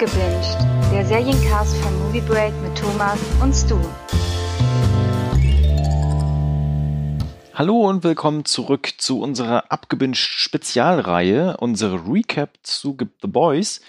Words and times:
Abgebinged, 0.00 0.56
der 0.92 1.04
Seriencast 1.04 1.76
von 1.78 1.98
Movie 1.98 2.20
Break 2.20 2.54
mit 2.62 2.78
Thomas 2.78 3.18
und 3.42 3.52
Stu. 3.52 3.80
Hallo 7.52 7.88
und 7.88 8.04
willkommen 8.04 8.44
zurück 8.44 8.92
zu 8.98 9.20
unserer 9.20 9.72
Abgebinged 9.72 10.18
Spezialreihe, 10.18 11.56
unsere 11.56 11.96
Recap 12.08 12.50
zu 12.62 12.96
The 13.00 13.26
Boys. 13.26 13.80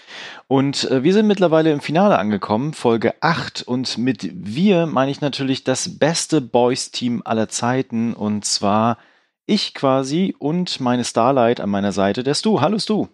Und 0.48 0.90
äh, 0.90 1.04
wir 1.04 1.12
sind 1.12 1.28
mittlerweile 1.28 1.70
im 1.70 1.80
Finale 1.80 2.18
angekommen, 2.18 2.72
Folge 2.72 3.14
8. 3.20 3.62
Und 3.62 3.96
mit 3.96 4.28
wir 4.32 4.86
meine 4.86 5.12
ich 5.12 5.20
natürlich 5.20 5.62
das 5.62 6.00
beste 6.00 6.40
Boys-Team 6.40 7.22
aller 7.24 7.48
Zeiten. 7.48 8.14
Und 8.14 8.44
zwar 8.44 8.98
ich 9.46 9.74
quasi 9.74 10.34
und 10.40 10.80
meine 10.80 11.04
Starlight 11.04 11.60
an 11.60 11.70
meiner 11.70 11.92
Seite, 11.92 12.24
der 12.24 12.34
Stu. 12.34 12.60
Hallo 12.60 12.80
Stu. 12.80 13.06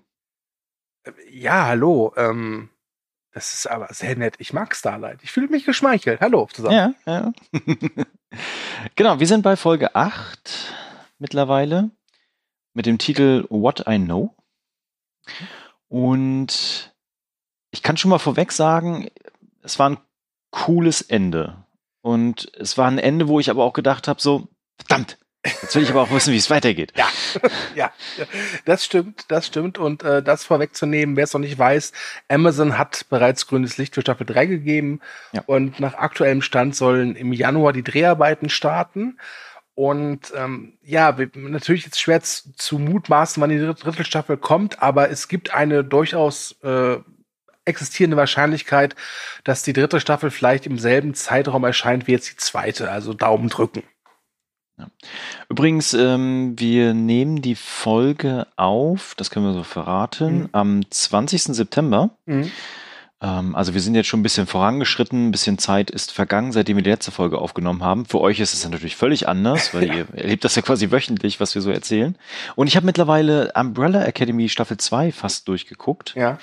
Ja, 1.31 1.67
hallo. 1.67 2.15
Ähm, 2.17 2.71
das 3.37 3.53
ist 3.53 3.67
aber 3.67 3.93
sehr 3.93 4.17
nett. 4.17 4.37
Ich 4.39 4.55
mag 4.55 4.75
Starlight. 4.75 5.19
Ich 5.23 5.31
fühle 5.31 5.49
mich 5.49 5.67
geschmeichelt. 5.67 6.23
Hallo 6.23 6.49
zusammen. 6.51 6.95
Ja, 7.05 7.13
ja. 7.13 7.33
genau, 8.95 9.21
wir 9.21 9.27
sind 9.27 9.43
bei 9.43 9.57
Folge 9.57 9.95
8 9.95 10.73
mittlerweile 11.19 11.91
mit 12.73 12.87
dem 12.87 12.97
Titel 12.97 13.45
What 13.51 13.85
I 13.87 13.99
Know. 13.99 14.35
Und 15.89 16.95
ich 17.73 17.83
kann 17.83 17.99
schon 17.99 18.09
mal 18.09 18.19
vorweg 18.19 18.53
sagen, 18.53 19.11
es 19.61 19.79
war 19.79 19.91
ein 19.91 19.99
cooles 20.51 21.03
Ende. 21.03 21.63
Und 22.01 22.51
es 22.55 22.79
war 22.79 22.89
ein 22.89 22.99
Ende, 22.99 23.29
wo 23.29 23.39
ich 23.39 23.51
aber 23.51 23.65
auch 23.65 23.75
gedacht 23.75 24.09
habe, 24.09 24.19
so, 24.19 24.49
verdammt, 24.79 25.19
Jetzt 25.63 25.75
will 25.75 25.83
ich 25.83 25.91
aber 25.91 26.03
auch 26.03 26.11
wissen, 26.11 26.33
wie 26.33 26.39
es 26.39 26.51
weitergeht. 26.51 26.93
Ja, 27.75 27.93
ja, 28.17 28.25
das 28.65 28.85
stimmt, 28.85 29.27
das 29.29 29.47
stimmt. 29.47 29.77
Und 29.77 30.03
äh, 30.03 30.23
das 30.23 30.45
vorwegzunehmen, 30.45 31.17
wer 31.17 31.25
es 31.25 31.35
noch 31.35 31.41
nicht 31.41 31.59
weiß, 31.59 31.93
Amazon 32.29 32.79
hat 32.79 33.07
bereits 33.11 33.47
grünes 33.47 33.77
Licht 33.77 33.95
für 33.95 34.01
Staffel 34.01 34.27
3 34.27 34.47
gegeben. 34.47 35.01
Ja. 35.33 35.43
Und 35.47 35.79
nach 35.79 35.95
aktuellem 35.95 36.41
Stand 36.41 36.75
sollen 36.75 37.15
im 37.17 37.33
Januar 37.33 37.73
die 37.73 37.85
Dreharbeiten 37.85 38.49
starten. 38.49 39.19
Und 39.75 40.33
ähm, 40.35 40.79
ja, 40.83 41.15
natürlich 41.35 41.85
ist 41.85 41.95
es 41.95 42.01
schwer 42.01 42.23
zu 42.23 42.79
mutmaßen, 42.79 43.43
wann 43.43 43.51
die 43.51 43.59
dritte 43.59 44.05
Staffel 44.05 44.39
kommt, 44.39 44.83
aber 44.83 45.11
es 45.11 45.29
gibt 45.29 45.53
eine 45.53 45.85
durchaus 45.85 46.57
äh, 46.63 46.97
existierende 47.67 48.17
Wahrscheinlichkeit, 48.17 48.97
dass 49.45 49.63
die 49.63 49.75
dritte 49.75 50.01
Staffel 50.01 50.31
vielleicht 50.31 50.65
im 50.65 50.79
selben 50.79 51.13
Zeitraum 51.13 51.65
erscheint 51.65 52.07
wie 52.07 52.13
jetzt 52.13 52.31
die 52.31 52.37
zweite. 52.37 52.91
Also 52.91 53.13
Daumen 53.13 53.51
drücken. 53.51 53.83
Ja. 54.79 54.89
Übrigens, 55.49 55.95
ähm, 55.95 56.55
wir 56.59 56.93
nehmen 56.93 57.41
die 57.41 57.55
Folge 57.55 58.47
auf, 58.57 59.15
das 59.17 59.31
können 59.31 59.47
wir 59.47 59.55
so 59.55 59.63
verraten, 59.63 60.41
mhm. 60.41 60.49
am 60.53 60.91
20. 60.91 61.43
September. 61.45 62.11
Mhm. 62.27 62.51
Ähm, 63.23 63.55
also 63.55 63.73
wir 63.73 63.81
sind 63.81 63.95
jetzt 63.95 64.07
schon 64.07 64.21
ein 64.21 64.23
bisschen 64.23 64.47
vorangeschritten, 64.47 65.29
ein 65.29 65.31
bisschen 65.31 65.59
Zeit 65.59 65.91
ist 65.91 66.13
vergangen, 66.13 66.53
seitdem 66.53 66.77
wir 66.77 66.83
die 66.83 66.91
letzte 66.91 67.11
Folge 67.11 67.39
aufgenommen 67.39 67.83
haben. 67.83 68.05
Für 68.05 68.21
euch 68.21 68.41
ist 68.41 68.53
es 68.53 68.65
natürlich 68.65 68.97
völlig 68.97 69.29
anders, 69.29 69.73
weil 69.73 69.85
ihr 69.97 70.07
erlebt 70.13 70.45
das 70.45 70.55
ja 70.57 70.63
quasi 70.63 70.91
wöchentlich, 70.91 71.41
was 71.41 71.55
wir 71.55 71.63
so 71.63 71.71
erzählen. 71.71 72.17
Und 72.55 72.67
ich 72.67 72.77
habe 72.77 72.87
mittlerweile 72.87 73.53
Umbrella 73.55 74.05
Academy 74.05 74.49
Staffel 74.49 74.77
2 74.77 75.13
fast 75.13 75.49
durchgeguckt. 75.49 76.15
Ja. 76.15 76.39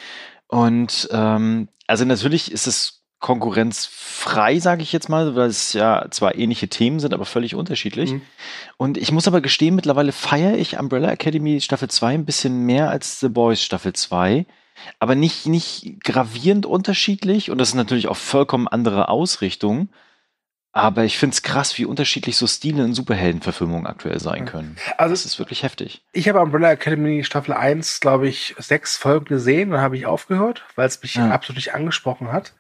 Und 0.47 1.07
ähm, 1.11 1.67
also 1.87 2.05
natürlich 2.05 2.51
ist 2.51 2.67
es 2.67 3.02
konkurrenzfrei, 3.23 4.59
sage 4.59 4.83
ich 4.83 4.91
jetzt 4.91 5.07
mal, 5.07 5.33
weil 5.35 5.47
es 5.47 5.71
ja 5.71 6.07
zwar 6.11 6.35
ähnliche 6.35 6.67
Themen 6.67 6.99
sind, 6.99 7.13
aber 7.13 7.23
völlig 7.23 7.55
unterschiedlich. 7.55 8.11
Mhm. 8.11 8.21
Und 8.75 8.97
ich 8.97 9.13
muss 9.13 9.29
aber 9.29 9.39
gestehen, 9.39 9.75
mittlerweile 9.75 10.11
feiere 10.11 10.57
ich 10.57 10.77
Umbrella 10.77 11.09
Academy 11.09 11.61
Staffel 11.61 11.89
2 11.89 12.15
ein 12.15 12.25
bisschen 12.25 12.65
mehr 12.65 12.89
als 12.89 13.21
The 13.21 13.29
Boys 13.29 13.63
Staffel 13.63 13.93
2. 13.93 14.45
Aber 14.99 15.15
nicht, 15.15 15.45
nicht 15.45 16.03
gravierend 16.03 16.65
unterschiedlich 16.65 17.49
und 17.49 17.59
das 17.59 17.69
ist 17.69 17.75
natürlich 17.75 18.09
auch 18.09 18.17
vollkommen 18.17 18.67
andere 18.67 19.07
Ausrichtung. 19.07 19.87
Aber 20.73 21.05
ich 21.05 21.17
finde 21.17 21.35
es 21.35 21.43
krass, 21.43 21.77
wie 21.77 21.85
unterschiedlich 21.85 22.35
so 22.35 22.45
Stile 22.45 22.83
in 22.83 22.93
Superheldenverfilmungen 22.93 23.85
aktuell 23.87 24.19
sein 24.19 24.45
können. 24.45 24.75
Also, 24.97 25.13
das 25.13 25.23
ist 25.23 25.37
wirklich 25.37 25.61
heftig. 25.61 26.01
Ich 26.13 26.27
habe 26.27 26.41
Umbrella 26.41 26.71
Academy 26.71 27.23
Staffel 27.23 27.53
1, 27.53 27.99
glaube 27.99 28.27
ich, 28.27 28.55
sechs 28.57 28.97
Folgen 28.97 29.25
gesehen, 29.25 29.69
dann 29.69 29.81
habe 29.81 29.95
ich 29.95 30.07
aufgehört, 30.07 30.65
weil 30.75 30.87
es 30.87 31.01
mich 31.01 31.15
ja. 31.15 31.29
absolut 31.29 31.57
nicht 31.57 31.75
angesprochen 31.75 32.31
hat. 32.31 32.53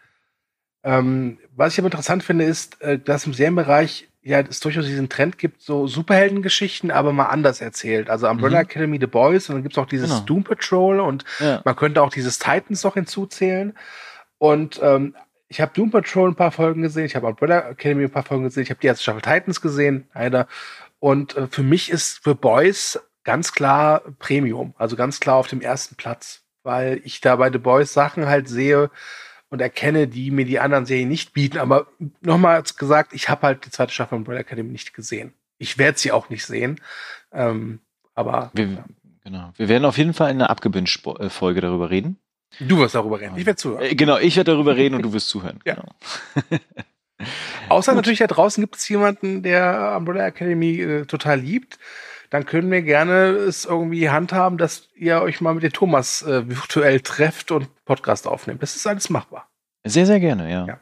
Ähm, 0.83 1.39
was 1.55 1.73
ich 1.73 1.79
aber 1.79 1.87
interessant 1.87 2.23
finde, 2.23 2.45
ist, 2.45 2.81
äh, 2.81 2.99
dass 2.99 3.25
im 3.25 3.33
Serienbereich 3.33 4.09
ja 4.21 4.39
es 4.39 4.59
durchaus 4.59 4.85
diesen 4.85 5.09
Trend 5.09 5.37
gibt, 5.37 5.61
so 5.61 5.87
Superheldengeschichten, 5.87 6.91
aber 6.91 7.13
mal 7.13 7.25
anders 7.25 7.61
erzählt. 7.61 8.09
Also 8.09 8.27
Umbrella 8.29 8.59
mhm. 8.59 8.65
Academy, 8.65 8.97
The 8.99 9.07
Boys 9.07 9.49
und 9.49 9.55
dann 9.55 9.63
gibt's 9.63 9.77
auch 9.77 9.85
dieses 9.85 10.09
genau. 10.09 10.21
Doom 10.21 10.43
Patrol 10.43 10.99
und 10.99 11.25
ja. 11.39 11.61
man 11.63 11.75
könnte 11.75 12.01
auch 12.01 12.09
dieses 12.09 12.39
Titans 12.39 12.83
noch 12.83 12.95
hinzuzählen. 12.95 13.73
Und 14.37 14.79
ähm, 14.81 15.15
ich 15.47 15.61
habe 15.61 15.71
Doom 15.73 15.91
Patrol 15.91 16.29
ein 16.29 16.35
paar 16.35 16.51
Folgen 16.51 16.81
gesehen, 16.81 17.05
ich 17.05 17.15
habe 17.15 17.27
Umbrella 17.27 17.69
Academy 17.69 18.03
ein 18.03 18.11
paar 18.11 18.23
Folgen 18.23 18.43
gesehen, 18.43 18.63
ich 18.63 18.69
habe 18.69 18.79
die 18.79 18.87
erste 18.87 19.03
Staffel 19.03 19.21
Titans 19.21 19.61
gesehen, 19.61 20.07
leider. 20.13 20.47
Und 20.99 21.35
äh, 21.35 21.47
für 21.47 21.63
mich 21.63 21.89
ist 21.89 22.23
für 22.23 22.35
Boys 22.35 22.99
ganz 23.23 23.51
klar 23.51 24.01
Premium, 24.19 24.73
also 24.77 24.95
ganz 24.95 25.19
klar 25.19 25.35
auf 25.35 25.47
dem 25.47 25.61
ersten 25.61 25.95
Platz, 25.95 26.41
weil 26.63 27.01
ich 27.03 27.21
da 27.21 27.35
bei 27.35 27.51
The 27.51 27.57
Boys 27.57 27.93
Sachen 27.93 28.25
halt 28.25 28.47
sehe, 28.47 28.89
und 29.53 29.61
erkenne, 29.61 30.07
die 30.07 30.31
mir 30.31 30.45
die 30.45 30.59
anderen 30.59 30.87
Serien 30.87 31.07
nicht 31.07 31.31
bieten. 31.31 31.59
Aber 31.59 31.85
nochmal 32.21 32.63
gesagt, 32.63 33.13
ich 33.13 33.29
habe 33.29 33.45
halt 33.45 33.63
die 33.63 33.69
zweite 33.69 33.93
Staffel 33.93 34.09
von 34.09 34.17
Umbrella 34.17 34.39
Academy 34.39 34.71
nicht 34.71 34.95
gesehen. 34.95 35.33
Ich 35.59 35.77
werde 35.77 35.99
sie 35.99 36.11
auch 36.11 36.31
nicht 36.31 36.43
sehen. 36.43 36.81
Ähm, 37.31 37.79
aber. 38.15 38.49
Wir, 38.55 38.83
genau. 39.23 39.53
Wir 39.55 39.69
werden 39.69 39.85
auf 39.85 39.99
jeden 39.99 40.15
Fall 40.15 40.31
in 40.31 40.37
einer 40.37 40.49
Abgewünscht-Folge 40.49 41.61
darüber 41.61 41.91
reden. 41.91 42.17
Du 42.61 42.79
wirst 42.79 42.95
darüber 42.95 43.21
reden. 43.21 43.37
Ich 43.37 43.45
werde 43.45 43.57
zuhören. 43.57 43.83
Äh, 43.83 43.93
genau, 43.93 44.17
ich 44.17 44.35
werde 44.37 44.53
darüber 44.53 44.75
reden 44.75 44.95
und 44.95 45.03
du 45.03 45.13
wirst 45.13 45.29
zuhören. 45.29 45.59
Ja. 45.65 45.75
Genau. 45.75 47.29
Außer 47.69 47.91
Gut. 47.91 47.97
natürlich 47.97 48.19
da 48.19 48.27
draußen 48.27 48.59
gibt 48.59 48.77
es 48.77 48.89
jemanden, 48.89 49.43
der 49.43 49.93
Umbrella 49.95 50.25
Academy 50.25 50.79
äh, 50.81 51.05
total 51.05 51.39
liebt 51.39 51.77
dann 52.33 52.47
können 52.47 52.71
wir 52.71 52.81
gerne 52.81 53.27
es 53.27 53.63
irgendwie 53.63 54.09
handhaben, 54.09 54.57
dass 54.57 54.89
ihr 54.95 55.21
euch 55.21 55.39
mal 55.39 55.53
mit 55.53 55.61
dem 55.61 55.71
Thomas 55.71 56.23
äh, 56.23 56.49
virtuell 56.49 56.99
trefft 56.99 57.51
und 57.51 57.69
Podcast 57.85 58.27
aufnehmt. 58.27 58.63
Das 58.63 58.75
ist 58.75 58.87
alles 58.87 59.11
machbar. 59.11 59.51
Sehr, 59.83 60.07
sehr 60.07 60.19
gerne, 60.19 60.49
ja. 60.49 60.65
ja. 60.65 60.79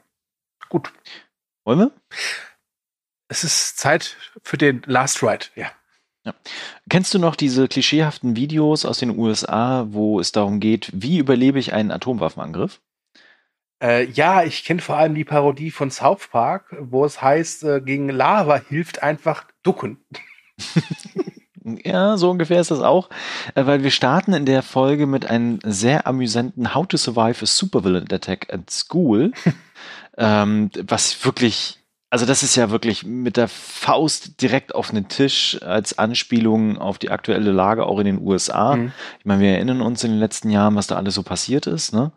Gut. 0.70 0.94
Wollen 1.66 1.80
wir? 1.80 1.92
Es 3.28 3.44
ist 3.44 3.78
Zeit 3.78 4.16
für 4.42 4.58
den 4.58 4.82
Last 4.86 5.22
Ride, 5.24 5.48
ja. 5.56 5.70
ja. 6.24 6.34
Kennst 6.90 7.14
du 7.14 7.20
noch 7.20 7.36
diese 7.36 7.68
klischeehaften 7.68 8.38
Videos 8.38 8.86
aus 8.86 9.00
den 9.00 9.18
USA, 9.18 9.88
wo 9.90 10.22
es 10.22 10.32
darum 10.32 10.62
geht, 10.62 10.90
wie 10.94 11.18
überlebe 11.18 11.60
ich 11.60 11.74
einen 11.74 11.92
Atomwaffenangriff? 11.92 12.80
Äh, 13.84 14.06
ja, 14.06 14.44
ich 14.44 14.64
kenne 14.64 14.82
vor 14.82 14.96
allem 14.96 15.16
die 15.16 15.26
Parodie 15.26 15.72
von 15.72 15.92
South 15.92 16.30
Park, 16.30 16.74
wo 16.80 17.04
es 17.04 17.22
heißt, 17.22 17.66
äh, 17.66 17.82
gegen 17.82 18.08
Lava 18.08 18.56
hilft 18.56 19.04
einfach 19.04 19.44
ducken. 19.64 19.98
Ja, 21.64 22.18
so 22.18 22.32
ungefähr 22.32 22.60
ist 22.60 22.72
das 22.72 22.82
auch, 22.82 23.10
äh, 23.54 23.66
weil 23.66 23.84
wir 23.84 23.92
starten 23.92 24.34
in 24.34 24.46
der 24.46 24.64
Folge 24.64 25.06
mit 25.06 25.26
einem 25.28 25.60
sehr 25.64 26.08
amüsanten 26.08 26.74
How 26.74 26.88
to 26.88 26.98
Survive 26.98 27.44
a 27.44 27.46
Supervillain 27.46 28.12
Attack 28.12 28.52
at 28.52 28.72
School, 28.72 29.32
ähm, 30.18 30.72
was 30.88 31.24
wirklich, 31.24 31.80
also 32.10 32.26
das 32.26 32.42
ist 32.42 32.56
ja 32.56 32.72
wirklich 32.72 33.06
mit 33.06 33.38
der 33.38 33.48
Faust 33.48 34.42
direkt 34.42 34.74
auf 34.74 34.90
den 34.90 35.08
Tisch 35.08 35.62
als 35.62 36.00
Anspielung 36.00 36.80
auf 36.80 36.98
die 36.98 37.12
aktuelle 37.12 37.52
Lage 37.52 37.86
auch 37.86 38.00
in 38.00 38.06
den 38.06 38.22
USA. 38.22 38.76
Mhm. 38.76 38.92
Ich 39.20 39.26
meine, 39.26 39.42
wir 39.44 39.52
erinnern 39.52 39.82
uns 39.82 40.04
in 40.04 40.12
den 40.12 40.20
letzten 40.20 40.50
Jahren, 40.50 40.76
was 40.76 40.88
da 40.88 40.96
alles 40.96 41.14
so 41.14 41.22
passiert 41.22 41.68
ist, 41.68 41.94
ne? 41.94 42.12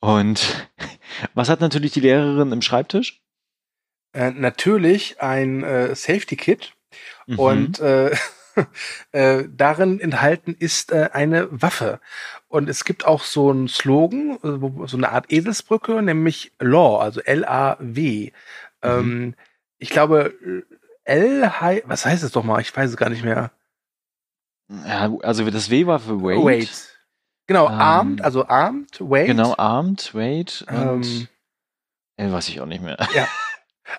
Und 0.00 0.68
was 1.34 1.48
hat 1.48 1.60
natürlich 1.60 1.92
die 1.92 2.00
Lehrerin 2.00 2.52
im 2.52 2.60
Schreibtisch? 2.60 3.22
Äh, 4.12 4.32
natürlich 4.32 5.20
ein 5.22 5.62
äh, 5.62 5.94
Safety 5.94 6.36
Kit. 6.36 6.74
Mhm. 7.26 7.38
Und 7.38 7.80
äh, 7.80 8.14
äh, 9.12 9.44
darin 9.48 10.00
enthalten 10.00 10.54
ist 10.58 10.92
äh, 10.92 11.10
eine 11.12 11.48
Waffe. 11.50 12.00
Und 12.48 12.68
es 12.68 12.84
gibt 12.84 13.06
auch 13.06 13.22
so 13.22 13.50
einen 13.50 13.68
Slogan, 13.68 14.38
äh, 14.42 14.86
so 14.86 14.96
eine 14.96 15.10
Art 15.10 15.30
Eselsbrücke, 15.32 16.02
nämlich 16.02 16.52
Law, 16.58 17.00
also 17.00 17.20
L-A-W. 17.20 18.24
Mhm. 18.26 18.32
Ähm, 18.82 19.34
ich 19.78 19.90
glaube, 19.90 20.34
L, 21.04 21.52
was 21.84 22.06
heißt 22.06 22.22
es 22.22 22.32
doch 22.32 22.44
mal? 22.44 22.60
Ich 22.60 22.76
weiß 22.76 22.90
es 22.90 22.96
gar 22.96 23.10
nicht 23.10 23.24
mehr. 23.24 23.50
Ja, 24.68 25.14
also 25.22 25.48
das 25.48 25.70
W 25.70 25.86
war 25.86 26.00
für 26.00 26.20
Wait. 26.22 26.44
Wait. 26.44 26.96
Genau, 27.46 27.66
ähm, 27.68 27.74
armed, 27.74 28.22
also 28.22 28.48
armed, 28.48 28.98
wait. 29.00 29.26
Genau, 29.26 29.54
armed, 29.56 30.14
wait 30.14 30.64
und 30.68 31.28
ähm, 32.18 32.32
weiß 32.32 32.48
ich 32.48 32.60
auch 32.60 32.66
nicht 32.66 32.82
mehr. 32.82 32.96
Ja. 33.14 33.28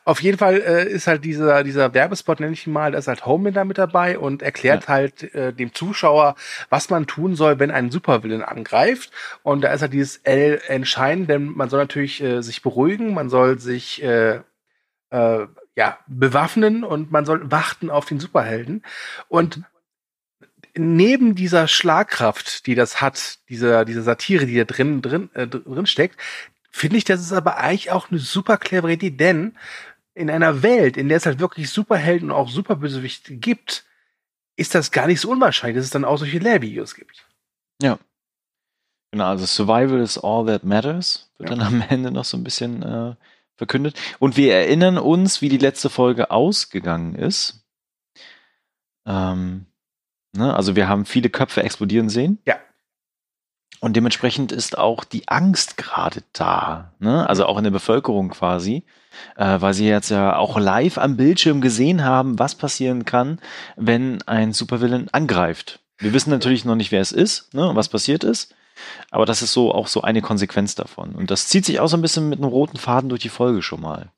Auf 0.03 0.21
jeden 0.21 0.37
Fall 0.37 0.55
äh, 0.55 0.89
ist 0.89 1.07
halt 1.07 1.23
dieser, 1.23 1.63
dieser 1.63 1.93
Werbespot, 1.93 2.39
nenne 2.39 2.53
ich 2.53 2.67
ihn 2.67 2.73
mal, 2.73 2.91
da 2.91 2.97
ist 2.97 3.07
halt 3.07 3.25
Homelander 3.25 3.65
mit 3.65 3.77
dabei 3.77 4.19
und 4.19 4.41
erklärt 4.41 4.83
ja. 4.83 4.89
halt 4.89 5.35
äh, 5.35 5.53
dem 5.53 5.73
Zuschauer, 5.73 6.35
was 6.69 6.89
man 6.89 7.07
tun 7.07 7.35
soll, 7.35 7.59
wenn 7.59 7.71
ein 7.71 7.91
Supervillain 7.91 8.43
angreift. 8.43 9.11
Und 9.43 9.61
da 9.61 9.71
ist 9.71 9.81
halt 9.81 9.93
dieses 9.93 10.17
L 10.17 10.61
entscheidend, 10.67 11.29
denn 11.29 11.45
man 11.45 11.69
soll 11.69 11.79
natürlich 11.79 12.21
äh, 12.21 12.41
sich 12.41 12.61
beruhigen, 12.61 13.13
man 13.13 13.29
soll 13.29 13.59
sich 13.59 14.03
äh, 14.03 14.41
äh, 15.09 15.47
ja, 15.75 15.99
bewaffnen 16.07 16.83
und 16.83 17.11
man 17.11 17.25
soll 17.25 17.51
warten 17.51 17.89
auf 17.89 18.05
den 18.05 18.19
Superhelden. 18.19 18.83
Und 19.27 19.61
neben 20.75 21.35
dieser 21.35 21.67
Schlagkraft, 21.67 22.65
die 22.67 22.75
das 22.75 23.01
hat, 23.01 23.39
diese, 23.49 23.85
diese 23.85 24.03
Satire, 24.03 24.45
die 24.45 24.57
da 24.57 24.63
drin, 24.63 25.01
drin, 25.01 25.29
äh, 25.33 25.47
drin 25.47 25.85
steckt, 25.85 26.19
finde 26.77 26.97
ich, 26.97 27.03
das 27.03 27.21
ist 27.21 27.33
aber 27.33 27.57
eigentlich 27.57 27.91
auch 27.91 28.09
eine 28.09 28.19
super 28.19 28.57
clevere 28.57 28.93
Idee, 28.93 29.11
denn 29.11 29.57
in 30.13 30.29
einer 30.29 30.63
Welt, 30.63 30.97
in 30.97 31.09
der 31.09 31.17
es 31.17 31.25
halt 31.25 31.39
wirklich 31.39 31.69
Superhelden 31.69 32.31
und 32.31 32.37
auch 32.37 32.49
Superbösewichte 32.49 33.35
gibt, 33.35 33.85
ist 34.55 34.73
das 34.73 34.91
gar 34.91 35.07
nicht 35.07 35.21
so 35.21 35.29
unwahrscheinlich, 35.29 35.77
dass 35.77 35.85
es 35.85 35.91
dann 35.91 36.05
auch 36.05 36.17
solche 36.17 36.39
Lehrvideos 36.39 36.95
gibt. 36.95 37.27
Ja. 37.81 37.99
Genau, 39.11 39.25
also 39.25 39.45
Survival 39.45 40.01
is 40.01 40.17
all 40.17 40.45
that 40.45 40.63
matters, 40.63 41.31
wird 41.37 41.49
ja. 41.49 41.55
dann 41.55 41.65
am 41.65 41.81
Ende 41.89 42.11
noch 42.11 42.25
so 42.25 42.37
ein 42.37 42.43
bisschen 42.43 42.83
äh, 42.83 43.15
verkündet. 43.55 43.99
Und 44.19 44.37
wir 44.37 44.53
erinnern 44.55 44.97
uns, 44.97 45.41
wie 45.41 45.49
die 45.49 45.57
letzte 45.57 45.89
Folge 45.89 46.31
ausgegangen 46.31 47.15
ist. 47.15 47.63
Ähm, 49.05 49.67
ne, 50.35 50.55
also 50.55 50.75
wir 50.75 50.87
haben 50.87 51.05
viele 51.05 51.29
Köpfe 51.29 51.63
explodieren 51.63 52.09
sehen. 52.09 52.39
Ja. 52.45 52.59
Und 53.79 53.95
dementsprechend 53.95 54.51
ist 54.51 54.77
auch 54.77 55.03
die 55.03 55.27
Angst 55.27 55.77
gerade 55.77 56.21
da, 56.33 56.91
ne? 56.99 57.29
also 57.29 57.45
auch 57.45 57.57
in 57.57 57.63
der 57.63 57.71
Bevölkerung 57.71 58.29
quasi, 58.29 58.83
äh, 59.35 59.61
weil 59.61 59.73
sie 59.73 59.87
jetzt 59.87 60.09
ja 60.09 60.35
auch 60.35 60.57
live 60.57 60.97
am 60.97 61.15
Bildschirm 61.15 61.61
gesehen 61.61 62.03
haben, 62.03 62.39
was 62.39 62.55
passieren 62.55 63.05
kann, 63.05 63.39
wenn 63.75 64.21
ein 64.23 64.51
Supervillain 64.53 65.09
angreift. 65.11 65.79
Wir 65.99 66.13
wissen 66.13 66.31
natürlich 66.31 66.65
noch 66.65 66.75
nicht, 66.75 66.91
wer 66.91 67.01
es 67.01 67.11
ist 67.11 67.53
ne, 67.53 67.69
und 67.69 67.75
was 67.75 67.89
passiert 67.89 68.23
ist, 68.23 68.55
aber 69.11 69.25
das 69.25 69.41
ist 69.41 69.53
so 69.53 69.71
auch 69.71 69.87
so 69.87 70.01
eine 70.01 70.21
Konsequenz 70.21 70.75
davon. 70.75 71.13
Und 71.13 71.29
das 71.29 71.47
zieht 71.47 71.65
sich 71.65 71.79
auch 71.79 71.87
so 71.87 71.97
ein 71.97 72.01
bisschen 72.01 72.29
mit 72.29 72.39
einem 72.39 72.49
roten 72.49 72.77
Faden 72.77 73.09
durch 73.09 73.21
die 73.21 73.29
Folge 73.29 73.61
schon 73.61 73.81
mal. 73.81 74.11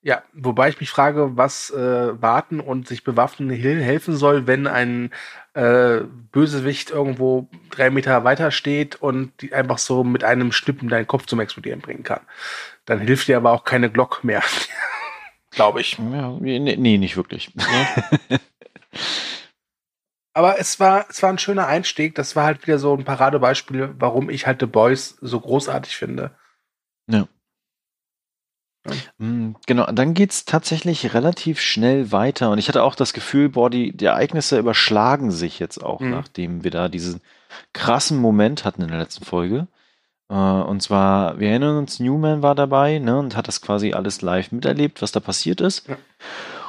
Ja, 0.00 0.22
wobei 0.32 0.68
ich 0.68 0.78
mich 0.78 0.90
frage, 0.90 1.36
was 1.36 1.70
äh, 1.70 2.22
warten 2.22 2.60
und 2.60 2.86
sich 2.86 3.02
bewaffnen 3.02 3.50
helfen 3.50 4.16
soll, 4.16 4.46
wenn 4.46 4.68
ein 4.68 5.10
äh, 5.58 6.04
Bösewicht 6.30 6.90
irgendwo 6.90 7.48
drei 7.70 7.90
Meter 7.90 8.22
weiter 8.22 8.52
steht 8.52 8.94
und 8.94 9.32
die 9.42 9.52
einfach 9.52 9.78
so 9.78 10.04
mit 10.04 10.22
einem 10.22 10.52
Schnippen 10.52 10.88
deinen 10.88 11.08
Kopf 11.08 11.26
zum 11.26 11.40
Explodieren 11.40 11.80
bringen 11.80 12.04
kann. 12.04 12.20
Dann 12.84 13.00
hilft 13.00 13.26
dir 13.26 13.36
aber 13.36 13.50
auch 13.50 13.64
keine 13.64 13.90
Glock 13.90 14.22
mehr. 14.22 14.42
Glaube 15.50 15.80
ich. 15.80 15.98
Ja, 15.98 16.30
nee, 16.38 16.60
nee, 16.60 16.98
nicht 16.98 17.16
wirklich. 17.16 17.52
aber 20.32 20.60
es 20.60 20.78
war, 20.78 21.06
es 21.10 21.20
war 21.24 21.30
ein 21.30 21.38
schöner 21.38 21.66
Einstieg. 21.66 22.14
Das 22.14 22.36
war 22.36 22.44
halt 22.44 22.64
wieder 22.64 22.78
so 22.78 22.94
ein 22.94 23.04
Paradebeispiel, 23.04 23.94
warum 23.98 24.30
ich 24.30 24.46
halt 24.46 24.60
The 24.60 24.66
Boys 24.66 25.16
so 25.20 25.40
großartig 25.40 25.96
finde. 25.96 26.30
Ja. 28.90 29.26
Mm, 29.26 29.56
genau, 29.66 29.86
dann 29.86 30.14
geht 30.14 30.32
es 30.32 30.44
tatsächlich 30.44 31.14
relativ 31.14 31.60
schnell 31.60 32.12
weiter. 32.12 32.50
Und 32.50 32.58
ich 32.58 32.68
hatte 32.68 32.82
auch 32.82 32.94
das 32.94 33.12
Gefühl, 33.12 33.48
boah, 33.48 33.70
die, 33.70 33.96
die 33.96 34.06
Ereignisse 34.06 34.58
überschlagen 34.58 35.30
sich 35.30 35.58
jetzt 35.58 35.82
auch, 35.82 36.00
mhm. 36.00 36.10
nachdem 36.10 36.64
wir 36.64 36.70
da 36.70 36.88
diesen 36.88 37.20
krassen 37.72 38.18
Moment 38.18 38.64
hatten 38.64 38.82
in 38.82 38.88
der 38.88 38.98
letzten 38.98 39.24
Folge. 39.24 39.66
Äh, 40.28 40.34
und 40.34 40.82
zwar, 40.82 41.38
wir 41.38 41.50
erinnern 41.50 41.78
uns, 41.78 42.00
Newman 42.00 42.42
war 42.42 42.54
dabei 42.54 42.98
ne, 42.98 43.18
und 43.18 43.36
hat 43.36 43.48
das 43.48 43.60
quasi 43.60 43.92
alles 43.92 44.22
live 44.22 44.52
miterlebt, 44.52 45.02
was 45.02 45.12
da 45.12 45.20
passiert 45.20 45.60
ist. 45.60 45.88
Ja. 45.88 45.96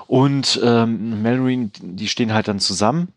Und 0.07 0.59
ähm, 0.63 1.21
Mallory, 1.21 1.69
die 1.81 2.07
stehen 2.07 2.33
halt 2.33 2.47
dann 2.47 2.59
zusammen 2.59 3.13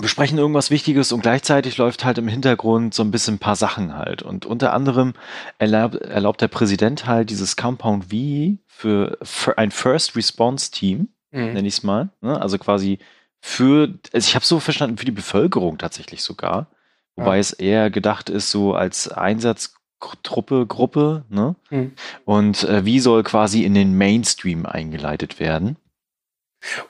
besprechen 0.00 0.38
irgendwas 0.38 0.70
Wichtiges 0.70 1.12
und 1.12 1.20
gleichzeitig 1.20 1.76
läuft 1.76 2.04
halt 2.04 2.18
im 2.18 2.28
Hintergrund 2.28 2.94
so 2.94 3.02
ein 3.02 3.10
bisschen 3.10 3.34
ein 3.34 3.38
paar 3.38 3.56
Sachen 3.56 3.96
halt. 3.96 4.22
Und 4.22 4.46
unter 4.46 4.72
anderem 4.72 5.14
erlaubt, 5.58 5.96
erlaubt 5.96 6.40
der 6.40 6.48
Präsident 6.48 7.06
halt 7.06 7.30
dieses 7.30 7.56
Compound 7.56 8.04
V 8.04 8.58
für, 8.66 9.18
für 9.22 9.58
ein 9.58 9.70
First 9.70 10.16
Response 10.16 10.70
Team, 10.70 11.08
mhm. 11.30 11.52
nenne 11.52 11.68
ich 11.68 11.74
es 11.74 11.82
mal. 11.82 12.10
Ne? 12.20 12.40
Also 12.40 12.58
quasi 12.58 12.98
für, 13.40 13.94
also 14.12 14.26
ich 14.26 14.34
habe 14.34 14.44
so 14.44 14.60
verstanden, 14.60 14.98
für 14.98 15.04
die 15.04 15.12
Bevölkerung 15.12 15.78
tatsächlich 15.78 16.22
sogar. 16.22 16.68
Wobei 17.16 17.34
ja. 17.34 17.40
es 17.40 17.52
eher 17.52 17.90
gedacht 17.90 18.30
ist, 18.30 18.50
so 18.50 18.74
als 18.74 19.08
Einsatztruppe, 19.08 20.66
Gruppe, 20.66 21.24
ne? 21.28 21.56
Mhm. 21.70 21.92
Und 22.24 22.62
äh, 22.64 22.84
wie 22.84 23.00
soll 23.00 23.24
quasi 23.24 23.64
in 23.64 23.74
den 23.74 23.96
Mainstream 23.98 24.66
eingeleitet 24.66 25.40
werden. 25.40 25.76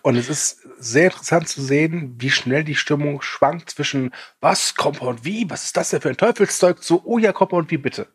Und 0.03 0.17
es 0.17 0.29
ist 0.29 0.61
sehr 0.79 1.07
interessant 1.07 1.49
zu 1.49 1.63
sehen, 1.63 2.15
wie 2.19 2.31
schnell 2.31 2.65
die 2.65 2.75
Stimmung 2.75 3.23
schwankt 3.23 3.71
zwischen 3.71 4.15
was, 4.41 4.75
Compound 4.75 5.25
wie, 5.25 5.49
was 5.51 5.65
ist 5.65 5.77
das 5.77 5.91
denn 5.91 6.01
für 6.01 6.09
ein 6.09 6.17
Teufelszeug, 6.17 6.83
zu 6.83 7.03
oh 7.05 7.19
ja, 7.19 7.33
Compound 7.33 7.71
wie, 7.71 7.79
bitte. 7.79 8.09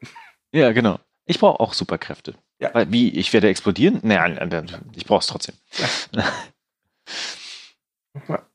Ja, 0.51 0.71
genau. 0.71 0.99
Ich 1.25 1.39
brauche 1.39 1.59
auch 1.59 1.73
Superkräfte. 1.73 2.35
Ja. 2.59 2.73
Weil, 2.73 2.91
wie, 2.91 3.09
ich 3.09 3.31
werde 3.33 3.49
explodieren? 3.49 3.99
Nein, 4.03 4.39
ich 4.95 5.05
brauche 5.05 5.19
es 5.19 5.27
trotzdem. 5.27 5.55
Ja. 6.11 6.25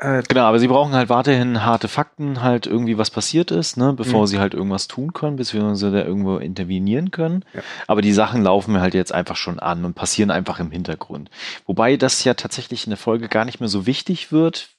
Äh, 0.00 0.22
genau, 0.26 0.44
aber 0.44 0.58
sie 0.58 0.68
brauchen 0.68 0.94
halt 0.94 1.10
weiterhin 1.10 1.62
harte 1.62 1.86
Fakten, 1.86 2.42
halt 2.42 2.66
irgendwie 2.66 2.96
was 2.96 3.10
passiert 3.10 3.50
ist, 3.50 3.76
ne, 3.76 3.92
bevor 3.92 4.22
mhm. 4.22 4.26
sie 4.28 4.38
halt 4.38 4.54
irgendwas 4.54 4.88
tun 4.88 5.12
können, 5.12 5.36
bis 5.36 5.52
wir 5.52 5.60
da 5.60 6.02
irgendwo 6.02 6.38
intervenieren 6.38 7.10
können. 7.10 7.44
Ja. 7.52 7.60
Aber 7.86 8.00
die 8.00 8.14
Sachen 8.14 8.42
laufen 8.42 8.80
halt 8.80 8.94
jetzt 8.94 9.12
einfach 9.12 9.36
schon 9.36 9.58
an 9.58 9.84
und 9.84 9.92
passieren 9.92 10.30
einfach 10.30 10.58
im 10.58 10.70
Hintergrund. 10.70 11.30
Wobei 11.66 11.98
das 11.98 12.24
ja 12.24 12.32
tatsächlich 12.32 12.86
in 12.86 12.90
der 12.90 12.96
Folge 12.96 13.28
gar 13.28 13.44
nicht 13.44 13.60
mehr 13.60 13.68
so 13.68 13.84
wichtig 13.84 14.32
wird. 14.32 14.70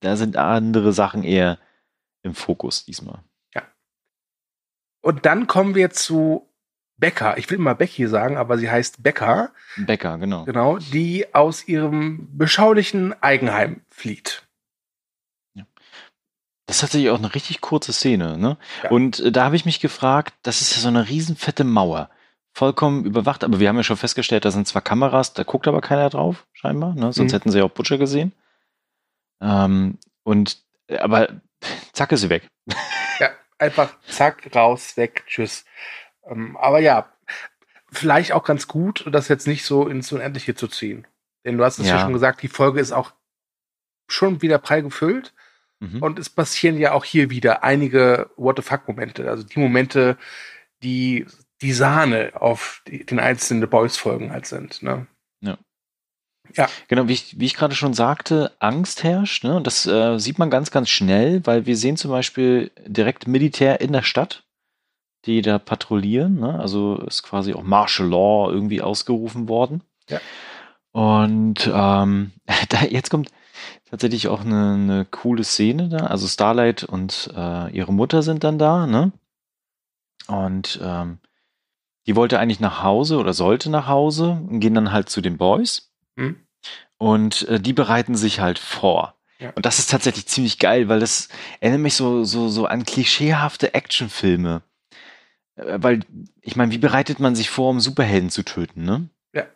Da 0.00 0.16
sind 0.16 0.36
andere 0.36 0.92
Sachen 0.92 1.24
eher 1.24 1.58
im 2.22 2.34
Fokus 2.34 2.84
diesmal. 2.84 3.20
Ja. 3.54 3.62
Und 5.00 5.24
dann 5.24 5.46
kommen 5.46 5.74
wir 5.74 5.88
zu 5.88 6.50
Becker. 6.98 7.38
Ich 7.38 7.50
will 7.50 7.56
mal 7.56 7.74
Becky 7.74 8.06
sagen, 8.08 8.36
aber 8.36 8.58
sie 8.58 8.70
heißt 8.70 9.02
Becker. 9.02 9.52
Becker, 9.78 10.18
genau. 10.18 10.44
Genau, 10.44 10.76
die 10.76 11.34
aus 11.34 11.66
ihrem 11.66 12.28
beschaulichen 12.36 13.14
Eigenheim 13.22 13.80
flieht. 13.88 14.45
Das 16.66 16.76
ist 16.76 16.80
tatsächlich 16.80 17.10
auch 17.10 17.18
eine 17.18 17.34
richtig 17.34 17.60
kurze 17.60 17.92
Szene, 17.92 18.36
ne? 18.36 18.58
Ja. 18.82 18.90
Und 18.90 19.20
äh, 19.20 19.32
da 19.32 19.44
habe 19.44 19.56
ich 19.56 19.64
mich 19.64 19.80
gefragt, 19.80 20.34
das 20.42 20.60
ist 20.60 20.74
ja 20.74 20.82
so 20.82 20.88
eine 20.88 21.08
riesenfette 21.08 21.64
Mauer. 21.64 22.10
Vollkommen 22.52 23.04
überwacht, 23.04 23.44
aber 23.44 23.60
wir 23.60 23.68
haben 23.68 23.76
ja 23.76 23.82
schon 23.82 23.96
festgestellt, 23.96 24.44
da 24.44 24.50
sind 24.50 24.66
zwar 24.66 24.82
Kameras, 24.82 25.32
da 25.32 25.44
guckt 25.44 25.68
aber 25.68 25.80
keiner 25.80 26.10
drauf, 26.10 26.46
scheinbar, 26.52 26.94
ne? 26.94 27.12
Sonst 27.12 27.32
mhm. 27.32 27.36
hätten 27.36 27.50
sie 27.50 27.58
ja 27.58 27.64
auch 27.64 27.70
Butcher 27.70 27.98
gesehen. 27.98 28.32
Ähm, 29.40 29.98
und 30.24 30.58
äh, 30.88 30.98
aber 30.98 31.28
zack 31.92 32.12
ist 32.12 32.22
sie 32.22 32.30
weg. 32.30 32.48
Ja, 33.18 33.30
einfach 33.58 33.96
zack, 34.06 34.54
raus, 34.54 34.98
weg, 34.98 35.24
tschüss. 35.26 35.64
Ähm, 36.28 36.54
aber 36.58 36.80
ja, 36.80 37.10
vielleicht 37.90 38.32
auch 38.32 38.44
ganz 38.44 38.68
gut, 38.68 39.06
das 39.10 39.28
jetzt 39.28 39.46
nicht 39.46 39.64
so 39.64 39.88
ins 39.88 40.12
Unendliche 40.12 40.54
zu 40.54 40.68
ziehen. 40.68 41.06
Denn 41.44 41.56
du 41.56 41.64
hast 41.64 41.78
es 41.78 41.86
ja. 41.86 41.94
ja 41.94 42.02
schon 42.02 42.12
gesagt, 42.12 42.42
die 42.42 42.48
Folge 42.48 42.80
ist 42.80 42.92
auch 42.92 43.12
schon 44.08 44.42
wieder 44.42 44.58
prall 44.58 44.82
gefüllt. 44.82 45.32
Mhm. 45.80 46.02
Und 46.02 46.18
es 46.18 46.30
passieren 46.30 46.78
ja 46.78 46.92
auch 46.92 47.04
hier 47.04 47.30
wieder 47.30 47.62
einige 47.62 48.30
What 48.36 48.56
the 48.56 48.62
fuck-Momente. 48.62 49.28
Also 49.28 49.42
die 49.42 49.58
Momente, 49.58 50.16
die 50.82 51.26
die 51.62 51.72
Sahne 51.72 52.32
auf 52.34 52.82
die, 52.86 53.04
den 53.04 53.18
einzelnen 53.18 53.68
Boys-Folgen 53.68 54.32
halt 54.32 54.46
sind. 54.46 54.82
Ne? 54.82 55.06
Ja. 55.40 55.58
Ja. 56.54 56.68
Genau, 56.88 57.08
wie 57.08 57.14
ich, 57.14 57.38
wie 57.38 57.46
ich 57.46 57.54
gerade 57.54 57.74
schon 57.74 57.94
sagte, 57.94 58.52
Angst 58.58 59.02
herrscht. 59.02 59.44
Ne? 59.44 59.56
Und 59.56 59.66
das 59.66 59.86
äh, 59.86 60.18
sieht 60.18 60.38
man 60.38 60.50
ganz, 60.50 60.70
ganz 60.70 60.88
schnell, 60.88 61.44
weil 61.46 61.66
wir 61.66 61.76
sehen 61.76 61.96
zum 61.96 62.10
Beispiel 62.10 62.70
direkt 62.86 63.26
Militär 63.26 63.80
in 63.80 63.92
der 63.92 64.02
Stadt, 64.02 64.44
die 65.24 65.42
da 65.42 65.58
patrouillieren. 65.58 66.38
Ne? 66.38 66.58
Also 66.58 66.98
ist 66.98 67.22
quasi 67.22 67.54
auch 67.54 67.62
Martial 67.62 68.08
Law 68.08 68.50
irgendwie 68.50 68.82
ausgerufen 68.82 69.48
worden. 69.48 69.82
Ja. 70.08 70.20
Und 70.92 71.70
ähm, 71.72 72.32
da, 72.68 72.84
jetzt 72.84 73.10
kommt, 73.10 73.30
tatsächlich 73.88 74.28
auch 74.28 74.40
eine, 74.40 74.74
eine 74.74 75.04
coole 75.04 75.44
Szene 75.44 75.88
da. 75.88 76.06
Also 76.06 76.26
Starlight 76.26 76.84
und 76.84 77.30
äh, 77.34 77.70
ihre 77.70 77.92
Mutter 77.92 78.22
sind 78.22 78.44
dann 78.44 78.58
da, 78.58 78.86
ne? 78.86 79.12
Und 80.28 80.80
ähm, 80.82 81.18
die 82.06 82.16
wollte 82.16 82.38
eigentlich 82.38 82.60
nach 82.60 82.82
Hause 82.82 83.18
oder 83.18 83.32
sollte 83.32 83.70
nach 83.70 83.86
Hause 83.86 84.30
und 84.30 84.60
gehen 84.60 84.74
dann 84.74 84.92
halt 84.92 85.08
zu 85.08 85.20
den 85.20 85.36
Boys. 85.36 85.92
Mhm. 86.16 86.40
Und 86.98 87.46
äh, 87.48 87.60
die 87.60 87.72
bereiten 87.72 88.14
sich 88.14 88.40
halt 88.40 88.58
vor. 88.58 89.14
Ja. 89.38 89.50
Und 89.50 89.66
das 89.66 89.78
ist 89.78 89.90
tatsächlich 89.90 90.26
ziemlich 90.26 90.58
geil, 90.58 90.88
weil 90.88 91.00
das 91.00 91.28
erinnert 91.60 91.80
mich 91.80 91.94
so, 91.94 92.24
so, 92.24 92.48
so 92.48 92.66
an 92.66 92.84
klischeehafte 92.84 93.74
Actionfilme. 93.74 94.62
Äh, 95.56 95.78
weil, 95.82 96.00
ich 96.40 96.56
meine, 96.56 96.72
wie 96.72 96.78
bereitet 96.78 97.20
man 97.20 97.34
sich 97.34 97.50
vor, 97.50 97.70
um 97.70 97.80
Superhelden 97.80 98.30
zu 98.30 98.44
töten, 98.44 98.84
ne? 98.84 99.08
Ja. 99.34 99.46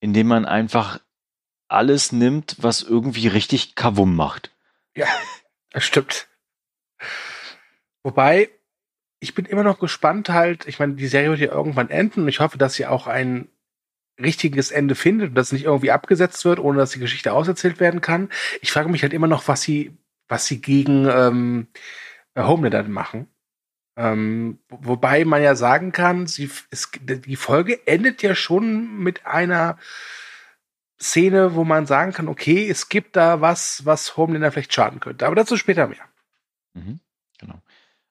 Indem 0.00 0.28
man 0.28 0.44
einfach 0.44 1.00
alles 1.72 2.12
nimmt, 2.12 2.56
was 2.58 2.82
irgendwie 2.82 3.28
richtig 3.28 3.74
Kavum 3.74 4.14
macht. 4.14 4.50
Ja, 4.94 5.06
das 5.70 5.84
stimmt. 5.84 6.28
Wobei, 8.02 8.50
ich 9.20 9.34
bin 9.34 9.44
immer 9.44 9.62
noch 9.62 9.78
gespannt 9.78 10.28
halt, 10.28 10.66
ich 10.66 10.78
meine, 10.78 10.94
die 10.94 11.06
Serie 11.06 11.30
wird 11.30 11.40
ja 11.40 11.52
irgendwann 11.52 11.90
enden 11.90 12.22
und 12.22 12.28
ich 12.28 12.40
hoffe, 12.40 12.58
dass 12.58 12.74
sie 12.74 12.86
auch 12.86 13.06
ein 13.06 13.48
richtiges 14.20 14.70
Ende 14.70 14.94
findet 14.94 15.30
und 15.30 15.34
dass 15.34 15.52
nicht 15.52 15.64
irgendwie 15.64 15.90
abgesetzt 15.90 16.44
wird, 16.44 16.58
ohne 16.58 16.78
dass 16.78 16.90
die 16.90 16.98
Geschichte 16.98 17.32
auserzählt 17.32 17.80
werden 17.80 18.00
kann. 18.00 18.28
Ich 18.60 18.72
frage 18.72 18.88
mich 18.88 19.02
halt 19.02 19.12
immer 19.12 19.26
noch, 19.26 19.48
was 19.48 19.62
sie, 19.62 19.96
was 20.28 20.46
sie 20.46 20.60
gegen 20.60 21.08
ähm, 21.08 21.68
Homelander 22.36 22.82
machen. 22.84 23.28
Ähm, 23.96 24.58
wobei 24.68 25.24
man 25.24 25.42
ja 25.42 25.54
sagen 25.54 25.92
kann, 25.92 26.26
sie, 26.26 26.50
es, 26.70 26.90
die 27.02 27.36
Folge 27.36 27.86
endet 27.86 28.22
ja 28.22 28.34
schon 28.34 28.98
mit 28.98 29.26
einer 29.26 29.78
Szene, 31.02 31.54
wo 31.54 31.64
man 31.64 31.86
sagen 31.86 32.12
kann, 32.12 32.28
okay, 32.28 32.68
es 32.68 32.88
gibt 32.88 33.16
da 33.16 33.40
was, 33.40 33.84
was 33.84 34.16
Homelander 34.16 34.52
vielleicht 34.52 34.72
schaden 34.72 35.00
könnte. 35.00 35.26
Aber 35.26 35.34
dazu 35.34 35.56
später 35.56 35.88
mehr. 35.88 36.04
Mhm, 36.74 37.00
genau. 37.38 37.60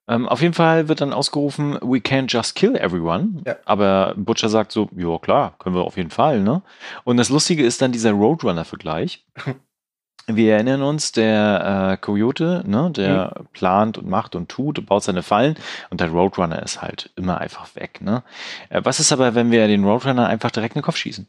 Ähm, 0.08 0.28
auf 0.28 0.42
jeden 0.42 0.54
Fall 0.54 0.88
wird 0.88 1.00
dann 1.00 1.14
ausgerufen, 1.14 1.76
we 1.82 2.00
can't 2.00 2.32
just 2.32 2.56
kill 2.56 2.76
everyone. 2.76 3.44
Ja. 3.46 3.56
Aber 3.66 4.14
Butcher 4.18 4.50
sagt 4.50 4.72
so, 4.72 4.90
ja 4.96 5.18
klar, 5.20 5.56
können 5.60 5.76
wir 5.76 5.84
auf 5.84 5.96
jeden 5.96 6.10
Fall, 6.10 6.42
ne? 6.42 6.64
Und 7.04 7.18
das 7.18 7.30
Lustige 7.30 7.64
ist 7.64 7.82
dann 7.82 7.92
dieser 7.92 8.12
Roadrunner-Vergleich. 8.12 9.26
wir 10.28 10.54
erinnern 10.54 10.82
uns, 10.82 11.14
der 11.14 11.92
äh, 11.94 11.98
Coyote, 11.98 12.64
ne, 12.66 12.92
der 12.92 13.36
mhm. 13.40 13.48
plant 13.54 13.98
und 13.98 14.10
macht 14.10 14.36
und 14.36 14.50
tut 14.50 14.80
und 14.80 14.86
baut 14.86 15.04
seine 15.04 15.24
Fallen 15.24 15.56
und 15.90 16.02
der 16.02 16.10
Roadrunner 16.10 16.62
ist 16.62 16.82
halt 16.82 17.12
immer 17.16 17.40
einfach 17.40 17.74
weg, 17.76 18.02
ne? 18.02 18.24
Äh, 18.70 18.82
was 18.84 19.00
ist 19.00 19.12
aber, 19.12 19.34
wenn 19.34 19.52
wir 19.52 19.68
den 19.68 19.86
Roadrunner 19.86 20.28
einfach 20.28 20.52
direkt 20.52 20.76
in 20.76 20.82
den 20.82 20.86
Kopf 20.86 20.98
schießen? 20.98 21.28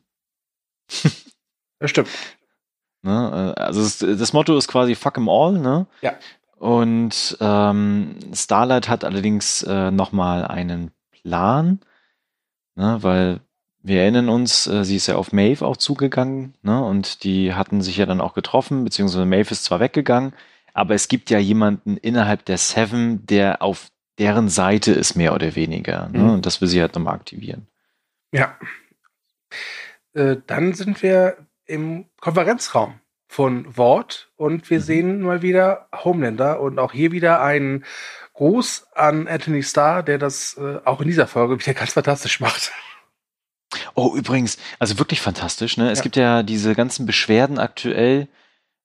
das 1.83 1.91
stimmt. 1.91 2.09
Ne, 3.03 3.55
äh, 3.57 3.61
also 3.61 3.83
das, 3.83 3.99
das, 3.99 4.33
Motto 4.33 4.57
ist 4.57 4.69
quasi 4.69 4.95
fuck 4.95 5.19
'em 5.19 5.29
all, 5.29 5.59
ne? 5.59 5.87
Ja. 6.01 6.15
Und 6.59 7.37
ähm, 7.41 8.15
Starlight 8.33 8.89
hat 8.89 9.05
allerdings 9.05 9.63
äh, 9.65 9.91
nochmal 9.91 10.47
einen 10.47 10.93
Plan, 11.11 11.81
ne, 12.77 12.99
weil 13.01 13.41
wir 13.83 14.03
erinnern 14.03 14.29
uns, 14.29 14.69
äh, 14.69 14.85
sie 14.85 14.95
ist 14.95 15.09
ja 15.09 15.17
auf 15.17 15.33
Maeve 15.33 15.67
auch 15.67 15.77
zugegangen, 15.77 16.55
ne, 16.63 16.85
und 16.85 17.25
die 17.25 17.55
hatten 17.55 17.83
sich 17.83 17.97
ja 17.97 18.07
dann 18.07 18.21
auch 18.21 18.35
getroffen, 18.35 18.85
beziehungsweise 18.85 19.27
Maeve 19.27 19.51
ist 19.51 19.65
zwar 19.65 19.81
weggegangen, 19.81 20.35
aber 20.73 20.95
es 20.95 21.09
gibt 21.09 21.31
ja 21.31 21.39
jemanden 21.39 21.97
innerhalb 21.97 22.45
der 22.45 22.59
Seven, 22.59 23.27
der 23.27 23.61
auf 23.61 23.91
deren 24.19 24.49
Seite 24.49 24.93
ist, 24.93 25.17
mehr 25.17 25.35
oder 25.35 25.57
weniger, 25.57 26.09
ne, 26.11 26.21
mhm. 26.21 26.31
und 26.31 26.47
das 26.47 26.61
will 26.61 26.69
sie 26.69 26.81
halt 26.81 26.95
nochmal 26.95 27.15
aktivieren. 27.15 27.67
Ja. 28.31 28.57
Äh, 30.15 30.37
dann 30.47 30.75
sind 30.75 31.03
wir 31.03 31.39
im 31.67 32.07
Konferenzraum 32.21 33.01
von 33.29 33.77
Wort 33.77 34.31
und 34.37 34.69
wir 34.69 34.79
mhm. 34.79 34.83
sehen 34.83 35.23
mal 35.23 35.43
wieder 35.43 35.89
Homelander 36.05 36.61
und 36.61 36.79
auch 36.79 36.93
hier 36.93 37.13
wieder 37.13 37.43
ein 37.43 37.85
Gruß 38.35 38.89
an 38.95 39.27
Anthony 39.29 39.63
Starr, 39.63 40.03
der 40.03 40.19
das 40.19 40.57
äh, 40.59 40.79
auch 40.85 41.01
in 41.01 41.09
dieser 41.09 41.27
Folge 41.27 41.59
wieder 41.59 41.75
ganz 41.79 41.93
fantastisch 41.95 42.41
macht. 42.41 42.73
Oh, 43.95 44.15
übrigens, 44.15 44.59
also 44.79 44.99
wirklich 44.99 45.21
fantastisch. 45.21 45.77
Ne? 45.77 45.91
Es 45.91 45.99
ja. 45.99 46.03
gibt 46.03 46.17
ja 46.17 46.43
diese 46.43 46.75
ganzen 46.75 47.07
Beschwerden 47.07 47.59
aktuell. 47.59 48.29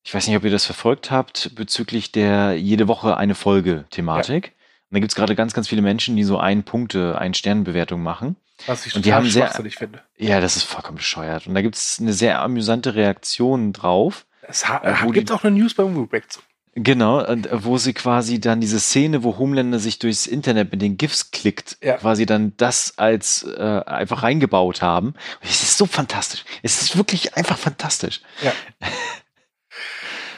Ich 0.04 0.14
weiß 0.14 0.28
nicht, 0.28 0.38
ob 0.38 0.46
ihr 0.46 0.52
das 0.52 0.66
verfolgt 0.66 1.12
habt, 1.12 1.54
bezüglich 1.56 2.14
der 2.14 2.54
jede 2.58 2.88
Woche 2.88 3.18
eine 3.18 3.36
Folge-Thematik. 3.36 4.46
Ja. 4.46 4.52
Und 4.90 4.96
da 4.96 5.00
gibt 5.00 5.12
es 5.12 5.16
gerade 5.16 5.36
ganz, 5.36 5.54
ganz 5.54 5.68
viele 5.68 5.82
Menschen, 5.82 6.16
die 6.16 6.24
so 6.24 6.38
ein 6.38 6.64
Punkte, 6.64 7.18
ein 7.20 7.34
Sternbewertung 7.34 8.02
machen. 8.02 8.38
Was 8.66 8.86
ich 8.86 8.96
und 8.96 9.06
die 9.06 9.14
haben 9.14 9.30
sehr, 9.30 9.50
finde. 9.50 10.02
Ja, 10.18 10.40
das 10.40 10.56
ist 10.56 10.64
vollkommen 10.64 10.98
bescheuert. 10.98 11.48
Und 11.48 11.56
da 11.56 11.62
gibt 11.62 11.76
es 11.76 12.00
eine 12.00 12.14
sehr 12.14 12.42
amüsante 12.42 12.96
Reaktion 12.96 13.72
drauf. 13.74 14.26
Es 14.42 14.64
äh, 14.64 15.12
gibt 15.12 15.32
auch 15.32 15.44
eine 15.44 15.56
News 15.58 15.74
beim 15.74 15.94
Movieback 15.94 16.32
zu. 16.32 16.40
Genau, 16.80 17.26
und 17.26 17.48
äh, 17.48 17.64
wo 17.64 17.80
sie 17.80 17.94
quasi 17.94 18.40
dann 18.40 18.62
diese 18.62 18.80
Szene, 18.80 19.24
wo 19.24 19.40
Homelander 19.40 19.80
sich 19.80 19.98
durchs 19.98 20.28
Internet 20.28 20.72
mit 20.72 20.82
den 20.82 20.96
GIFs 20.96 21.32
klickt, 21.32 21.78
ja. 21.82 21.98
quasi 21.98 22.28
dann 22.28 22.54
das 22.58 23.00
als 23.00 23.44
äh, 23.44 23.82
einfach 23.86 24.22
reingebaut 24.22 24.84
haben. 24.84 25.16
es 25.42 25.64
ist 25.64 25.78
so 25.78 25.88
fantastisch. 25.88 26.46
Es 26.62 26.80
ist 26.82 26.96
wirklich 26.96 27.36
einfach 27.36 27.58
fantastisch. 27.58 28.22
Ja. 28.44 28.54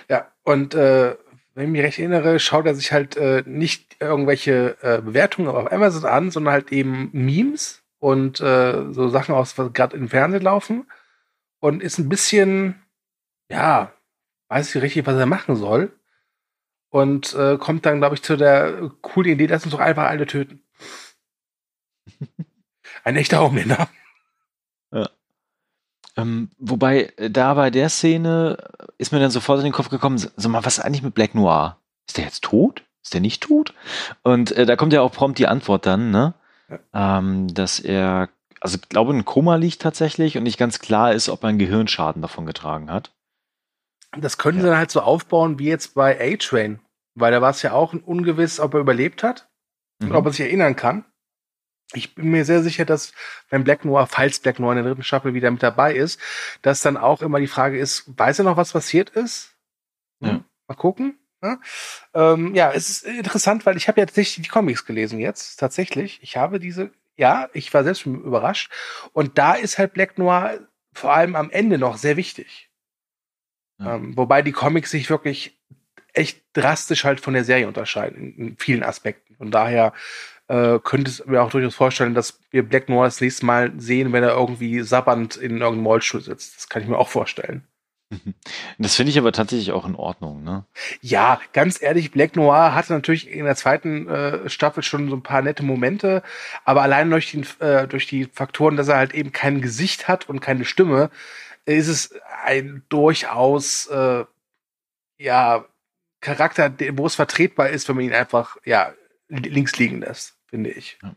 ja, 0.10 0.28
und 0.44 0.76
äh, 0.76 1.18
wenn 1.56 1.66
ich 1.66 1.72
mich 1.72 1.82
recht 1.82 2.00
erinnere, 2.00 2.40
schaut 2.40 2.66
er 2.66 2.76
sich 2.76 2.94
halt 2.94 3.18
äh, 3.18 3.44
nicht 3.46 3.98
irgendwelche 4.00 4.78
äh, 4.82 5.02
Bewertungen 5.02 5.50
auf 5.50 5.70
Amazon 5.70 6.06
an, 6.06 6.32
sondern 6.32 6.54
halt 6.54 6.72
eben 6.72 7.10
Memes 7.12 7.79
und 8.00 8.40
äh, 8.40 8.92
so 8.94 9.10
Sachen 9.10 9.36
aus, 9.36 9.58
was 9.58 9.74
gerade 9.74 9.96
im 9.96 10.10
Fernsehen 10.10 10.44
laufen. 10.44 10.90
Und 11.60 11.84
ist 11.84 11.98
ein 11.98 12.10
bisschen, 12.10 12.82
ja, 13.52 13.92
weiß 14.48 14.74
nicht 14.74 14.84
richtig, 14.84 15.06
was 15.06 15.18
er 15.18 15.26
machen 15.26 15.56
soll. 15.56 15.92
Und 16.90 17.34
äh, 17.36 17.58
kommt 17.58 17.86
dann, 17.86 18.00
glaube 18.00 18.16
ich, 18.16 18.24
zu 18.24 18.36
der 18.36 18.92
coolen 19.02 19.32
Idee, 19.32 19.46
lass 19.46 19.64
uns 19.64 19.74
doch 19.74 19.80
einfach 19.80 20.06
alle 20.06 20.26
töten. 20.26 20.64
Ein 23.04 23.16
echter 23.16 23.42
Homelander. 23.42 23.88
Ja. 24.92 25.10
Ähm, 26.18 26.50
wobei, 26.58 27.14
äh, 27.18 27.30
da 27.30 27.54
bei 27.54 27.70
der 27.70 27.90
Szene 27.90 28.58
ist 28.98 29.12
mir 29.12 29.20
dann 29.20 29.32
sofort 29.32 29.60
in 29.60 29.66
den 29.66 29.74
Kopf 29.74 29.90
gekommen, 29.90 30.18
so 30.18 30.50
mal, 30.50 30.66
was 30.66 30.80
ist 30.80 30.84
eigentlich 30.84 31.04
mit 31.04 31.14
Black 31.14 31.36
Noir? 31.36 31.78
Ist 32.08 32.18
der 32.18 32.26
jetzt 32.26 32.44
tot? 32.44 32.84
Ist 33.04 33.14
der 33.14 33.22
nicht 33.22 33.44
tot? 33.44 33.74
Und 34.24 34.52
äh, 34.54 34.66
da 34.66 34.76
kommt 34.76 34.94
ja 34.94 35.02
auch 35.02 35.12
prompt 35.12 35.38
die 35.38 35.48
Antwort 35.48 35.86
dann, 35.86 36.12
ne? 36.12 36.34
Ja. 36.70 37.18
Ähm, 37.18 37.54
dass 37.54 37.80
er, 37.80 38.30
also 38.62 38.78
ich 38.78 38.90
glaube, 38.90 39.14
in 39.14 39.26
Koma 39.26 39.56
liegt 39.56 39.82
tatsächlich 39.82 40.38
und 40.38 40.44
nicht 40.44 40.60
ganz 40.60 40.80
klar 40.80 41.14
ist, 41.14 41.30
ob 41.30 41.44
er 41.44 41.50
einen 41.50 41.60
Gehirnschaden 41.60 42.22
davon 42.22 42.46
getragen 42.46 42.92
hat. 42.92 43.12
Das 44.18 44.38
können 44.38 44.58
ja. 44.58 44.64
sie 44.64 44.70
dann 44.70 44.78
halt 44.78 44.92
so 44.92 45.02
aufbauen 45.02 45.60
wie 45.60 45.68
jetzt 45.68 45.94
bei 45.96 46.20
A-Train. 46.20 46.80
Weil 47.16 47.32
da 47.32 47.42
war 47.42 47.52
es 47.52 47.62
ja 47.62 47.74
auch 47.74 47.94
ungewiss, 47.94 48.60
ob 48.60 48.74
er 48.74 48.80
überlebt 48.80 49.24
hat 49.24 49.50
mhm. 50.00 50.10
und 50.10 50.16
ob 50.16 50.26
er 50.26 50.32
sich 50.32 50.42
erinnern 50.42 50.76
kann. 50.76 51.06
Ich 51.94 52.14
bin 52.14 52.30
mir 52.30 52.46
sehr 52.46 52.62
sicher, 52.62 52.86
dass 52.86 53.14
wenn 53.50 53.64
Black 53.64 53.84
Noir, 53.84 54.06
falls 54.08 54.40
Black 54.40 54.60
Noir 54.60 54.74
in 54.74 54.78
der 54.78 54.86
dritten 54.86 55.04
Staffel 55.04 55.34
wieder 55.34 55.50
mit 55.50 55.64
dabei 55.64 55.96
ist, 55.96 56.20
dass 56.62 56.82
dann 56.82 56.98
auch 56.98 57.22
immer 57.22 57.40
die 57.40 57.48
Frage 57.48 57.80
ist, 57.80 58.18
weiß 58.18 58.40
er 58.40 58.46
noch, 58.46 58.58
was 58.58 58.74
passiert 58.74 59.10
ist? 59.10 59.56
Hm? 60.22 60.28
Ja. 60.28 60.44
Mal 60.68 60.76
gucken. 60.76 61.19
Ja, 61.42 61.50
ne? 61.50 61.60
ähm, 62.14 62.56
ja, 62.56 62.72
es 62.72 62.90
ist 62.90 63.04
interessant, 63.04 63.66
weil 63.66 63.78
ich 63.78 63.88
habe 63.88 64.00
ja 64.00 64.06
tatsächlich 64.06 64.46
die 64.46 64.50
Comics 64.50 64.86
gelesen 64.86 65.20
jetzt, 65.20 65.58
tatsächlich. 65.58 66.20
Ich 66.22 66.38
habe 66.38 66.60
diese, 66.60 66.92
ja, 67.16 67.50
ich 67.54 67.74
war 67.74 67.84
selbst 67.84 68.06
überrascht. 68.06 68.72
Und 69.14 69.38
da 69.38 69.54
ist 69.54 69.78
halt 69.78 69.94
Black 69.94 70.18
Noir 70.18 70.60
vor 70.94 71.14
allem 71.14 71.36
am 71.36 71.50
Ende 71.50 71.78
noch 71.78 71.98
sehr 71.98 72.18
wichtig. 72.18 72.70
Ja. 73.80 73.96
Ähm, 73.96 74.18
wobei 74.18 74.42
die 74.42 74.52
Comics 74.52 74.92
sich 74.92 75.10
wirklich 75.10 75.58
echt 76.14 76.44
drastisch 76.54 77.06
halt 77.06 77.22
von 77.22 77.34
der 77.34 77.46
Serie 77.46 77.68
unterscheiden, 77.68 78.18
in, 78.18 78.48
in 78.48 78.58
vielen 78.58 78.84
Aspekten. 78.84 79.36
Von 79.36 79.52
daher 79.52 79.94
äh, 80.48 80.80
könnte 80.80 81.12
es 81.12 81.26
mir 81.26 81.42
auch 81.42 81.52
durchaus 81.52 81.76
vorstellen, 81.76 82.16
dass 82.16 82.42
wir 82.50 82.68
Black 82.68 82.90
Noir 82.90 83.06
das 83.06 83.22
nächste 83.22 83.46
Mal 83.46 83.72
sehen, 83.78 84.12
wenn 84.12 84.24
er 84.24 84.34
irgendwie 84.34 84.82
sabbernd 84.82 85.38
in 85.38 85.62
irgendeinem 85.62 85.86
Rollstuhl 85.86 86.22
sitzt. 86.22 86.58
Das 86.58 86.70
kann 86.70 86.82
ich 86.82 86.88
mir 86.90 86.98
auch 86.98 87.08
vorstellen. 87.08 87.69
Das 88.78 88.96
finde 88.96 89.12
ich 89.12 89.18
aber 89.18 89.32
tatsächlich 89.32 89.72
auch 89.72 89.86
in 89.86 89.96
Ordnung, 89.96 90.44
ne? 90.44 90.66
Ja, 91.02 91.40
ganz 91.54 91.82
ehrlich, 91.82 92.12
Black 92.12 92.36
Noir 92.36 92.74
hatte 92.74 92.94
natürlich 92.94 93.30
in 93.30 93.46
der 93.46 93.56
zweiten 93.56 94.08
äh, 94.08 94.50
Staffel 94.50 94.84
schon 94.84 95.10
so 95.10 95.16
ein 95.16 95.24
paar 95.24 95.42
nette 95.42 95.64
Momente, 95.64 96.24
aber 96.66 96.82
allein 96.82 97.10
durch, 97.10 97.32
den, 97.32 97.46
äh, 97.60 97.88
durch 97.88 98.08
die 98.08 98.26
Faktoren, 98.26 98.78
dass 98.78 98.88
er 98.88 98.98
halt 98.98 99.14
eben 99.14 99.32
kein 99.32 99.62
Gesicht 99.62 100.08
hat 100.08 100.30
und 100.30 100.40
keine 100.40 100.66
Stimme, 100.66 101.10
ist 101.66 101.88
es 101.88 102.14
ein 102.44 102.84
durchaus 102.90 103.88
äh, 103.88 104.26
ja 105.18 105.66
Charakter, 106.22 106.74
wo 106.94 107.06
es 107.06 107.16
vertretbar 107.16 107.70
ist, 107.70 107.88
wenn 107.88 107.96
man 107.96 108.06
ihn 108.06 108.14
einfach 108.14 108.58
ja 108.66 108.94
links 109.28 109.78
liegen 109.78 110.00
lässt, 110.02 110.36
finde 110.48 110.72
ich. 110.72 110.98
Ja. 111.04 111.16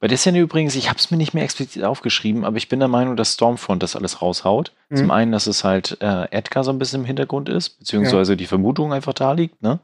Bei 0.00 0.08
der 0.08 0.18
Szene 0.18 0.40
übrigens, 0.40 0.74
ich 0.74 0.88
habe 0.88 0.98
es 0.98 1.10
mir 1.10 1.16
nicht 1.16 1.34
mehr 1.34 1.44
explizit 1.44 1.84
aufgeschrieben, 1.84 2.44
aber 2.44 2.56
ich 2.56 2.68
bin 2.68 2.78
der 2.78 2.88
Meinung, 2.88 3.16
dass 3.16 3.34
Stormfront 3.34 3.82
das 3.82 3.96
alles 3.96 4.22
raushaut. 4.22 4.72
Mhm. 4.88 4.96
Zum 4.96 5.10
einen, 5.10 5.32
dass 5.32 5.46
es 5.46 5.64
halt 5.64 5.98
äh, 6.00 6.24
Edgar 6.30 6.64
so 6.64 6.70
ein 6.70 6.78
bisschen 6.78 7.00
im 7.00 7.06
Hintergrund 7.06 7.48
ist, 7.48 7.78
beziehungsweise 7.78 8.32
ja. 8.32 8.36
die 8.36 8.46
Vermutung 8.46 8.92
einfach 8.92 9.12
da 9.12 9.32
liegt, 9.32 9.62
ne? 9.62 9.80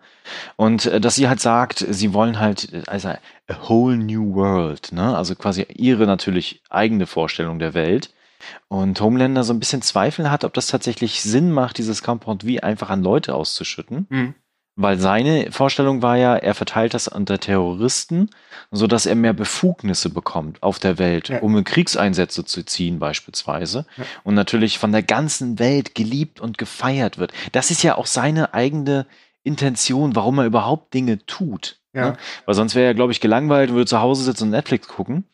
Und 0.56 0.86
äh, 0.86 1.00
dass 1.00 1.16
sie 1.16 1.28
halt 1.28 1.40
sagt, 1.40 1.84
sie 1.88 2.14
wollen 2.14 2.40
halt, 2.40 2.88
also 2.88 3.08
a 3.08 3.68
whole 3.68 3.96
new 3.96 4.34
world, 4.34 4.92
ne? 4.92 5.16
Also 5.16 5.34
quasi 5.34 5.66
ihre 5.74 6.06
natürlich 6.06 6.62
eigene 6.70 7.06
Vorstellung 7.06 7.58
der 7.58 7.74
Welt. 7.74 8.10
Und 8.68 9.00
Homelander 9.00 9.42
so 9.42 9.54
ein 9.54 9.58
bisschen 9.58 9.80
Zweifel 9.82 10.30
hat, 10.30 10.44
ob 10.44 10.52
das 10.52 10.66
tatsächlich 10.66 11.22
Sinn 11.22 11.50
macht, 11.50 11.78
dieses 11.78 12.02
Compound 12.02 12.44
wie 12.44 12.62
einfach 12.62 12.90
an 12.90 13.02
Leute 13.02 13.34
auszuschütten. 13.34 14.06
Mhm. 14.10 14.34
Weil 14.76 14.98
seine 14.98 15.52
Vorstellung 15.52 16.02
war 16.02 16.16
ja, 16.16 16.34
er 16.34 16.54
verteilt 16.54 16.94
das 16.94 17.06
unter 17.06 17.38
Terroristen, 17.38 18.30
sodass 18.72 19.06
er 19.06 19.14
mehr 19.14 19.32
Befugnisse 19.32 20.10
bekommt 20.10 20.62
auf 20.64 20.80
der 20.80 20.98
Welt, 20.98 21.28
ja. 21.28 21.38
um 21.40 21.56
in 21.56 21.62
Kriegseinsätze 21.62 22.44
zu 22.44 22.64
ziehen 22.64 22.98
beispielsweise. 22.98 23.86
Ja. 23.96 24.04
Und 24.24 24.34
natürlich 24.34 24.78
von 24.78 24.90
der 24.90 25.04
ganzen 25.04 25.60
Welt 25.60 25.94
geliebt 25.94 26.40
und 26.40 26.58
gefeiert 26.58 27.18
wird. 27.18 27.32
Das 27.52 27.70
ist 27.70 27.84
ja 27.84 27.96
auch 27.96 28.06
seine 28.06 28.52
eigene 28.52 29.06
Intention, 29.44 30.16
warum 30.16 30.38
er 30.38 30.46
überhaupt 30.46 30.92
Dinge 30.92 31.24
tut. 31.24 31.78
Ja. 31.92 32.10
Ne? 32.10 32.16
Weil 32.44 32.54
sonst 32.54 32.74
wäre 32.74 32.86
er, 32.86 32.94
glaube 32.94 33.12
ich, 33.12 33.20
gelangweilt, 33.20 33.70
würde 33.70 33.86
zu 33.86 34.00
Hause 34.00 34.24
sitzen 34.24 34.44
und 34.44 34.50
Netflix 34.50 34.88
gucken. 34.88 35.24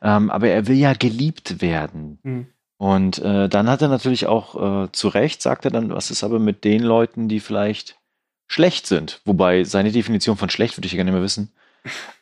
Ähm, 0.00 0.30
aber 0.30 0.48
er 0.48 0.68
will 0.68 0.76
ja 0.76 0.94
geliebt 0.94 1.60
werden. 1.60 2.18
Mhm. 2.22 2.46
Und 2.78 3.18
äh, 3.18 3.48
dann 3.48 3.68
hat 3.68 3.82
er 3.82 3.88
natürlich 3.88 4.26
auch 4.26 4.84
äh, 4.84 4.92
zu 4.92 5.08
Recht, 5.08 5.42
sagt 5.42 5.64
er 5.64 5.70
dann, 5.70 5.90
was 5.90 6.10
ist 6.10 6.24
aber 6.24 6.38
mit 6.38 6.64
den 6.64 6.82
Leuten, 6.82 7.28
die 7.28 7.40
vielleicht 7.40 7.98
schlecht 8.46 8.86
sind? 8.86 9.20
Wobei 9.24 9.64
seine 9.64 9.92
Definition 9.92 10.36
von 10.36 10.50
schlecht 10.50 10.76
würde 10.76 10.86
ich 10.86 10.92
ja 10.92 10.96
gar 10.96 11.04
nicht 11.04 11.14
mehr 11.14 11.22
wissen. 11.22 11.52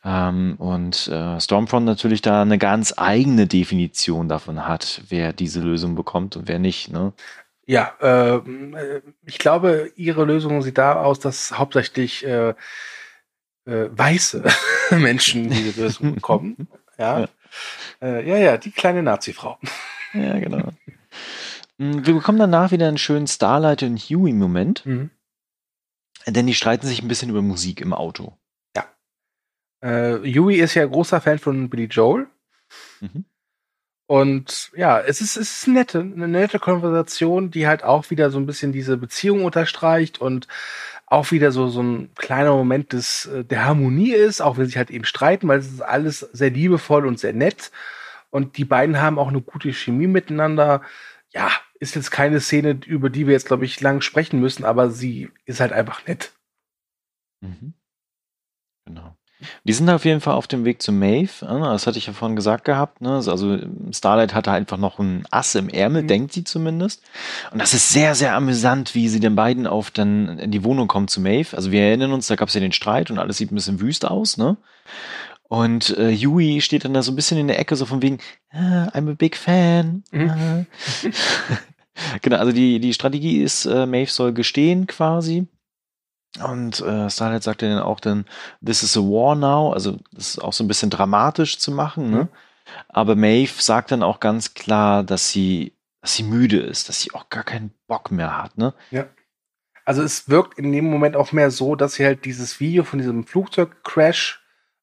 Ähm, 0.05 0.57
und 0.59 1.09
äh, 1.09 1.41
Stormfront 1.41 1.87
natürlich 1.87 2.23
da 2.23 2.43
eine 2.43 2.59
ganz 2.59 2.95
eigene 2.97 3.47
Definition 3.47 4.29
davon 4.29 4.67
hat, 4.67 5.03
wer 5.09 5.33
diese 5.33 5.61
Lösung 5.61 5.95
bekommt 5.95 6.37
und 6.37 6.49
wer 6.49 6.59
nicht. 6.59 6.91
Ne? 6.91 7.13
Ja, 7.67 7.95
äh, 8.01 8.41
ich 9.25 9.39
glaube, 9.39 9.91
ihre 9.97 10.25
Lösung 10.25 10.61
sieht 10.63 10.79
da 10.79 11.03
aus, 11.03 11.19
dass 11.19 11.59
hauptsächlich 11.59 12.25
äh, 12.27 12.51
äh, 12.51 13.89
weiße 13.91 14.45
Menschen 14.91 15.51
diese 15.51 15.81
Lösung 15.81 16.15
bekommen. 16.15 16.69
Ja. 16.97 17.19
Ja. 17.19 17.29
Äh, 18.01 18.29
ja, 18.29 18.37
ja, 18.37 18.57
die 18.57 18.71
kleine 18.71 19.03
Nazi-Frau. 19.03 19.59
Ja, 20.13 20.39
genau. 20.39 20.69
Mm, 21.79 22.07
wir 22.07 22.15
bekommen 22.15 22.39
danach 22.39 22.71
wieder 22.71 22.87
einen 22.87 22.99
schönen 22.99 23.27
Starlight 23.27 23.83
und 23.83 23.99
Huey-Moment. 23.99 24.87
Mhm. 24.87 25.11
Denn 26.27 26.47
die 26.47 26.55
streiten 26.55 26.87
sich 26.87 27.03
ein 27.03 27.09
bisschen 27.09 27.31
über 27.31 27.43
Musik 27.43 27.81
im 27.81 27.93
Auto. 27.93 28.37
Ja. 28.77 28.87
Äh, 29.81 30.19
Huey 30.21 30.57
ist 30.61 30.75
ja 30.75 30.87
großer 30.87 31.21
Fan 31.21 31.39
von 31.39 31.69
Billy 31.69 31.85
Joel. 31.85 32.27
Mhm. 33.01 33.25
Und 34.07 34.71
ja, 34.77 35.01
es 35.01 35.21
ist, 35.21 35.37
es 35.37 35.59
ist 35.59 35.69
nette, 35.69 36.01
eine 36.01 36.29
nette 36.29 36.59
Konversation, 36.59 37.51
die 37.51 37.67
halt 37.67 37.85
auch 37.85 38.11
wieder 38.11 38.31
so 38.31 38.39
ein 38.39 38.47
bisschen 38.47 38.73
diese 38.73 38.99
Beziehung 38.99 39.45
unterstreicht 39.45 40.21
und 40.21 40.47
auch 41.07 41.31
wieder 41.31 41.53
so, 41.53 41.69
so 41.69 41.83
ein 41.83 42.11
kleiner 42.15 42.55
Moment 42.55 42.93
des, 42.93 43.27
äh, 43.27 43.45
der 43.45 43.65
Harmonie 43.65 44.13
ist, 44.13 44.41
auch 44.41 44.59
wenn 44.59 44.67
sie 44.67 44.77
halt 44.79 44.91
eben 44.91 45.05
streiten, 45.05 45.49
weil 45.49 45.61
es 45.61 45.69
ist 45.69 45.81
alles 45.81 46.21
sehr 46.21 46.51
liebevoll 46.51 47.07
und 47.07 47.19
sehr 47.19 47.33
nett. 47.33 47.71
Und 48.31 48.59
die 48.59 48.65
beiden 48.65 49.01
haben 49.01 49.19
auch 49.19 49.29
eine 49.29 49.41
gute 49.41 49.73
Chemie 49.73 50.07
miteinander. 50.09 50.83
Ja, 51.33 51.51
ist 51.85 51.95
jetzt 51.95 52.11
keine 52.11 52.41
Szene, 52.41 52.81
über 52.87 53.11
die 53.11 53.27
wir 53.27 53.35
jetzt, 53.35 53.47
glaube 53.47 53.67
ich, 53.67 53.81
lang 53.81 54.01
sprechen 54.01 54.41
müssen, 54.41 54.65
aber 54.65 54.91
sie 54.91 55.31
ist 55.45 55.61
halt 55.61 55.73
einfach 55.73 56.07
nett. 56.07 56.33
Mhm. 57.43 57.75
Genau. 58.87 59.15
Die 59.65 59.75
sind 59.75 59.91
auf 59.91 60.07
jeden 60.07 60.23
Fall 60.23 60.35
auf 60.35 60.47
dem 60.47 60.65
Weg 60.65 60.81
zu 60.81 60.91
Maeve. 60.91 61.45
Ne? 61.45 61.61
Das 61.61 61.87
hatte 61.87 61.99
ich 61.99 62.07
ja 62.07 62.15
vorhin 62.15 62.37
gesagt 62.37 62.65
gehabt. 62.65 63.03
Ne? 63.03 63.17
Also 63.17 63.59
Starlight 63.93 64.33
hatte 64.33 64.51
einfach 64.51 64.79
noch 64.79 64.99
ein 64.99 65.27
Ass 65.31 65.55
im 65.55 65.69
Ärmel, 65.69 66.03
mhm. 66.03 66.09
denkt 66.09 66.33
sie 66.33 66.45
zumindest. 66.45 67.03
Und 67.51 67.61
das 67.61 67.75
ist 67.75 67.91
sehr, 67.91 68.15
sehr 68.15 68.35
amüsant, 68.35 68.95
wie 68.95 69.09
sie 69.09 69.21
den 69.21 69.37
beiden 69.37 69.67
auf 69.67 69.91
dann 69.91 70.39
in 70.39 70.51
die 70.51 70.65
Wohnung 70.65 70.89
kommen 70.89 71.09
zu 71.09 71.21
Maeve. 71.21 71.55
Also 71.55 71.71
wir 71.71 71.83
erinnern 71.83 72.13
uns, 72.13 72.29
da 72.29 72.37
gab 72.37 72.49
es 72.49 72.55
ja 72.55 72.61
den 72.61 72.73
Streit 72.73 73.11
und 73.11 73.19
alles 73.19 73.37
sieht 73.37 73.53
ein 73.53 73.57
bisschen 73.57 73.81
wüst 73.81 74.07
aus. 74.07 74.39
Ne? 74.39 74.57
Und 75.49 75.97
äh, 75.99 76.09
Yui 76.09 76.63
steht 76.63 76.87
dann 76.87 76.95
da 76.95 77.03
so 77.03 77.13
ein 77.13 77.17
bisschen 77.17 77.39
in 77.39 77.49
der 77.49 77.59
Ecke, 77.59 77.77
so 77.77 77.85
von 77.85 78.01
wegen, 78.01 78.19
ah, 78.51 78.89
I'm 78.95 79.11
a 79.11 79.15
big 79.15 79.37
fan. 79.37 80.03
Mhm. 80.11 80.31
Ah. 80.31 80.65
genau, 82.23 82.39
also 82.39 82.53
die, 82.53 82.81
die 82.81 82.95
Strategie 82.95 83.43
ist, 83.43 83.67
äh, 83.67 83.87
Maeve 83.87 84.11
soll 84.11 84.33
gestehen 84.33 84.87
quasi. 84.87 85.47
Und 86.43 86.81
äh, 86.81 87.09
Starlight 87.11 87.45
sagte 87.45 87.69
dann 87.69 87.79
auch 87.79 88.01
dann, 88.01 88.25
this 88.65 88.83
is 88.83 88.97
a 88.97 89.01
war 89.01 89.37
now, 89.37 89.73
also 89.73 89.99
das 90.13 90.31
ist 90.31 90.39
auch 90.39 90.53
so 90.53 90.65
ein 90.65 90.69
bisschen 90.69 90.91
dramatisch 90.91 91.59
zu 91.59 91.71
machen, 91.71 92.11
ne? 92.11 92.23
Mhm. 92.25 92.29
Aber 92.89 93.15
Maeve 93.15 93.63
sagt 93.63 93.93
dann 93.93 94.03
auch 94.03 94.21
ganz 94.21 94.55
klar, 94.55 95.05
dass 95.05 95.31
sie, 95.31 95.75
dass 96.01 96.15
sie 96.15 96.23
müde 96.25 96.59
ist, 96.59 96.89
dass 96.89 97.01
sie 97.01 97.13
auch 97.13 97.29
gar 97.29 97.45
keinen 97.45 97.73
Bock 97.87 98.11
mehr 98.11 98.43
hat, 98.43 98.59
ne? 98.59 98.75
Ja. 98.91 99.07
Also 99.85 100.03
es 100.03 100.29
wirkt 100.29 100.59
in 100.59 100.73
dem 100.73 100.91
Moment 100.91 101.15
auch 101.15 101.33
mehr 101.33 101.51
so, 101.51 101.77
dass 101.77 101.95
sie 101.95 102.07
halt 102.07 102.25
dieses 102.25 102.59
Video 102.59 102.85
von 102.85 102.99
diesem 102.99 103.27
Flugzeugcrash 103.27 104.43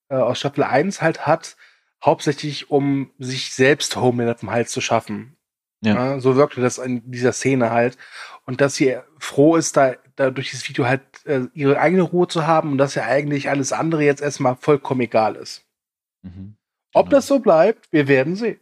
äh, 0.09 0.15
aus 0.15 0.39
Staffel 0.39 0.63
1 0.63 1.01
halt 1.01 1.25
hat, 1.25 1.57
hauptsächlich 2.05 2.69
um 2.69 3.11
sich 3.17 3.51
selbst 3.53 3.95
Homeland 3.95 4.39
vom 4.39 4.51
Hals 4.51 4.71
zu 4.71 4.79
schaffen. 4.79 5.37
Ja. 5.83 6.19
so 6.19 6.35
wirkte 6.35 6.61
das 6.61 6.77
in 6.77 7.09
dieser 7.11 7.33
Szene 7.33 7.71
halt. 7.71 7.97
Und 8.45 8.61
dass 8.61 8.75
sie 8.75 8.97
froh 9.17 9.55
ist, 9.55 9.77
da, 9.77 9.95
da 10.15 10.29
durch 10.29 10.51
dieses 10.51 10.67
Video 10.67 10.85
halt 10.85 11.01
äh, 11.25 11.41
ihre 11.53 11.79
eigene 11.79 12.03
Ruhe 12.03 12.27
zu 12.27 12.45
haben 12.45 12.71
und 12.71 12.77
dass 12.77 12.95
ja 12.95 13.03
eigentlich 13.03 13.49
alles 13.49 13.73
andere 13.73 14.03
jetzt 14.03 14.21
erstmal 14.21 14.55
vollkommen 14.55 15.01
egal 15.01 15.35
ist. 15.35 15.65
Mhm. 16.21 16.55
Ob 16.93 17.07
genau. 17.07 17.17
das 17.17 17.27
so 17.27 17.39
bleibt, 17.39 17.91
wir 17.91 18.07
werden 18.07 18.35
sehen. 18.35 18.59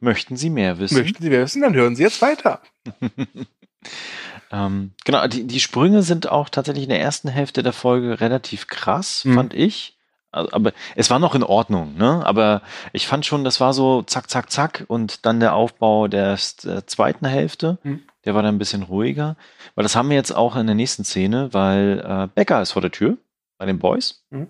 Möchten 0.00 0.36
Sie 0.36 0.50
mehr 0.50 0.78
wissen? 0.78 0.98
Möchten 0.98 1.22
Sie 1.22 1.30
mehr 1.30 1.42
wissen, 1.42 1.62
dann 1.62 1.74
hören 1.74 1.94
Sie 1.94 2.02
jetzt 2.02 2.22
weiter. 2.22 2.60
ähm, 4.50 4.92
genau, 5.04 5.26
die, 5.28 5.46
die 5.46 5.60
Sprünge 5.60 6.02
sind 6.02 6.28
auch 6.28 6.48
tatsächlich 6.48 6.84
in 6.84 6.90
der 6.90 7.00
ersten 7.00 7.28
Hälfte 7.28 7.62
der 7.62 7.72
Folge 7.72 8.20
relativ 8.20 8.66
krass, 8.66 9.24
mhm. 9.24 9.34
fand 9.34 9.54
ich. 9.54 9.98
Also, 10.32 10.50
aber 10.52 10.72
es 10.96 11.10
war 11.10 11.18
noch 11.18 11.34
in 11.34 11.42
Ordnung, 11.42 11.96
ne? 11.96 12.24
Aber 12.24 12.62
ich 12.92 13.06
fand 13.06 13.26
schon, 13.26 13.44
das 13.44 13.60
war 13.60 13.74
so 13.74 14.02
zack, 14.02 14.30
zack, 14.30 14.50
zack 14.50 14.84
und 14.88 15.26
dann 15.26 15.40
der 15.40 15.54
Aufbau 15.54 16.08
der, 16.08 16.38
der 16.64 16.86
zweiten 16.86 17.26
Hälfte, 17.26 17.78
mhm. 17.82 18.02
der 18.24 18.34
war 18.34 18.42
dann 18.42 18.54
ein 18.54 18.58
bisschen 18.58 18.82
ruhiger. 18.82 19.36
Weil 19.74 19.82
das 19.82 19.94
haben 19.94 20.08
wir 20.08 20.16
jetzt 20.16 20.34
auch 20.34 20.56
in 20.56 20.66
der 20.66 20.74
nächsten 20.74 21.04
Szene, 21.04 21.52
weil 21.52 22.02
äh, 22.04 22.28
Becker 22.34 22.62
ist 22.62 22.72
vor 22.72 22.82
der 22.82 22.90
Tür 22.90 23.18
bei 23.58 23.66
den 23.66 23.78
Boys. 23.78 24.24
Mhm. 24.30 24.48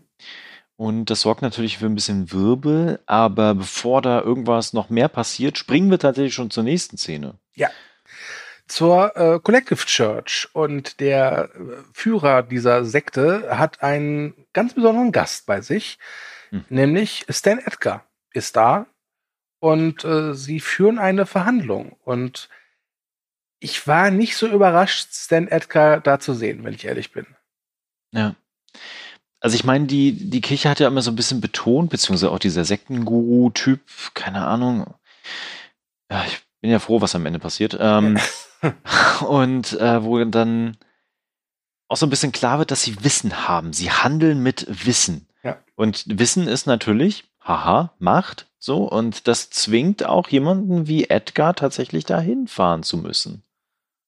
Und 0.77 1.11
das 1.11 1.21
sorgt 1.21 1.43
natürlich 1.43 1.79
für 1.79 1.87
ein 1.87 1.95
bisschen 1.95 2.33
Wirbel, 2.33 3.01
aber 3.07 3.55
bevor 3.55 4.03
da 4.03 4.21
irgendwas 4.21 4.73
noch 4.73 4.89
mehr 4.89 5.09
passiert, 5.09 5.59
springen 5.59 5.91
wir 5.91 5.99
tatsächlich 5.99 6.35
schon 6.35 6.51
zur 6.51 6.63
nächsten 6.63 6.97
Szene. 6.97 7.35
Ja 7.55 7.69
zur 8.73 9.17
äh, 9.17 9.39
Collective 9.41 9.85
Church 9.85 10.49
und 10.55 10.99
der 10.99 11.51
äh, 11.55 11.59
Führer 11.93 12.43
dieser 12.43 12.87
Sekte 12.87 13.59
hat 13.59 13.83
einen 13.83 14.47
ganz 14.55 14.73
besonderen 14.73 15.13
Gast 15.13 15.45
bei 15.45 15.61
sich, 15.61 15.99
hm. 16.49 16.65
nämlich 16.71 17.27
Stan 17.29 17.59
Edgar 17.59 18.07
ist 18.33 18.57
da 18.57 18.87
und 19.61 20.05
äh, 20.05 20.33
sie 20.35 20.59
führen 20.59 20.99
eine 20.99 21.27
Verhandlung 21.27 21.97
und 22.05 22.49
ich 23.61 23.87
war 23.87 24.11
nicht 24.11 24.37
so 24.37 24.49
überrascht, 24.49 25.09
Stan 25.13 25.49
Edgar 25.49 26.01
da 26.01 26.19
zu 26.19 26.33
sehen, 26.33 26.65
wenn 26.65 26.73
ich 26.73 26.87
ehrlich 26.87 27.13
bin. 27.13 27.27
Ja. 28.11 28.37
Also 29.41 29.55
ich 29.55 29.65
meine, 29.65 29.87
die, 29.87 30.31
die 30.31 30.41
Kirche 30.41 30.71
hat 30.71 30.81
ja 30.81 30.89
immer 30.89 31.03
so 31.03 31.11
ein 31.11 31.17
bisschen 31.17 31.43
betont, 31.43 31.91
beziehungsweise 31.91 32.31
auch 32.31 32.39
dieser 32.39 32.65
Sektenguru-Typ, 32.65 33.81
keine 34.15 34.47
Ahnung. 34.47 34.95
Ja, 36.11 36.25
ich 36.27 36.43
bin 36.63 36.71
ja 36.71 36.79
froh, 36.79 37.03
was 37.03 37.15
am 37.15 37.27
Ende 37.27 37.39
passiert. 37.39 37.77
Ähm, 37.79 38.19
und 39.29 39.75
äh, 39.75 40.03
wo 40.03 40.25
dann 40.25 40.79
auch 41.89 41.97
so 41.97 42.07
ein 42.07 42.11
bisschen 42.11 42.33
klar 42.33 42.59
wird, 42.59 42.71
dass 42.71 42.83
sie 42.83 43.05
Wissen 43.05 43.47
haben. 43.47 43.75
Sie 43.75 43.91
handeln 43.91 44.43
mit 44.43 44.67
Wissen. 44.87 45.29
Ja. 45.43 45.59
Und 45.75 46.05
Wissen 46.19 46.49
ist 46.49 46.67
natürlich, 46.67 47.25
haha, 47.41 47.93
Macht, 47.99 48.47
so. 48.59 48.85
Und 48.89 49.29
das 49.29 49.51
zwingt 49.51 50.07
auch 50.07 50.29
jemanden 50.29 50.87
wie 50.87 51.11
Edgar 51.11 51.55
tatsächlich 51.55 52.05
dahin 52.05 52.47
fahren 52.47 52.83
zu 52.83 52.97
müssen. 52.97 53.43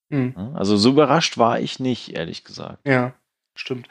Mhm. 0.09 0.53
Also 0.55 0.77
so 0.77 0.91
überrascht 0.91 1.37
war 1.37 1.59
ich 1.59 1.81
nicht, 1.81 2.15
ehrlich 2.15 2.45
gesagt. 2.45 2.87
Ja, 2.87 3.15
stimmt. 3.57 3.89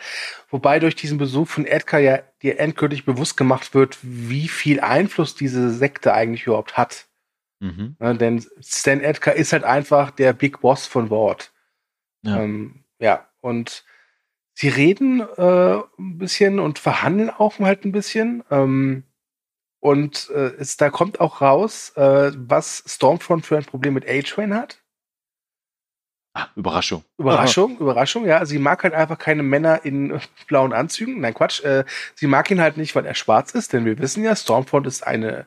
Wobei 0.49 0.80
durch 0.80 0.95
diesen 0.95 1.17
Besuch 1.17 1.49
von 1.49 1.65
Edgar 1.65 1.99
ja 1.99 2.19
dir 2.41 2.60
endgültig 2.60 3.04
bewusst 3.04 3.36
gemacht 3.36 3.73
wird, 3.76 3.97
wie 4.02 4.47
viel 4.47 4.80
Einfluss 4.80 5.36
diese 5.36 5.69
Sekte 5.69 6.13
eigentlich 6.13 6.47
überhaupt 6.47 6.78
hat. 6.78 7.08
Mhm. 7.63 7.95
Ja, 7.97 8.13
denn 8.13 8.45
Stan 8.62 8.99
Edgar 8.99 9.36
ist 9.36 9.54
halt 9.54 9.63
einfach 9.63 10.12
der 10.12 10.34
Big 10.34 10.60
Boss 10.60 10.86
von 10.86 11.10
Wort. 11.10 11.54
Ja. 12.21 12.41
Ähm, 12.41 12.84
ja, 12.99 13.30
und 13.39 13.86
sie 14.54 14.67
reden 14.67 15.21
äh, 15.21 15.78
ein 15.97 16.17
bisschen 16.17 16.60
und 16.60 16.78
verhandeln 16.78 17.30
auch 17.30 17.58
halt 17.60 17.86
ein 17.86 17.93
bisschen. 17.93 18.43
Ähm, 18.52 19.04
und 19.80 20.30
äh, 20.32 20.52
es, 20.60 20.76
da 20.76 20.89
kommt 20.89 21.21
auch 21.21 21.39
raus, 21.39 21.93
äh, 21.95 22.32
was 22.36 22.84
Stormfront 22.86 23.45
für 23.45 23.56
ein 23.56 23.65
Problem 23.65 23.93
mit 23.93 24.10
A-Train 24.10 24.54
hat. 24.54 24.82
Ah, 26.36 26.47
Überraschung. 26.58 27.06
Überraschung, 27.17 27.78
Überraschung, 27.78 28.26
ja. 28.26 28.45
Sie 28.45 28.60
mag 28.60 28.84
halt 28.84 28.93
einfach 28.93 29.19
keine 29.19 29.43
Männer 29.43 29.86
in 29.86 30.19
blauen 30.47 30.73
Anzügen. 30.73 31.21
Nein, 31.21 31.34
Quatsch. 31.34 31.63
Äh, 31.63 31.86
sie 32.15 32.28
mag 32.28 32.52
ihn 32.52 32.60
halt 32.60 32.76
nicht, 32.76 32.93
weil 32.95 33.06
er 33.06 33.13
schwarz 33.13 33.52
ist, 33.52 33.71
denn 33.71 33.86
wir 33.86 33.99
wissen 33.99 34.23
ja, 34.23 34.36
Stormfront 34.36 34.86
ist 34.86 35.08
eine, 35.08 35.45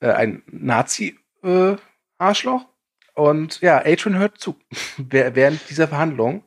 äh, 0.00 0.10
ein 0.10 0.42
Nazi 0.46 1.21
äh, 1.42 1.76
Arschloch. 2.18 2.66
Und 3.14 3.60
ja, 3.60 3.78
Adrian 3.84 4.18
hört 4.18 4.38
zu 4.38 4.56
während 4.96 5.68
dieser 5.68 5.88
Verhandlung. 5.88 6.44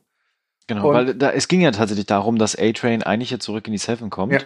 Genau, 0.66 0.88
und 0.88 0.94
weil 0.94 1.14
da, 1.14 1.30
es 1.30 1.48
ging 1.48 1.60
ja 1.60 1.70
tatsächlich 1.70 2.06
darum, 2.06 2.38
dass 2.38 2.58
A-Train 2.58 3.02
eigentlich 3.04 3.30
jetzt 3.30 3.44
zurück 3.44 3.66
in 3.66 3.72
die 3.72 3.78
Seven 3.78 4.10
kommt. 4.10 4.32
Ja. 4.32 4.40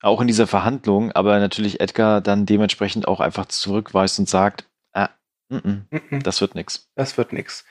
Auch 0.00 0.20
in 0.20 0.26
dieser 0.26 0.46
Verhandlung, 0.46 1.10
aber 1.12 1.40
natürlich 1.40 1.80
Edgar 1.80 2.20
dann 2.20 2.46
dementsprechend 2.46 3.08
auch 3.08 3.20
einfach 3.20 3.46
zurückweist 3.46 4.18
und 4.18 4.28
sagt, 4.28 4.68
ah, 4.92 5.08
n 5.48 5.86
-n, 5.90 6.00
n 6.10 6.20
das 6.20 6.40
wird 6.40 6.54
nix. 6.54 6.88
Das 6.94 7.16
wird 7.16 7.32
nix. 7.32 7.64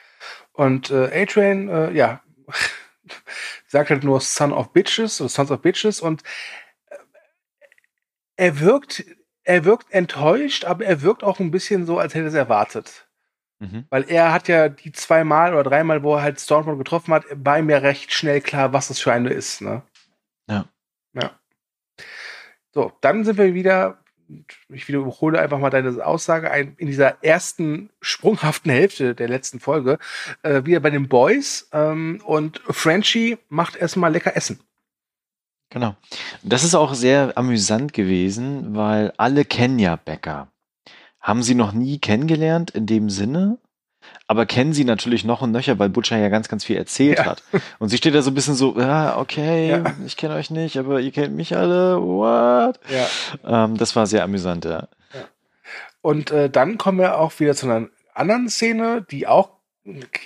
Und 0.52 0.90
äh, 0.90 1.22
A-Train, 1.22 1.70
äh, 1.70 1.92
ja, 1.92 2.22
sagt 3.68 3.92
halt 3.92 4.04
nur 4.04 4.20
Son 4.20 4.52
of 4.52 4.74
Bitches 4.74 5.22
oder 5.22 5.30
Sons 5.30 5.52
of 5.52 5.62
Bitches 5.62 6.02
und 6.02 6.24
äh, 6.90 6.98
er 8.36 8.60
wirkt 8.60 9.06
er 9.48 9.64
wirkt 9.64 9.92
enttäuscht, 9.92 10.66
aber 10.66 10.86
er 10.86 11.02
wirkt 11.02 11.24
auch 11.24 11.40
ein 11.40 11.52
bisschen 11.52 11.86
so, 11.86 11.98
als 11.98 12.14
hätte 12.14 12.26
er 12.26 12.30
es 12.30 12.34
erwartet. 12.34 13.08
Mhm. 13.60 13.86
Weil 13.90 14.04
er 14.10 14.34
hat 14.34 14.50
ja 14.50 14.68
die 14.68 14.92
zweimal 14.92 15.54
oder 15.54 15.64
dreimal, 15.64 16.04
wo 16.04 16.16
er 16.16 16.22
halt 16.22 16.40
Stormfront 16.40 16.78
getroffen 16.78 17.14
hat, 17.14 17.24
war 17.32 17.58
ihm 17.58 17.70
ja 17.70 17.78
recht 17.78 18.12
schnell 18.12 18.42
klar, 18.42 18.74
was 18.74 18.90
das 18.90 19.00
für 19.00 19.14
eine 19.14 19.30
ist, 19.30 19.62
ne? 19.62 19.84
Ja. 20.50 20.66
Ja. 21.14 21.32
So, 22.74 22.92
dann 23.00 23.24
sind 23.24 23.38
wir 23.38 23.54
wieder, 23.54 24.00
ich 24.68 24.90
wiederhole 24.90 25.40
einfach 25.40 25.60
mal 25.60 25.70
deine 25.70 26.06
Aussage, 26.06 26.50
in 26.78 26.88
dieser 26.88 27.24
ersten 27.24 27.90
sprunghaften 28.02 28.70
Hälfte 28.70 29.16
der 29.16 29.30
letzten 29.30 29.62
Folge, 29.62 29.98
äh, 30.44 30.66
wieder 30.66 30.82
bei 30.82 30.90
den 30.90 31.08
Boys 31.08 31.70
ähm, 31.72 32.22
und 32.26 32.62
Frenchie 32.70 33.38
macht 33.48 33.78
erstmal 33.78 34.12
lecker 34.12 34.36
Essen. 34.36 34.60
Genau. 35.70 35.96
Das 36.44 36.64
ist 36.64 36.76
auch 36.76 36.94
sehr 36.94 37.38
amüsant 37.38 37.94
gewesen, 37.94 38.76
weil 38.76 39.14
alle 39.18 39.46
kennen 39.46 39.80
ja 39.80 39.96
Becker. 39.96 40.48
Haben 41.20 41.44
sie 41.44 41.56
noch 41.56 41.74
nie 41.74 42.00
kennengelernt 42.00 42.72
in 42.72 42.86
dem 42.86 43.10
Sinne, 43.10 43.58
aber 44.28 44.46
kennen 44.46 44.74
sie 44.74 44.86
natürlich 44.86 45.24
noch 45.26 45.42
und 45.42 45.52
nöcher, 45.52 45.80
weil 45.80 45.90
Butcher 45.90 46.18
ja 46.18 46.30
ganz, 46.30 46.48
ganz 46.48 46.64
viel 46.64 46.78
erzählt 46.78 47.20
ja. 47.20 47.26
hat. 47.26 47.44
Und 47.80 47.90
sie 47.90 47.98
steht 47.98 48.16
da 48.16 48.22
so 48.22 48.32
ein 48.32 48.34
bisschen 48.34 48.56
so, 48.56 48.80
ja, 48.80 49.18
okay, 49.18 49.70
ja. 49.70 49.84
ich 50.06 50.18
kenne 50.18 50.36
euch 50.36 50.52
nicht, 50.52 50.78
aber 50.78 51.00
ihr 51.02 51.12
kennt 51.12 51.36
mich 51.36 51.56
alle, 51.56 52.02
what? 52.02 52.80
Ja. 52.90 53.66
Ähm, 53.66 53.78
das 53.78 53.96
war 53.96 54.08
sehr 54.08 54.24
amüsant, 54.24 54.66
ja. 54.66 54.88
Und 56.02 56.32
äh, 56.32 56.50
dann 56.50 56.78
kommen 56.78 57.00
wir 57.00 57.20
auch 57.20 57.38
wieder 57.40 57.56
zu 57.56 57.70
einer 57.70 57.90
anderen 58.14 58.50
Szene, 58.50 59.06
die 59.10 59.28
auch, 59.28 59.50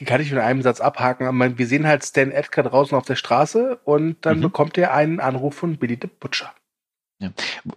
kann 0.06 0.21
ich 0.21 0.32
mit 0.32 0.39
einem 0.39 0.62
Satz 0.62 0.82
abhaken, 0.82 1.28
aber 1.28 1.58
wir 1.58 1.67
sehen 1.67 1.88
halt 1.88 2.04
Stan 2.04 2.32
Edgar 2.32 2.65
draußen 2.65 2.97
auf 2.97 3.06
der 3.06 3.15
Straße 3.15 3.80
und 3.84 4.17
dann 4.26 4.38
mhm. 4.38 4.43
bekommt 4.43 4.78
er 4.78 4.93
einen 4.93 5.19
Anruf 5.19 5.56
von 5.56 5.78
Billy 5.78 5.97
the 6.02 6.08
Butcher. 6.08 6.54
Ja. 7.19 7.30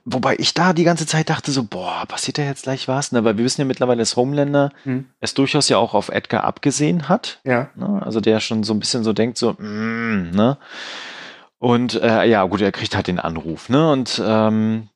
Wobei 0.07 0.37
ich 0.39 0.55
da 0.55 0.73
die 0.73 0.85
ganze 0.85 1.07
Zeit 1.07 1.29
dachte 1.29 1.51
so, 1.51 1.65
boah, 1.65 2.07
passiert 2.09 2.39
da 2.39 2.43
jetzt 2.43 2.63
gleich 2.63 2.89
was? 2.89 3.13
Ne? 3.13 3.25
Weil 3.25 3.37
wir 3.37 3.45
wissen 3.45 3.61
ja 3.61 3.67
mittlerweile, 3.67 3.99
dass 3.99 4.17
Homelander 4.17 4.73
hm. 4.85 5.05
es 5.21 5.35
durchaus 5.35 5.69
ja 5.69 5.77
auch 5.77 5.93
auf 5.93 6.09
Edgar 6.09 6.45
abgesehen 6.45 7.11
hat. 7.11 7.41
Ja. 7.45 7.69
Ne? 7.75 8.01
Also 8.03 8.21
der 8.21 8.41
schon 8.41 8.65
so 8.65 8.73
ein 8.73 8.81
bisschen 8.81 9.05
so 9.05 9.13
denkt 9.13 9.37
so, 9.37 9.53
mm, 9.53 10.31
ne? 10.31 10.57
Und 11.59 11.95
äh, 11.95 12.25
ja, 12.25 12.45
gut, 12.45 12.63
er 12.63 12.73
kriegt 12.73 12.97
halt 12.97 13.07
den 13.07 13.21
Anruf, 13.21 13.69
ne? 13.69 13.91
Und 13.91 14.21
ähm, 14.25 14.89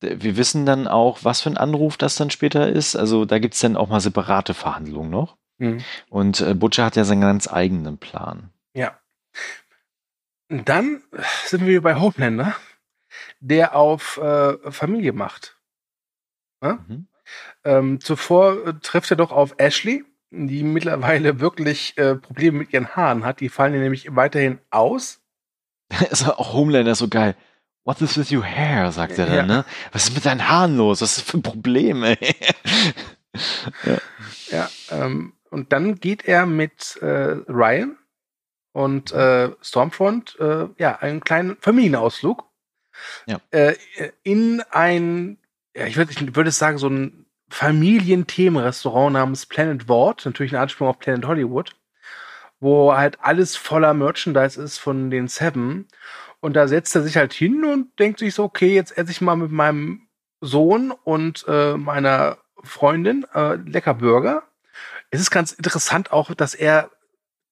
wir 0.00 0.36
wissen 0.36 0.66
dann 0.66 0.88
auch, 0.88 1.20
was 1.22 1.40
für 1.40 1.50
ein 1.50 1.56
Anruf 1.56 1.96
das 1.96 2.16
dann 2.16 2.30
später 2.30 2.68
ist. 2.68 2.96
Also 2.96 3.24
da 3.24 3.38
gibt 3.38 3.54
es 3.54 3.60
dann 3.60 3.76
auch 3.76 3.88
mal 3.88 4.00
separate 4.00 4.52
Verhandlungen 4.52 5.10
noch. 5.10 5.36
Mhm. 5.62 5.84
Und 6.10 6.40
äh, 6.40 6.54
Butcher 6.54 6.84
hat 6.84 6.96
ja 6.96 7.04
seinen 7.04 7.20
ganz 7.20 7.50
eigenen 7.52 7.98
Plan. 7.98 8.50
Ja. 8.74 8.98
Und 10.50 10.68
dann 10.68 11.02
sind 11.46 11.66
wir 11.66 11.80
bei 11.82 11.94
Homelander 11.94 12.54
der 13.42 13.74
auf 13.74 14.18
äh, 14.18 14.70
Familie 14.70 15.12
macht. 15.12 15.58
Ja? 16.62 16.78
Mhm. 16.86 17.08
Ähm, 17.64 18.00
zuvor 18.00 18.66
äh, 18.66 18.74
trifft 18.80 19.10
er 19.10 19.16
doch 19.16 19.32
auf 19.32 19.54
Ashley, 19.58 20.04
die 20.30 20.62
mittlerweile 20.62 21.40
wirklich 21.40 21.98
äh, 21.98 22.14
Probleme 22.14 22.58
mit 22.58 22.72
ihren 22.72 22.94
Haaren 22.94 23.24
hat. 23.24 23.40
Die 23.40 23.48
fallen 23.48 23.74
ihr 23.74 23.80
nämlich 23.80 24.14
weiterhin 24.14 24.60
aus. 24.70 25.20
ist 26.10 26.28
auch 26.28 26.52
Homelander 26.52 26.94
so 26.94 27.08
geil. 27.08 27.36
What 27.84 28.00
is 28.00 28.16
with 28.16 28.30
your 28.30 28.44
hair, 28.44 28.92
sagt 28.92 29.18
er 29.18 29.26
dann, 29.26 29.34
ja. 29.34 29.42
ne? 29.42 29.64
Was 29.90 30.04
ist 30.04 30.14
mit 30.14 30.24
deinen 30.24 30.48
Haaren 30.48 30.76
los? 30.76 31.02
Was 31.02 31.18
ist 31.18 31.18
das 31.18 31.30
für 31.30 31.38
ein 31.38 31.42
Problem, 31.42 32.04
ey? 32.04 32.16
ja, 33.84 33.98
ja 34.50 34.70
ähm, 34.90 35.32
und 35.52 35.72
dann 35.72 35.96
geht 35.96 36.24
er 36.24 36.46
mit 36.46 36.96
äh, 37.02 37.36
Ryan 37.48 37.98
und 38.72 39.12
äh, 39.12 39.50
Stormfront 39.60 40.38
äh, 40.40 40.68
ja 40.78 40.98
einen 40.98 41.20
kleinen 41.20 41.56
Familienausflug 41.60 42.44
ja. 43.26 43.40
äh, 43.50 43.74
in 44.22 44.62
ein, 44.70 45.38
ja, 45.76 45.86
ich 45.86 45.96
würde 45.96 46.12
ich 46.12 46.34
würd 46.34 46.52
sagen, 46.52 46.78
so 46.78 46.88
ein 46.88 47.26
Familienthemenrestaurant 47.50 49.12
namens 49.12 49.46
Planet 49.46 49.88
Ward, 49.88 50.24
natürlich 50.24 50.52
ein 50.52 50.62
Anspielung 50.62 50.90
auf 50.90 50.98
Planet 50.98 51.26
Hollywood, 51.26 51.76
wo 52.60 52.94
halt 52.94 53.18
alles 53.20 53.56
voller 53.56 53.92
Merchandise 53.92 54.60
ist 54.60 54.78
von 54.78 55.10
den 55.10 55.28
Seven. 55.28 55.86
Und 56.40 56.54
da 56.54 56.66
setzt 56.66 56.94
er 56.96 57.02
sich 57.02 57.16
halt 57.16 57.32
hin 57.32 57.64
und 57.64 57.98
denkt 57.98 58.18
sich 58.18 58.34
so, 58.34 58.44
okay, 58.44 58.74
jetzt 58.74 58.96
esse 58.96 59.10
ich 59.10 59.20
mal 59.20 59.36
mit 59.36 59.52
meinem 59.52 60.08
Sohn 60.40 60.92
und 61.04 61.44
äh, 61.46 61.76
meiner 61.76 62.38
Freundin 62.64 63.26
äh, 63.34 63.56
lecker 63.56 63.94
Burger. 63.94 64.44
Es 65.12 65.20
ist 65.20 65.30
ganz 65.30 65.52
interessant 65.52 66.10
auch, 66.10 66.34
dass 66.34 66.54
er, 66.54 66.90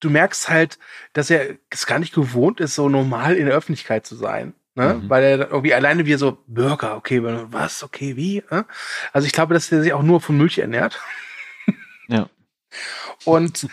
du 0.00 0.10
merkst 0.10 0.48
halt, 0.48 0.78
dass 1.12 1.30
er 1.30 1.56
es 1.68 1.86
gar 1.86 1.98
nicht 1.98 2.14
gewohnt 2.14 2.58
ist, 2.58 2.74
so 2.74 2.88
normal 2.88 3.36
in 3.36 3.46
der 3.46 3.54
Öffentlichkeit 3.54 4.06
zu 4.06 4.16
sein. 4.16 4.54
Ne? 4.74 4.94
Mhm. 4.94 5.10
Weil 5.10 5.22
er 5.22 5.50
irgendwie 5.50 5.74
alleine 5.74 6.06
wie 6.06 6.14
so 6.14 6.42
Burger, 6.46 6.96
okay, 6.96 7.20
was, 7.22 7.82
okay, 7.82 8.16
wie? 8.16 8.42
Ne? 8.50 8.64
Also 9.12 9.26
ich 9.26 9.32
glaube, 9.32 9.52
dass 9.52 9.70
er 9.70 9.82
sich 9.82 9.92
auch 9.92 10.02
nur 10.02 10.20
von 10.20 10.38
Milch 10.38 10.58
ernährt. 10.58 11.00
Ja. 12.08 12.28
Und 13.24 13.68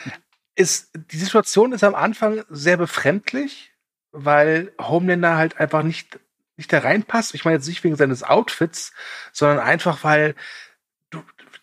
ist, 0.55 0.89
die 0.93 1.17
Situation 1.17 1.71
ist 1.71 1.83
am 1.83 1.95
Anfang 1.95 2.43
sehr 2.49 2.77
befremdlich, 2.77 3.71
weil 4.11 4.73
Homelander 4.79 5.37
halt 5.37 5.59
einfach 5.59 5.81
nicht, 5.81 6.19
nicht 6.57 6.73
da 6.73 6.79
reinpasst. 6.79 7.35
Ich 7.35 7.45
meine 7.45 7.55
jetzt 7.55 7.67
nicht 7.67 7.83
wegen 7.83 7.95
seines 7.95 8.23
Outfits, 8.23 8.91
sondern 9.31 9.59
einfach, 9.59 10.03
weil 10.03 10.35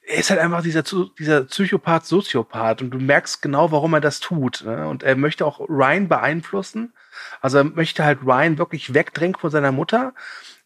er 0.06 0.18
ist 0.18 0.30
halt 0.30 0.40
einfach 0.40 0.62
dieser, 0.62 0.82
dieser 1.18 1.44
Psychopath, 1.44 2.06
Soziopath 2.06 2.82
und 2.82 2.90
du 2.90 2.98
merkst 2.98 3.40
genau, 3.42 3.72
warum 3.72 3.94
er 3.94 4.00
das 4.00 4.20
tut. 4.20 4.62
Ne? 4.64 4.86
Und 4.86 5.02
er 5.02 5.16
möchte 5.16 5.46
auch 5.46 5.60
Ryan 5.60 6.08
beeinflussen 6.08 6.92
also 7.40 7.58
er 7.58 7.64
möchte 7.64 8.04
halt 8.04 8.20
Ryan 8.22 8.58
wirklich 8.58 8.94
wegdrängen 8.94 9.36
von 9.36 9.50
seiner 9.50 9.72
Mutter. 9.72 10.14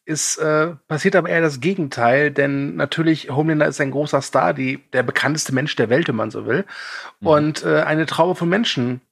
Ist 0.04 0.38
äh, 0.38 0.74
passiert 0.88 1.16
aber 1.16 1.28
eher 1.28 1.42
das 1.42 1.60
Gegenteil, 1.60 2.30
denn 2.30 2.76
natürlich 2.76 3.30
Homelander 3.30 3.66
ist 3.66 3.80
ein 3.80 3.90
großer 3.90 4.22
Star, 4.22 4.54
die 4.54 4.82
der 4.92 5.02
bekannteste 5.02 5.54
Mensch 5.54 5.76
der 5.76 5.90
Welt, 5.90 6.08
wenn 6.08 6.16
man 6.16 6.30
so 6.30 6.46
will. 6.46 6.64
Mhm. 7.20 7.26
Und 7.26 7.64
äh, 7.64 7.82
eine 7.82 8.06
Traube 8.06 8.34
von 8.34 8.48
Menschen 8.48 9.02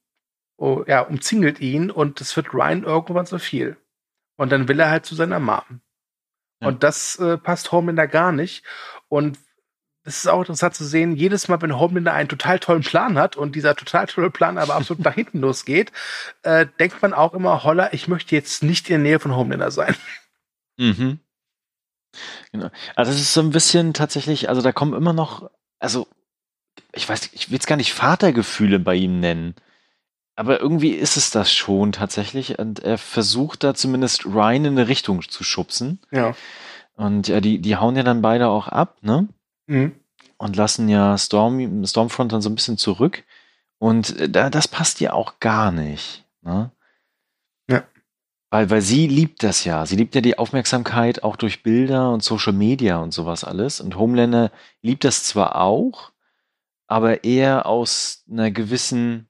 oh, 0.56 0.84
ja, 0.86 1.00
umzingelt 1.00 1.60
ihn 1.60 1.90
und 1.90 2.20
es 2.22 2.34
wird 2.34 2.54
Ryan 2.54 2.84
irgendwann 2.84 3.26
zu 3.26 3.38
viel. 3.38 3.76
Und 4.36 4.52
dann 4.52 4.68
will 4.68 4.80
er 4.80 4.90
halt 4.90 5.04
zu 5.04 5.14
seiner 5.14 5.38
Mom. 5.38 5.80
Ja. 6.60 6.68
Und 6.68 6.82
das 6.82 7.18
äh, 7.18 7.36
passt 7.36 7.72
Homelander 7.72 8.06
gar 8.06 8.32
nicht. 8.32 8.64
Und 9.08 9.38
es 10.06 10.18
ist 10.18 10.28
auch 10.28 10.40
interessant 10.40 10.74
zu 10.74 10.84
sehen, 10.84 11.16
jedes 11.16 11.48
Mal, 11.48 11.60
wenn 11.60 11.78
Homelander 11.78 12.12
einen 12.12 12.28
total 12.28 12.58
tollen 12.58 12.82
Plan 12.82 13.18
hat 13.18 13.36
und 13.36 13.56
dieser 13.56 13.74
total 13.74 14.06
tolle 14.06 14.30
Plan 14.30 14.56
aber 14.56 14.74
absolut 14.74 15.04
nach 15.04 15.14
hinten 15.14 15.40
losgeht, 15.40 15.92
äh, 16.42 16.66
denkt 16.78 17.02
man 17.02 17.12
auch 17.12 17.34
immer, 17.34 17.64
holla, 17.64 17.92
ich 17.92 18.08
möchte 18.08 18.34
jetzt 18.34 18.62
nicht 18.62 18.88
in 18.88 18.94
der 18.94 19.10
Nähe 19.10 19.20
von 19.20 19.34
Homelander 19.34 19.70
sein. 19.70 19.94
Mhm. 20.78 21.20
Genau. 22.52 22.70
Also 22.94 23.12
es 23.12 23.20
ist 23.20 23.34
so 23.34 23.40
ein 23.40 23.50
bisschen 23.50 23.94
tatsächlich, 23.94 24.48
also 24.48 24.62
da 24.62 24.72
kommen 24.72 24.94
immer 24.94 25.12
noch, 25.12 25.50
also 25.78 26.06
ich 26.92 27.08
weiß, 27.08 27.30
ich 27.32 27.50
will 27.50 27.58
es 27.58 27.66
gar 27.66 27.76
nicht 27.76 27.92
Vatergefühle 27.92 28.78
bei 28.78 28.94
ihm 28.94 29.20
nennen. 29.20 29.54
Aber 30.34 30.60
irgendwie 30.60 30.90
ist 30.90 31.16
es 31.16 31.30
das 31.30 31.52
schon 31.52 31.92
tatsächlich. 31.92 32.58
Und 32.58 32.80
er 32.80 32.98
versucht 32.98 33.64
da 33.64 33.74
zumindest 33.74 34.26
Ryan 34.26 34.66
in 34.66 34.78
eine 34.78 34.88
Richtung 34.88 35.22
zu 35.22 35.44
schubsen. 35.44 35.98
Ja. 36.10 36.34
Und 36.94 37.28
ja, 37.28 37.40
die, 37.40 37.58
die 37.58 37.76
hauen 37.76 37.96
ja 37.96 38.02
dann 38.02 38.22
beide 38.22 38.48
auch 38.48 38.68
ab, 38.68 38.98
ne? 39.02 39.28
Mhm. 39.66 39.94
Und 40.38 40.57
lassen 40.57 40.88
ja 40.88 41.16
Storm, 41.16 41.85
Stormfront 41.87 42.33
dann 42.33 42.42
so 42.42 42.50
ein 42.50 42.55
bisschen 42.55 42.79
zurück. 42.79 43.24
Und 43.79 44.18
äh, 44.18 44.29
da, 44.29 44.50
das 44.50 44.68
passt 44.68 45.00
ihr 45.00 45.14
auch 45.14 45.40
gar 45.40 45.72
nicht. 45.72 46.24
Ne? 46.42 46.70
Ja. 47.68 47.85
Weil, 48.50 48.70
weil 48.70 48.83
sie 48.83 49.07
liebt 49.07 49.42
das 49.42 49.64
ja. 49.64 49.87
Sie 49.87 49.96
liebt 49.96 50.14
ja 50.14 50.20
die 50.20 50.38
Aufmerksamkeit 50.38 51.22
auch 51.24 51.37
durch 51.37 51.62
Bilder 51.62 52.12
und 52.12 52.22
Social 52.22 52.52
Media 52.52 52.98
und 52.98 53.12
sowas 53.12 53.44
alles. 53.44 53.81
Und 53.81 53.96
Homelander 53.96 54.50
liebt 54.83 55.05
das 55.05 55.24
zwar 55.24 55.57
auch, 55.57 56.12
aber 56.87 57.24
eher 57.24 57.66
aus 57.66 58.24
einer 58.31 58.50
gewissen 58.50 59.29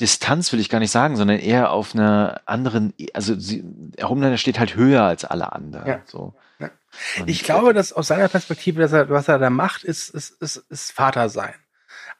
Distanz 0.00 0.50
will 0.52 0.60
ich 0.60 0.70
gar 0.70 0.78
nicht 0.78 0.90
sagen, 0.90 1.16
sondern 1.16 1.38
eher 1.38 1.72
auf 1.72 1.94
einer 1.94 2.40
anderen, 2.46 2.94
also 3.12 3.38
sie, 3.38 3.62
Homelander 4.02 4.38
steht 4.38 4.58
halt 4.58 4.74
höher 4.74 5.02
als 5.02 5.24
alle 5.24 5.52
anderen. 5.52 5.86
Ja. 5.86 6.00
So. 6.06 6.34
Ja. 6.58 6.70
Ich 7.26 7.44
glaube, 7.44 7.72
dass 7.72 7.92
aus 7.92 8.08
seiner 8.08 8.28
Perspektive, 8.28 8.80
dass 8.80 8.92
er, 8.92 9.08
was 9.10 9.28
er 9.28 9.38
da 9.38 9.50
macht, 9.50 9.84
ist, 9.84 10.10
ist, 10.10 10.40
ist, 10.42 10.56
ist 10.68 10.92
Vater 10.92 11.28
sein. 11.28 11.54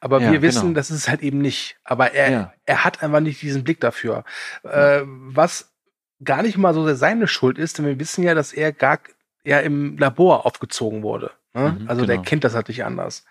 Aber 0.00 0.20
ja, 0.20 0.33
wir 0.33 0.42
wissen, 0.42 0.62
genau. 0.62 0.74
das 0.74 0.90
ist 0.90 0.98
es 0.98 1.09
halt 1.09 1.22
eben 1.22 1.38
nicht. 1.38 1.76
Aber 1.85 2.12
er, 2.12 2.30
ja. 2.30 2.52
er 2.64 2.85
hat 2.85 3.02
einfach 3.02 3.20
nicht 3.20 3.42
diesen 3.42 3.64
Blick 3.64 3.80
dafür. 3.80 4.24
Äh, 4.62 5.02
was 5.04 5.72
gar 6.24 6.42
nicht 6.42 6.56
mal 6.56 6.74
so 6.74 6.92
seine 6.94 7.26
Schuld 7.26 7.59
ist, 7.59 7.78
denn 7.78 7.87
wir 7.87 7.98
wissen 7.98 8.22
ja, 8.22 8.35
dass 8.35 8.52
er 8.52 8.72
gar 8.72 9.00
ja 9.44 9.59
im 9.61 9.96
Labor 9.98 10.46
aufgezogen 10.46 11.02
wurde. 11.02 11.30
Ne? 11.54 11.76
Mhm, 11.78 11.88
also 11.88 12.02
genau. 12.02 12.14
der 12.14 12.22
kennt 12.22 12.44
das 12.44 12.54
halt 12.54 12.68
nicht 12.68 12.85
anders. 12.85 13.24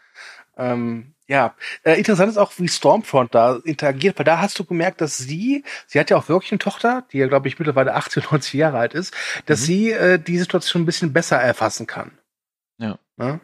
Ähm, 0.60 1.16
ja, 1.28 1.56
äh, 1.84 1.94
interessant 1.94 2.30
ist 2.30 2.38
auch, 2.38 2.54
wie 2.58 2.68
Stormfront 2.68 3.36
da 3.36 3.58
interagiert, 3.64 4.18
weil 4.18 4.26
da 4.26 4.40
hast 4.42 4.58
du 4.58 4.66
gemerkt, 4.66 5.00
dass 5.00 5.18
sie, 5.18 5.64
sie 5.86 6.00
hat 6.00 6.10
ja 6.10 6.18
auch 6.18 6.28
wirklich 6.28 6.52
eine 6.52 6.60
Tochter, 6.60 7.06
die 7.12 7.20
ja, 7.20 7.28
glaube 7.28 7.48
ich, 7.48 7.60
mittlerweile 7.60 7.94
18, 7.94 8.24
90 8.32 8.54
Jahre 8.54 8.80
alt 8.80 8.96
ist, 8.96 9.14
dass 9.46 9.62
mhm. 9.62 9.66
sie 9.66 9.92
äh, 9.92 10.20
die 10.20 10.40
Situation 10.40 10.84
ein 10.84 10.86
bisschen 10.88 11.14
besser 11.14 11.38
erfassen 11.38 11.86
kann. 11.86 12.18
Ja. 12.80 12.98
ja? 13.18 13.40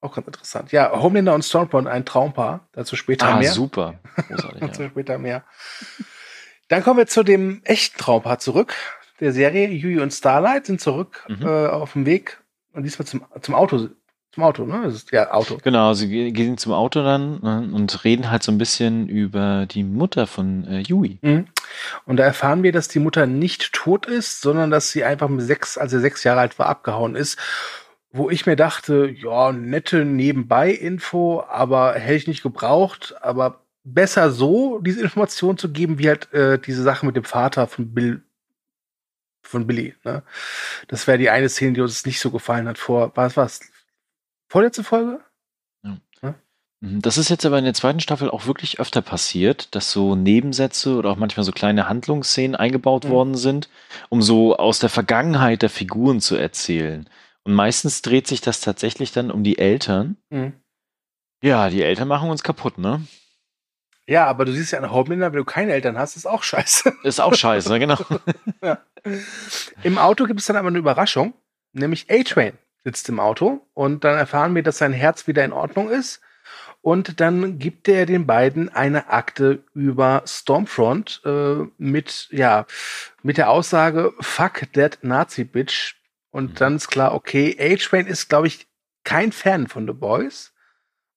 Auch 0.00 0.14
ganz 0.14 0.28
interessant. 0.28 0.70
Ja, 0.70 0.92
Homelander 0.92 1.34
und 1.34 1.42
Stormfront, 1.42 1.88
ein 1.88 2.04
Traumpaar, 2.06 2.68
dazu 2.72 2.94
später 2.94 3.26
ah, 3.26 3.38
mehr. 3.38 3.50
super. 3.50 3.98
dazu 4.60 4.82
ja. 4.82 4.90
später 4.90 5.18
mehr. 5.18 5.44
Dann 6.68 6.84
kommen 6.84 6.98
wir 6.98 7.08
zu 7.08 7.24
dem 7.24 7.60
echten 7.64 7.98
Traumpaar 7.98 8.38
zurück. 8.38 8.74
Der 9.18 9.32
Serie 9.32 9.68
Yui 9.68 9.98
und 9.98 10.12
Starlight 10.12 10.66
sind 10.66 10.80
zurück 10.80 11.26
mhm. 11.28 11.44
äh, 11.44 11.66
auf 11.66 11.94
dem 11.94 12.06
Weg 12.06 12.40
und 12.72 12.84
diesmal 12.84 13.06
zum, 13.06 13.24
zum 13.40 13.56
Auto 13.56 13.88
zum 14.32 14.42
Auto, 14.42 14.64
ne? 14.64 14.82
Das 14.84 14.94
ist 14.94 15.10
ja 15.10 15.32
Auto. 15.32 15.58
Genau, 15.62 15.94
sie 15.94 16.32
gehen 16.32 16.58
zum 16.58 16.72
Auto 16.72 17.02
dann 17.02 17.40
ne, 17.40 17.70
und 17.72 18.04
reden 18.04 18.30
halt 18.30 18.42
so 18.42 18.52
ein 18.52 18.58
bisschen 18.58 19.08
über 19.08 19.66
die 19.66 19.84
Mutter 19.84 20.26
von 20.26 20.64
äh, 20.66 20.80
Yui. 20.80 21.18
Mhm. 21.22 21.46
Und 22.04 22.18
da 22.18 22.24
erfahren 22.24 22.62
wir, 22.62 22.72
dass 22.72 22.88
die 22.88 22.98
Mutter 22.98 23.26
nicht 23.26 23.72
tot 23.72 24.06
ist, 24.06 24.40
sondern 24.40 24.70
dass 24.70 24.90
sie 24.90 25.04
einfach 25.04 25.28
mit 25.28 25.44
sechs, 25.44 25.78
als 25.78 25.92
sie 25.92 26.00
sechs 26.00 26.24
Jahre 26.24 26.40
alt 26.40 26.58
war, 26.58 26.66
abgehauen 26.66 27.16
ist. 27.16 27.38
Wo 28.10 28.30
ich 28.30 28.46
mir 28.46 28.56
dachte, 28.56 29.08
ja, 29.08 29.52
nette 29.52 30.04
Nebenbei-Info, 30.04 31.44
aber 31.48 31.94
hätte 31.94 32.14
ich 32.14 32.26
nicht 32.26 32.42
gebraucht, 32.42 33.14
aber 33.20 33.60
besser 33.84 34.30
so, 34.30 34.78
diese 34.80 35.02
Information 35.02 35.58
zu 35.58 35.72
geben, 35.72 35.98
wie 35.98 36.08
halt 36.08 36.32
äh, 36.32 36.58
diese 36.58 36.82
Sache 36.82 37.06
mit 37.06 37.16
dem 37.16 37.24
Vater 37.24 37.66
von 37.66 37.94
Bill 37.94 38.22
von 39.42 39.66
Billy. 39.66 39.94
Ne? 40.04 40.22
Das 40.88 41.06
wäre 41.06 41.18
die 41.18 41.30
eine 41.30 41.48
Szene, 41.48 41.72
die 41.72 41.80
uns 41.80 42.04
nicht 42.04 42.20
so 42.20 42.30
gefallen 42.30 42.68
hat 42.68 42.78
vor, 42.78 43.12
was 43.14 43.36
war's, 43.36 43.60
Vorletzte 44.48 44.82
Folge? 44.82 45.20
Ja. 45.84 46.34
Mhm, 46.80 47.02
das 47.02 47.18
ist 47.18 47.28
jetzt 47.28 47.44
aber 47.44 47.58
in 47.58 47.64
der 47.64 47.74
zweiten 47.74 48.00
Staffel 48.00 48.30
auch 48.30 48.46
wirklich 48.46 48.80
öfter 48.80 49.02
passiert, 49.02 49.74
dass 49.74 49.92
so 49.92 50.14
Nebensätze 50.14 50.96
oder 50.96 51.10
auch 51.10 51.16
manchmal 51.16 51.44
so 51.44 51.52
kleine 51.52 51.88
Handlungsszenen 51.88 52.56
eingebaut 52.56 53.04
mhm. 53.04 53.10
worden 53.10 53.34
sind, 53.34 53.68
um 54.08 54.22
so 54.22 54.56
aus 54.56 54.78
der 54.78 54.88
Vergangenheit 54.88 55.62
der 55.62 55.70
Figuren 55.70 56.20
zu 56.20 56.36
erzählen. 56.36 57.08
Und 57.44 57.54
meistens 57.54 58.02
dreht 58.02 58.26
sich 58.26 58.40
das 58.40 58.60
tatsächlich 58.60 59.12
dann 59.12 59.30
um 59.30 59.42
die 59.42 59.58
Eltern. 59.58 60.16
Mhm. 60.30 60.52
Ja, 61.42 61.70
die 61.70 61.82
Eltern 61.82 62.08
machen 62.08 62.30
uns 62.30 62.42
kaputt, 62.42 62.78
ne? 62.78 63.02
Ja, 64.06 64.26
aber 64.26 64.46
du 64.46 64.52
siehst 64.52 64.72
ja 64.72 64.78
an 64.78 64.90
Homelander, 64.90 65.32
wenn 65.32 65.38
du 65.38 65.44
keine 65.44 65.72
Eltern 65.72 65.98
hast, 65.98 66.16
ist 66.16 66.26
auch 66.26 66.42
scheiße. 66.42 66.94
Ist 67.02 67.20
auch 67.20 67.34
scheiße, 67.34 67.78
genau. 67.78 67.98
ja. 68.62 68.78
Im 69.82 69.98
Auto 69.98 70.24
gibt 70.24 70.40
es 70.40 70.46
dann 70.46 70.56
aber 70.56 70.68
eine 70.68 70.78
Überraschung, 70.78 71.34
nämlich 71.74 72.10
A-Train 72.10 72.56
sitzt 72.84 73.08
im 73.08 73.20
Auto 73.20 73.66
und 73.74 74.04
dann 74.04 74.16
erfahren 74.16 74.54
wir, 74.54 74.62
dass 74.62 74.78
sein 74.78 74.92
Herz 74.92 75.26
wieder 75.26 75.44
in 75.44 75.52
Ordnung 75.52 75.90
ist. 75.90 76.20
Und 76.80 77.20
dann 77.20 77.58
gibt 77.58 77.88
er 77.88 78.06
den 78.06 78.26
beiden 78.26 78.68
eine 78.68 79.08
Akte 79.08 79.64
über 79.74 80.22
Stormfront 80.24 81.20
äh, 81.24 81.66
mit, 81.76 82.28
ja, 82.30 82.66
mit 83.22 83.36
der 83.36 83.50
Aussage, 83.50 84.12
fuck 84.20 84.72
that 84.72 84.98
Nazi 85.02 85.44
bitch. 85.44 85.96
Und 86.30 86.52
mhm. 86.52 86.54
dann 86.54 86.76
ist 86.76 86.88
klar, 86.88 87.14
okay, 87.14 87.56
A-Train 87.58 88.06
ist, 88.06 88.28
glaube 88.28 88.46
ich, 88.46 88.68
kein 89.04 89.32
Fan 89.32 89.66
von 89.66 89.86
The 89.86 89.92
Boys. 89.92 90.52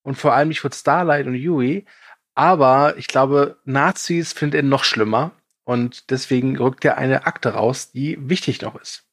Und 0.02 0.16
vor 0.16 0.34
allem 0.34 0.48
nicht 0.48 0.62
von 0.62 0.72
Starlight 0.72 1.28
und 1.28 1.36
Yui. 1.36 1.86
Aber 2.34 2.98
ich 2.98 3.08
glaube, 3.08 3.60
Nazis 3.66 4.34
findet 4.34 4.64
er 4.64 4.64
noch 4.64 4.84
schlimmer. 4.84 5.32
Und 5.64 6.10
deswegen 6.10 6.58
rückt 6.58 6.84
er 6.86 6.98
eine 6.98 7.26
Akte 7.26 7.54
raus, 7.54 7.92
die 7.92 8.18
wichtig 8.30 8.62
noch 8.62 8.76
ist. 8.82 9.06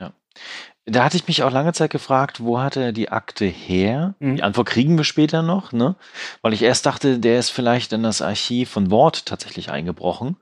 Ja. 0.00 0.14
Da 0.90 1.04
hatte 1.04 1.16
ich 1.16 1.28
mich 1.28 1.42
auch 1.42 1.52
lange 1.52 1.72
Zeit 1.72 1.90
gefragt, 1.90 2.40
wo 2.40 2.60
hat 2.60 2.76
er 2.76 2.92
die 2.92 3.10
Akte 3.10 3.44
her? 3.44 4.14
Mhm. 4.18 4.36
Die 4.36 4.42
Antwort 4.42 4.68
kriegen 4.68 4.96
wir 4.96 5.04
später 5.04 5.42
noch, 5.42 5.72
ne? 5.72 5.94
Weil 6.42 6.52
ich 6.52 6.62
erst 6.62 6.84
dachte, 6.84 7.18
der 7.20 7.38
ist 7.38 7.50
vielleicht 7.50 7.92
in 7.92 8.02
das 8.02 8.22
Archiv 8.22 8.70
von 8.70 8.90
Wort 8.90 9.26
tatsächlich 9.26 9.70
eingebrochen. 9.70 10.36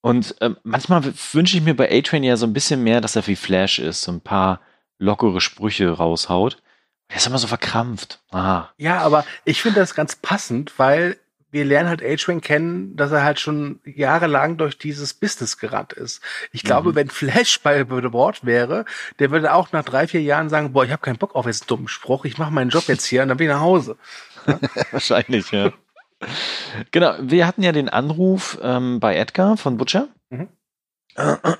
Und 0.00 0.40
äh, 0.40 0.50
manchmal 0.62 1.02
wünsche 1.32 1.56
ich 1.56 1.62
mir 1.62 1.76
bei 1.76 1.90
A-Train 1.90 2.22
ja 2.22 2.36
so 2.36 2.46
ein 2.46 2.52
bisschen 2.54 2.82
mehr, 2.84 3.00
dass 3.00 3.16
er 3.16 3.26
wie 3.26 3.36
Flash 3.36 3.78
ist, 3.78 4.02
so 4.02 4.12
ein 4.12 4.20
paar 4.20 4.60
lockere 4.98 5.40
Sprüche 5.40 5.90
raushaut. 5.90 6.62
Er 7.08 7.18
ist 7.18 7.26
immer 7.26 7.38
so 7.38 7.46
verkrampft. 7.46 8.20
Aha. 8.30 8.70
Ja, 8.78 9.00
aber 9.00 9.24
ich 9.44 9.60
finde 9.60 9.80
das 9.80 9.94
ganz 9.94 10.16
passend, 10.16 10.78
weil 10.78 11.18
wir 11.56 11.64
lernen 11.64 11.88
halt 11.88 12.04
A-Train 12.04 12.42
kennen, 12.42 12.96
dass 12.96 13.10
er 13.12 13.24
halt 13.24 13.40
schon 13.40 13.80
jahrelang 13.84 14.58
durch 14.58 14.76
dieses 14.76 15.14
Business 15.14 15.56
gerannt 15.56 15.94
ist. 15.94 16.20
Ich 16.52 16.64
glaube, 16.64 16.90
mhm. 16.90 16.94
wenn 16.96 17.08
Flash 17.08 17.60
bei 17.62 17.78
The 17.78 18.08
Board 18.08 18.44
wäre, 18.44 18.84
der 19.18 19.30
würde 19.30 19.54
auch 19.54 19.72
nach 19.72 19.82
drei, 19.82 20.06
vier 20.06 20.20
Jahren 20.20 20.50
sagen, 20.50 20.74
boah, 20.74 20.84
ich 20.84 20.92
habe 20.92 21.00
keinen 21.00 21.16
Bock 21.16 21.34
auf 21.34 21.46
jetzt 21.46 21.70
dummen 21.70 21.88
Spruch, 21.88 22.26
ich 22.26 22.36
mache 22.36 22.52
meinen 22.52 22.68
Job 22.68 22.84
jetzt 22.88 23.06
hier 23.06 23.22
und 23.22 23.28
dann 23.28 23.38
bin 23.38 23.46
ich 23.46 23.54
nach 23.54 23.62
Hause. 23.62 23.96
Ja? 24.46 24.60
Wahrscheinlich, 24.90 25.50
ja. 25.50 25.72
genau, 26.90 27.14
wir 27.20 27.46
hatten 27.46 27.62
ja 27.62 27.72
den 27.72 27.88
Anruf 27.88 28.58
ähm, 28.62 29.00
bei 29.00 29.16
Edgar 29.16 29.56
von 29.56 29.78
Butcher. 29.78 30.08
Mhm. 30.28 30.48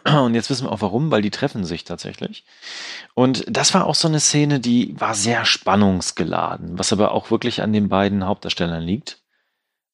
Und 0.04 0.34
jetzt 0.34 0.50
wissen 0.50 0.66
wir 0.66 0.72
auch 0.72 0.82
warum, 0.82 1.10
weil 1.10 1.22
die 1.22 1.30
treffen 1.30 1.64
sich 1.64 1.84
tatsächlich. 1.84 2.44
Und 3.14 3.44
das 3.48 3.72
war 3.72 3.86
auch 3.86 3.94
so 3.94 4.06
eine 4.06 4.20
Szene, 4.20 4.60
die 4.60 4.94
war 5.00 5.14
sehr 5.14 5.46
spannungsgeladen, 5.46 6.78
was 6.78 6.92
aber 6.92 7.12
auch 7.12 7.30
wirklich 7.30 7.62
an 7.62 7.72
den 7.72 7.88
beiden 7.88 8.26
Hauptdarstellern 8.26 8.82
liegt, 8.82 9.22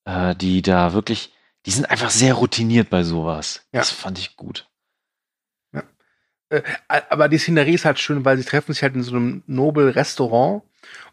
äh, 0.05 0.35
die 0.35 0.63
da 0.63 0.93
wirklich, 0.93 1.33
die 1.67 1.71
sind 1.71 1.91
einfach 1.91 2.11
sehr 2.11 2.35
routiniert 2.35 2.91
bei 2.91 3.03
sowas. 3.03 3.67
Ja. 3.73 3.81
Das 3.81 3.91
fand 3.91 4.19
ich 4.19 4.37
gut. 4.37 4.69
Ja. 5.73 5.83
Äh, 6.51 6.63
aber 6.89 7.29
die 7.29 7.39
Szenerie 7.39 7.75
ist 7.75 7.85
halt 7.85 7.99
schön, 7.99 8.25
weil 8.25 8.37
sie 8.39 8.45
treffen 8.45 8.73
sich 8.73 8.83
halt 8.83 8.95
in 8.95 9.03
so 9.03 9.15
einem 9.15 9.43
Nobel-Restaurant 9.47 10.63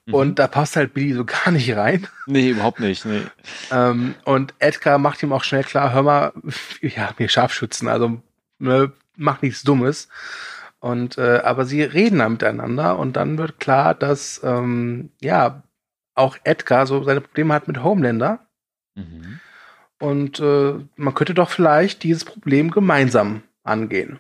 mhm. 0.06 0.14
und 0.14 0.40
da 0.40 0.48
passt 0.48 0.76
halt 0.76 0.94
Billy 0.94 1.14
so 1.14 1.26
gar 1.44 1.52
nicht 1.52 1.76
rein. 1.76 2.08
Nee, 2.26 2.50
überhaupt 2.50 2.80
nicht. 2.80 3.06
Nee. 3.06 3.22
ähm, 3.72 4.16
und 4.26 4.54
Edgar 4.60 4.98
macht 4.98 5.22
ihm 5.24 5.34
auch 5.34 5.44
schnell 5.44 5.64
klar, 5.64 5.94
hör 5.94 6.04
mal, 6.04 6.34
ja, 6.82 7.14
wir 7.18 7.30
Scharfschützen, 7.30 7.88
also 7.88 8.22
ne, 8.60 8.92
mach 9.16 9.42
nichts 9.42 9.64
Dummes. 9.64 10.08
Und 10.80 11.18
äh, 11.18 11.42
aber 11.44 11.66
sie 11.66 11.84
reden 11.84 12.20
dann 12.20 12.34
miteinander 12.34 12.98
und 12.98 13.14
dann 13.18 13.38
wird 13.38 13.60
klar, 13.60 13.94
dass 13.94 14.40
ähm, 14.44 15.12
ja 15.20 15.64
auch 16.16 16.38
Edgar 16.44 16.88
so 16.88 17.04
seine 17.04 17.22
Probleme 17.22 17.54
hat 17.54 17.68
mit 17.68 17.84
Homelander. 17.84 18.48
Mhm. 18.96 19.40
Und 20.00 20.40
äh, 20.40 20.76
man 20.96 21.14
könnte 21.14 21.34
doch 21.34 21.50
vielleicht 21.50 22.04
dieses 22.04 22.24
Problem 22.26 22.72
gemeinsam 22.72 23.44
angehen. 23.64 24.20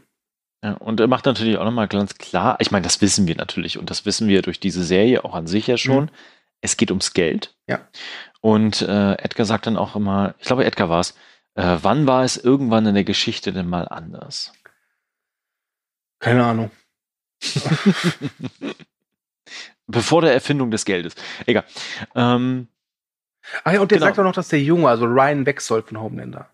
Ja, 0.64 0.74
und 0.74 1.00
er 1.00 1.08
macht 1.08 1.26
natürlich 1.26 1.58
auch 1.58 1.64
nochmal 1.64 1.88
ganz 1.88 2.16
klar, 2.16 2.58
ich 2.60 2.72
meine, 2.72 2.84
das 2.84 3.00
wissen 3.02 3.28
wir 3.28 3.36
natürlich 3.36 3.78
und 3.78 3.90
das 3.90 4.06
wissen 4.06 4.28
wir 4.28 4.42
durch 4.42 4.60
diese 4.60 4.84
Serie 4.84 5.24
auch 5.24 5.34
an 5.34 5.48
sich 5.48 5.68
ja 5.68 5.78
schon. 5.78 6.06
Mhm. 6.06 6.10
Es 6.62 6.76
geht 6.76 6.92
ums 6.92 7.14
Geld. 7.14 7.56
Ja. 7.68 7.88
Und 8.42 8.82
äh, 8.82 9.14
Edgar 9.14 9.46
sagt 9.46 9.68
dann 9.68 9.78
auch 9.78 9.96
immer, 9.96 10.36
ich 10.40 10.48
glaube, 10.48 10.66
Edgar 10.66 10.90
war 10.90 11.00
es, 11.00 11.12
äh, 11.56 11.78
wann 11.82 12.08
war 12.08 12.26
es 12.26 12.36
irgendwann 12.36 12.86
in 12.86 12.96
der 12.96 13.06
Geschichte 13.06 13.54
denn 13.54 13.70
mal 13.70 13.88
anders? 13.88 14.52
Keine 16.20 16.46
Ahnung. 16.46 16.72
Bevor 19.88 20.22
der 20.22 20.34
Erfindung 20.34 20.72
des 20.72 20.84
Geldes. 20.84 21.16
Egal. 21.46 21.64
Ähm, 22.14 22.68
Ach 23.64 23.74
ja, 23.74 23.82
und 23.82 23.92
der 23.92 23.98
genau. 23.98 24.08
sagt 24.08 24.20
auch 24.20 24.24
noch, 24.24 24.34
dass 24.34 24.50
der 24.50 24.62
Junge, 24.62 24.88
also 24.88 25.06
Ryan, 25.06 25.46
weg 25.46 25.62
soll 25.62 25.82
von 25.84 26.00
Homelander. 26.00 26.50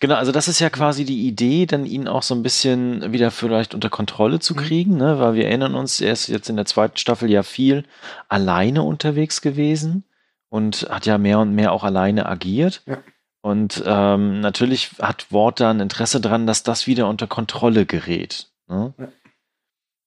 Genau, 0.00 0.14
also 0.14 0.30
das 0.30 0.46
ist 0.46 0.60
ja 0.60 0.70
quasi 0.70 1.04
die 1.04 1.26
Idee, 1.26 1.66
dann 1.66 1.84
ihn 1.84 2.06
auch 2.06 2.22
so 2.22 2.34
ein 2.34 2.42
bisschen 2.42 3.12
wieder 3.12 3.30
vielleicht 3.30 3.74
unter 3.74 3.90
Kontrolle 3.90 4.38
zu 4.38 4.54
mhm. 4.54 4.58
kriegen, 4.58 4.92
mhm. 4.92 4.98
ne? 4.98 5.18
weil 5.18 5.34
wir 5.34 5.46
erinnern 5.46 5.74
uns, 5.74 6.00
er 6.00 6.12
ist 6.12 6.28
jetzt 6.28 6.48
in 6.48 6.56
der 6.56 6.66
zweiten 6.66 6.96
Staffel 6.96 7.30
ja 7.30 7.42
viel 7.42 7.84
alleine 8.28 8.82
unterwegs 8.82 9.40
gewesen 9.40 10.04
und 10.48 10.86
hat 10.90 11.06
ja 11.06 11.18
mehr 11.18 11.40
und 11.40 11.54
mehr 11.54 11.72
auch 11.72 11.82
alleine 11.82 12.26
agiert. 12.26 12.82
Ja. 12.86 12.98
Und 13.40 13.82
ähm, 13.84 14.40
natürlich 14.40 14.92
hat 15.02 15.30
Wort 15.30 15.60
da 15.60 15.70
ein 15.70 15.80
Interesse 15.80 16.20
dran, 16.20 16.46
dass 16.46 16.62
das 16.62 16.86
wieder 16.86 17.08
unter 17.08 17.26
Kontrolle 17.26 17.84
gerät. 17.84 18.48
Ne? 18.68 18.94
Ja. 18.96 19.08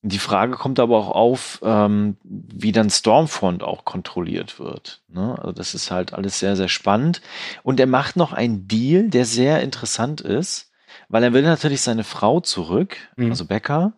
Die 0.08 0.20
Frage 0.20 0.54
kommt 0.54 0.80
aber 0.80 0.98
auch 0.98 1.12
auf, 1.12 1.60
ähm, 1.64 2.18
wie 2.24 2.72
dann 2.72 2.90
Stormfront 2.90 3.64
auch 3.64 3.84
kontrolliert 3.84 4.60
wird. 4.60 5.02
Ne? 5.08 5.36
Also 5.38 5.52
das 5.52 5.74
ist 5.74 5.92
halt 5.92 6.14
alles 6.14 6.40
sehr, 6.40 6.56
sehr 6.56 6.70
spannend. 6.70 7.22
Und 7.64 7.80
er 7.80 7.88
macht 7.88 8.16
noch 8.16 8.32
einen 8.32 8.68
Deal, 8.68 9.10
der 9.10 9.26
sehr 9.26 9.62
interessant 9.62 10.22
ist, 10.22 10.72
weil 11.10 11.24
er 11.24 11.34
will 11.34 11.42
natürlich 11.42 11.82
seine 11.82 12.04
Frau 12.04 12.40
zurück, 12.40 12.98
mhm. 13.16 13.30
also 13.32 13.46
Becca, 13.46 13.94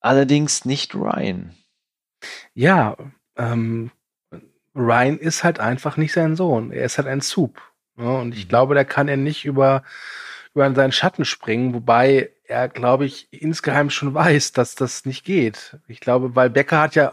allerdings 0.00 0.64
nicht 0.64 0.94
Ryan. 0.94 1.54
Ja, 2.54 2.96
ähm, 3.36 3.90
Ryan 4.74 5.18
ist 5.18 5.44
halt 5.44 5.60
einfach 5.60 5.96
nicht 5.96 6.12
sein 6.12 6.36
Sohn. 6.36 6.72
Er 6.72 6.84
ist 6.84 6.98
halt 6.98 7.08
ein 7.08 7.20
Soup. 7.20 7.60
Ja, 7.98 8.18
und 8.18 8.34
ich 8.34 8.46
mhm. 8.46 8.48
glaube, 8.48 8.74
da 8.74 8.84
kann 8.84 9.08
er 9.08 9.16
nicht 9.16 9.44
über, 9.44 9.82
über 10.54 10.72
seinen 10.74 10.92
Schatten 10.92 11.24
springen, 11.24 11.74
wobei 11.74 12.30
er, 12.48 12.68
glaube 12.68 13.04
ich, 13.04 13.28
insgeheim 13.30 13.90
schon 13.90 14.14
weiß, 14.14 14.52
dass 14.52 14.74
das 14.74 15.04
nicht 15.04 15.24
geht. 15.24 15.76
Ich 15.86 16.00
glaube, 16.00 16.34
weil 16.34 16.48
Becker 16.48 16.80
hat 16.80 16.94
ja 16.94 17.12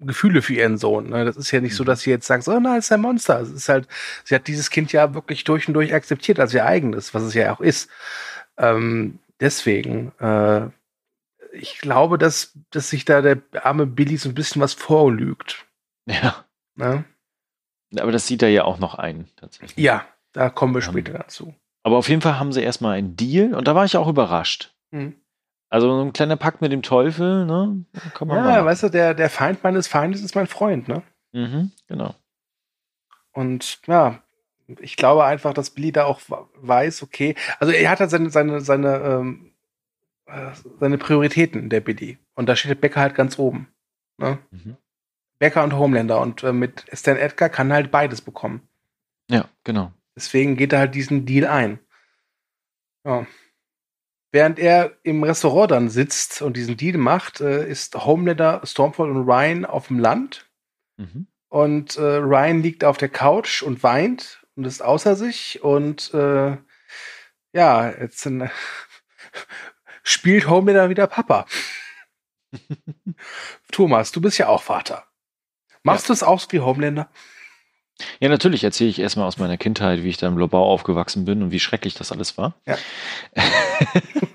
Gefühle 0.00 0.42
für 0.42 0.54
ihren 0.54 0.76
Sohn. 0.76 1.08
Ne? 1.08 1.24
Das 1.24 1.36
ist 1.36 1.52
ja 1.52 1.60
nicht 1.60 1.76
so, 1.76 1.84
mhm. 1.84 1.86
dass 1.86 2.00
sie 2.00 2.10
jetzt 2.10 2.26
sagt, 2.26 2.42
so, 2.42 2.58
na, 2.58 2.76
ist 2.76 2.90
ein 2.90 3.00
Monster. 3.00 3.40
Es 3.40 3.50
ist 3.50 3.68
halt, 3.68 3.86
sie 4.24 4.34
hat 4.34 4.48
dieses 4.48 4.70
Kind 4.70 4.92
ja 4.92 5.14
wirklich 5.14 5.44
durch 5.44 5.68
und 5.68 5.74
durch 5.74 5.94
akzeptiert 5.94 6.40
als 6.40 6.52
ihr 6.52 6.66
eigenes, 6.66 7.14
was 7.14 7.22
es 7.22 7.34
ja 7.34 7.54
auch 7.54 7.60
ist. 7.60 7.88
Ähm, 8.58 9.20
deswegen, 9.38 10.12
äh, 10.18 10.68
ich 11.52 11.78
glaube, 11.78 12.18
dass, 12.18 12.58
dass 12.70 12.90
sich 12.90 13.04
da 13.04 13.22
der 13.22 13.40
arme 13.62 13.86
Billy 13.86 14.16
so 14.16 14.30
ein 14.30 14.34
bisschen 14.34 14.60
was 14.60 14.74
vorlügt. 14.74 15.64
Ja. 16.06 16.44
Ne? 16.74 17.04
Aber 18.00 18.10
das 18.10 18.26
sieht 18.26 18.42
er 18.42 18.48
ja 18.48 18.64
auch 18.64 18.80
noch 18.80 18.96
ein, 18.96 19.28
tatsächlich. 19.36 19.76
Ja, 19.76 20.06
da 20.32 20.50
kommen 20.50 20.74
wir 20.74 20.82
später 20.82 21.12
dazu. 21.12 21.54
Aber 21.82 21.96
auf 21.96 22.08
jeden 22.08 22.22
Fall 22.22 22.38
haben 22.38 22.52
sie 22.52 22.62
erstmal 22.62 22.96
einen 22.96 23.16
Deal 23.16 23.54
und 23.54 23.66
da 23.66 23.74
war 23.74 23.84
ich 23.84 23.96
auch 23.96 24.08
überrascht. 24.08 24.74
Mhm. 24.90 25.16
Also 25.68 25.88
so 25.88 26.04
ein 26.04 26.12
kleiner 26.12 26.36
Pakt 26.36 26.60
mit 26.60 26.70
dem 26.70 26.82
Teufel, 26.82 27.46
ne? 27.46 27.84
ja, 27.94 28.24
machen. 28.24 28.64
weißt 28.66 28.82
du, 28.84 28.88
der, 28.90 29.14
der 29.14 29.30
Feind 29.30 29.64
meines 29.64 29.88
Feindes 29.88 30.22
ist 30.22 30.34
mein 30.34 30.46
Freund, 30.46 30.86
ne? 30.86 31.02
Mhm, 31.32 31.72
genau. 31.88 32.14
Und 33.32 33.80
ja, 33.86 34.22
ich 34.80 34.96
glaube 34.96 35.24
einfach, 35.24 35.54
dass 35.54 35.70
Billy 35.70 35.90
da 35.90 36.04
auch 36.04 36.20
weiß, 36.56 37.02
okay, 37.02 37.34
also 37.58 37.72
er 37.72 37.90
hat 37.90 38.00
halt 38.00 38.10
seine, 38.10 38.30
seine, 38.30 38.60
seine, 38.60 38.96
ähm, 38.98 39.52
äh, 40.26 40.50
seine 40.78 40.98
Prioritäten, 40.98 41.70
der 41.70 41.80
Billy. 41.80 42.18
Und 42.34 42.48
da 42.48 42.56
steht 42.56 42.80
Becker 42.80 43.00
halt 43.00 43.14
ganz 43.14 43.38
oben. 43.38 43.68
Ne? 44.18 44.38
Mhm. 44.50 44.76
Becker 45.38 45.64
und 45.64 45.74
Homelander. 45.74 46.20
Und 46.20 46.42
äh, 46.42 46.52
mit 46.52 46.84
Stan 46.92 47.16
Edgar 47.16 47.48
kann 47.48 47.72
halt 47.72 47.90
beides 47.90 48.20
bekommen. 48.20 48.68
Ja, 49.30 49.48
genau. 49.64 49.92
Deswegen 50.16 50.56
geht 50.56 50.72
er 50.72 50.80
halt 50.80 50.94
diesen 50.94 51.26
Deal 51.26 51.46
ein. 51.46 51.78
Ja. 53.04 53.26
Während 54.30 54.58
er 54.58 54.96
im 55.02 55.22
Restaurant 55.22 55.70
dann 55.70 55.90
sitzt 55.90 56.40
und 56.40 56.56
diesen 56.56 56.76
Deal 56.76 56.96
macht, 56.96 57.40
äh, 57.40 57.68
ist 57.68 57.94
Homelander, 57.94 58.62
Stormfall 58.64 59.10
und 59.10 59.28
Ryan 59.28 59.64
auf 59.66 59.88
dem 59.88 59.98
Land. 59.98 60.50
Mhm. 60.96 61.26
Und 61.48 61.96
äh, 61.98 62.16
Ryan 62.16 62.62
liegt 62.62 62.82
auf 62.82 62.96
der 62.96 63.10
Couch 63.10 63.62
und 63.62 63.82
weint 63.82 64.46
und 64.56 64.64
ist 64.64 64.82
außer 64.82 65.16
sich. 65.16 65.62
Und 65.62 66.14
äh, 66.14 66.56
ja, 67.52 67.90
jetzt 67.90 68.24
äh, 68.24 68.48
spielt 70.02 70.48
Homelander 70.48 70.88
wieder 70.88 71.06
Papa. 71.06 71.46
Thomas, 73.70 74.12
du 74.12 74.20
bist 74.22 74.38
ja 74.38 74.48
auch 74.48 74.62
Vater. 74.62 75.06
Machst 75.82 76.04
ja. 76.04 76.08
du 76.08 76.12
es 76.14 76.22
auch 76.22 76.46
wie 76.50 76.60
Homelander? 76.60 77.10
Ja, 78.20 78.28
natürlich 78.28 78.64
erzähle 78.64 78.90
ich 78.90 78.98
erstmal 78.98 79.26
aus 79.26 79.38
meiner 79.38 79.56
Kindheit, 79.56 80.02
wie 80.02 80.08
ich 80.08 80.16
da 80.16 80.26
im 80.26 80.38
Lobau 80.38 80.64
aufgewachsen 80.64 81.24
bin 81.24 81.42
und 81.42 81.50
wie 81.50 81.60
schrecklich 81.60 81.94
das 81.94 82.12
alles 82.12 82.38
war. 82.38 82.54
Ja. 82.66 82.76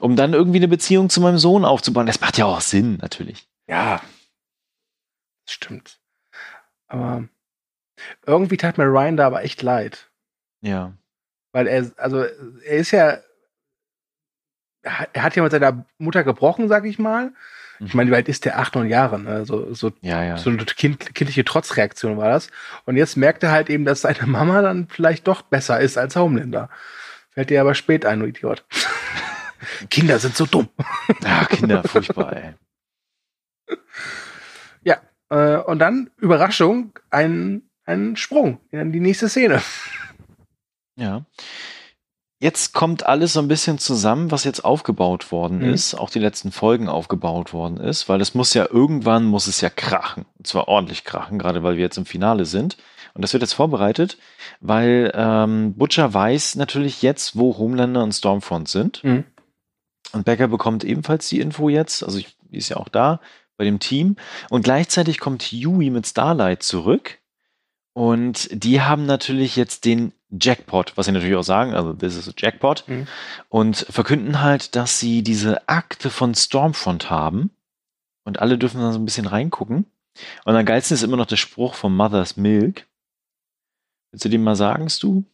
um 0.00 0.16
dann 0.16 0.32
irgendwie 0.32 0.58
eine 0.58 0.68
Beziehung 0.68 1.10
zu 1.10 1.20
meinem 1.20 1.38
Sohn 1.38 1.64
aufzubauen. 1.64 2.06
Das 2.06 2.20
macht 2.20 2.38
ja 2.38 2.46
auch 2.46 2.60
Sinn, 2.60 2.98
natürlich. 3.00 3.48
Ja. 3.68 4.00
Stimmt. 5.48 5.98
Aber 6.88 7.28
irgendwie 8.26 8.56
tat 8.56 8.78
mir 8.78 8.84
Ryan 8.84 9.16
da 9.16 9.26
aber 9.26 9.44
echt 9.44 9.62
leid. 9.62 10.10
Ja. 10.62 10.94
Weil 11.52 11.66
er, 11.66 11.90
also 11.96 12.22
er 12.22 12.76
ist 12.76 12.90
ja, 12.92 13.18
er 14.82 15.22
hat 15.22 15.36
ja 15.36 15.42
mit 15.42 15.52
seiner 15.52 15.84
Mutter 15.98 16.24
gebrochen, 16.24 16.68
sag 16.68 16.86
ich 16.86 16.98
mal. 16.98 17.32
Ich 17.82 17.94
meine, 17.94 18.10
wie 18.10 18.14
alt 18.14 18.28
ist 18.28 18.44
der? 18.44 18.58
Acht, 18.58 18.74
neun 18.74 18.88
Jahre, 18.88 19.18
ne? 19.18 19.46
So, 19.46 19.72
so, 19.72 19.90
Ja, 20.02 20.22
ja. 20.22 20.36
so 20.36 20.50
eine 20.50 20.64
kind, 20.64 21.14
kindliche 21.14 21.44
Trotzreaktion 21.44 22.18
war 22.18 22.28
das. 22.28 22.50
Und 22.84 22.96
jetzt 22.96 23.16
merkt 23.16 23.42
er 23.42 23.52
halt 23.52 23.70
eben, 23.70 23.86
dass 23.86 24.02
seine 24.02 24.26
Mama 24.26 24.60
dann 24.60 24.86
vielleicht 24.88 25.26
doch 25.26 25.42
besser 25.42 25.80
ist 25.80 25.96
als 25.96 26.14
Homelander. 26.14 26.68
Fällt 27.30 27.48
dir 27.50 27.60
aber 27.60 27.74
spät 27.74 28.04
ein, 28.04 28.20
du 28.20 28.26
Idiot. 28.26 28.64
Kinder 29.90 30.18
sind 30.18 30.36
so 30.36 30.46
dumm. 30.46 30.68
Ja, 31.22 31.44
Kinder, 31.46 31.82
furchtbar, 31.84 32.32
ey. 32.36 32.54
Ja, 34.82 35.00
äh, 35.30 35.56
und 35.62 35.78
dann, 35.78 36.10
Überraschung, 36.18 36.98
ein, 37.10 37.62
ein 37.84 38.16
Sprung 38.16 38.60
in 38.70 38.92
die 38.92 39.00
nächste 39.00 39.28
Szene. 39.28 39.62
Ja. 40.96 41.24
Jetzt 42.42 42.72
kommt 42.72 43.04
alles 43.04 43.34
so 43.34 43.40
ein 43.40 43.48
bisschen 43.48 43.78
zusammen, 43.78 44.30
was 44.30 44.44
jetzt 44.44 44.64
aufgebaut 44.64 45.30
worden 45.30 45.58
Mhm. 45.58 45.74
ist, 45.74 45.94
auch 45.94 46.08
die 46.08 46.18
letzten 46.18 46.52
Folgen 46.52 46.88
aufgebaut 46.88 47.52
worden 47.52 47.76
ist, 47.76 48.08
weil 48.08 48.20
es 48.22 48.34
muss 48.34 48.54
ja 48.54 48.66
irgendwann 48.70 49.26
muss 49.26 49.46
es 49.46 49.60
ja 49.60 49.68
krachen. 49.68 50.24
Und 50.38 50.46
zwar 50.46 50.66
ordentlich 50.66 51.04
krachen, 51.04 51.38
gerade 51.38 51.62
weil 51.62 51.76
wir 51.76 51.82
jetzt 51.82 51.98
im 51.98 52.06
Finale 52.06 52.46
sind. 52.46 52.78
Und 53.12 53.22
das 53.22 53.34
wird 53.34 53.42
jetzt 53.42 53.52
vorbereitet, 53.52 54.16
weil 54.60 55.12
ähm, 55.14 55.74
Butcher 55.74 56.14
weiß 56.14 56.54
natürlich 56.54 57.02
jetzt, 57.02 57.36
wo 57.36 57.58
Homelander 57.58 58.02
und 58.02 58.12
Stormfront 58.12 58.68
sind. 58.68 59.04
Mhm. 59.04 59.24
Und 60.12 60.24
Becker 60.24 60.48
bekommt 60.48 60.82
ebenfalls 60.82 61.28
die 61.28 61.40
Info 61.40 61.68
jetzt, 61.68 62.02
also 62.02 62.18
ich, 62.18 62.36
die 62.50 62.56
ist 62.56 62.70
ja 62.70 62.78
auch 62.78 62.88
da 62.88 63.20
bei 63.58 63.64
dem 63.64 63.80
Team. 63.80 64.16
Und 64.48 64.62
gleichzeitig 64.64 65.20
kommt 65.20 65.42
Huey 65.42 65.90
mit 65.90 66.06
Starlight 66.06 66.62
zurück. 66.62 67.18
Und 67.92 68.48
die 68.52 68.80
haben 68.80 69.06
natürlich 69.06 69.56
jetzt 69.56 69.84
den 69.84 70.12
Jackpot, 70.30 70.96
was 70.96 71.06
sie 71.06 71.12
natürlich 71.12 71.36
auch 71.36 71.42
sagen, 71.42 71.74
also 71.74 71.92
this 71.92 72.16
is 72.16 72.28
a 72.28 72.32
Jackpot. 72.36 72.84
Mhm. 72.86 73.06
Und 73.48 73.76
verkünden 73.76 74.40
halt, 74.40 74.76
dass 74.76 75.00
sie 75.00 75.22
diese 75.22 75.68
Akte 75.68 76.10
von 76.10 76.34
Stormfront 76.34 77.10
haben. 77.10 77.50
Und 78.24 78.38
alle 78.38 78.58
dürfen 78.58 78.80
da 78.80 78.92
so 78.92 78.98
ein 78.98 79.04
bisschen 79.04 79.26
reingucken. 79.26 79.86
Und 80.44 80.56
am 80.56 80.64
geilsten 80.64 80.94
ist 80.94 81.02
immer 81.02 81.16
noch 81.16 81.26
der 81.26 81.36
Spruch 81.36 81.74
von 81.74 81.94
Mother's 81.94 82.36
Milk. 82.36 82.86
Willst 84.12 84.24
du 84.24 84.28
den 84.28 84.42
mal 84.42 84.56
sagen, 84.56 84.88
Stu? 84.88 85.24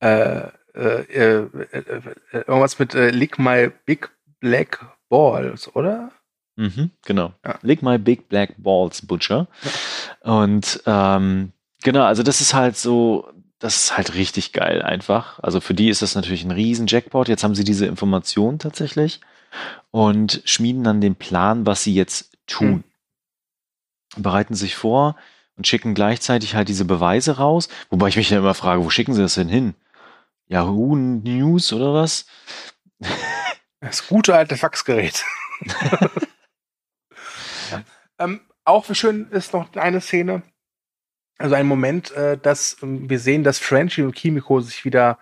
Äh, 0.00 0.48
äh, 0.74 1.02
äh, 1.02 1.48
äh, 1.52 1.82
äh, 2.32 2.38
irgendwas 2.46 2.78
mit 2.78 2.94
äh, 2.94 3.10
Lick 3.10 3.38
My 3.38 3.70
Big 3.84 4.10
Black 4.40 4.84
Balls, 5.08 5.74
oder? 5.76 6.10
Mhm, 6.56 6.90
genau. 7.04 7.32
Ja. 7.44 7.58
Lick 7.62 7.82
my 7.82 7.98
big 7.98 8.28
black 8.28 8.54
balls, 8.58 9.06
Butcher. 9.06 9.48
Und 10.20 10.82
ähm, 10.86 11.52
genau, 11.82 12.04
also 12.04 12.22
das 12.22 12.40
ist 12.40 12.54
halt 12.54 12.76
so, 12.76 13.30
das 13.58 13.76
ist 13.76 13.96
halt 13.96 14.14
richtig 14.14 14.52
geil 14.52 14.82
einfach. 14.82 15.38
Also 15.40 15.60
für 15.60 15.74
die 15.74 15.88
ist 15.88 16.02
das 16.02 16.14
natürlich 16.14 16.44
ein 16.44 16.50
riesen 16.50 16.86
Jackpot. 16.86 17.28
Jetzt 17.28 17.44
haben 17.44 17.54
sie 17.54 17.64
diese 17.64 17.86
Information 17.86 18.58
tatsächlich 18.58 19.20
und 19.90 20.42
schmieden 20.44 20.84
dann 20.84 21.00
den 21.00 21.14
Plan, 21.14 21.66
was 21.66 21.82
sie 21.82 21.94
jetzt 21.94 22.36
tun. 22.46 22.84
Bereiten 24.16 24.54
sich 24.54 24.74
vor 24.74 25.16
und 25.56 25.66
schicken 25.66 25.94
gleichzeitig 25.94 26.54
halt 26.54 26.68
diese 26.68 26.84
Beweise 26.84 27.36
raus. 27.38 27.68
Wobei 27.88 28.08
ich 28.08 28.16
mich 28.16 28.30
ja 28.30 28.38
immer 28.38 28.54
frage, 28.54 28.84
wo 28.84 28.90
schicken 28.90 29.14
sie 29.14 29.22
das 29.22 29.34
denn 29.34 29.48
hin? 29.48 29.74
Yahoo 30.48 30.96
News 30.96 31.72
oder 31.72 31.94
was? 31.94 32.26
Das 33.80 34.06
gute 34.06 34.34
alte 34.34 34.56
Faxgerät. 34.56 35.24
ähm, 38.24 38.40
auch 38.64 38.92
schön 38.94 39.28
ist 39.30 39.52
noch 39.52 39.74
eine 39.74 40.00
Szene, 40.00 40.42
also 41.38 41.54
ein 41.54 41.66
Moment, 41.66 42.12
äh, 42.12 42.38
dass 42.38 42.76
ähm, 42.82 43.10
wir 43.10 43.18
sehen, 43.18 43.44
dass 43.44 43.58
Frenchie 43.58 44.02
und 44.02 44.14
Kimiko 44.14 44.60
sich 44.60 44.84
wieder 44.84 45.18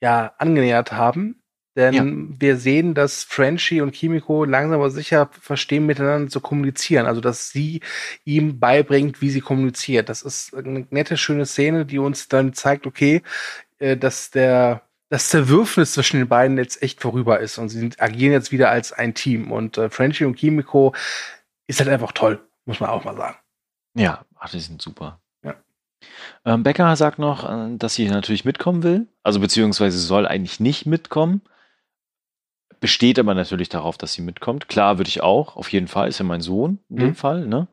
ja 0.00 0.34
angenähert 0.38 0.92
haben. 0.92 1.40
Denn 1.76 2.36
wir 2.38 2.56
sehen, 2.56 2.94
dass 2.94 3.24
Frenchie 3.24 3.80
und 3.80 3.90
Kimiko 3.92 4.44
langsam 4.44 4.78
aber 4.78 4.90
sicher 4.90 5.28
verstehen, 5.32 5.86
miteinander 5.86 6.30
zu 6.30 6.40
kommunizieren. 6.40 7.06
Also, 7.06 7.20
dass 7.20 7.50
sie 7.50 7.80
ihm 8.24 8.60
beibringt, 8.60 9.20
wie 9.20 9.30
sie 9.30 9.40
kommuniziert. 9.40 10.08
Das 10.08 10.22
ist 10.22 10.54
eine 10.54 10.86
nette, 10.90 11.16
schöne 11.16 11.46
Szene, 11.46 11.84
die 11.84 11.98
uns 11.98 12.28
dann 12.28 12.52
zeigt, 12.52 12.86
okay, 12.86 13.22
äh, 13.78 13.96
dass 13.96 14.30
der 14.30 14.82
das 15.10 15.28
Zerwürfnis 15.28 15.92
zwischen 15.92 16.18
den 16.18 16.28
beiden 16.28 16.58
jetzt 16.58 16.82
echt 16.82 17.00
vorüber 17.00 17.38
ist 17.38 17.58
und 17.58 17.68
sie 17.68 17.90
agieren 17.98 18.32
jetzt 18.32 18.52
wieder 18.52 18.70
als 18.70 18.92
ein 18.92 19.14
Team. 19.14 19.52
Und 19.52 19.78
äh, 19.78 19.90
Frenchie 19.90 20.24
und 20.24 20.36
Kimiko 20.36 20.94
ist 21.66 21.80
halt 21.80 21.88
einfach 21.90 22.12
toll, 22.12 22.46
muss 22.64 22.80
man 22.80 22.90
auch 22.90 23.04
mal 23.04 23.16
sagen. 23.16 23.36
Ja, 23.94 24.24
ach, 24.36 24.50
die 24.50 24.60
sind 24.60 24.82
super. 24.82 25.20
Ja. 25.42 25.54
Ähm, 26.44 26.62
Becker 26.62 26.94
sagt 26.96 27.18
noch, 27.18 27.48
äh, 27.48 27.76
dass 27.76 27.94
sie 27.94 28.08
natürlich 28.08 28.44
mitkommen 28.44 28.82
will. 28.82 29.06
Also 29.22 29.40
beziehungsweise 29.40 29.98
soll 29.98 30.26
eigentlich 30.26 30.60
nicht 30.60 30.86
mitkommen. 30.86 31.42
Besteht 32.80 33.18
aber 33.18 33.34
natürlich 33.34 33.70
darauf, 33.70 33.96
dass 33.96 34.12
sie 34.12 34.20
mitkommt. 34.20 34.68
Klar, 34.68 34.98
würde 34.98 35.08
ich 35.08 35.22
auch. 35.22 35.56
Auf 35.56 35.72
jeden 35.72 35.88
Fall. 35.88 36.08
Ist 36.08 36.18
ja 36.18 36.24
mein 36.24 36.42
Sohn 36.42 36.80
in 36.90 36.96
dem 36.96 37.08
Mhm. 37.10 37.14
Fall. 37.14 37.46
Ne? 37.46 37.66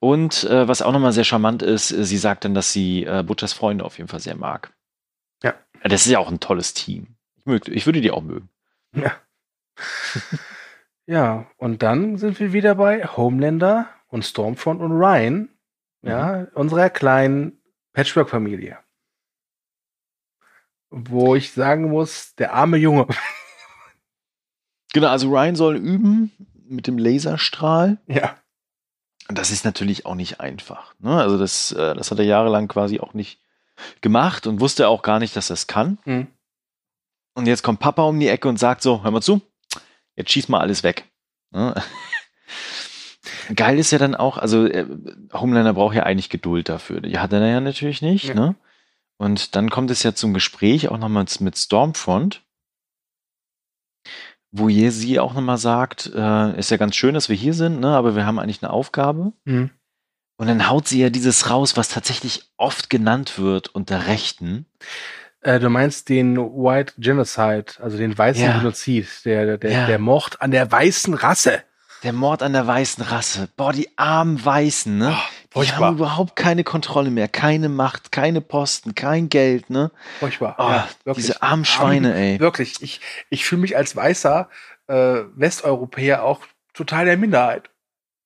Und 0.00 0.44
äh, 0.44 0.66
was 0.66 0.80
auch 0.80 0.92
nochmal 0.92 1.12
sehr 1.12 1.24
charmant 1.24 1.62
ist, 1.62 1.90
äh, 1.90 2.04
sie 2.04 2.16
sagt 2.16 2.44
dann, 2.46 2.54
dass 2.54 2.72
sie 2.72 3.04
äh, 3.04 3.22
Butchers 3.22 3.52
Freunde 3.52 3.84
auf 3.84 3.98
jeden 3.98 4.08
Fall 4.08 4.20
sehr 4.20 4.36
mag. 4.36 4.72
Ja. 5.42 5.54
Das 5.82 6.06
ist 6.06 6.12
ja 6.12 6.18
auch 6.18 6.30
ein 6.30 6.40
tolles 6.40 6.72
Team. 6.72 7.08
Ich, 7.36 7.44
mög, 7.44 7.68
ich 7.68 7.84
würde 7.84 8.00
die 8.00 8.10
auch 8.10 8.22
mögen. 8.22 8.48
Ja. 8.94 9.12
ja, 11.06 11.46
und 11.56 11.82
dann 11.82 12.16
sind 12.18 12.38
wir 12.40 12.52
wieder 12.52 12.74
bei 12.74 13.04
Homelander 13.04 13.88
und 14.08 14.24
Stormfront 14.24 14.80
und 14.80 14.92
Ryan, 14.92 15.48
ja, 16.02 16.46
unserer 16.54 16.90
kleinen 16.90 17.60
Patchwork-Familie. 17.92 18.78
Wo 20.90 21.34
ich 21.34 21.52
sagen 21.52 21.90
muss, 21.90 22.34
der 22.36 22.52
arme 22.52 22.76
Junge. 22.76 23.06
Genau, 24.92 25.08
also 25.08 25.28
Ryan 25.28 25.56
soll 25.56 25.76
üben 25.76 26.30
mit 26.68 26.86
dem 26.86 26.98
Laserstrahl. 26.98 27.98
ja. 28.06 28.36
Und 29.28 29.38
Das 29.38 29.50
ist 29.50 29.64
natürlich 29.64 30.04
auch 30.06 30.14
nicht 30.14 30.38
einfach. 30.40 30.94
Ne? 30.98 31.18
Also 31.20 31.38
das, 31.38 31.72
äh, 31.72 31.94
das 31.94 32.10
hat 32.10 32.18
er 32.18 32.26
jahrelang 32.26 32.68
quasi 32.68 33.00
auch 33.00 33.14
nicht 33.14 33.40
gemacht 34.02 34.46
und 34.46 34.60
wusste 34.60 34.86
auch 34.86 35.02
gar 35.02 35.18
nicht, 35.18 35.34
dass 35.34 35.50
er 35.50 35.54
es 35.54 35.66
kann. 35.66 35.98
Mhm. 36.04 36.26
Und 37.34 37.46
jetzt 37.46 37.62
kommt 37.62 37.80
Papa 37.80 38.02
um 38.02 38.20
die 38.20 38.28
Ecke 38.28 38.48
und 38.48 38.58
sagt 38.58 38.82
so, 38.82 39.02
hör 39.02 39.10
mal 39.10 39.22
zu, 39.22 39.40
jetzt 40.16 40.30
schieß 40.30 40.48
mal 40.48 40.60
alles 40.60 40.82
weg. 40.82 41.04
Ne? 41.50 41.74
Geil 43.54 43.78
ist 43.78 43.90
ja 43.90 43.98
dann 43.98 44.14
auch, 44.14 44.38
also 44.38 44.66
äh, 44.66 44.86
Homelander 45.32 45.74
braucht 45.74 45.94
ja 45.94 46.04
eigentlich 46.04 46.30
Geduld 46.30 46.68
dafür. 46.68 47.00
Die 47.00 47.18
hat 47.18 47.32
er 47.32 47.46
ja 47.46 47.60
natürlich 47.60 48.02
nicht. 48.02 48.28
Ja. 48.28 48.34
Ne? 48.34 48.54
Und 49.16 49.54
dann 49.54 49.70
kommt 49.70 49.90
es 49.90 50.02
ja 50.02 50.14
zum 50.14 50.34
Gespräch 50.34 50.88
auch 50.88 50.98
nochmal 50.98 51.26
mit 51.40 51.56
Stormfront, 51.56 52.42
wo 54.50 54.68
ihr 54.68 54.92
sie 54.92 55.18
auch 55.18 55.34
nochmal 55.34 55.58
sagt, 55.58 56.10
äh, 56.14 56.58
ist 56.58 56.70
ja 56.70 56.76
ganz 56.76 56.96
schön, 56.96 57.14
dass 57.14 57.28
wir 57.28 57.36
hier 57.36 57.54
sind, 57.54 57.80
ne? 57.80 57.96
aber 57.96 58.16
wir 58.16 58.26
haben 58.26 58.38
eigentlich 58.38 58.62
eine 58.62 58.72
Aufgabe. 58.72 59.32
Mhm. 59.44 59.70
Und 60.36 60.48
dann 60.48 60.68
haut 60.68 60.88
sie 60.88 61.00
ja 61.00 61.10
dieses 61.10 61.50
raus, 61.50 61.76
was 61.76 61.88
tatsächlich 61.88 62.50
oft 62.56 62.90
genannt 62.90 63.38
wird 63.38 63.68
unter 63.68 64.06
Rechten. 64.06 64.66
Äh, 65.44 65.60
du 65.60 65.68
meinst 65.68 66.08
den 66.08 66.36
White 66.36 66.94
Genocide, 66.98 67.66
also 67.80 67.96
den 67.96 68.16
weißen 68.16 68.42
Ja. 68.44 68.58
Genozid, 68.58 69.06
der, 69.24 69.58
der, 69.58 69.70
Ja. 69.70 69.86
der 69.86 69.98
Mord 69.98 70.40
an 70.42 70.50
der 70.50 70.70
weißen 70.70 71.14
Rasse. 71.14 71.62
Der 72.02 72.12
Mord 72.12 72.42
an 72.42 72.52
der 72.52 72.66
weißen 72.66 73.04
Rasse. 73.04 73.48
Boah, 73.56 73.72
die 73.72 73.88
armen 73.96 74.42
Weißen, 74.44 74.96
ne? 74.98 75.16
die 75.44 75.52
furchtbar. 75.52 75.80
haben 75.88 75.96
überhaupt 75.96 76.36
keine 76.36 76.64
Kontrolle 76.64 77.10
mehr, 77.10 77.28
keine 77.28 77.68
Macht, 77.68 78.10
keine 78.12 78.40
Posten, 78.40 78.94
kein 78.94 79.28
Geld, 79.28 79.70
ne? 79.70 79.90
Furchtbar. 80.18 80.56
Oh, 80.58 80.62
ja, 80.68 80.88
wirklich. 81.04 81.26
diese 81.26 81.42
armen 81.42 81.64
Schweine, 81.64 82.14
ey. 82.14 82.40
Wirklich. 82.40 82.82
Ich, 82.82 83.00
ich 83.30 83.44
fühle 83.46 83.62
mich 83.62 83.76
als 83.76 83.94
weißer 83.96 84.48
äh, 84.88 84.94
Westeuropäer 85.36 86.22
auch 86.24 86.40
total 86.74 87.04
der 87.06 87.16
Minderheit. 87.16 87.70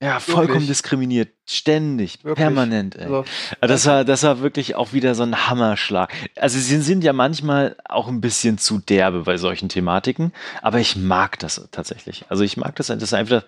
Ja, 0.00 0.20
vollkommen 0.20 0.48
Wirklich. 0.48 0.68
diskriminiert. 0.68 1.30
Ständig, 1.44 2.22
Wirklich. 2.22 2.36
permanent, 2.36 2.94
ey. 2.94 3.02
Also, 3.06 3.24
Das 3.60 3.84
war, 3.86 4.04
das 4.04 4.22
war 4.22 4.40
wirklich 4.40 4.76
auch 4.76 4.92
wieder 4.92 5.16
so 5.16 5.24
ein 5.24 5.48
Hammerschlag. 5.48 6.12
Also 6.36 6.56
sie 6.58 6.80
sind 6.80 7.02
ja 7.02 7.12
manchmal 7.12 7.74
auch 7.84 8.06
ein 8.06 8.20
bisschen 8.20 8.58
zu 8.58 8.78
derbe 8.78 9.22
bei 9.22 9.38
solchen 9.38 9.68
Thematiken, 9.68 10.32
aber 10.62 10.78
ich 10.78 10.94
mag 10.94 11.40
das 11.40 11.68
tatsächlich. 11.72 12.26
Also 12.28 12.44
ich 12.44 12.56
mag 12.56 12.76
das, 12.76 12.86
das 12.86 13.12
einfach 13.12 13.42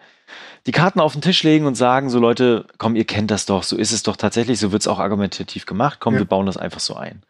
die 0.67 0.73
Karten 0.73 0.99
auf 0.99 1.13
den 1.13 1.23
Tisch 1.23 1.45
legen 1.45 1.67
und 1.67 1.77
sagen, 1.77 2.11
so 2.11 2.19
Leute, 2.19 2.67
komm, 2.79 2.97
ihr 2.97 3.05
kennt 3.07 3.31
das 3.31 3.47
doch, 3.47 3.63
so 3.63 3.77
ist 3.77 3.93
es 3.93 4.03
doch 4.03 4.17
tatsächlich, 4.17 4.59
so 4.59 4.73
wird 4.73 4.83
es 4.83 4.89
auch 4.89 4.99
argumentativ 4.99 5.67
gemacht, 5.67 5.99
komm, 6.01 6.15
Ja. 6.15 6.21
wir 6.21 6.27
bauen 6.27 6.47
das 6.47 6.57
einfach 6.57 6.81
so 6.81 6.97
ein. 6.97 7.23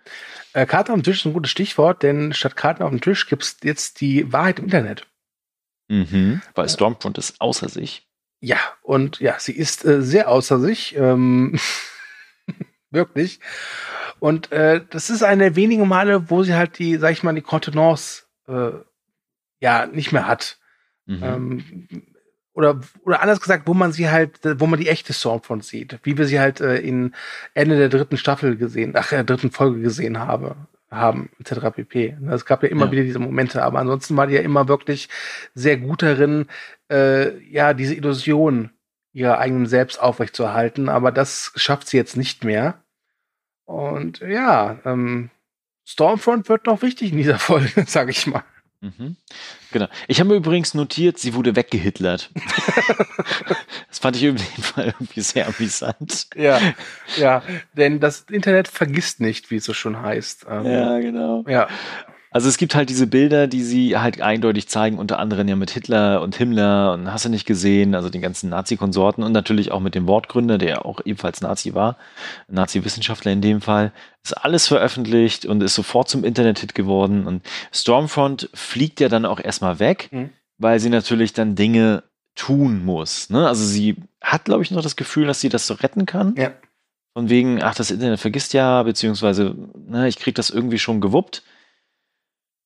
äh, 0.55 0.64
Karten 0.64 0.92
auf 0.92 0.99
dem 0.99 1.03
Tisch 1.05 1.18
ist 1.20 1.26
ein 1.26 1.34
gutes 1.34 1.51
Stichwort, 1.51 2.03
denn 2.03 2.32
statt 2.32 2.57
Karten 2.57 2.82
auf 2.82 2.90
dem 2.90 3.03
Tisch 3.03 3.28
gibt 3.28 3.42
es 3.42 3.59
jetzt 3.62 4.01
die 4.01 4.32
Wahrheit 4.32 4.61
im 4.61 4.64
Internet. 4.66 5.07
Mhm, 5.88 6.40
weil 6.55 6.68
Stormfront 6.70 7.18
ist 7.18 7.38
außer 7.40 7.68
sich. 7.68 8.07
Ja, 8.41 8.59
und 8.82 9.20
ja, 9.20 9.38
sie 9.38 9.53
ist 9.53 9.84
äh, 9.84 10.03
sehr 10.03 10.28
außer 10.28 10.59
sich. 10.61 10.97
Ähm, 10.97 11.59
wirklich. 12.91 13.41
Und 14.18 14.53
äh, 14.53 14.82
das 14.91 15.11
ist 15.11 15.22
eine 15.22 15.45
der 15.45 15.57
wenigen 15.57 15.86
Male, 15.88 16.30
wo 16.30 16.43
sie 16.43 16.55
halt 16.55 16.78
die, 16.78 16.97
sag 16.97 17.12
ich 17.12 17.22
mal, 17.22 17.34
die 17.34 17.43
Kontenance 17.43 18.24
äh, 18.49 18.72
ja 19.61 19.86
nicht 19.86 20.12
mehr 20.12 20.26
hat. 20.26 20.59
Mhm. 21.07 21.22
Ähm, 21.22 21.64
oder, 22.53 22.80
oder 23.05 23.22
anders 23.22 23.41
gesagt, 23.41 23.66
wo 23.66 23.74
man 23.74 23.93
sie 23.93 24.11
halt, 24.11 24.41
wo 24.43 24.66
man 24.66 24.80
die 24.80 24.88
echte 24.88 25.12
Stormfront 25.12 25.64
sieht, 25.64 25.99
wie 26.03 26.18
wir 26.18 26.26
sie 26.26 26.41
halt 26.41 26.61
äh, 26.61 26.76
in 26.78 27.14
Ende 27.55 27.76
der 27.76 27.88
dritten 27.88 28.16
Staffel 28.16 28.57
gesehen, 28.57 28.93
ach, 28.97 29.11
der 29.11 29.24
dritten 29.24 29.51
Folge 29.51 29.80
gesehen 29.80 30.18
habe, 30.18 30.57
haben, 30.91 31.30
etc. 31.38 31.70
pp. 31.74 32.16
Es 32.30 32.45
gab 32.45 32.62
ja 32.62 32.68
immer 32.68 32.86
ja. 32.86 32.93
wieder 32.93 33.03
diese 33.05 33.18
Momente, 33.18 33.62
aber 33.62 33.78
ansonsten 33.78 34.16
war 34.16 34.26
die 34.26 34.34
ja 34.34 34.41
immer 34.41 34.68
wirklich 34.68 35.09
sehr 35.55 35.76
gut 35.76 36.03
darin, 36.03 36.47
äh, 36.91 37.38
ja, 37.45 37.74
diese 37.74 37.95
Illusion 37.95 38.70
ihrer 39.12 39.38
eigenen 39.38 39.66
Selbst 39.66 40.01
aufrechtzuerhalten, 40.01 40.88
aber 40.88 41.12
das 41.12 41.53
schafft 41.57 41.88
sie 41.88 41.97
jetzt 41.97 42.16
nicht 42.16 42.45
mehr. 42.45 42.82
Und 43.64 44.20
ja, 44.20 44.78
ähm, 44.84 45.30
Stormfront 45.86 46.49
wird 46.49 46.66
noch 46.66 46.82
wichtig 46.82 47.12
in 47.12 47.18
dieser 47.18 47.38
Folge, 47.41 47.84
sag 47.86 48.09
ich 48.09 48.26
mal. 48.26 48.45
Mhm. 48.81 49.16
Genau. 49.72 49.89
Ich 50.09 50.20
habe 50.20 50.31
mir 50.31 50.37
übrigens 50.37 50.72
notiert, 50.72 51.18
sie 51.18 51.35
wurde 51.35 51.55
weggehitlert. 51.55 52.31
das 53.89 53.99
fand 53.99 54.16
ich 54.16 54.22
irgendwie, 54.22 54.47
irgendwie 54.76 55.20
sehr 55.20 55.47
amüsant. 55.47 56.28
Ja, 56.35 56.59
ja, 57.16 57.43
denn 57.74 58.01
das 58.01 58.22
Internet 58.31 58.68
vergisst 58.68 59.20
nicht, 59.20 59.51
wie 59.51 59.57
es 59.57 59.64
so 59.64 59.74
schon 59.74 60.01
heißt. 60.01 60.47
Ähm, 60.49 60.66
ja, 60.66 60.99
genau. 60.99 61.45
Ja. 61.47 61.68
Also 62.33 62.49
es 62.49 62.59
gibt 62.59 62.76
halt 62.76 62.91
diese 62.91 63.09
Bilder, 63.09 63.49
die 63.49 63.62
sie 63.62 63.99
halt 63.99 64.20
eindeutig 64.20 64.68
zeigen, 64.68 64.99
unter 64.99 65.18
anderem 65.18 65.49
ja 65.49 65.57
mit 65.57 65.70
Hitler 65.70 66.22
und 66.22 66.37
Himmler 66.37 66.93
und 66.93 67.12
hast 67.12 67.24
du 67.24 67.28
nicht 67.28 67.45
gesehen, 67.45 67.97
also 67.97 68.09
den 68.09 68.22
ganzen 68.22 68.51
Nazi-Konsorten 68.51 69.24
und 69.24 69.33
natürlich 69.33 69.72
auch 69.72 69.81
mit 69.81 69.97
dem 69.97 70.07
Wortgründer, 70.07 70.57
der 70.57 70.87
auch 70.87 71.01
ebenfalls 71.05 71.41
Nazi 71.41 71.74
war, 71.74 71.97
Nazi-Wissenschaftler 72.49 73.33
in 73.33 73.41
dem 73.41 73.61
Fall. 73.61 73.93
Ist 74.22 74.35
alles 74.45 74.68
veröffentlicht 74.68 75.45
und 75.45 75.61
ist 75.61 75.74
sofort 75.74 76.09
zum 76.09 76.22
Internet-Hit 76.22 76.74
geworden 76.76 77.26
und 77.26 77.43
Stormfront 77.72 78.49
fliegt 78.55 79.01
ja 79.01 79.09
dann 79.09 79.26
auch 79.26 79.41
erstmal 79.41 79.81
weg, 79.81 80.09
mhm. 80.12 80.31
weil 80.57 80.78
sie 80.78 80.91
natürlich 80.91 81.33
dann 81.33 81.57
Dinge 81.57 82.05
tun 82.37 82.85
muss. 82.85 83.28
Ne? 83.31 83.49
Also 83.49 83.64
sie 83.64 83.97
hat, 84.22 84.45
glaube 84.45 84.62
ich, 84.62 84.70
noch 84.70 84.83
das 84.83 84.95
Gefühl, 84.95 85.26
dass 85.26 85.41
sie 85.41 85.49
das 85.49 85.66
so 85.66 85.74
retten 85.74 86.07
kann. 86.07 86.35
Ja. 86.37 86.53
Von 87.12 87.28
wegen, 87.28 87.61
ach, 87.61 87.74
das 87.74 87.91
Internet 87.91 88.20
vergisst 88.20 88.53
ja, 88.53 88.85
beziehungsweise, 88.85 89.57
ne, 89.74 90.07
ich 90.07 90.16
krieg 90.16 90.37
das 90.37 90.49
irgendwie 90.49 90.78
schon 90.78 91.01
gewuppt. 91.01 91.43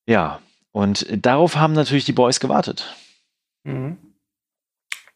Ja, 0.07 0.41
und 0.73 1.07
darauf 1.11 1.57
haben 1.57 1.73
natürlich 1.73 2.05
die 2.05 2.13
Boys 2.13 2.41
gewartet. 2.41 2.95
Mhm. 3.65 3.97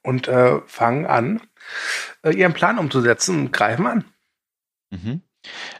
Und 0.02 0.28
äh, 0.28 0.60
fangen 0.66 1.06
an, 1.06 1.42
äh, 2.22 2.30
ihren 2.30 2.54
Plan 2.54 2.78
umzusetzen 2.78 3.38
und 3.38 3.52
greifen 3.52 3.86
an. 3.86 4.04
Mhm. 4.90 5.22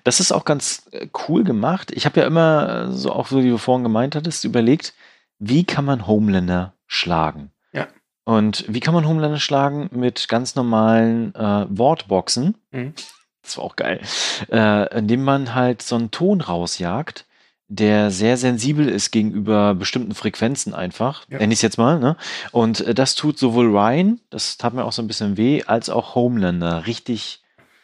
Das 0.04 0.20
ist 0.20 0.32
auch 0.32 0.44
ganz 0.44 0.88
äh, 0.90 1.08
cool 1.28 1.44
gemacht. 1.44 1.90
Ich 1.92 2.04
habe 2.04 2.20
ja 2.20 2.26
immer, 2.26 2.88
äh, 2.88 2.92
so 2.92 3.12
auch 3.12 3.28
so 3.28 3.42
wie 3.42 3.50
du 3.50 3.58
vorhin 3.58 3.84
gemeint 3.84 4.14
hattest, 4.14 4.44
überlegt, 4.44 4.94
wie 5.38 5.64
kann 5.64 5.84
man 5.84 6.06
Homelander 6.06 6.74
schlagen? 6.86 7.52
Ja. 7.72 7.86
Und 8.24 8.64
wie 8.68 8.80
kann 8.80 8.94
man 8.94 9.06
Homelander 9.06 9.38
schlagen? 9.38 9.88
Mit 9.92 10.28
ganz 10.28 10.56
normalen 10.56 11.34
äh, 11.34 11.66
Wortboxen. 11.68 12.56
Mhm. 12.72 12.94
Das 13.42 13.56
war 13.56 13.64
auch 13.64 13.76
geil. 13.76 14.00
Äh, 14.50 14.98
indem 14.98 15.22
man 15.22 15.54
halt 15.54 15.82
so 15.82 15.94
einen 15.94 16.10
Ton 16.10 16.40
rausjagt 16.40 17.27
der 17.68 18.10
sehr 18.10 18.38
sensibel 18.38 18.88
ist 18.88 19.10
gegenüber 19.10 19.74
bestimmten 19.74 20.14
Frequenzen 20.14 20.72
einfach, 20.72 21.26
ja. 21.28 21.38
nenne 21.38 21.52
ich 21.52 21.58
es 21.58 21.62
jetzt 21.62 21.76
mal. 21.76 22.00
Ne? 22.00 22.16
Und 22.50 22.80
äh, 22.80 22.94
das 22.94 23.14
tut 23.14 23.38
sowohl 23.38 23.66
Ryan, 23.66 24.20
das 24.30 24.56
tat 24.56 24.72
mir 24.72 24.84
auch 24.84 24.92
so 24.92 25.02
ein 25.02 25.06
bisschen 25.06 25.36
weh, 25.36 25.62
als 25.64 25.90
auch 25.90 26.14
Homelander 26.14 26.86
richtig 26.86 27.42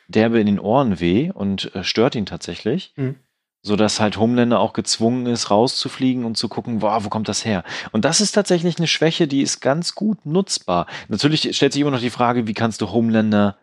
derbe 0.09 0.41
in 0.41 0.47
den 0.47 0.59
Ohren 0.59 1.01
weh 1.01 1.31
und 1.31 1.75
äh, 1.75 1.85
stört 1.85 2.15
ihn 2.15 2.27
tatsächlich. 2.27 2.95
Mhm. 2.97 3.17
So 3.63 3.77
dass 3.77 4.01
halt 4.01 4.19
Homelander 4.19 4.61
auch 4.61 4.75
gezwungen 4.75 5.27
ist, 5.27 5.51
rauszufliegen 5.51 6.25
und 6.25 6.37
zu 6.37 6.49
gucken, 6.49 6.83
wow, 6.83 7.03
wo 7.03 7.09
kommt 7.09 7.29
das 7.29 7.47
her? 7.47 7.65
Und 7.93 8.05
das 8.05 8.21
ist 8.21 8.33
tatsächlich 8.33 8.77
eine 8.77 8.87
Schwäche, 8.87 9.27
die 9.27 9.41
ist 9.41 9.61
ganz 9.61 9.95
gut 9.95 10.27
nutzbar. 10.27 10.87
Natürlich 11.09 11.57
stellt 11.57 11.73
sich 11.73 11.81
immer 11.81 11.91
noch 11.91 12.01
die 12.01 12.11
Frage, 12.11 12.47
wie 12.47 12.53
kannst 12.53 12.83
du 12.83 12.91
Homelander 12.91 13.57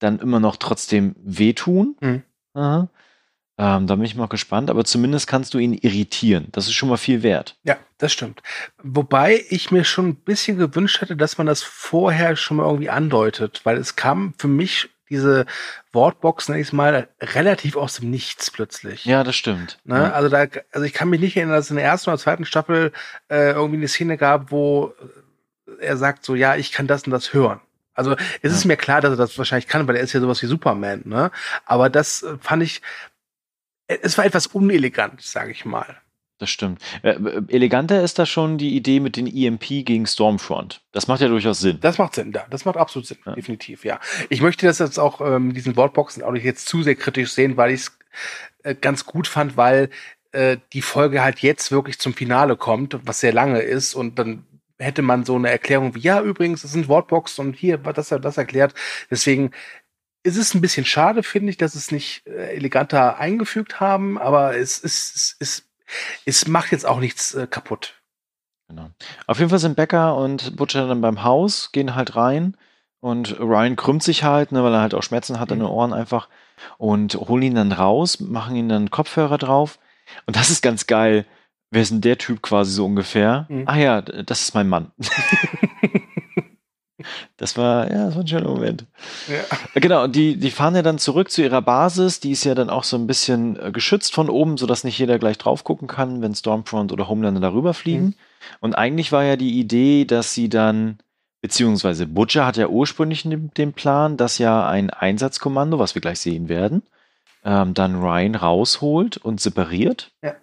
dann 0.00 0.18
immer 0.18 0.40
noch 0.40 0.56
trotzdem 0.56 1.14
wehtun? 1.18 1.96
Mhm. 2.00 2.22
Aha. 2.54 2.88
Ähm, 3.58 3.88
da 3.88 3.96
bin 3.96 4.04
ich 4.04 4.14
mal 4.14 4.28
gespannt, 4.28 4.70
aber 4.70 4.84
zumindest 4.84 5.26
kannst 5.26 5.52
du 5.52 5.58
ihn 5.58 5.74
irritieren. 5.74 6.46
Das 6.52 6.66
ist 6.66 6.74
schon 6.74 6.88
mal 6.88 6.96
viel 6.96 7.24
wert. 7.24 7.56
Ja, 7.64 7.76
das 7.98 8.12
stimmt. 8.12 8.40
Wobei 8.82 9.44
ich 9.50 9.72
mir 9.72 9.84
schon 9.84 10.08
ein 10.08 10.14
bisschen 10.14 10.58
gewünscht 10.58 11.00
hätte, 11.00 11.16
dass 11.16 11.38
man 11.38 11.48
das 11.48 11.62
vorher 11.62 12.36
schon 12.36 12.58
mal 12.58 12.66
irgendwie 12.66 12.90
andeutet, 12.90 13.62
weil 13.64 13.76
es 13.76 13.96
kam 13.96 14.34
für 14.38 14.46
mich 14.46 14.90
diese 15.10 15.46
Wortbox, 15.92 16.48
nenne 16.48 16.60
ich 16.60 16.68
es 16.68 16.72
mal, 16.72 17.08
relativ 17.20 17.76
aus 17.76 17.96
dem 17.96 18.10
Nichts 18.10 18.50
plötzlich. 18.50 19.04
Ja, 19.04 19.24
das 19.24 19.36
stimmt. 19.36 19.78
Ne? 19.84 19.96
Ja. 19.96 20.12
Also 20.12 20.28
da, 20.28 20.46
also 20.72 20.84
ich 20.84 20.92
kann 20.92 21.08
mich 21.08 21.20
nicht 21.20 21.36
erinnern, 21.36 21.56
dass 21.56 21.66
es 21.66 21.70
in 21.70 21.76
der 21.76 21.86
ersten 21.86 22.10
oder 22.10 22.18
zweiten 22.18 22.44
Staffel 22.44 22.92
äh, 23.28 23.52
irgendwie 23.52 23.78
eine 23.78 23.88
Szene 23.88 24.16
gab, 24.16 24.52
wo 24.52 24.94
er 25.80 25.96
sagt 25.96 26.24
so, 26.24 26.34
ja, 26.34 26.56
ich 26.56 26.72
kann 26.72 26.86
das 26.86 27.04
und 27.04 27.10
das 27.10 27.32
hören. 27.32 27.60
Also 27.94 28.12
es 28.12 28.18
ja. 28.42 28.50
ist 28.50 28.64
mir 28.64 28.76
klar, 28.76 29.00
dass 29.00 29.10
er 29.10 29.16
das 29.16 29.36
wahrscheinlich 29.38 29.66
kann, 29.66 29.88
weil 29.88 29.96
er 29.96 30.02
ist 30.02 30.12
ja 30.12 30.20
sowas 30.20 30.40
wie 30.40 30.46
Superman, 30.46 31.02
ne? 31.04 31.32
Aber 31.66 31.90
das 31.90 32.22
äh, 32.22 32.36
fand 32.40 32.62
ich, 32.62 32.80
es 33.88 34.18
war 34.18 34.24
etwas 34.24 34.46
unelegant, 34.46 35.20
sage 35.22 35.50
ich 35.50 35.64
mal. 35.64 35.96
Das 36.38 36.50
stimmt. 36.50 36.80
Äh, 37.02 37.10
äh, 37.10 37.42
eleganter 37.48 38.02
ist 38.02 38.18
da 38.18 38.24
schon 38.24 38.58
die 38.58 38.76
Idee 38.76 39.00
mit 39.00 39.16
den 39.16 39.26
EMP 39.26 39.84
gegen 39.84 40.06
Stormfront. 40.06 40.82
Das 40.92 41.08
macht 41.08 41.20
ja 41.20 41.26
durchaus 41.26 41.58
Sinn. 41.58 41.78
Das 41.80 41.98
macht 41.98 42.14
Sinn, 42.14 42.32
ja. 42.32 42.46
Das 42.48 42.64
macht 42.64 42.76
absolut 42.76 43.06
Sinn, 43.06 43.18
ja. 43.26 43.34
definitiv, 43.34 43.84
ja. 43.84 43.98
Ich 44.28 44.40
möchte 44.40 44.66
das 44.66 44.78
jetzt 44.78 44.98
auch 44.98 45.20
ähm, 45.20 45.52
diesen 45.52 45.76
Wortboxen 45.76 46.22
auch 46.22 46.30
nicht 46.30 46.44
jetzt 46.44 46.68
zu 46.68 46.82
sehr 46.84 46.94
kritisch 46.94 47.32
sehen, 47.32 47.56
weil 47.56 47.72
ich 47.72 47.80
es 47.80 47.98
äh, 48.62 48.74
ganz 48.76 49.04
gut 49.04 49.26
fand, 49.26 49.56
weil 49.56 49.90
äh, 50.30 50.58
die 50.72 50.82
Folge 50.82 51.22
halt 51.22 51.40
jetzt 51.40 51.72
wirklich 51.72 51.98
zum 51.98 52.14
Finale 52.14 52.56
kommt, 52.56 52.98
was 53.02 53.18
sehr 53.18 53.32
lange 53.32 53.60
ist 53.60 53.94
und 53.94 54.18
dann 54.20 54.44
hätte 54.78 55.02
man 55.02 55.24
so 55.24 55.34
eine 55.34 55.50
Erklärung 55.50 55.94
wie, 55.96 56.00
ja, 56.00 56.22
übrigens, 56.22 56.62
das 56.62 56.72
sind 56.72 56.88
Wortboxen 56.88 57.48
und 57.48 57.54
hier, 57.54 57.78
das, 57.78 58.08
das 58.08 58.38
erklärt. 58.38 58.74
Deswegen 59.10 59.50
es 60.28 60.36
ist 60.36 60.54
ein 60.54 60.60
bisschen 60.60 60.84
schade, 60.84 61.22
finde 61.22 61.50
ich, 61.50 61.56
dass 61.56 61.74
es 61.74 61.90
nicht 61.90 62.26
äh, 62.26 62.54
eleganter 62.54 63.18
eingefügt 63.18 63.80
haben, 63.80 64.18
aber 64.18 64.56
es, 64.56 64.82
es, 64.82 65.14
es, 65.14 65.36
es, 65.40 65.68
es 66.24 66.48
macht 66.48 66.72
jetzt 66.72 66.86
auch 66.86 67.00
nichts 67.00 67.34
äh, 67.34 67.46
kaputt. 67.46 67.94
Genau. 68.68 68.90
Auf 69.26 69.38
jeden 69.38 69.48
Fall 69.50 69.58
sind 69.58 69.76
Becker 69.76 70.16
und 70.16 70.56
Butcher 70.56 70.86
dann 70.86 71.00
beim 71.00 71.24
Haus, 71.24 71.72
gehen 71.72 71.94
halt 71.94 72.16
rein 72.16 72.56
und 73.00 73.40
Ryan 73.40 73.76
krümmt 73.76 74.02
sich 74.02 74.24
halt, 74.24 74.52
ne, 74.52 74.62
weil 74.62 74.74
er 74.74 74.82
halt 74.82 74.94
auch 74.94 75.02
Schmerzen 75.02 75.40
hat 75.40 75.48
mhm. 75.48 75.54
in 75.54 75.58
den 75.60 75.68
Ohren 75.68 75.92
einfach 75.94 76.28
und 76.76 77.14
holen 77.14 77.42
ihn 77.42 77.54
dann 77.54 77.72
raus, 77.72 78.20
machen 78.20 78.56
ihn 78.56 78.68
dann 78.68 78.90
Kopfhörer 78.90 79.38
drauf 79.38 79.78
und 80.26 80.36
das 80.36 80.50
ist 80.50 80.62
ganz 80.62 80.86
geil. 80.86 81.24
Wer 81.70 81.82
ist 81.82 81.90
denn 81.90 82.00
der 82.00 82.18
Typ 82.18 82.42
quasi 82.42 82.72
so 82.72 82.84
ungefähr? 82.86 83.46
Mhm. 83.48 83.64
Ah 83.66 83.76
ja, 83.76 84.02
das 84.02 84.42
ist 84.42 84.54
mein 84.54 84.68
Mann. 84.68 84.92
Das 87.36 87.56
war, 87.56 87.90
ja, 87.90 88.06
das 88.06 88.14
war 88.14 88.22
ein 88.22 88.28
schöner 88.28 88.48
Moment. 88.48 88.84
Ja. 89.28 89.80
Genau, 89.80 90.06
die, 90.08 90.36
die 90.36 90.50
fahren 90.50 90.74
ja 90.74 90.82
dann 90.82 90.98
zurück 90.98 91.30
zu 91.30 91.42
ihrer 91.42 91.62
Basis. 91.62 92.20
Die 92.20 92.32
ist 92.32 92.44
ja 92.44 92.54
dann 92.54 92.70
auch 92.70 92.84
so 92.84 92.96
ein 92.96 93.06
bisschen 93.06 93.58
äh, 93.60 93.70
geschützt 93.70 94.14
von 94.14 94.28
oben, 94.28 94.56
sodass 94.56 94.84
nicht 94.84 94.98
jeder 94.98 95.18
gleich 95.18 95.38
drauf 95.38 95.62
gucken 95.62 95.86
kann, 95.86 96.22
wenn 96.22 96.34
Stormfront 96.34 96.92
oder 96.92 97.08
Homelander 97.08 97.40
darüber 97.40 97.74
fliegen. 97.74 98.04
Mhm. 98.06 98.14
Und 98.60 98.74
eigentlich 98.74 99.12
war 99.12 99.22
ja 99.22 99.36
die 99.36 99.58
Idee, 99.60 100.04
dass 100.04 100.34
sie 100.34 100.48
dann, 100.48 100.98
beziehungsweise 101.40 102.06
Butcher 102.06 102.46
hat 102.46 102.56
ja 102.56 102.66
ursprünglich 102.66 103.22
den, 103.22 103.50
den 103.56 103.72
Plan, 103.72 104.16
dass 104.16 104.38
ja 104.38 104.66
ein 104.68 104.90
Einsatzkommando, 104.90 105.78
was 105.78 105.94
wir 105.94 106.02
gleich 106.02 106.18
sehen 106.18 106.48
werden, 106.48 106.82
ähm, 107.44 107.74
dann 107.74 108.00
Ryan 108.00 108.34
rausholt 108.34 109.18
und 109.18 109.40
separiert. 109.40 110.10
Ja. 110.22 110.34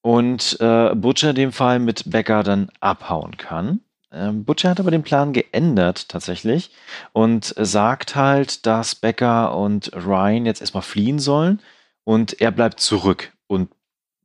Und 0.00 0.58
äh, 0.60 0.94
Butcher 0.94 1.30
in 1.30 1.36
dem 1.36 1.52
Fall 1.52 1.78
mit 1.78 2.10
Becker 2.10 2.42
dann 2.42 2.70
abhauen 2.80 3.36
kann. 3.36 3.80
Ähm, 4.14 4.44
Butcher 4.44 4.70
hat 4.70 4.80
aber 4.80 4.92
den 4.92 5.02
Plan 5.02 5.32
geändert 5.32 6.08
tatsächlich 6.08 6.70
und 7.12 7.52
sagt 7.58 8.14
halt, 8.14 8.64
dass 8.64 8.94
Becker 8.94 9.56
und 9.56 9.90
Ryan 9.92 10.46
jetzt 10.46 10.60
erstmal 10.60 10.84
fliehen 10.84 11.18
sollen 11.18 11.60
und 12.04 12.40
er 12.40 12.52
bleibt 12.52 12.78
zurück 12.78 13.32
und 13.48 13.70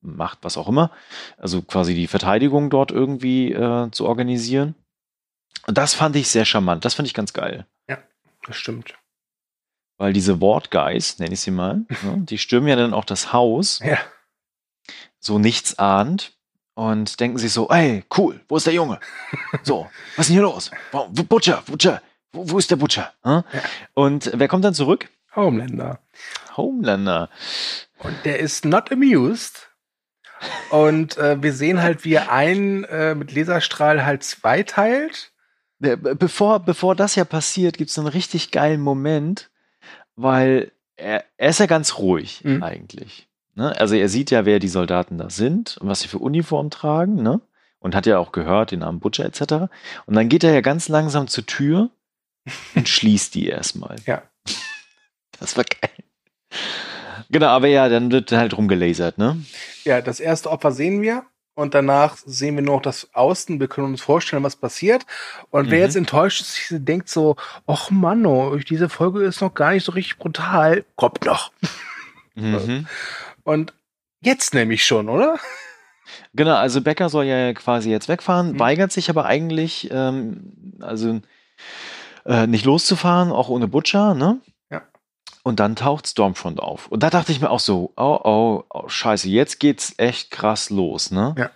macht 0.01 0.39
was 0.43 0.57
auch 0.57 0.67
immer. 0.67 0.91
Also 1.37 1.61
quasi 1.63 1.95
die 1.95 2.07
Verteidigung 2.07 2.69
dort 2.69 2.91
irgendwie 2.91 3.51
äh, 3.51 3.89
zu 3.91 4.05
organisieren. 4.05 4.75
Und 5.65 5.77
das 5.77 5.93
fand 5.93 6.15
ich 6.15 6.29
sehr 6.29 6.45
charmant. 6.45 6.85
Das 6.85 6.93
fand 6.93 7.07
ich 7.07 7.13
ganz 7.13 7.33
geil. 7.33 7.65
Ja, 7.89 7.97
das 8.45 8.55
stimmt. 8.55 8.93
Weil 9.97 10.13
diese 10.13 10.39
Wortgeist, 10.39 11.19
nenne 11.19 11.33
ich 11.33 11.41
sie 11.41 11.51
mal, 11.51 11.85
ne, 12.03 12.17
die 12.17 12.37
stürmen 12.37 12.69
ja 12.69 12.75
dann 12.75 12.93
auch 12.93 13.05
das 13.05 13.33
Haus. 13.33 13.79
Ja. 13.83 13.97
So 15.19 15.39
nichts 15.39 15.77
ahnt 15.79 16.38
und 16.79 17.19
denken 17.19 17.37
sich 17.37 17.51
so, 17.51 17.67
ey, 17.67 18.05
cool, 18.17 18.39
wo 18.47 18.55
ist 18.55 18.65
der 18.65 18.73
Junge? 18.73 19.01
So, 19.63 19.89
was 20.15 20.25
ist 20.25 20.29
denn 20.29 20.35
hier 20.35 20.43
los? 20.43 20.71
Butcher, 21.27 21.61
Butcher, 21.65 22.01
wo, 22.31 22.49
wo 22.49 22.57
ist 22.57 22.71
der 22.71 22.77
Butcher? 22.77 23.11
Hm? 23.23 23.43
Ja. 23.51 23.61
Und 23.95 24.31
wer 24.33 24.47
kommt 24.47 24.63
dann 24.63 24.73
zurück? 24.73 25.09
Homelander. 25.35 25.99
Homelander. 26.55 27.29
Und 27.97 28.15
der 28.23 28.39
ist 28.39 28.63
not 28.63 28.93
amused. 28.93 29.67
Und 30.69 31.17
äh, 31.17 31.43
wir 31.43 31.51
sehen 31.51 31.81
halt, 31.81 32.05
wie 32.05 32.13
er 32.13 32.31
einen 32.31 32.85
äh, 32.85 33.13
mit 33.13 33.35
Laserstrahl 33.35 34.05
halt 34.05 34.23
zweiteilt. 34.23 35.33
Bevor, 35.79 36.61
bevor 36.61 36.95
das 36.95 37.15
ja 37.15 37.25
passiert, 37.25 37.77
gibt 37.77 37.89
es 37.89 37.99
einen 37.99 38.07
richtig 38.07 38.51
geilen 38.51 38.81
Moment, 38.81 39.49
weil 40.15 40.71
er, 40.95 41.25
er 41.37 41.49
ist 41.49 41.59
ja 41.59 41.65
ganz 41.65 41.97
ruhig 41.97 42.41
mhm. 42.45 42.63
eigentlich. 42.63 43.28
Ne? 43.59 43.77
Also 43.77 43.95
er 43.95 44.07
sieht 44.07 44.31
ja, 44.31 44.45
wer 44.45 44.59
die 44.59 44.69
Soldaten 44.69 45.17
da 45.17 45.29
sind 45.29 45.77
und 45.77 45.89
was 45.89 45.99
sie 45.99 46.07
für 46.07 46.19
Uniform 46.19 46.69
tragen, 46.69 47.21
ne? 47.21 47.41
und 47.79 47.95
hat 47.95 48.05
ja 48.05 48.19
auch 48.19 48.31
gehört, 48.31 48.71
den 48.71 48.79
Namen 48.79 48.99
Butcher 48.99 49.25
etc. 49.25 49.69
Und 50.05 50.15
dann 50.15 50.29
geht 50.29 50.43
er 50.43 50.53
ja 50.53 50.61
ganz 50.61 50.87
langsam 50.87 51.27
zur 51.27 51.45
Tür 51.45 51.89
und 52.75 52.87
schließt 52.89 53.35
die 53.35 53.47
erstmal. 53.47 53.97
Ja. 54.05 54.21
Das 55.39 55.57
war 55.57 55.63
geil. 55.63 55.91
Genau, 57.29 57.47
aber 57.47 57.67
ja, 57.67 57.89
dann 57.89 58.11
wird 58.11 58.31
halt 58.31 58.57
rumgelasert, 58.57 59.17
ne? 59.17 59.43
Ja, 59.83 60.01
das 60.01 60.19
erste 60.19 60.49
Opfer 60.49 60.71
sehen 60.71 61.01
wir 61.01 61.23
und 61.53 61.73
danach 61.73 62.17
sehen 62.17 62.55
wir 62.55 62.63
nur 62.63 62.77
noch 62.77 62.81
das 62.81 63.09
Außen. 63.13 63.59
Wir 63.59 63.67
können 63.67 63.87
uns 63.87 64.01
vorstellen, 64.01 64.43
was 64.43 64.55
passiert. 64.55 65.05
Und 65.51 65.67
mhm. 65.67 65.71
wer 65.71 65.79
jetzt 65.79 65.95
enttäuscht 65.95 66.41
ist, 66.41 66.67
denkt 66.71 67.07
so, 67.07 67.35
ach 67.67 67.91
Manno, 67.91 68.57
diese 68.57 68.89
Folge 68.89 69.23
ist 69.23 69.41
noch 69.41 69.53
gar 69.53 69.71
nicht 69.71 69.83
so 69.85 69.91
richtig 69.91 70.17
brutal. 70.17 70.85
Kommt 70.95 71.23
noch. 71.25 71.51
Mhm. 72.35 72.87
Und 73.49 73.73
jetzt 74.21 74.53
nämlich 74.53 74.83
schon, 74.85 75.09
oder? 75.09 75.39
Genau, 76.33 76.55
also 76.55 76.81
Becker 76.81 77.09
soll 77.09 77.25
ja 77.25 77.53
quasi 77.53 77.89
jetzt 77.89 78.07
wegfahren, 78.07 78.53
mhm. 78.53 78.59
weigert 78.59 78.91
sich 78.91 79.09
aber 79.09 79.25
eigentlich, 79.25 79.89
ähm, 79.91 80.77
also 80.81 81.19
äh, 82.25 82.45
nicht 82.45 82.65
loszufahren, 82.65 83.31
auch 83.31 83.49
ohne 83.49 83.67
Butcher, 83.67 84.13
ne? 84.13 84.39
Ja. 84.69 84.83
Und 85.41 85.59
dann 85.59 85.75
taucht 85.75 86.05
Stormfront 86.05 86.59
auf. 86.59 86.87
Und 86.89 87.01
da 87.01 87.09
dachte 87.09 87.31
ich 87.31 87.41
mir 87.41 87.49
auch 87.49 87.59
so, 87.59 87.91
oh, 87.95 88.19
oh, 88.23 88.63
oh 88.69 88.87
scheiße, 88.87 89.27
jetzt 89.29 89.59
geht's 89.59 89.95
echt 89.97 90.29
krass 90.29 90.69
los, 90.69 91.09
ne? 91.09 91.33
Ja. 91.35 91.49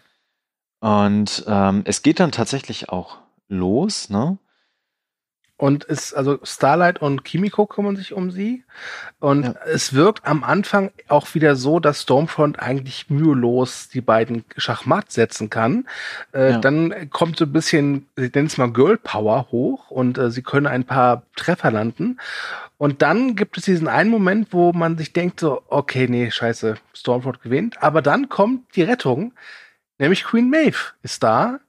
Und 0.79 1.43
ähm, 1.47 1.83
es 1.85 2.01
geht 2.01 2.19
dann 2.19 2.31
tatsächlich 2.31 2.89
auch 2.89 3.17
los, 3.49 4.09
ne? 4.09 4.39
Und 5.64 5.88
es, 5.88 6.14
also 6.14 6.39
Starlight 6.43 7.01
und 7.01 7.24
Kimiko 7.24 7.66
kümmern 7.66 7.95
sich 7.95 8.11
um 8.11 8.32
sie. 8.32 8.66
Und 9.22 9.45
ja. 9.45 9.55
es 9.66 9.93
wirkt 9.93 10.28
am 10.28 10.43
Anfang 10.43 10.91
auch 11.07 11.36
wieder 11.36 11.55
so, 11.55 11.80
dass 11.80 12.01
Stormfront 12.01 12.59
eigentlich 12.59 13.09
mühelos 13.09 13.88
die 13.88 14.01
beiden 14.01 14.43
Schachmatt 14.57 15.14
setzen 15.14 15.49
kann. 15.49 15.88
Äh, 16.34 16.51
ja. 16.51 16.57
Dann 16.57 17.09
kommt 17.11 17.38
so 17.38 17.45
ein 17.45 17.53
bisschen, 17.53 18.07
ich 18.18 18.34
nenne 18.34 18.47
es 18.47 18.57
mal 18.57 18.74
Girl 18.74 18.97
Power 18.97 19.47
hoch 19.51 19.89
und 19.89 20.18
äh, 20.18 20.32
sie 20.32 20.41
können 20.41 20.68
ein 20.68 20.84
paar 20.84 21.24
Treffer 21.38 21.72
landen. 21.72 22.20
Und 22.78 23.01
dann 23.01 23.38
gibt 23.38 23.57
es 23.57 23.64
diesen 23.64 23.88
einen 23.88 24.09
Moment, 24.09 24.49
wo 24.51 24.74
man 24.74 24.97
sich 24.97 25.14
denkt 25.14 25.39
so, 25.39 25.64
okay, 25.70 26.07
nee, 26.09 26.30
scheiße, 26.30 26.76
Stormfront 26.93 27.41
gewinnt. 27.41 27.82
Aber 27.82 28.01
dann 28.01 28.28
kommt 28.28 28.76
die 28.76 28.84
Rettung, 28.84 29.32
nämlich 29.97 30.26
Queen 30.26 30.49
Maeve 30.49 30.91
ist 31.03 31.24
da 31.24 31.61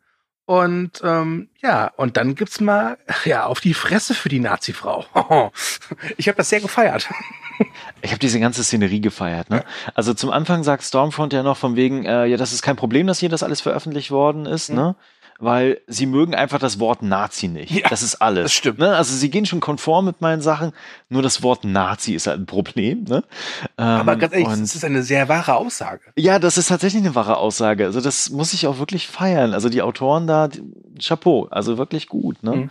und 0.46 1.00
ähm, 1.02 1.48
ja, 1.62 1.90
und 1.96 2.16
dann 2.16 2.34
gibt's 2.34 2.60
mal 2.60 2.98
ja 3.24 3.46
auf 3.46 3.60
die 3.60 3.74
Fresse 3.74 4.14
für 4.14 4.28
die 4.28 4.40
Nazi-Frau. 4.40 5.04
ich 6.16 6.28
habe 6.28 6.36
das 6.36 6.48
sehr 6.48 6.60
gefeiert. 6.60 7.08
Ich 8.02 8.10
habe 8.10 8.18
diese 8.18 8.40
ganze 8.40 8.64
Szenerie 8.64 9.00
gefeiert. 9.00 9.48
Ne? 9.48 9.58
Ja. 9.58 9.64
Also 9.94 10.12
zum 10.12 10.30
Anfang 10.30 10.64
sagt 10.64 10.82
Stormfront 10.82 11.32
ja 11.32 11.42
noch 11.42 11.56
von 11.56 11.76
wegen, 11.76 12.04
äh, 12.04 12.26
ja, 12.26 12.36
das 12.36 12.52
ist 12.52 12.62
kein 12.62 12.76
Problem, 12.76 13.06
dass 13.06 13.20
hier 13.20 13.28
das 13.28 13.42
alles 13.42 13.60
veröffentlicht 13.60 14.10
worden 14.10 14.44
ist. 14.44 14.70
Mhm. 14.70 14.76
Ne? 14.76 14.96
Weil 15.38 15.80
sie 15.86 16.06
mögen 16.06 16.34
einfach 16.34 16.58
das 16.58 16.78
Wort 16.78 17.02
Nazi 17.02 17.48
nicht. 17.48 17.70
Ja, 17.70 17.88
das 17.88 18.02
ist 18.02 18.16
alles. 18.16 18.44
Das 18.44 18.52
stimmt. 18.52 18.78
Ne? 18.78 18.94
Also 18.94 19.14
sie 19.14 19.30
gehen 19.30 19.46
schon 19.46 19.60
konform 19.60 20.04
mit 20.04 20.20
meinen 20.20 20.40
Sachen, 20.40 20.72
nur 21.08 21.22
das 21.22 21.42
Wort 21.42 21.64
Nazi 21.64 22.14
ist 22.14 22.26
halt 22.26 22.40
ein 22.40 22.46
Problem. 22.46 23.04
Ne? 23.04 23.24
Ähm, 23.78 23.84
Aber 23.84 24.16
ganz 24.16 24.32
ehrlich, 24.32 24.48
das 24.48 24.74
ist 24.74 24.84
eine 24.84 25.02
sehr 25.02 25.28
wahre 25.28 25.56
Aussage. 25.56 26.12
Ja, 26.16 26.38
das 26.38 26.58
ist 26.58 26.68
tatsächlich 26.68 27.02
eine 27.02 27.14
wahre 27.14 27.36
Aussage. 27.36 27.84
Also 27.84 28.00
das 28.00 28.30
muss 28.30 28.52
ich 28.52 28.66
auch 28.66 28.78
wirklich 28.78 29.08
feiern. 29.08 29.54
Also 29.54 29.68
die 29.68 29.82
Autoren 29.82 30.26
da, 30.26 30.48
Chapeau, 31.02 31.48
also 31.50 31.78
wirklich 31.78 32.08
gut. 32.08 32.42
Ne? 32.42 32.56
Mhm. 32.56 32.70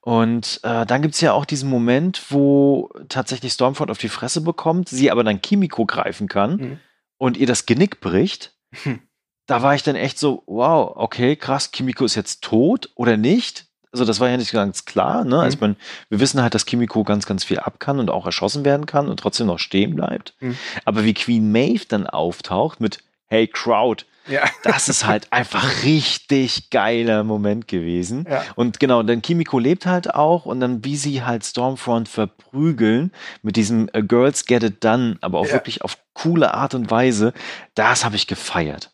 Und 0.00 0.60
äh, 0.62 0.86
dann 0.86 1.02
gibt's 1.02 1.20
ja 1.20 1.32
auch 1.32 1.44
diesen 1.44 1.68
Moment, 1.68 2.22
wo 2.30 2.90
tatsächlich 3.08 3.52
Stormfront 3.52 3.90
auf 3.90 3.98
die 3.98 4.08
Fresse 4.08 4.40
bekommt, 4.40 4.88
sie 4.88 5.10
aber 5.10 5.24
dann 5.24 5.42
Kimiko 5.42 5.84
greifen 5.84 6.28
kann 6.28 6.56
mhm. 6.56 6.78
und 7.18 7.36
ihr 7.36 7.46
das 7.46 7.66
Genick 7.66 8.00
bricht. 8.00 8.54
Hm 8.84 9.00
da 9.46 9.62
war 9.62 9.74
ich 9.74 9.82
dann 9.82 9.96
echt 9.96 10.18
so, 10.18 10.42
wow, 10.46 10.92
okay, 10.96 11.36
krass, 11.36 11.70
Kimiko 11.70 12.04
ist 12.04 12.14
jetzt 12.14 12.42
tot 12.42 12.90
oder 12.94 13.16
nicht? 13.16 13.66
Also 13.92 14.04
das 14.04 14.20
war 14.20 14.28
ja 14.28 14.36
nicht 14.36 14.52
ganz 14.52 14.84
klar, 14.84 15.24
ne? 15.24 15.38
Also 15.38 15.38
mhm. 15.38 15.42
Also 15.42 15.58
man, 15.60 15.76
wir 16.10 16.20
wissen 16.20 16.42
halt, 16.42 16.54
dass 16.54 16.66
Kimiko 16.66 17.04
ganz, 17.04 17.24
ganz 17.26 17.44
viel 17.44 17.60
ab 17.60 17.80
kann 17.80 17.98
und 17.98 18.10
auch 18.10 18.26
erschossen 18.26 18.64
werden 18.64 18.86
kann 18.86 19.08
und 19.08 19.18
trotzdem 19.20 19.46
noch 19.46 19.58
stehen 19.58 19.94
bleibt. 19.94 20.34
Mhm. 20.40 20.58
Aber 20.84 21.04
wie 21.04 21.14
Queen 21.14 21.50
Maeve 21.50 21.86
dann 21.88 22.06
auftaucht 22.06 22.80
mit 22.80 22.98
Hey 23.28 23.46
Crowd, 23.46 24.04
ja. 24.28 24.42
das 24.64 24.88
ist 24.88 25.06
halt 25.06 25.32
einfach 25.32 25.84
richtig 25.84 26.70
geiler 26.70 27.24
Moment 27.24 27.68
gewesen. 27.68 28.26
Ja. 28.28 28.44
Und 28.54 28.80
genau, 28.80 29.02
dann 29.02 29.22
Kimiko 29.22 29.58
lebt 29.58 29.86
halt 29.86 30.14
auch 30.14 30.46
und 30.46 30.60
dann 30.60 30.84
wie 30.84 30.96
sie 30.96 31.22
halt 31.22 31.44
Stormfront 31.44 32.08
verprügeln 32.08 33.12
mit 33.42 33.56
diesem 33.56 33.88
uh, 33.96 34.02
Girls 34.02 34.46
Get 34.46 34.62
It 34.62 34.84
Done, 34.84 35.16
aber 35.20 35.38
auch 35.38 35.46
ja. 35.46 35.54
wirklich 35.54 35.82
auf 35.82 35.96
coole 36.12 36.54
Art 36.54 36.74
und 36.74 36.90
Weise, 36.90 37.32
das 37.74 38.04
habe 38.04 38.16
ich 38.16 38.26
gefeiert. 38.26 38.90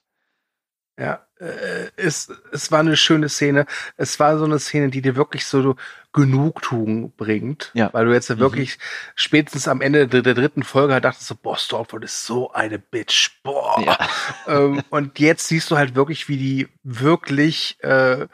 Ja, 1.02 1.26
äh, 1.40 1.90
es, 1.96 2.32
es 2.52 2.70
war 2.70 2.78
eine 2.78 2.96
schöne 2.96 3.28
Szene. 3.28 3.66
Es 3.96 4.20
war 4.20 4.38
so 4.38 4.44
eine 4.44 4.60
Szene, 4.60 4.88
die 4.88 5.02
dir 5.02 5.16
wirklich 5.16 5.46
so 5.46 5.74
Genugtuung 6.12 7.10
bringt. 7.16 7.72
Ja. 7.74 7.92
Weil 7.92 8.04
du 8.04 8.12
jetzt 8.12 8.30
mhm. 8.30 8.38
wirklich 8.38 8.78
spätestens 9.16 9.66
am 9.66 9.80
Ende 9.80 10.06
der, 10.06 10.22
der, 10.22 10.34
dritten 10.34 10.62
Folge 10.62 10.92
halt 10.92 11.04
dachtest 11.04 11.26
so, 11.26 11.34
boah, 11.34 11.58
Stormfront 11.58 12.04
ist 12.04 12.24
so 12.24 12.52
eine 12.52 12.78
Bitch. 12.78 13.42
Boah. 13.42 13.82
Ja. 13.84 13.98
Ähm, 14.46 14.82
und 14.90 15.18
jetzt 15.18 15.48
siehst 15.48 15.70
du 15.70 15.76
halt 15.76 15.94
wirklich, 15.94 16.28
wie 16.28 16.36
die 16.36 16.68
wirklich, 16.82 17.78
äh, 17.82 18.28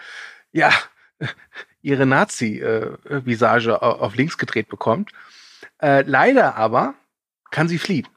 ja, 0.53 0.71
ihre 1.83 2.05
Nazi-Visage 2.07 3.71
äh, 3.71 3.75
auf 3.75 4.15
links 4.15 4.37
gedreht 4.37 4.69
bekommt. 4.69 5.13
Äh, 5.81 6.03
leider 6.03 6.57
aber 6.57 6.95
kann 7.51 7.69
sie 7.69 7.79
fliehen. 7.79 8.09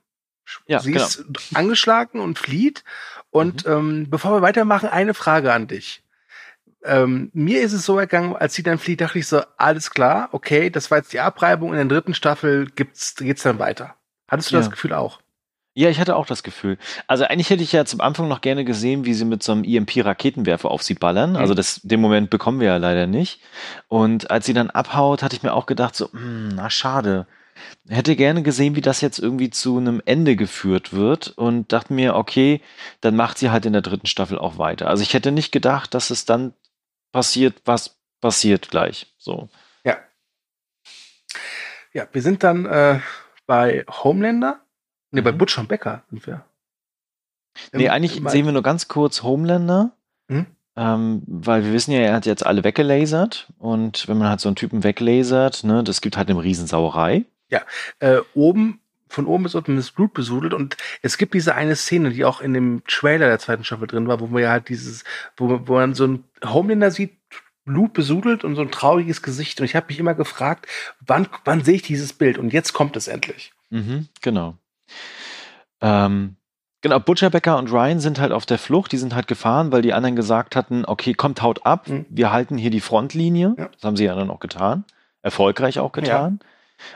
Ja, 0.68 0.80
sie 0.80 0.92
genau. 0.92 1.06
ist 1.06 1.26
angeschlagen 1.54 2.20
und 2.20 2.40
flieht. 2.40 2.84
Und 3.32 3.66
mhm. 3.66 3.72
ähm, 3.72 4.08
bevor 4.10 4.34
wir 4.34 4.42
weitermachen, 4.42 4.90
eine 4.90 5.14
Frage 5.14 5.52
an 5.52 5.68
dich. 5.68 6.04
Ähm, 6.84 7.30
mir 7.34 7.62
ist 7.62 7.74
es 7.74 7.86
so 7.86 7.98
ergangen, 7.98 8.36
als 8.36 8.54
sie 8.54 8.64
dann 8.64 8.78
flieht, 8.78 9.02
dachte 9.02 9.20
ich 9.20 9.28
so, 9.28 9.42
alles 9.58 9.92
klar, 9.92 10.30
okay, 10.32 10.70
das 10.70 10.92
war 10.92 10.98
jetzt 10.98 11.14
die 11.14 11.20
Abreibung. 11.20 11.70
In 11.70 11.76
der 11.76 11.86
dritten 11.86 12.14
Staffel 12.14 12.68
gibt's, 12.76 13.16
geht's 13.16 13.44
dann 13.44 13.60
weiter. 13.60 13.96
Hattest 14.28 14.52
du 14.52 14.56
ja. 14.56 14.62
das 14.62 14.72
Gefühl 14.72 14.94
auch? 14.94 15.20
Ja, 15.74 15.90
ich 15.90 16.00
hatte 16.00 16.18
auch 16.18 16.26
das 16.26 16.44
Gefühl. 16.44 16.78
Also 17.08 17.24
eigentlich 17.24 17.50
hätte 17.50 17.64
ich 17.64 17.72
ja 17.72 17.86
zum 17.86 18.02
Anfang 18.02 18.28
noch 18.28 18.42
gerne 18.42 18.66
gesehen, 18.66 19.06
wie 19.06 19.14
sie 19.14 19.24
mit 19.24 19.42
so 19.42 19.54
einem 19.54 19.64
EMP-Raketenwerfer 19.64 20.70
auf 20.70 20.84
sie 20.84 20.96
ballern. 20.96 21.32
Mhm. 21.32 21.36
Also 21.38 21.54
das, 21.54 21.80
den 21.82 22.02
Moment 22.02 22.30
bekommen 22.30 22.60
wir 22.60 22.68
ja 22.68 22.78
leider 22.78 23.08
nicht. 23.08 23.42
Und 23.88 24.32
als 24.32 24.46
sie 24.46 24.54
dann 24.54 24.70
abhaut, 24.70 25.24
hatte 25.24 25.36
ich 25.36 25.44
mir 25.44 25.54
auch 25.54 25.68
gedacht, 25.68 25.96
so, 25.96 26.12
hm, 26.12 26.50
na 26.56 26.70
schade 26.70 27.28
hätte 27.88 28.16
gerne 28.16 28.44
gesehen, 28.44 28.76
wie 28.76 28.82
das 28.82 29.02
jetzt 29.02 29.20
irgendwie 29.20 29.50
zu 29.50 29.78
einem 29.78 30.02
Ende 30.06 30.36
geführt 30.36 30.94
wird 30.94 31.30
und 31.30 31.72
dachte 31.72 31.94
mir, 31.94 32.16
okay, 32.16 32.62
dann 33.02 33.16
macht 33.16 33.38
sie 33.38 33.50
halt 33.50 33.66
in 33.66 33.74
der 33.74 33.82
dritten 33.82 34.08
Staffel 34.08 34.38
auch 34.38 34.58
weiter. 34.58 34.88
Also 34.88 35.04
ich 35.04 35.14
hätte 35.14 35.32
nicht 35.32 35.52
gedacht, 35.52 35.94
dass 35.94 36.10
es 36.10 36.26
dann 36.26 36.54
passiert, 37.12 37.62
was 37.66 37.98
passiert 38.22 38.70
gleich. 38.70 39.14
So. 39.18 39.50
Ja. 39.84 39.98
Ja, 41.94 42.08
wir 42.12 42.22
sind 42.22 42.44
dann 42.44 42.66
äh, 42.66 43.00
bei 43.46 43.86
Homelander. 43.90 44.62
Ne, 45.12 45.22
bei 45.22 45.34
mhm. 45.34 45.40
Butcher 45.40 45.62
und 45.62 45.68
Becker 45.68 46.04
sind 46.10 46.26
wir. 46.26 46.46
Nee, 47.74 47.90
eigentlich 47.90 48.18
im 48.18 48.30
sehen 48.30 48.46
wir 48.46 48.54
nur 48.54 48.64
ganz 48.64 48.88
kurz 48.88 49.24
Homelander. 49.24 49.92
Mhm. 50.30 50.46
Ähm, 50.78 51.24
weil 51.28 51.66
wir 51.66 51.74
wissen 51.74 51.92
ja, 51.92 52.00
er 52.00 52.14
hat 52.14 52.26
jetzt 52.26 52.46
alle 52.46 52.64
weggelasert 52.64 53.52
und 53.58 54.08
wenn 54.08 54.18
man 54.18 54.30
halt 54.30 54.40
so 54.40 54.48
einen 54.48 54.56
Typen 54.56 54.86
weglasert, 54.86 55.66
ne, 55.66 55.84
das 55.84 56.00
gibt 56.00 56.16
halt 56.16 56.30
eine 56.30 56.42
Riesensauerei. 56.42 57.26
Ja, 57.52 57.62
äh, 58.00 58.22
oben 58.34 58.80
von 59.12 59.26
oben 59.26 59.44
bis 59.44 59.56
unten 59.56 59.78
ist 59.78 59.92
Blut 59.92 60.14
besudelt 60.14 60.54
und 60.54 60.78
es 61.02 61.18
gibt 61.18 61.34
diese 61.34 61.54
eine 61.54 61.76
Szene, 61.76 62.12
die 62.12 62.24
auch 62.26 62.42
in 62.42 62.54
dem 62.54 62.82
Trailer 62.88 63.28
der 63.28 63.40
zweiten 63.40 63.64
Staffel 63.64 63.88
drin 63.88 64.08
war, 64.08 64.22
wo 64.22 64.28
man 64.28 64.42
ja 64.42 64.52
halt 64.52 64.70
dieses, 64.70 65.04
wo, 65.36 65.68
wo 65.68 65.74
man 65.74 65.94
so 65.94 66.08
ein 66.08 66.24
Homelander 66.46 66.92
sieht, 66.92 67.18
Blut 67.66 67.94
besudelt 67.94 68.44
und 68.44 68.56
so 68.56 68.62
ein 68.62 68.72
trauriges 68.72 69.22
Gesicht 69.22 69.60
und 69.60 69.66
ich 69.66 69.76
habe 69.76 69.88
mich 69.90 70.00
immer 70.00 70.16
gefragt, 70.16 70.66
wann, 71.06 71.28
wann 71.46 71.64
sehe 71.64 71.76
ich 71.76 71.82
dieses 71.84 72.14
Bild 72.14 72.38
und 72.38 72.54
jetzt 72.54 72.74
kommt 72.74 72.96
es 72.96 73.08
endlich. 73.08 73.52
Mhm, 73.70 74.08
genau. 74.22 74.56
Ähm, 75.82 76.38
genau, 76.82 77.00
Butcherbecker 77.00 77.58
und 77.58 77.72
Ryan 77.72 78.00
sind 78.00 78.20
halt 78.20 78.32
auf 78.32 78.46
der 78.46 78.58
Flucht, 78.58 78.92
die 78.94 78.98
sind 78.98 79.14
halt 79.14 79.28
gefahren, 79.28 79.72
weil 79.72 79.82
die 79.82 79.94
anderen 79.94 80.16
gesagt 80.16 80.56
hatten, 80.56 80.86
okay, 80.86 81.14
kommt, 81.14 81.42
haut 81.42 81.66
ab, 81.66 81.88
mhm. 81.88 82.06
wir 82.10 82.32
halten 82.32 82.58
hier 82.58 82.72
die 82.72 82.82
Frontlinie. 82.82 83.56
Ja. 83.58 83.70
Das 83.74 83.84
haben 83.84 83.98
sie 83.98 84.06
ja 84.06 84.16
dann 84.16 84.30
auch 84.30 84.40
getan. 84.40 84.86
Erfolgreich 85.22 85.78
auch 85.80 85.92
getan. 85.92 86.40
Ja. 86.42 86.48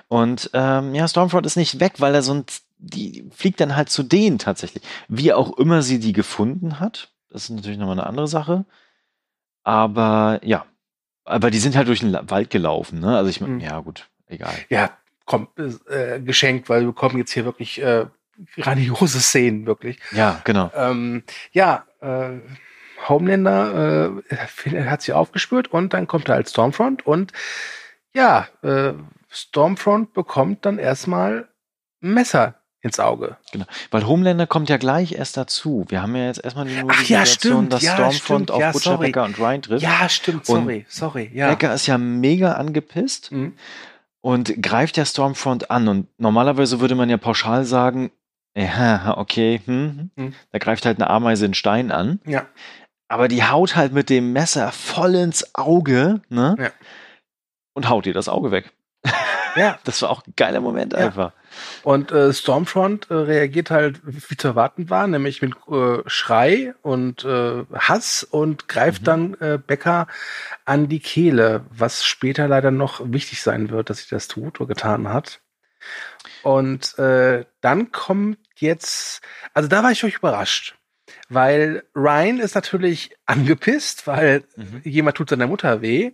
Und 0.08 0.50
ähm, 0.54 0.96
ja, 0.96 1.08
Stormfront 1.08 1.46
ist 1.46 1.58
nicht 1.58 1.80
weg, 1.80 1.94
weil 2.00 2.16
er 2.16 2.22
so 2.22 2.34
ein, 2.34 2.46
die 2.78 3.26
fliegt 3.32 3.60
dann 3.60 3.76
halt 3.76 3.90
zu 3.90 4.04
denen 4.04 4.40
tatsächlich. 4.40 4.84
Wie 5.08 5.34
auch 5.34 5.58
immer 5.58 5.82
sie 5.82 6.00
die 6.00 6.14
gefunden 6.14 6.80
hat, 6.80 7.12
das 7.30 7.44
ist 7.44 7.50
natürlich 7.52 7.78
nochmal 7.78 8.00
eine 8.00 8.08
andere 8.08 8.28
Sache. 8.28 8.66
Aber 9.64 10.40
ja, 10.44 10.66
aber 11.26 11.50
die 11.50 11.58
sind 11.58 11.76
halt 11.76 11.88
durch 11.88 12.02
den 12.02 12.14
Wald 12.30 12.50
gelaufen, 12.50 13.00
ne? 13.00 13.18
Also 13.18 13.30
ich 13.30 13.42
meine, 13.42 13.56
mhm. 13.56 13.60
ja 13.60 13.80
gut, 13.80 14.08
egal. 14.28 14.54
Ja, 14.70 14.92
komm, 15.26 15.48
äh, 15.90 16.20
geschenkt, 16.22 16.70
weil 16.70 16.82
wir 16.82 16.88
bekommen 16.88 17.18
jetzt 17.18 17.32
hier 17.32 17.46
wirklich 17.46 17.82
äh, 17.82 18.06
grandiose 18.56 19.20
Szenen, 19.20 19.66
wirklich. 19.66 19.98
Ja, 20.12 20.42
genau. 20.44 20.72
Ähm, 20.76 21.24
ja, 21.52 21.86
äh, 22.02 22.40
Homelander 23.10 24.22
äh, 24.30 24.86
hat 24.86 25.02
sie 25.02 25.14
aufgespürt 25.14 25.68
und 25.68 25.94
dann 25.94 26.08
kommt 26.08 26.30
er 26.30 26.36
als 26.36 26.52
Stormfront 26.52 27.06
und 27.06 27.34
ja, 28.14 28.48
äh, 28.62 28.94
Stormfront 29.36 30.14
bekommt 30.14 30.66
dann 30.66 30.80
erstmal 30.80 31.50
ein 32.02 32.14
Messer 32.14 32.56
ins 32.86 33.00
Auge. 33.00 33.38
Genau. 33.52 33.66
Weil 33.90 34.06
Homelander 34.06 34.46
kommt 34.46 34.70
ja 34.70 34.78
gleich 34.78 35.14
erst 35.14 35.38
dazu. 35.38 35.86
Wir 35.90 36.04
haben 36.04 36.16
ja 36.16 36.28
jetzt 36.28 36.44
erstmal 36.44 36.66
nur 36.66 36.92
Ach, 36.92 37.04
die 37.04 37.14
ja, 37.14 37.26
Situation, 37.26 37.68
dass 37.68 37.82
ja, 37.82 37.96
Stormfront 37.96 38.52
auf 38.52 38.62
ja, 38.62 38.72
Butcher. 38.72 38.98
Becker 39.00 39.24
und 39.24 39.40
Ryan 39.40 39.62
trifft. 39.64 39.82
Ja, 39.82 40.08
stimmt, 40.08 40.46
sorry, 40.46 40.78
und 40.78 40.92
sorry. 40.92 41.32
Ja. 41.34 41.50
Becker 41.50 41.74
ist 41.74 41.88
ja 41.88 41.98
mega 41.98 42.54
angepisst 42.54 43.32
mhm. 43.32 43.54
und 44.22 44.62
greift 44.62 44.98
ja 44.98 45.06
Stormfront 45.06 45.72
an. 45.72 45.88
Und 45.88 46.08
normalerweise 46.20 46.80
würde 46.80 46.94
man 46.94 47.10
ja 47.10 47.18
pauschal 47.18 47.66
sagen, 47.66 48.12
ja, 48.56 49.18
okay, 49.18 49.62
hm, 49.66 50.12
mhm. 50.16 50.34
da 50.52 50.60
greift 50.60 50.86
halt 50.86 51.00
eine 51.00 51.10
Ameise 51.10 51.48
den 51.48 51.56
Stein 51.56 51.92
an. 51.92 52.20
Ja. 52.26 52.46
Aber 53.08 53.28
die 53.28 53.44
haut 53.44 53.76
halt 53.76 53.94
mit 53.94 54.10
dem 54.10 54.32
Messer 54.32 54.72
voll 54.72 55.16
ins 55.16 55.56
Auge, 55.56 56.22
ne? 56.30 56.56
Ja. 56.60 56.72
Und 57.74 57.90
haut 57.90 58.06
ihr 58.06 58.14
das 58.14 58.30
Auge 58.30 58.52
weg. 58.52 58.72
Ja. 59.56 59.80
Das 59.84 60.02
war 60.02 60.10
auch 60.10 60.26
ein 60.28 60.34
geiler 60.36 60.62
Moment 60.62 60.94
ja. 60.94 61.00
einfach. 61.00 61.32
Und 61.84 62.12
äh, 62.12 62.34
Stormfront 62.34 63.10
äh, 63.10 63.14
reagiert 63.14 63.72
halt, 63.72 64.02
wie 64.04 64.36
zu 64.36 64.50
erwarten 64.50 64.90
war, 64.90 65.08
nämlich 65.08 65.42
mit 65.42 65.54
äh, 65.70 66.00
Schrei 66.06 66.74
und 66.82 67.24
äh, 67.24 67.64
Hass 67.74 68.24
und 68.24 68.68
greift 68.68 69.02
mhm. 69.02 69.06
dann 69.06 69.34
äh, 69.36 69.58
Becker 69.58 70.08
an 70.66 70.90
die 70.90 71.00
Kehle, 71.00 71.66
was 71.70 72.04
später 72.06 72.48
leider 72.48 72.72
noch 72.72 73.02
wichtig 73.04 73.42
sein 73.42 73.70
wird, 73.70 73.90
dass 73.90 74.00
sie 74.00 74.10
das 74.10 74.28
tut 74.28 74.60
oder 74.60 74.68
getan 74.68 75.10
hat. 75.10 75.40
Und 76.44 76.98
äh, 77.00 77.46
dann 77.62 77.92
kommt 77.92 78.40
jetzt, 78.56 79.22
also 79.54 79.70
da 79.70 79.84
war 79.84 79.92
ich 79.92 80.04
euch 80.04 80.16
überrascht, 80.16 80.76
weil 81.30 81.84
Ryan 81.96 82.40
ist 82.40 82.56
natürlich 82.56 83.16
angepisst, 83.26 84.08
weil 84.08 84.44
mhm. 84.56 84.82
jemand 84.84 85.18
tut 85.18 85.30
seiner 85.30 85.48
Mutter 85.48 85.82
weh 85.82 86.12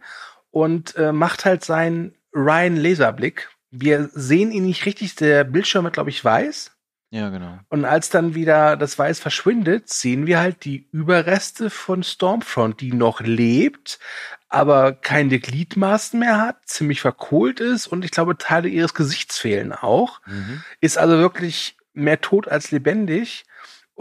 und 0.51 0.95
äh, 0.95 1.11
macht 1.11 1.45
halt 1.45 1.63
seinen 1.63 2.15
Ryan 2.33 2.77
Laserblick. 2.77 3.49
Wir 3.71 4.09
sehen 4.13 4.51
ihn 4.51 4.65
nicht 4.65 4.85
richtig, 4.85 5.15
der 5.15 5.43
Bildschirm 5.43 5.85
ist, 5.85 5.93
glaube 5.93 6.09
ich, 6.09 6.23
weiß. 6.23 6.71
Ja, 7.13 7.29
genau. 7.29 7.59
Und 7.69 7.83
als 7.83 8.09
dann 8.09 8.35
wieder 8.35 8.77
das 8.77 8.97
Weiß 8.97 9.19
verschwindet, 9.19 9.89
sehen 9.89 10.27
wir 10.27 10.39
halt 10.39 10.63
die 10.63 10.87
Überreste 10.93 11.69
von 11.69 12.03
Stormfront, 12.03 12.79
die 12.79 12.93
noch 12.93 13.19
lebt, 13.19 13.99
aber 14.47 14.93
keine 14.93 15.39
Gliedmaßen 15.39 16.17
mehr 16.19 16.39
hat, 16.39 16.57
ziemlich 16.65 17.01
verkohlt 17.01 17.59
ist 17.59 17.87
und 17.87 18.05
ich 18.05 18.11
glaube, 18.11 18.37
Teile 18.37 18.69
ihres 18.69 18.93
Gesichts 18.93 19.37
fehlen 19.37 19.73
auch. 19.73 20.21
Mhm. 20.25 20.63
Ist 20.79 20.97
also 20.97 21.17
wirklich 21.17 21.75
mehr 21.93 22.21
tot 22.21 22.47
als 22.47 22.71
lebendig. 22.71 23.43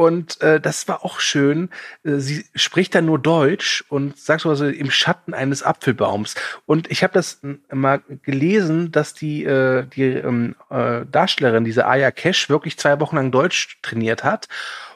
Und 0.00 0.40
äh, 0.40 0.62
das 0.62 0.88
war 0.88 1.04
auch 1.04 1.20
schön. 1.20 1.68
Äh, 2.04 2.14
sie 2.20 2.46
spricht 2.54 2.94
dann 2.94 3.04
nur 3.04 3.18
Deutsch 3.18 3.84
und 3.90 4.16
sagt 4.18 4.40
so 4.40 4.48
also 4.48 4.64
im 4.64 4.90
Schatten 4.90 5.34
eines 5.34 5.62
Apfelbaums. 5.62 6.36
Und 6.64 6.90
ich 6.90 7.02
habe 7.02 7.12
das 7.12 7.42
mal 7.70 8.00
gelesen, 8.22 8.92
dass 8.92 9.12
die, 9.12 9.44
äh, 9.44 9.84
die 9.84 10.04
ähm, 10.04 10.56
äh, 10.70 11.02
Darstellerin, 11.04 11.66
diese 11.66 11.86
Aya 11.86 12.12
Cash, 12.12 12.48
wirklich 12.48 12.78
zwei 12.78 12.98
Wochen 12.98 13.16
lang 13.16 13.30
Deutsch 13.30 13.76
trainiert 13.82 14.24
hat. 14.24 14.48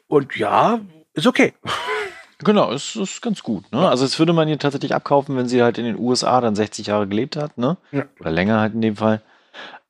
Und 0.07 0.37
ja, 0.37 0.81
ist 1.13 1.27
okay. 1.27 1.53
Genau, 2.43 2.73
es 2.73 2.97
ist 2.97 3.21
ganz 3.21 3.43
gut. 3.43 3.71
Ne? 3.73 3.87
Also 3.87 4.05
das 4.05 4.19
würde 4.19 4.33
man 4.33 4.49
ihr 4.49 4.59
tatsächlich 4.59 4.95
abkaufen, 4.95 5.37
wenn 5.37 5.49
sie 5.49 5.63
halt 5.63 5.77
in 5.77 5.85
den 5.85 5.99
USA 5.99 6.41
dann 6.41 6.57
60 6.57 6.87
Jahre 6.87 7.07
gelebt 7.07 7.37
hat, 7.37 7.59
ne? 7.59 7.77
Ja. 7.93 8.05
Oder 8.21 8.31
länger 8.31 8.59
halt 8.59 8.73
in 8.73 8.81
dem 8.81 8.97
Fall. 8.97 9.21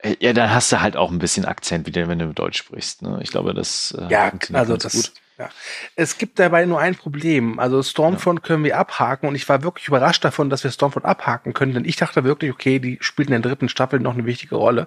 Äh, 0.05 0.17
ja, 0.21 0.33
dann 0.33 0.53
hast 0.53 0.71
du 0.71 0.81
halt 0.81 0.97
auch 0.97 1.11
ein 1.11 1.19
bisschen 1.19 1.45
Akzent, 1.45 1.87
wieder, 1.87 2.09
wenn 2.09 2.19
du 2.19 2.33
Deutsch 2.33 2.59
sprichst. 2.59 3.03
Ne? 3.03 3.19
Ich 3.23 3.31
glaube, 3.31 3.55
das 3.55 3.97
äh, 3.99 4.07
ja, 4.09 4.33
also 4.53 4.77
das, 4.77 4.93
gut. 4.93 5.13
Ja. 5.39 5.49
Es 5.97 6.19
gibt 6.19 6.39
dabei 6.39 6.65
nur 6.65 6.79
ein 6.79 6.95
Problem. 6.95 7.59
Also 7.59 7.83
Stormfront 7.83 8.41
ja. 8.41 8.47
können 8.47 8.65
wir 8.65 8.79
abhaken 8.79 9.29
und 9.29 9.35
ich 9.35 9.49
war 9.49 9.63
wirklich 9.63 9.89
überrascht 9.89 10.25
davon, 10.25 10.51
dass 10.51 10.63
wir 10.63 10.71
Stormfront 10.71 11.05
abhaken 11.05 11.55
können, 11.55 11.75
denn 11.75 11.85
ich 11.85 11.97
dachte 11.97 12.23
wirklich, 12.23 12.53
okay, 12.53 12.79
die 12.79 12.99
spielt 13.01 13.29
in 13.29 13.43
der 13.43 13.51
dritten 13.51 13.69
Staffel 13.69 13.99
noch 13.99 14.15
eine 14.15 14.27
wichtige 14.27 14.55
Rolle. 14.55 14.87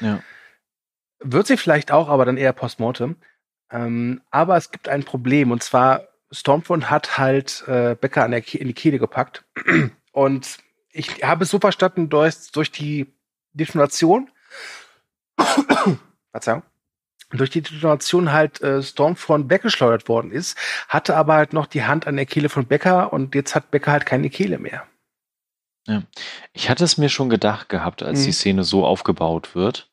Ja. 0.00 0.22
Wird 1.18 1.48
sie 1.48 1.56
vielleicht 1.56 1.90
auch, 1.90 2.08
aber 2.08 2.24
dann 2.24 2.36
eher 2.36 2.52
postmortem. 2.52 3.16
Ähm, 3.72 4.20
aber 4.30 4.56
es 4.56 4.70
gibt 4.70 4.88
ein 4.88 5.02
Problem 5.04 5.50
und 5.50 5.62
zwar 5.62 6.08
Stormfront 6.32 6.88
hat 6.90 7.18
halt 7.18 7.64
äh, 7.66 7.96
Becker 8.00 8.24
an 8.24 8.30
der 8.30 8.54
in 8.54 8.68
die 8.68 8.74
Kehle 8.74 8.98
gepackt 8.98 9.44
und 10.12 10.58
ich 10.92 11.22
habe 11.24 11.44
es 11.44 11.50
so 11.50 11.58
verstanden, 11.58 12.08
durch, 12.08 12.50
durch 12.52 12.70
die 12.70 13.12
Detonation 13.52 14.30
Verzeihung, 16.32 16.62
durch 17.30 17.50
die 17.50 17.62
Detonation 17.62 18.32
halt 18.32 18.60
äh, 18.60 18.82
Stormfront 18.82 19.50
weggeschleudert 19.50 20.08
worden 20.08 20.32
ist, 20.32 20.56
hatte 20.88 21.16
aber 21.16 21.34
halt 21.34 21.52
noch 21.52 21.66
die 21.66 21.84
Hand 21.84 22.06
an 22.06 22.16
der 22.16 22.26
Kehle 22.26 22.48
von 22.48 22.66
Becker 22.66 23.12
und 23.12 23.34
jetzt 23.34 23.54
hat 23.54 23.70
Becker 23.70 23.92
halt 23.92 24.06
keine 24.06 24.30
Kehle 24.30 24.58
mehr. 24.58 24.86
Ja. 25.86 26.02
Ich 26.52 26.68
hatte 26.68 26.84
es 26.84 26.98
mir 26.98 27.08
schon 27.08 27.30
gedacht 27.30 27.68
gehabt, 27.68 28.02
als 28.02 28.20
mhm. 28.20 28.24
die 28.24 28.32
Szene 28.32 28.64
so 28.64 28.84
aufgebaut 28.84 29.54
wird. 29.54 29.90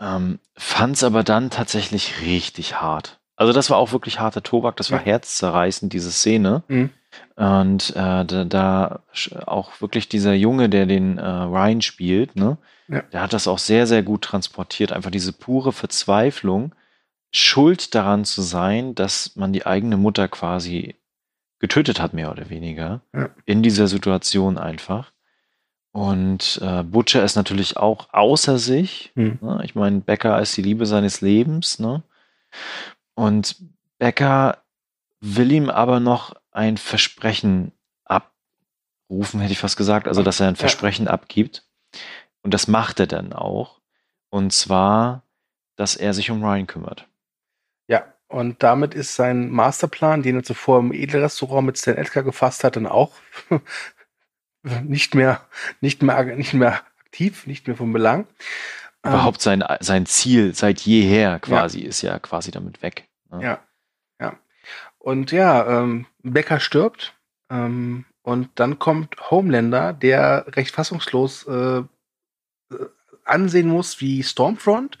Ähm, 0.00 0.38
Fand 0.56 0.96
es 0.96 1.04
aber 1.04 1.22
dann 1.22 1.50
tatsächlich 1.50 2.20
richtig 2.22 2.80
hart. 2.80 3.20
Also 3.36 3.52
das 3.52 3.70
war 3.70 3.78
auch 3.78 3.92
wirklich 3.92 4.20
harter 4.20 4.42
Tobak, 4.42 4.76
das 4.76 4.90
war 4.90 5.00
ja. 5.00 5.06
herzzerreißend, 5.06 5.92
diese 5.92 6.12
Szene. 6.12 6.62
Mhm. 6.68 6.90
Und 7.36 7.90
äh, 7.90 8.24
da, 8.24 8.44
da, 8.44 9.00
auch 9.46 9.80
wirklich 9.80 10.08
dieser 10.08 10.34
Junge, 10.34 10.68
der 10.68 10.86
den 10.86 11.18
äh, 11.18 11.26
Ryan 11.26 11.82
spielt, 11.82 12.36
ne, 12.36 12.58
ja. 12.88 13.02
der 13.02 13.22
hat 13.22 13.32
das 13.32 13.48
auch 13.48 13.58
sehr, 13.58 13.86
sehr 13.86 14.02
gut 14.02 14.22
transportiert. 14.22 14.92
Einfach 14.92 15.10
diese 15.10 15.32
pure 15.32 15.72
Verzweiflung, 15.72 16.74
schuld 17.30 17.94
daran 17.94 18.24
zu 18.24 18.42
sein, 18.42 18.94
dass 18.94 19.36
man 19.36 19.52
die 19.52 19.66
eigene 19.66 19.96
Mutter 19.96 20.28
quasi 20.28 20.96
getötet 21.58 22.00
hat, 22.00 22.12
mehr 22.12 22.30
oder 22.30 22.50
weniger, 22.50 23.00
ja. 23.14 23.30
in 23.46 23.62
dieser 23.62 23.88
Situation 23.88 24.58
einfach. 24.58 25.12
Und 25.92 26.58
äh, 26.62 26.82
Butcher 26.82 27.22
ist 27.22 27.36
natürlich 27.36 27.76
auch 27.76 28.08
außer 28.12 28.58
sich. 28.58 29.12
Mhm. 29.14 29.38
Ne? 29.40 29.60
Ich 29.62 29.74
meine, 29.74 30.00
Becker 30.00 30.40
ist 30.40 30.56
die 30.56 30.62
Liebe 30.62 30.86
seines 30.86 31.20
Lebens. 31.20 31.78
Ne? 31.78 32.02
Und 33.14 33.56
Becker 33.98 34.62
will 35.20 35.52
ihm 35.52 35.68
aber 35.70 36.00
noch 36.00 36.34
ein 36.50 36.78
Versprechen 36.78 37.72
abrufen, 38.04 39.40
hätte 39.40 39.52
ich 39.52 39.58
fast 39.58 39.76
gesagt. 39.76 40.08
Also, 40.08 40.22
dass 40.22 40.40
er 40.40 40.48
ein 40.48 40.56
Versprechen 40.56 41.06
ja. 41.06 41.12
abgibt. 41.12 41.64
Und 42.42 42.54
das 42.54 42.68
macht 42.68 43.00
er 43.00 43.06
dann 43.06 43.32
auch. 43.32 43.80
Und 44.30 44.52
zwar, 44.52 45.22
dass 45.76 45.96
er 45.96 46.14
sich 46.14 46.30
um 46.30 46.44
Ryan 46.44 46.66
kümmert. 46.66 47.06
Ja, 47.86 48.04
und 48.28 48.62
damit 48.62 48.94
ist 48.94 49.14
sein 49.14 49.50
Masterplan, 49.50 50.22
den 50.22 50.36
er 50.36 50.42
zuvor 50.42 50.80
im 50.80 50.92
Edelrestaurant 50.92 51.66
mit 51.66 51.78
Stan 51.78 51.96
Edgar 51.96 52.22
gefasst 52.22 52.64
hat, 52.64 52.76
dann 52.76 52.86
auch 52.86 53.12
nicht 54.62 55.14
mehr, 55.14 55.42
nicht 55.80 56.02
mehr, 56.02 56.24
nicht 56.24 56.54
mehr 56.54 56.82
aktiv, 57.00 57.46
nicht 57.46 57.66
mehr 57.66 57.76
von 57.76 57.92
Belang. 57.92 58.26
Überhaupt 59.04 59.42
sein, 59.42 59.64
sein 59.80 60.06
Ziel 60.06 60.54
seit 60.54 60.80
jeher 60.80 61.40
quasi 61.40 61.80
ja. 61.80 61.88
ist 61.88 62.02
ja 62.02 62.18
quasi 62.20 62.52
damit 62.52 62.82
weg. 62.82 63.08
Ne? 63.30 63.42
Ja, 63.42 63.58
ja. 64.20 64.38
Und 64.98 65.32
ja, 65.32 65.80
ähm, 65.80 66.06
Becker 66.22 66.60
stirbt 66.60 67.14
ähm, 67.50 68.04
und 68.22 68.48
dann 68.54 68.78
kommt 68.78 69.30
Homelander, 69.30 69.92
der 69.92 70.46
recht 70.56 70.72
fassungslos 70.72 71.46
äh, 71.48 71.82
ansehen 73.24 73.68
muss 73.68 74.00
wie 74.00 74.22
Stormfront. 74.22 74.98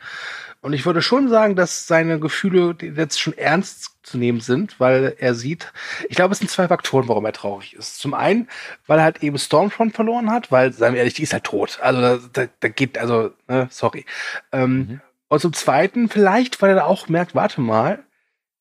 Und 0.60 0.74
ich 0.74 0.86
würde 0.86 1.02
schon 1.02 1.28
sagen, 1.28 1.56
dass 1.56 1.88
seine 1.88 2.20
Gefühle 2.20 2.76
jetzt 2.80 3.20
schon 3.20 3.36
ernst 3.36 3.96
zu 4.04 4.16
nehmen 4.16 4.40
sind, 4.40 4.78
weil 4.78 5.16
er 5.18 5.34
sieht, 5.34 5.72
ich 6.08 6.14
glaube, 6.14 6.32
es 6.32 6.38
sind 6.38 6.50
zwei 6.50 6.68
Faktoren, 6.68 7.08
warum 7.08 7.24
er 7.24 7.32
traurig 7.32 7.74
ist. 7.74 7.98
Zum 7.98 8.14
einen, 8.14 8.48
weil 8.86 8.98
er 8.98 9.04
halt 9.04 9.22
eben 9.24 9.38
Stormfront 9.38 9.94
verloren 9.94 10.30
hat, 10.30 10.52
weil, 10.52 10.72
sagen 10.72 10.94
wir 10.94 11.00
ehrlich, 11.00 11.14
die 11.14 11.24
ist 11.24 11.32
halt 11.32 11.44
tot. 11.44 11.80
Also 11.82 12.00
da, 12.00 12.18
da, 12.32 12.48
da 12.60 12.68
geht, 12.68 12.96
also, 12.96 13.32
ne, 13.48 13.66
sorry. 13.70 14.04
Ähm, 14.52 14.76
mhm. 14.76 15.00
Und 15.28 15.40
zum 15.40 15.52
zweiten, 15.52 16.08
vielleicht, 16.08 16.62
weil 16.62 16.76
er 16.76 16.86
auch 16.86 17.08
merkt, 17.08 17.34
warte 17.34 17.60
mal, 17.60 18.04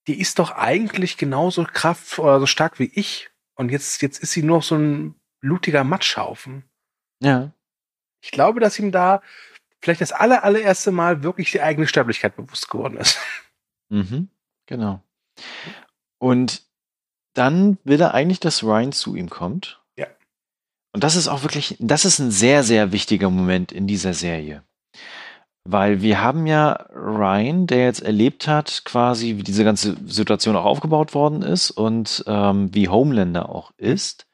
die 0.07 0.19
ist 0.19 0.39
doch 0.39 0.51
eigentlich 0.51 1.17
genauso 1.17 1.65
kraftvoll 1.65 2.25
oder 2.25 2.39
so 2.39 2.45
stark 2.47 2.79
wie 2.79 2.91
ich. 2.95 3.29
Und 3.55 3.69
jetzt, 3.69 4.01
jetzt 4.01 4.23
ist 4.23 4.31
sie 4.31 4.41
nur 4.41 4.61
so 4.61 4.75
ein 4.75 5.15
blutiger 5.39 5.83
Matschhaufen. 5.83 6.63
Ja. 7.19 7.51
Ich 8.21 8.31
glaube, 8.31 8.59
dass 8.59 8.79
ihm 8.79 8.91
da 8.91 9.21
vielleicht 9.81 10.01
das 10.01 10.11
aller, 10.11 10.43
allererste 10.43 10.91
Mal 10.91 11.23
wirklich 11.23 11.51
die 11.51 11.61
eigene 11.61 11.87
Sterblichkeit 11.87 12.35
bewusst 12.35 12.69
geworden 12.69 12.97
ist. 12.97 13.17
Mhm, 13.89 14.29
genau. 14.67 15.01
Und 16.19 16.63
dann 17.33 17.77
will 17.83 17.99
er 18.01 18.13
eigentlich, 18.13 18.39
dass 18.39 18.63
Ryan 18.63 18.91
zu 18.91 19.15
ihm 19.15 19.29
kommt. 19.29 19.81
Ja. 19.97 20.07
Und 20.93 21.03
das 21.03 21.15
ist 21.15 21.27
auch 21.27 21.43
wirklich, 21.43 21.77
das 21.79 22.05
ist 22.05 22.19
ein 22.19 22.31
sehr, 22.31 22.63
sehr 22.63 22.91
wichtiger 22.91 23.29
Moment 23.29 23.71
in 23.71 23.87
dieser 23.87 24.13
Serie. 24.13 24.63
Weil 25.63 26.01
wir 26.01 26.21
haben 26.21 26.47
ja 26.47 26.87
Ryan, 26.93 27.67
der 27.67 27.85
jetzt 27.85 28.01
erlebt 28.01 28.47
hat, 28.47 28.81
quasi, 28.83 29.37
wie 29.37 29.43
diese 29.43 29.63
ganze 29.63 29.95
Situation 30.05 30.55
auch 30.55 30.65
aufgebaut 30.65 31.13
worden 31.13 31.43
ist 31.43 31.71
und 31.71 32.23
ähm, 32.27 32.73
wie 32.73 32.89
Homelander 32.89 33.49
auch 33.49 33.71
ist. 33.77 34.25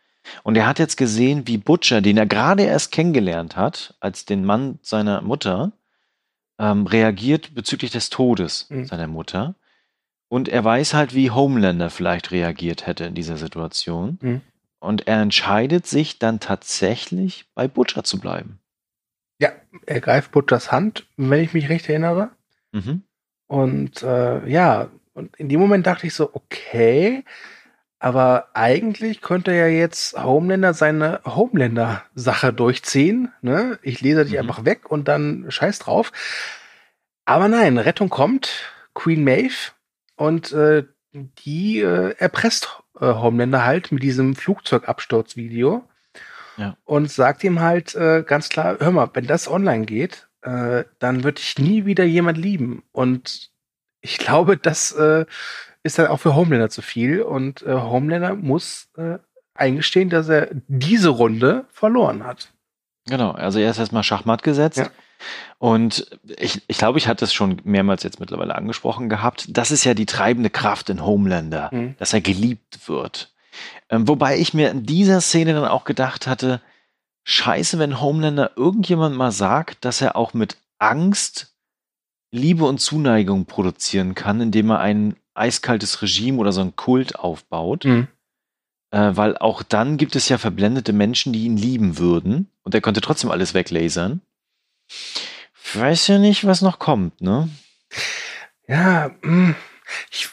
Und 0.44 0.56
er 0.58 0.68
hat 0.68 0.80
jetzt 0.80 0.98
gesehen, 0.98 1.48
wie 1.48 1.58
Butcher, 1.58 2.02
den 2.02 2.18
er 2.18 2.26
gerade 2.26 2.64
erst 2.64 2.92
kennengelernt 2.92 3.56
hat, 3.56 3.96
als 4.00 4.26
den 4.26 4.46
Mann 4.46 4.80
seiner 4.82 5.22
Mutter, 5.22 5.72
ähm, 6.60 6.88
reagiert 6.88 7.54
bezüglich 7.54 7.92
des 7.92 8.10
Todes 8.10 8.70
mhm. 8.70 8.86
seiner 8.86 9.08
Mutter. 9.08 9.56
Und 10.30 10.50
er 10.50 10.64
weiß 10.64 10.94
halt, 10.94 11.14
wie 11.14 11.32
Homelander 11.32 11.90
vielleicht 11.90 12.32
reagiert 12.32 12.86
hätte 12.86 13.06
in 13.06 13.16
dieser 13.16 13.38
Situation. 13.38 14.18
Mhm. 14.22 14.42
Und 14.80 15.08
er 15.08 15.22
entscheidet 15.22 15.88
sich 15.88 16.20
dann 16.20 16.40
tatsächlich 16.40 17.46
bei 17.56 17.68
Butcher 17.68 18.04
zu 18.04 18.20
bleiben. 18.20 18.60
Ja, 19.40 19.52
er 19.86 20.02
greift 20.02 20.32
Butchers 20.32 20.72
Hand, 20.72 21.06
wenn 21.16 21.44
ich 21.44 21.54
mich 21.54 21.70
recht 21.70 21.88
erinnere. 21.90 22.32
Mhm. 22.72 23.04
Und 23.48 24.04
äh, 24.04 24.48
ja, 24.48 24.90
und 25.14 25.36
in 25.38 25.50
dem 25.50 25.60
Moment 25.60 25.88
dachte 25.88 26.06
ich 26.06 26.14
so, 26.14 26.30
okay, 26.34 27.24
aber 28.00 28.50
eigentlich 28.54 29.22
könnte 29.22 29.54
ja 29.54 29.68
jetzt 29.68 30.22
Homelander 30.22 30.74
seine 30.74 31.22
Homelander-Sache 31.26 32.54
durchziehen. 32.54 33.32
Ne? 33.42 33.80
Ich 33.82 34.02
lese 34.02 34.24
dich 34.24 34.34
mhm. 34.34 34.40
einfach 34.40 34.66
weg 34.66 34.92
und 34.92 35.08
dann 35.08 35.46
scheiß 35.50 35.80
drauf. 35.80 36.12
Aber 37.26 37.48
nein, 37.48 37.78
Rettung 37.78 38.10
kommt, 38.10 38.50
Queen 38.94 39.24
Maeve 39.24 39.72
und 40.16 40.52
äh, 40.54 40.86
die 41.14 41.80
äh, 41.80 42.16
erpresst 42.18 42.82
äh, 43.00 43.06
Homelander 43.06 43.66
halt 43.66 43.92
mit 43.92 44.04
diesem 44.04 44.36
Flugzeugabsturzvideo 44.36 45.84
ja. 46.58 46.78
und 46.86 47.12
sagt 47.12 47.44
ihm 47.44 47.60
halt 47.60 47.96
äh, 47.96 48.24
ganz 48.24 48.50
klar, 48.50 48.78
hör 48.80 48.92
mal, 48.92 49.10
wenn 49.14 49.26
das 49.26 49.48
online 49.48 49.86
geht, 49.86 50.28
äh, 50.42 50.84
dann 51.00 51.24
wird 51.24 51.40
dich 51.40 51.58
nie 51.58 51.86
wieder 51.86 52.04
jemand 52.04 52.38
lieben. 52.38 52.84
Und 52.92 53.52
ich 54.02 54.20
glaube, 54.20 54.58
das 54.58 54.92
äh, 54.92 55.26
ist 55.88 55.98
dann 55.98 56.08
auch 56.08 56.18
für 56.18 56.36
Homelander 56.36 56.70
zu 56.70 56.82
viel 56.82 57.22
und 57.22 57.64
äh, 57.64 57.74
Homelander 57.74 58.36
muss 58.36 58.90
äh, 58.98 59.18
eingestehen, 59.56 60.10
dass 60.10 60.30
er 60.30 60.50
diese 60.68 61.10
Runde 61.10 61.66
verloren 61.72 62.24
hat. 62.24 62.54
Genau, 63.08 63.32
also 63.32 63.60
er 63.60 63.72
ist 63.72 63.80
erstmal 63.80 64.04
Schachmatt 64.04 64.44
gesetzt. 64.44 64.78
Ja. 64.78 64.90
Und 65.58 66.12
ich, 66.38 66.62
ich 66.68 66.78
glaube, 66.78 67.00
ich 67.00 67.08
hatte 67.08 67.26
es 67.26 67.34
schon 67.34 67.62
mehrmals 67.64 68.04
jetzt 68.04 68.20
mittlerweile 68.20 68.56
angesprochen 68.56 69.10
gehabt. 69.10 69.46
Das 69.50 69.72
ist 69.72 69.84
ja 69.84 69.94
die 69.94 70.06
treibende 70.06 70.50
Kraft 70.50 70.90
in 70.90 71.04
Homelander, 71.04 71.70
mhm. 71.72 71.96
dass 71.98 72.14
er 72.14 72.22
geliebt 72.22 72.88
wird. 72.88 73.34
Ähm, 73.90 74.08
wobei 74.08 74.38
ich 74.38 74.54
mir 74.54 74.70
in 74.70 74.84
dieser 74.84 75.22
Szene 75.22 75.54
dann 75.54 75.66
auch 75.66 75.86
gedacht 75.86 76.28
hatte, 76.28 76.62
scheiße, 77.24 77.80
wenn 77.80 78.00
Homelander 78.00 78.52
irgendjemand 78.56 79.16
mal 79.16 79.32
sagt, 79.32 79.86
dass 79.86 80.02
er 80.02 80.16
auch 80.16 80.34
mit 80.34 80.58
Angst 80.78 81.56
Liebe 82.30 82.66
und 82.66 82.80
Zuneigung 82.80 83.46
produzieren 83.46 84.14
kann, 84.14 84.42
indem 84.42 84.70
er 84.70 84.80
ein 84.80 85.16
eiskaltes 85.38 86.02
Regime 86.02 86.38
oder 86.38 86.52
so 86.52 86.62
ein 86.62 86.76
Kult 86.76 87.18
aufbaut. 87.18 87.86
Mhm. 87.86 88.08
Äh, 88.92 89.12
weil 89.16 89.38
auch 89.38 89.64
dann 89.64 89.98
gibt 89.98 90.16
es 90.16 90.30
ja 90.30 90.38
verblendete 90.38 90.94
Menschen, 90.94 91.34
die 91.34 91.46
ihn 91.46 91.58
lieben 91.58 91.98
würden. 91.98 92.50
Und 92.64 92.74
er 92.74 92.82
konnte 92.82 93.02
trotzdem 93.02 93.32
alles 93.32 93.54
weglasern. 93.54 94.22
Ich 94.88 95.78
weiß 95.78 96.08
ja 96.08 96.18
nicht, 96.18 96.46
was 96.48 96.62
noch 96.62 96.80
kommt, 96.80 97.20
ne? 97.22 97.50
Ja, 98.68 99.12
hm, 99.22 99.56
ich, 100.10 100.30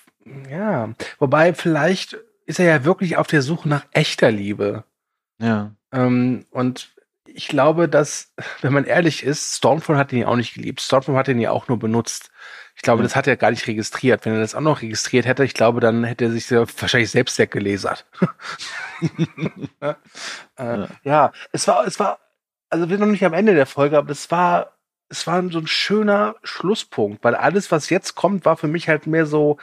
ja. 0.48 0.94
Wobei, 1.18 1.54
vielleicht 1.54 2.16
ist 2.46 2.60
er 2.60 2.66
ja 2.66 2.84
wirklich 2.84 3.16
auf 3.16 3.26
der 3.26 3.42
Suche 3.42 3.68
nach 3.68 3.86
echter 3.92 4.30
Liebe. 4.30 4.84
Ja. 5.40 5.72
Ähm, 5.92 6.46
und 6.50 6.94
ich 7.26 7.48
glaube, 7.48 7.88
dass, 7.88 8.32
wenn 8.60 8.72
man 8.72 8.84
ehrlich 8.84 9.22
ist, 9.22 9.56
Stormfront 9.56 9.98
hat 9.98 10.12
ihn 10.12 10.20
ja 10.20 10.28
auch 10.28 10.36
nicht 10.36 10.54
geliebt. 10.54 10.80
Stormfront 10.80 11.18
hat 11.18 11.28
ihn 11.28 11.40
ja 11.40 11.50
auch 11.50 11.68
nur 11.68 11.78
benutzt. 11.78 12.30
Ich 12.76 12.82
glaube, 12.82 13.02
das 13.02 13.16
hat 13.16 13.26
er 13.26 13.36
gar 13.36 13.50
nicht 13.50 13.66
registriert. 13.66 14.24
Wenn 14.24 14.34
er 14.34 14.40
das 14.40 14.54
auch 14.54 14.60
noch 14.60 14.82
registriert 14.82 15.26
hätte, 15.26 15.44
ich 15.44 15.54
glaube, 15.54 15.80
dann 15.80 16.04
hätte 16.04 16.26
er 16.26 16.30
sich 16.30 16.50
wahrscheinlich 16.50 17.10
selbst 17.10 17.38
weggelesert. 17.38 18.06
ja. 19.80 19.96
Äh, 20.56 20.78
ja. 20.78 20.88
ja, 21.02 21.32
es 21.50 21.66
war, 21.66 21.84
es 21.84 21.98
war, 21.98 22.20
also 22.70 22.88
wir 22.88 22.96
sind 22.96 23.04
noch 23.04 23.10
nicht 23.10 23.24
am 23.24 23.32
Ende 23.32 23.56
der 23.56 23.66
Folge, 23.66 23.98
aber 23.98 24.10
es 24.10 24.30
war 24.30 24.74
es 25.08 25.26
war 25.26 25.42
so 25.50 25.58
ein 25.58 25.66
schöner 25.66 26.36
Schlusspunkt, 26.42 27.22
weil 27.22 27.34
alles, 27.34 27.70
was 27.70 27.90
jetzt 27.90 28.14
kommt, 28.14 28.44
war 28.44 28.56
für 28.56 28.68
mich 28.68 28.88
halt 28.88 29.06
mehr 29.06 29.26
so 29.26 29.58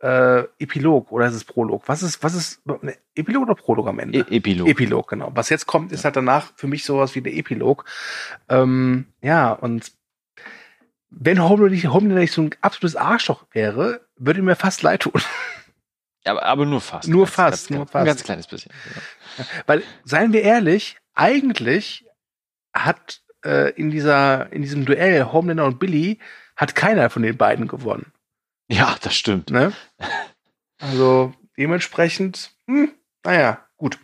äh, 0.00 0.44
Epilog 0.58 1.12
oder 1.12 1.26
ist 1.26 1.34
es 1.34 1.44
Prolog? 1.44 1.84
Was 1.86 2.02
ist, 2.02 2.22
was 2.22 2.34
ist 2.34 2.66
ne, 2.66 2.96
Epilog 3.14 3.44
oder 3.44 3.54
Prolog 3.54 3.86
am 3.86 3.98
Ende? 3.98 4.18
E 4.18 4.36
Epilog. 4.36 4.68
Epilog, 4.68 5.08
genau. 5.08 5.30
Was 5.34 5.50
jetzt 5.50 5.66
kommt, 5.66 5.92
ist 5.92 6.04
halt 6.04 6.16
danach 6.16 6.52
für 6.56 6.66
mich 6.66 6.84
sowas 6.84 7.14
wie 7.14 7.20
der 7.20 7.34
Epilog. 7.34 7.84
Ähm, 8.48 9.06
ja, 9.20 9.52
und 9.52 9.92
wenn 11.10 11.42
Homelander 11.42 11.74
nicht, 11.74 11.88
Homelander 11.88 12.20
nicht 12.20 12.32
so 12.32 12.42
ein 12.42 12.50
absolutes 12.60 12.96
Arschloch 12.96 13.44
wäre, 13.52 14.06
würde 14.16 14.42
mir 14.42 14.56
fast 14.56 14.82
leid 14.82 15.02
tun. 15.02 15.20
Aber, 16.24 16.42
aber 16.42 16.66
nur 16.66 16.80
fast. 16.80 17.08
Nur 17.08 17.24
ganz, 17.24 17.34
fast, 17.34 17.68
ganz, 17.68 17.70
nur 17.70 17.86
fast. 17.86 17.96
Ein 17.96 18.06
ganz 18.06 18.24
kleines 18.24 18.46
bisschen. 18.46 18.72
Genau. 19.36 19.48
Weil, 19.66 19.82
seien 20.04 20.32
wir 20.32 20.42
ehrlich, 20.42 20.98
eigentlich 21.14 22.04
hat 22.74 23.22
äh, 23.44 23.70
in 23.72 23.90
dieser, 23.90 24.52
in 24.52 24.62
diesem 24.62 24.84
Duell 24.84 25.24
Homelander 25.32 25.64
und 25.64 25.78
Billy 25.78 26.18
hat 26.56 26.74
keiner 26.74 27.08
von 27.08 27.22
den 27.22 27.36
beiden 27.36 27.68
gewonnen. 27.68 28.12
Ja, 28.68 28.96
das 29.00 29.14
stimmt. 29.14 29.50
Ne? 29.50 29.72
Also 30.78 31.32
dementsprechend, 31.56 32.50
hm, 32.66 32.92
naja, 33.24 33.66
gut. 33.76 33.98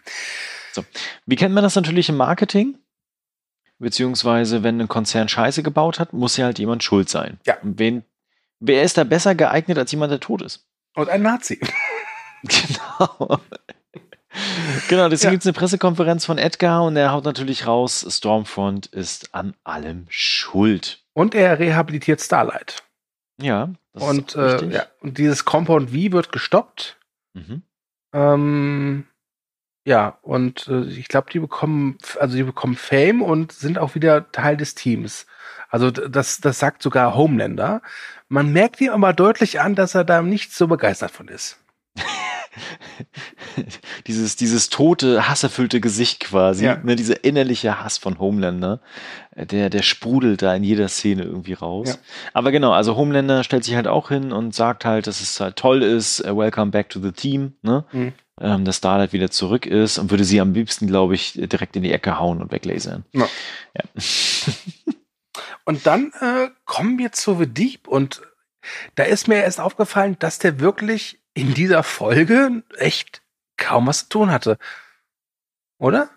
So. 0.72 0.84
Wie 1.26 1.36
kennt 1.36 1.55
man 1.55 1.64
das 1.64 1.76
natürlich 1.76 2.09
im 2.09 2.16
Marketing? 2.16 2.78
Beziehungsweise, 3.78 4.62
wenn 4.62 4.80
ein 4.80 4.88
Konzern 4.88 5.28
Scheiße 5.28 5.62
gebaut 5.62 5.98
hat, 5.98 6.12
muss 6.12 6.36
ja 6.36 6.46
halt 6.46 6.58
jemand 6.58 6.84
schuld 6.84 7.08
sein. 7.08 7.38
Ja. 7.44 7.56
Und 7.62 7.78
wen, 7.78 8.04
wer 8.60 8.82
ist 8.82 8.96
da 8.96 9.04
besser 9.04 9.34
geeignet 9.34 9.78
als 9.78 9.90
jemand, 9.90 10.12
der 10.12 10.20
tot 10.20 10.42
ist? 10.42 10.66
Und 10.94 11.08
ein 11.08 11.22
Nazi. 11.22 11.60
genau. 12.42 13.40
genau, 14.88 15.08
deswegen 15.08 15.28
ja. 15.28 15.30
gibt 15.30 15.42
es 15.42 15.46
eine 15.46 15.54
Pressekonferenz 15.54 16.24
von 16.24 16.38
Edgar 16.38 16.84
und 16.84 16.96
er 16.96 17.12
haut 17.12 17.24
natürlich 17.24 17.66
raus, 17.66 18.06
Stormfront 18.08 18.86
ist 18.86 19.34
an 19.34 19.54
allem 19.64 20.06
schuld. 20.08 21.04
Und 21.12 21.34
er 21.34 21.58
rehabilitiert 21.58 22.20
Starlight. 22.20 22.82
Ja. 23.40 23.70
und, 23.92 24.36
äh, 24.36 24.64
ja, 24.66 24.86
und 25.00 25.18
dieses 25.18 25.44
Compound 25.44 25.90
V 25.90 26.12
wird 26.12 26.30
gestoppt. 26.32 26.96
Mhm. 27.34 27.62
Ähm, 28.12 29.06
ja, 29.85 30.18
und 30.22 30.66
äh, 30.68 30.85
ich 30.85 31.09
glaube, 31.09 31.30
die 31.30 31.39
bekommen, 31.39 31.99
also 32.18 32.37
die 32.37 32.43
bekommen 32.43 32.74
Fame 32.74 33.22
und 33.22 33.53
sind 33.53 33.78
auch 33.78 33.95
wieder 33.95 34.30
Teil 34.32 34.57
des 34.57 34.74
Teams. 34.74 35.26
Also 35.68 35.91
das, 35.91 36.41
das 36.41 36.59
sagt 36.59 36.82
sogar 36.82 37.14
Homelander. 37.14 37.82
Man 38.28 38.53
merkt 38.53 38.80
ihm 38.80 38.91
aber 38.91 39.12
deutlich 39.12 39.61
an, 39.61 39.74
dass 39.74 39.95
er 39.95 40.05
da 40.05 40.22
nicht 40.22 40.55
so 40.55 40.68
begeistert 40.68 41.11
von 41.11 41.28
ist. 41.28 41.59
dieses, 44.07 44.37
dieses 44.37 44.70
tote, 44.70 45.28
hasserfüllte 45.28 45.80
Gesicht 45.80 46.20
quasi, 46.20 46.64
ja. 46.64 46.78
ne, 46.82 46.97
dieser 46.97 47.24
innerliche 47.24 47.82
Hass 47.82 47.99
von 47.99 48.18
Homelander, 48.18 48.80
äh, 49.35 49.47
der, 49.47 49.70
der 49.70 49.82
sprudelt 49.82 50.43
da 50.43 50.55
in 50.55 50.64
jeder 50.64 50.89
Szene 50.89 51.24
irgendwie 51.24 51.55
raus. 51.55 51.89
Ja. 51.89 51.95
Aber 52.32 52.53
genau, 52.53 52.72
also 52.72 52.97
Homelander 52.97 53.45
stellt 53.45 53.64
sich 53.64 53.74
halt 53.74 53.89
auch 53.89 54.09
hin 54.09 54.32
und 54.32 54.55
sagt 54.55 54.85
halt, 54.85 55.07
dass 55.07 55.20
es 55.20 55.39
halt 55.41 55.57
toll 55.57 55.82
ist, 55.82 56.24
uh, 56.24 56.37
welcome 56.37 56.70
back 56.70 56.89
to 56.89 57.01
the 57.01 57.12
team, 57.12 57.55
ne? 57.62 57.85
Mhm. 57.93 58.12
Ähm, 58.41 58.64
dass 58.64 58.78
Starlight 58.78 59.12
wieder 59.12 59.30
zurück 59.30 59.64
ist 59.64 59.99
und 59.99 60.11
würde 60.11 60.24
sie 60.24 60.41
am 60.41 60.53
liebsten, 60.55 60.89
glaube 60.89 61.14
ich, 61.14 61.35
direkt 61.35 61.76
in 61.76 61.85
die 61.85 61.93
Ecke 61.93 62.18
hauen 62.18 62.43
und 62.43 62.51
weglasern. 62.51 63.05
Ja. 63.12 63.28
ja. 63.76 63.85
und 65.64 65.87
dann 65.87 66.12
äh, 66.20 66.49
kommen 66.64 66.99
wir 66.99 67.12
zu 67.12 67.37
The 67.39 67.47
Deep 67.47 67.87
und 67.87 68.22
da 68.97 69.05
ist 69.05 69.28
mir 69.28 69.43
erst 69.43 69.61
aufgefallen, 69.61 70.16
dass 70.18 70.39
der 70.39 70.59
wirklich 70.59 71.20
in 71.35 71.55
dieser 71.55 71.82
Folge 71.82 72.64
echt 72.76 73.22
kaum 73.57 73.87
was 73.87 74.05
zu 74.05 74.09
tun 74.09 74.30
hatte. 74.30 74.59
Oder? 75.78 76.11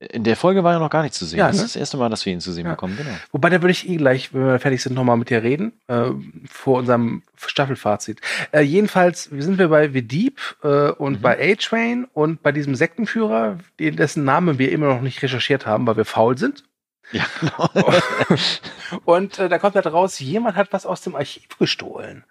In 0.00 0.24
der 0.24 0.34
Folge 0.34 0.64
war 0.64 0.72
er 0.72 0.78
noch 0.78 0.88
gar 0.88 1.02
nicht 1.02 1.12
zu 1.12 1.26
sehen. 1.26 1.40
Ja, 1.40 1.48
das 1.48 1.58
ne? 1.58 1.64
ist 1.64 1.74
das 1.74 1.80
erste 1.80 1.98
Mal, 1.98 2.08
dass 2.08 2.24
wir 2.24 2.32
ihn 2.32 2.40
zu 2.40 2.52
sehen 2.52 2.64
ja. 2.64 2.70
bekommen, 2.70 2.96
genau. 2.96 3.10
Wobei, 3.32 3.50
da 3.50 3.60
würde 3.60 3.72
ich 3.72 3.86
eh 3.86 3.96
gleich, 3.96 4.32
wenn 4.32 4.46
wir 4.46 4.58
fertig 4.58 4.82
sind, 4.82 4.94
nochmal 4.94 5.18
mit 5.18 5.28
dir 5.28 5.42
reden, 5.42 5.72
äh, 5.88 6.06
vor 6.50 6.78
unserem 6.78 7.22
Staffelfazit. 7.36 8.18
Äh, 8.50 8.62
jedenfalls 8.62 9.24
sind 9.24 9.58
wir 9.58 9.68
bei 9.68 9.90
The 9.90 10.00
Deep 10.00 10.40
äh, 10.62 10.90
und 10.92 11.18
mhm. 11.18 11.20
bei 11.20 11.52
A-Train 11.52 12.06
und 12.14 12.42
bei 12.42 12.50
diesem 12.50 12.74
Sektenführer, 12.74 13.58
dessen 13.78 14.24
Namen 14.24 14.58
wir 14.58 14.72
immer 14.72 14.86
noch 14.86 15.02
nicht 15.02 15.22
recherchiert 15.22 15.66
haben, 15.66 15.86
weil 15.86 15.98
wir 15.98 16.06
faul 16.06 16.38
sind. 16.38 16.64
Ja, 17.12 17.26
genau. 17.38 17.68
und 19.04 19.38
äh, 19.38 19.50
da 19.50 19.58
kommt 19.58 19.74
halt 19.74 19.86
raus, 19.86 20.18
jemand 20.18 20.56
hat 20.56 20.72
was 20.72 20.86
aus 20.86 21.02
dem 21.02 21.14
Archiv 21.14 21.58
gestohlen. 21.58 22.24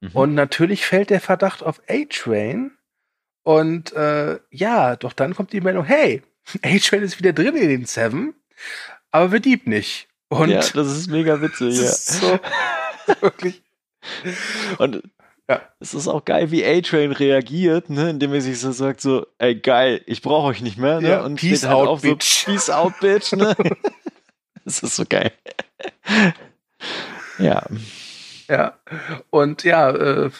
Mhm. 0.00 0.10
Und 0.12 0.34
natürlich 0.34 0.86
fällt 0.86 1.10
der 1.10 1.20
Verdacht 1.20 1.62
auf 1.62 1.80
A-Train. 1.88 2.72
Und 3.44 3.92
äh, 3.92 4.40
ja, 4.50 4.96
doch 4.96 5.12
dann 5.12 5.34
kommt 5.34 5.52
die 5.52 5.60
Meldung, 5.60 5.84
hey, 5.84 6.22
A-Train 6.62 7.02
ist 7.02 7.18
wieder 7.18 7.32
drin 7.32 7.56
in 7.56 7.68
den 7.68 7.86
Seven, 7.86 8.34
aber 9.10 9.32
wir 9.32 9.40
Dieb 9.40 9.66
nicht. 9.66 10.08
Und 10.28 10.48
ja, 10.48 10.60
das 10.60 10.96
ist 10.96 11.08
mega 11.08 11.40
witzig, 11.40 11.76
ja. 11.80 11.90
So, 11.90 12.38
wirklich. 13.20 13.62
Und 14.78 15.02
ja. 15.48 15.60
es 15.80 15.94
ist 15.94 16.08
auch 16.08 16.24
geil, 16.24 16.50
wie 16.50 16.64
A-Train 16.64 17.12
reagiert, 17.12 17.90
ne, 17.90 18.10
indem 18.10 18.32
er 18.32 18.40
sich 18.40 18.58
so 18.58 18.72
sagt, 18.72 19.00
so, 19.00 19.26
ey, 19.38 19.54
geil, 19.54 20.02
ich 20.06 20.22
brauche 20.22 20.46
euch 20.48 20.62
nicht 20.62 20.78
mehr, 20.78 21.00
ne? 21.00 21.08
Ja, 21.10 21.24
und 21.24 21.36
peace 21.36 21.64
halt 21.64 21.74
out, 21.74 21.88
halt 21.88 22.02
bitch. 22.02 22.44
So, 22.44 22.52
peace 22.52 22.70
out, 22.70 22.98
bitch, 23.00 23.32
ne? 23.32 23.54
das 24.64 24.82
ist 24.82 24.96
so 24.96 25.04
geil. 25.06 25.32
ja. 27.38 27.66
Ja. 28.48 28.78
Und 29.30 29.64
ja, 29.64 29.90
äh, 29.90 30.30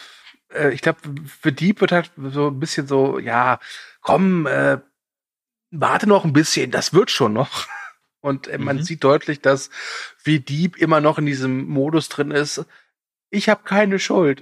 äh 0.53 0.71
ich 0.71 0.81
glaube, 0.81 0.99
für 1.39 1.51
Dieb 1.51 1.81
wird 1.81 1.91
halt 1.91 2.11
so 2.17 2.47
ein 2.47 2.59
bisschen 2.59 2.87
so, 2.87 3.19
ja, 3.19 3.59
komm, 4.01 4.47
äh, 4.47 4.77
warte 5.73 6.07
noch 6.07 6.23
ein 6.23 6.33
bisschen, 6.33 6.71
das 6.71 6.93
wird 6.93 7.11
schon 7.11 7.33
noch. 7.33 7.67
Und 8.21 8.47
äh, 8.47 8.57
man 8.57 8.77
mhm. 8.77 8.83
sieht 8.83 9.03
deutlich, 9.03 9.41
dass 9.41 9.69
wie 10.23 10.39
Dieb 10.39 10.77
immer 10.77 11.01
noch 11.01 11.17
in 11.17 11.25
diesem 11.25 11.67
Modus 11.67 12.07
drin 12.09 12.31
ist. 12.31 12.65
Ich 13.29 13.49
habe 13.49 13.63
keine 13.63 13.99
Schuld. 13.99 14.41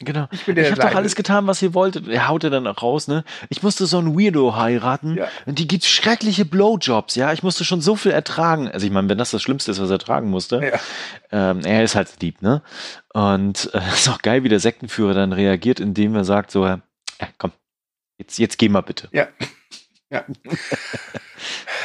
Genau. 0.00 0.26
Ich, 0.32 0.48
ich 0.48 0.70
habe 0.70 0.80
doch 0.80 0.94
alles 0.94 1.14
getan, 1.14 1.46
was 1.46 1.62
ihr 1.62 1.74
wolltet. 1.74 2.08
Er 2.08 2.28
haut 2.28 2.42
er 2.42 2.50
dann 2.50 2.66
auch 2.66 2.82
raus, 2.82 3.08
ne? 3.08 3.24
Ich 3.50 3.62
musste 3.62 3.86
so 3.86 3.98
einen 3.98 4.18
Weirdo 4.18 4.56
heiraten. 4.56 5.16
Ja. 5.16 5.28
Und 5.44 5.58
die 5.58 5.68
gibt 5.68 5.84
schreckliche 5.84 6.44
Blowjobs, 6.44 7.14
ja. 7.14 7.32
Ich 7.32 7.44
musste 7.44 7.64
schon 7.64 7.80
so 7.80 7.94
viel 7.94 8.10
ertragen. 8.10 8.68
Also 8.68 8.86
ich 8.86 8.92
meine, 8.92 9.08
wenn 9.08 9.18
das 9.18 9.30
das 9.30 9.42
Schlimmste 9.42 9.70
ist, 9.70 9.80
was 9.80 9.90
er 9.90 9.98
tragen 9.98 10.28
musste. 10.28 10.60
Ja. 10.72 10.80
Ähm, 11.30 11.60
er 11.64 11.84
ist 11.84 11.94
halt 11.94 12.20
Dieb, 12.20 12.42
ne? 12.42 12.62
Und 13.12 13.70
äh, 13.74 13.78
ist 13.92 14.08
auch 14.08 14.22
geil, 14.22 14.42
wie 14.42 14.48
der 14.48 14.60
Sektenführer 14.60 15.14
dann 15.14 15.32
reagiert, 15.32 15.78
indem 15.78 16.16
er 16.16 16.24
sagt 16.24 16.50
so, 16.50 16.66
ja, 16.66 16.80
komm, 17.38 17.52
jetzt, 18.18 18.38
jetzt 18.38 18.58
geh 18.58 18.68
mal 18.68 18.80
bitte. 18.80 19.08
Ja. 19.12 19.28
Ja. 20.10 20.24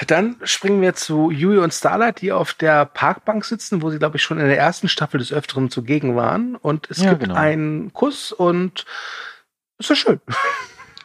Dann 0.07 0.37
springen 0.43 0.81
wir 0.81 0.93
zu 0.93 1.31
Yui 1.31 1.57
und 1.57 1.73
Starlight, 1.73 2.21
die 2.21 2.31
auf 2.31 2.53
der 2.53 2.85
Parkbank 2.85 3.45
sitzen, 3.45 3.81
wo 3.81 3.89
sie, 3.89 3.99
glaube 3.99 4.17
ich, 4.17 4.23
schon 4.23 4.39
in 4.39 4.47
der 4.47 4.57
ersten 4.57 4.87
Staffel 4.87 5.19
des 5.19 5.33
Öfteren 5.33 5.69
zugegen 5.69 6.15
waren. 6.15 6.55
Und 6.55 6.89
es 6.89 6.99
ja, 6.99 7.11
gibt 7.11 7.23
genau. 7.23 7.35
einen 7.35 7.93
Kuss 7.93 8.31
und 8.31 8.85
es 9.77 9.89
ist 9.89 9.97
schön. 9.97 10.19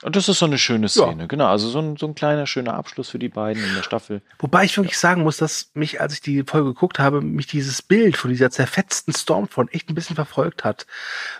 Und 0.03 0.15
das 0.15 0.29
ist 0.29 0.39
so 0.39 0.47
eine 0.47 0.59
schöne 0.59 0.89
Szene, 0.89 1.23
ja. 1.23 1.27
genau. 1.27 1.47
Also 1.47 1.69
so 1.69 1.81
ein, 1.81 1.97
so 1.97 2.07
ein 2.07 2.15
kleiner, 2.15 2.47
schöner 2.47 2.75
Abschluss 2.75 3.09
für 3.09 3.19
die 3.19 3.31
beiden 3.31 3.65
in 3.65 3.75
der 3.75 3.83
Staffel. 3.83 4.23
Wobei 4.39 4.65
ich 4.65 4.77
wirklich 4.77 4.99
sagen 4.99 5.23
muss, 5.23 5.39
dass 5.39 5.71
mich, 5.75 6.01
als 6.01 6.13
ich 6.13 6.21
die 6.21 6.45
Folge 6.45 6.75
geguckt 6.75 6.99
habe, 6.99 7.23
mich 7.23 7.47
dieses 7.47 7.83
Bild 7.83 8.17
von 8.17 8.31
dieser 8.31 8.51
zerfetzten 8.51 9.13
Stormfront 9.13 9.75
echt 9.75 9.89
ein 9.89 9.95
bisschen 9.95 10.15
verfolgt 10.15 10.65
hat. 10.65 10.87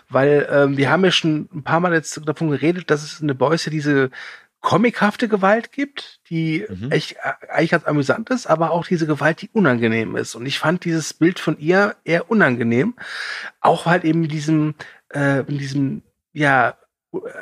Weil 0.09 0.49
ähm, 0.51 0.75
wir 0.75 0.89
haben 0.89 1.05
ja 1.05 1.11
schon 1.11 1.47
ein 1.53 1.63
paar 1.63 1.79
Mal 1.79 1.93
jetzt 1.93 2.19
davon 2.27 2.49
geredet, 2.49 2.89
dass 2.89 3.03
es 3.03 3.21
in 3.21 3.29
The 3.29 3.35
Boys 3.35 3.63
ja 3.65 3.71
diese 3.71 4.09
comichafte 4.67 5.29
Gewalt 5.29 5.71
gibt, 5.71 6.19
die 6.29 6.65
mhm. 6.67 6.91
echt 6.91 7.13
äh, 7.23 7.47
eigentlich 7.47 7.71
ganz 7.71 7.85
amüsant 7.85 8.29
ist, 8.31 8.47
aber 8.47 8.71
auch 8.71 8.85
diese 8.85 9.07
Gewalt, 9.07 9.41
die 9.41 9.49
unangenehm 9.53 10.17
ist. 10.17 10.35
Und 10.35 10.45
ich 10.45 10.59
fand 10.59 10.83
dieses 10.83 11.13
Bild 11.13 11.39
von 11.39 11.57
ihr 11.57 11.95
eher 12.03 12.29
unangenehm, 12.29 12.95
auch 13.61 13.85
halt 13.85 14.03
eben 14.03 14.23
in 14.23 14.29
diesem, 14.29 14.75
äh, 15.13 15.39
in 15.47 15.57
diesem, 15.57 16.01
ja, 16.33 16.75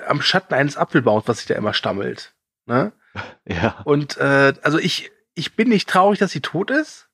am 0.08 0.22
Schatten 0.22 0.54
eines 0.54 0.78
Apfelbaums, 0.78 1.24
was 1.26 1.40
sich 1.40 1.48
da 1.48 1.56
immer 1.56 1.74
stammelt. 1.74 2.36
Ne? 2.68 2.92
Ja. 3.48 3.82
Und 3.86 4.18
äh, 4.18 4.54
also 4.62 4.78
ich, 4.78 5.10
ich 5.34 5.56
bin 5.56 5.70
nicht 5.70 5.90
traurig, 5.90 6.20
dass 6.20 6.32
sie 6.32 6.42
tot 6.42 6.70
ist, 6.70 7.08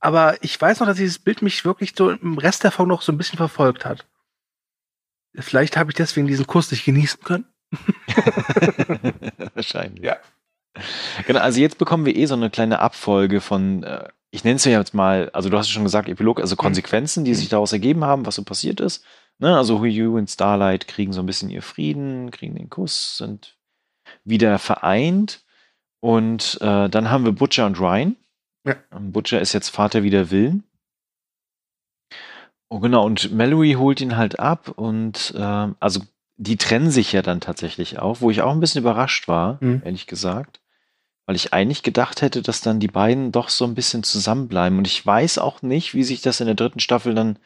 aber 0.00 0.42
ich 0.42 0.60
weiß 0.60 0.80
noch, 0.80 0.88
dass 0.88 0.96
dieses 0.96 1.20
Bild 1.20 1.40
mich 1.40 1.64
wirklich 1.64 1.92
so 1.96 2.10
im 2.10 2.38
Rest 2.38 2.64
der 2.64 2.72
Folge 2.72 2.88
noch 2.88 3.02
so 3.02 3.12
ein 3.12 3.18
bisschen 3.18 3.36
verfolgt 3.36 3.84
hat. 3.84 4.06
Vielleicht 5.34 5.76
habe 5.76 5.90
ich 5.90 5.94
deswegen 5.94 6.26
diesen 6.26 6.46
Kuss 6.48 6.70
nicht 6.70 6.84
genießen 6.84 7.22
können. 7.22 7.44
Wahrscheinlich. 9.54 10.04
Ja. 10.04 10.16
Genau, 11.26 11.40
also 11.40 11.60
jetzt 11.60 11.78
bekommen 11.78 12.06
wir 12.06 12.16
eh 12.16 12.26
so 12.26 12.34
eine 12.34 12.50
kleine 12.50 12.78
Abfolge 12.78 13.40
von, 13.40 13.82
äh, 13.82 14.08
ich 14.30 14.44
nenne 14.44 14.56
es 14.56 14.64
ja 14.64 14.78
jetzt 14.78 14.94
mal, 14.94 15.30
also 15.32 15.50
du 15.50 15.58
hast 15.58 15.70
schon 15.70 15.84
gesagt, 15.84 16.08
Epilog, 16.08 16.40
also 16.40 16.54
mhm. 16.54 16.58
Konsequenzen, 16.58 17.24
die 17.24 17.34
sich 17.34 17.48
daraus 17.48 17.72
ergeben 17.72 18.04
haben, 18.04 18.26
was 18.26 18.36
so 18.36 18.42
passiert 18.42 18.80
ist. 18.80 19.04
Ne? 19.38 19.56
Also 19.56 19.80
Huyu 19.80 20.16
und 20.16 20.30
Starlight 20.30 20.88
kriegen 20.88 21.12
so 21.12 21.20
ein 21.20 21.26
bisschen 21.26 21.50
ihr 21.50 21.62
Frieden, 21.62 22.30
kriegen 22.30 22.54
den 22.54 22.70
Kuss, 22.70 23.18
sind 23.18 23.56
wieder 24.24 24.58
vereint. 24.58 25.44
Und 26.00 26.58
äh, 26.60 26.88
dann 26.88 27.10
haben 27.10 27.24
wir 27.24 27.32
Butcher 27.32 27.66
und 27.66 27.78
Ryan. 27.78 28.16
Ja. 28.66 28.76
Butcher 28.98 29.40
ist 29.40 29.52
jetzt 29.52 29.68
Vater 29.68 30.02
wieder 30.02 30.30
Willen. 30.30 30.64
Oh, 32.68 32.80
genau, 32.80 33.04
und 33.04 33.32
Mallory 33.32 33.74
holt 33.74 34.00
ihn 34.00 34.16
halt 34.16 34.40
ab 34.40 34.68
und 34.76 35.34
äh, 35.36 35.68
also 35.78 36.00
die 36.42 36.56
trennen 36.56 36.90
sich 36.90 37.12
ja 37.12 37.22
dann 37.22 37.40
tatsächlich 37.40 38.00
auch, 38.00 38.20
wo 38.20 38.30
ich 38.30 38.42
auch 38.42 38.52
ein 38.52 38.60
bisschen 38.60 38.82
überrascht 38.82 39.28
war, 39.28 39.58
mhm. 39.60 39.82
ehrlich 39.84 40.06
gesagt. 40.06 40.60
Weil 41.24 41.36
ich 41.36 41.52
eigentlich 41.52 41.84
gedacht 41.84 42.20
hätte, 42.20 42.42
dass 42.42 42.60
dann 42.60 42.80
die 42.80 42.88
beiden 42.88 43.30
doch 43.30 43.48
so 43.48 43.64
ein 43.64 43.76
bisschen 43.76 44.02
zusammenbleiben. 44.02 44.76
Und 44.76 44.88
ich 44.88 45.06
weiß 45.06 45.38
auch 45.38 45.62
nicht, 45.62 45.94
wie 45.94 46.02
sich 46.02 46.20
das 46.20 46.40
in 46.40 46.46
der 46.46 46.56
dritten 46.56 46.80
Staffel 46.80 47.14
dann 47.14 47.38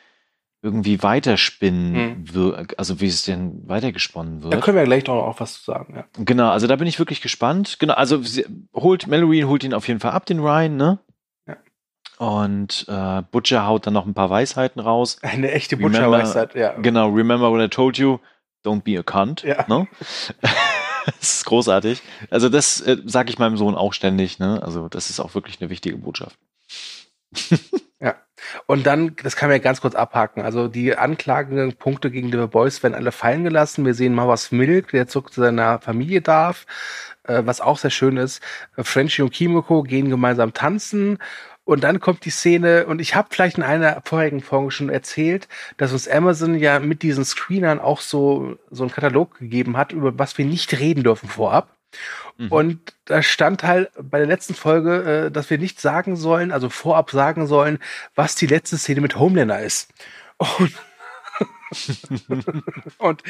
irgendwie 0.62 1.02
weiterspinnen 1.02 1.92
mhm. 1.92 2.34
wird, 2.34 2.78
also 2.78 2.98
wie 3.00 3.06
es 3.06 3.22
denn 3.22 3.68
weitergesponnen 3.68 4.42
wird. 4.42 4.54
Da 4.54 4.60
können 4.60 4.78
wir 4.78 4.84
gleich 4.84 5.04
doch 5.04 5.22
auch 5.22 5.40
was 5.40 5.62
zu 5.62 5.64
sagen, 5.64 5.94
ja. 5.94 6.04
Genau, 6.24 6.48
also 6.48 6.66
da 6.66 6.76
bin 6.76 6.88
ich 6.88 6.98
wirklich 6.98 7.20
gespannt. 7.20 7.76
Genau, 7.78 7.92
also 7.94 8.22
sie 8.22 8.46
holt, 8.74 9.06
Mallory 9.06 9.42
holt 9.42 9.62
ihn 9.62 9.74
auf 9.74 9.86
jeden 9.86 10.00
Fall 10.00 10.12
ab, 10.12 10.24
den 10.24 10.40
Ryan, 10.40 10.76
ne? 10.76 10.98
Ja. 11.46 11.56
Und 12.16 12.86
äh, 12.88 13.22
Butcher 13.30 13.66
haut 13.66 13.86
dann 13.86 13.92
noch 13.92 14.06
ein 14.06 14.14
paar 14.14 14.30
Weisheiten 14.30 14.80
raus. 14.80 15.18
Eine 15.20 15.52
echte 15.52 15.76
Butcher-Weisheit, 15.76 16.54
ja. 16.54 16.72
Genau, 16.72 17.10
remember 17.10 17.52
what 17.52 17.60
I 17.60 17.68
told 17.68 17.98
you 17.98 18.18
don't 18.64 18.82
be 18.82 18.98
a 18.98 19.02
cunt. 19.02 19.42
Ja. 19.42 19.64
Ne? 19.68 19.86
das 20.40 21.34
ist 21.34 21.44
großartig. 21.44 22.02
Also 22.30 22.48
das 22.48 22.80
äh, 22.80 22.98
sage 23.04 23.30
ich 23.30 23.38
meinem 23.38 23.56
Sohn 23.56 23.74
auch 23.74 23.92
ständig. 23.92 24.38
Ne? 24.38 24.62
Also 24.62 24.88
das 24.88 25.10
ist 25.10 25.20
auch 25.20 25.34
wirklich 25.34 25.60
eine 25.60 25.70
wichtige 25.70 25.96
Botschaft. 25.96 26.38
ja. 28.00 28.16
Und 28.66 28.86
dann, 28.86 29.16
das 29.22 29.36
kann 29.36 29.48
man 29.48 29.58
ja 29.58 29.62
ganz 29.62 29.80
kurz 29.80 29.94
abhaken. 29.94 30.42
Also 30.42 30.68
die 30.68 30.96
Anklagepunkte 30.96 32.10
gegen 32.10 32.30
die 32.30 32.46
Boys 32.46 32.82
werden 32.82 32.94
alle 32.94 33.12
fallen 33.12 33.44
gelassen. 33.44 33.84
Wir 33.84 33.94
sehen 33.94 34.14
Mawas 34.14 34.52
Milk, 34.52 34.90
der 34.90 35.08
zurück 35.08 35.32
zu 35.32 35.40
seiner 35.40 35.80
Familie 35.80 36.20
darf, 36.20 36.66
äh, 37.24 37.42
was 37.44 37.60
auch 37.60 37.78
sehr 37.78 37.90
schön 37.90 38.16
ist. 38.16 38.42
Frenchie 38.76 39.22
und 39.22 39.32
Kimiko 39.32 39.82
gehen 39.82 40.10
gemeinsam 40.10 40.52
tanzen 40.52 41.18
und 41.66 41.82
dann 41.82 41.98
kommt 41.98 42.24
die 42.24 42.30
Szene, 42.30 42.86
und 42.86 43.00
ich 43.00 43.16
habe 43.16 43.28
vielleicht 43.30 43.58
in 43.58 43.64
einer 43.64 44.00
vorherigen 44.04 44.40
Folge 44.40 44.70
schon 44.70 44.88
erzählt, 44.88 45.48
dass 45.76 45.92
uns 45.92 46.08
Amazon 46.08 46.54
ja 46.54 46.78
mit 46.78 47.02
diesen 47.02 47.24
Screenern 47.24 47.80
auch 47.80 48.00
so, 48.00 48.56
so 48.70 48.84
einen 48.84 48.92
Katalog 48.92 49.38
gegeben 49.38 49.76
hat, 49.76 49.90
über 49.90 50.16
was 50.16 50.38
wir 50.38 50.44
nicht 50.44 50.78
reden 50.78 51.02
dürfen 51.02 51.28
vorab. 51.28 51.76
Mhm. 52.38 52.52
Und 52.52 52.94
da 53.06 53.20
stand 53.20 53.64
halt 53.64 53.90
bei 54.00 54.18
der 54.18 54.28
letzten 54.28 54.54
Folge, 54.54 55.26
äh, 55.26 55.30
dass 55.32 55.50
wir 55.50 55.58
nicht 55.58 55.80
sagen 55.80 56.14
sollen, 56.14 56.52
also 56.52 56.68
vorab 56.68 57.10
sagen 57.10 57.48
sollen, 57.48 57.80
was 58.14 58.36
die 58.36 58.46
letzte 58.46 58.78
Szene 58.78 59.00
mit 59.00 59.18
Homelander 59.18 59.60
ist. 59.60 59.92
Und, 60.38 60.72
und 62.98 63.22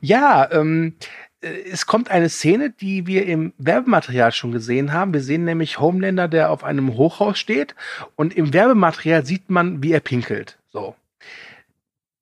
ja, 0.00 0.50
ähm, 0.50 0.96
äh, 0.98 1.29
es 1.40 1.86
kommt 1.86 2.10
eine 2.10 2.28
Szene, 2.28 2.70
die 2.70 3.06
wir 3.06 3.26
im 3.26 3.52
Werbematerial 3.58 4.32
schon 4.32 4.52
gesehen 4.52 4.92
haben. 4.92 5.14
Wir 5.14 5.22
sehen 5.22 5.44
nämlich 5.44 5.80
Homelander, 5.80 6.28
der 6.28 6.50
auf 6.50 6.64
einem 6.64 6.94
Hochhaus 6.94 7.38
steht 7.38 7.74
und 8.16 8.36
im 8.36 8.52
Werbematerial 8.52 9.24
sieht 9.24 9.48
man, 9.48 9.82
wie 9.82 9.92
er 9.92 10.00
pinkelt. 10.00 10.58
So. 10.72 10.94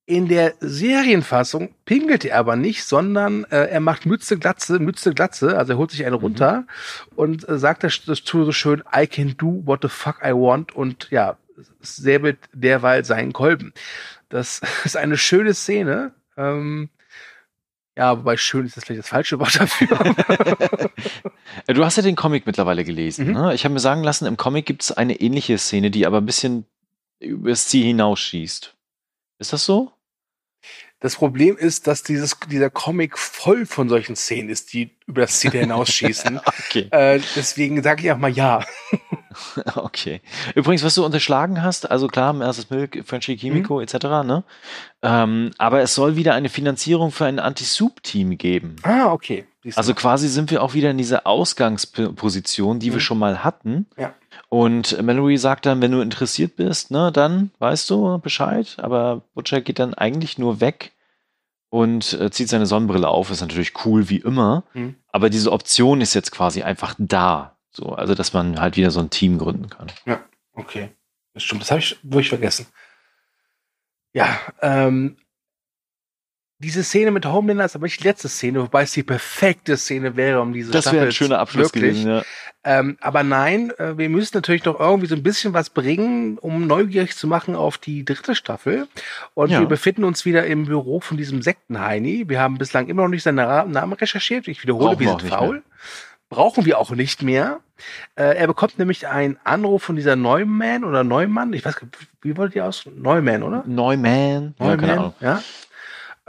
In 0.05 0.27
der 0.27 0.55
Serienfassung 0.59 1.75
pinkelt 1.85 2.25
er 2.25 2.39
aber 2.39 2.55
nicht, 2.55 2.83
sondern 2.83 3.43
äh, 3.45 3.65
er 3.69 3.79
macht 3.79 4.05
Mütze 4.05 4.39
Glatze, 4.39 4.79
Mütze 4.79 5.13
Glatze, 5.13 5.55
also 5.57 5.73
er 5.73 5.77
holt 5.77 5.91
sich 5.91 6.05
eine 6.05 6.15
mhm. 6.15 6.23
runter 6.23 6.65
und 7.15 7.47
äh, 7.47 7.59
sagt 7.59 7.83
das, 7.83 8.03
das 8.05 8.23
so 8.25 8.51
schön, 8.51 8.81
I 8.95 9.05
can 9.05 9.35
do 9.37 9.61
what 9.65 9.81
the 9.83 9.89
fuck 9.89 10.21
I 10.23 10.31
want 10.31 10.73
und 10.73 11.11
ja, 11.11 11.37
säbelt 11.81 12.39
derweil 12.53 13.05
seinen 13.05 13.33
Kolben. 13.33 13.73
Das 14.29 14.61
ist 14.85 14.97
eine 14.97 15.17
schöne 15.17 15.53
Szene. 15.53 16.13
Ähm, 16.37 16.89
ja, 17.99 18.17
wobei 18.17 18.37
schön 18.37 18.65
ist 18.65 18.77
das 18.77 18.85
vielleicht 18.85 18.99
das 18.99 19.09
falsche 19.09 19.39
Wort 19.39 19.59
dafür. 19.59 19.89
du 21.67 21.83
hast 21.83 21.97
ja 21.97 22.01
den 22.01 22.15
Comic 22.15 22.45
mittlerweile 22.45 22.85
gelesen. 22.85 23.27
Mhm. 23.27 23.33
Ne? 23.33 23.53
Ich 23.53 23.65
habe 23.65 23.73
mir 23.73 23.81
sagen 23.81 24.03
lassen, 24.03 24.25
im 24.25 24.37
Comic 24.37 24.65
gibt 24.65 24.83
es 24.83 24.93
eine 24.93 25.19
ähnliche 25.19 25.57
Szene, 25.57 25.91
die 25.91 26.05
aber 26.05 26.19
ein 26.19 26.25
bisschen 26.25 26.65
übers 27.19 27.67
Ziel 27.67 27.83
hinausschießt. 27.83 28.73
Ist 29.39 29.51
das 29.51 29.65
so? 29.65 29.91
Das 31.01 31.15
Problem 31.15 31.55
ist, 31.57 31.87
dass 31.87 32.03
dieses, 32.03 32.37
dieser 32.51 32.69
Comic 32.69 33.17
voll 33.17 33.65
von 33.65 33.87
solchen 33.87 34.17
Szenen 34.17 34.49
ist, 34.49 34.73
die 34.73 34.91
über 35.07 35.21
das 35.21 35.39
Ziel 35.39 35.51
hinausschießen. 35.51 36.39
okay. 36.45 36.87
Äh, 36.91 37.21
deswegen 37.35 37.81
sage 37.81 38.03
ich 38.03 38.11
auch 38.11 38.17
mal 38.17 38.29
ja. 38.29 38.65
okay. 39.75 40.21
Übrigens, 40.55 40.83
was 40.83 40.95
du 40.95 41.05
unterschlagen 41.05 41.63
hast, 41.63 41.89
also 41.89 42.07
klar, 42.07 42.39
erstes 42.41 42.69
Milk, 42.69 43.01
Frenchy 43.05 43.37
Chemico 43.37 43.77
mhm. 43.77 43.83
etc., 43.83 43.95
ne? 44.25 44.43
Ähm, 45.01 45.51
aber 45.57 45.81
es 45.81 45.95
soll 45.95 46.17
wieder 46.17 46.33
eine 46.33 46.49
Finanzierung 46.49 47.11
für 47.11 47.25
ein 47.25 47.39
Anti-Soup-Team 47.39 48.37
geben. 48.37 48.75
Ah, 48.83 49.13
okay. 49.13 49.45
Also 49.75 49.93
quasi 49.93 50.27
sind 50.27 50.51
wir 50.51 50.61
auch 50.61 50.73
wieder 50.73 50.91
in 50.91 50.97
dieser 50.97 51.27
Ausgangsposition, 51.27 52.79
die 52.79 52.89
mhm. 52.89 52.93
wir 52.95 52.99
schon 52.99 53.19
mal 53.19 53.43
hatten. 53.43 53.87
Ja. 53.97 54.13
Und 54.49 54.99
Mallory 55.01 55.37
sagt 55.37 55.67
dann, 55.67 55.81
wenn 55.81 55.91
du 55.91 56.01
interessiert 56.01 56.55
bist, 56.55 56.89
ne, 56.89 57.11
dann 57.11 57.51
weißt 57.59 57.87
du 57.89 58.17
Bescheid. 58.17 58.77
Aber 58.79 59.21
Butcher 59.35 59.61
geht 59.61 59.77
dann 59.77 59.93
eigentlich 59.93 60.39
nur 60.39 60.59
weg 60.59 60.91
und 61.69 62.13
äh, 62.13 62.31
zieht 62.31 62.49
seine 62.49 62.65
Sonnenbrille 62.65 63.07
auf. 63.07 63.29
Ist 63.29 63.41
natürlich 63.41 63.85
cool 63.85 64.09
wie 64.09 64.17
immer. 64.17 64.63
Mhm. 64.73 64.95
Aber 65.11 65.29
diese 65.29 65.51
Option 65.51 66.01
ist 66.01 66.15
jetzt 66.15 66.31
quasi 66.31 66.63
einfach 66.63 66.95
da. 66.97 67.57
So, 67.69 67.89
also 67.89 68.15
dass 68.15 68.33
man 68.33 68.59
halt 68.59 68.75
wieder 68.75 68.89
so 68.89 68.99
ein 68.99 69.11
Team 69.11 69.37
gründen 69.37 69.69
kann. 69.69 69.87
Ja, 70.05 70.19
okay. 70.53 70.89
Das 71.35 71.43
stimmt. 71.43 71.61
Das 71.61 71.69
habe 71.69 71.79
ich 71.79 71.97
wirklich 72.01 72.29
vergessen. 72.29 72.65
Ja, 74.13 74.39
ähm, 74.61 75.17
diese 76.61 76.83
Szene 76.83 77.11
mit 77.11 77.25
Homelander 77.25 77.63
ist 77.63 77.75
aber 77.75 77.85
nicht 77.85 78.03
die 78.03 78.07
letzte 78.07 78.27
Szene, 78.27 78.61
wobei 78.61 78.83
es 78.83 78.91
die 78.91 79.03
perfekte 79.03 79.77
Szene 79.77 80.17
wäre, 80.17 80.41
um 80.41 80.51
diese 80.51 80.71
Das 80.71 80.91
wäre 80.91 81.05
ein 81.05 81.11
schöner 81.13 81.39
Abschluss 81.39 81.67
wirklich. 81.73 82.03
gewesen, 82.03 82.11
ja. 82.11 82.23
Ähm, 82.65 82.97
aber 82.99 83.23
nein, 83.23 83.71
äh, 83.77 83.97
wir 83.97 84.09
müssen 84.09 84.35
natürlich 84.35 84.63
doch 84.63 84.77
irgendwie 84.77 85.07
so 85.07 85.15
ein 85.15 85.23
bisschen 85.23 85.53
was 85.53 85.69
bringen, 85.69 86.37
um 86.37 86.67
neugierig 86.67 87.15
zu 87.15 87.27
machen 87.27 87.55
auf 87.55 87.77
die 87.77 88.03
dritte 88.03 88.35
Staffel. 88.35 88.89
Und 89.33 89.51
ja. 89.51 89.61
wir 89.61 89.67
befinden 89.67 90.03
uns 90.03 90.25
wieder 90.25 90.45
im 90.45 90.65
Büro 90.65 90.99
von 90.99 91.15
diesem 91.15 91.41
Sektenheini. 91.41 92.27
Wir 92.27 92.41
haben 92.41 92.57
bislang 92.57 92.89
immer 92.89 93.03
noch 93.03 93.09
nicht 93.09 93.23
seinen 93.23 93.71
Namen 93.71 93.93
recherchiert. 93.93 94.49
Ich 94.49 94.61
wiederhole, 94.61 94.97
Brauchen 94.97 94.99
wir 94.99 95.09
sind 95.09 95.23
faul. 95.29 95.53
Mehr. 95.53 95.63
Brauchen 96.29 96.65
wir 96.65 96.77
auch 96.77 96.91
nicht 96.91 97.23
mehr. 97.23 97.61
Äh, 98.15 98.35
er 98.35 98.47
bekommt 98.47 98.77
nämlich 98.77 99.07
einen 99.07 99.37
Anruf 99.45 99.81
von 99.83 99.95
dieser 99.95 100.17
Neumann 100.17 100.83
oder 100.83 101.05
Neumann. 101.05 101.53
Ich 101.53 101.63
weiß, 101.63 101.77
wie 102.21 102.35
wollt 102.35 102.53
ihr 102.55 102.65
aus? 102.65 102.85
Neumann, 102.93 103.41
oder? 103.41 103.63
Neumann. 103.65 104.53
Neumann, 104.59 105.13
ja. 105.21 105.41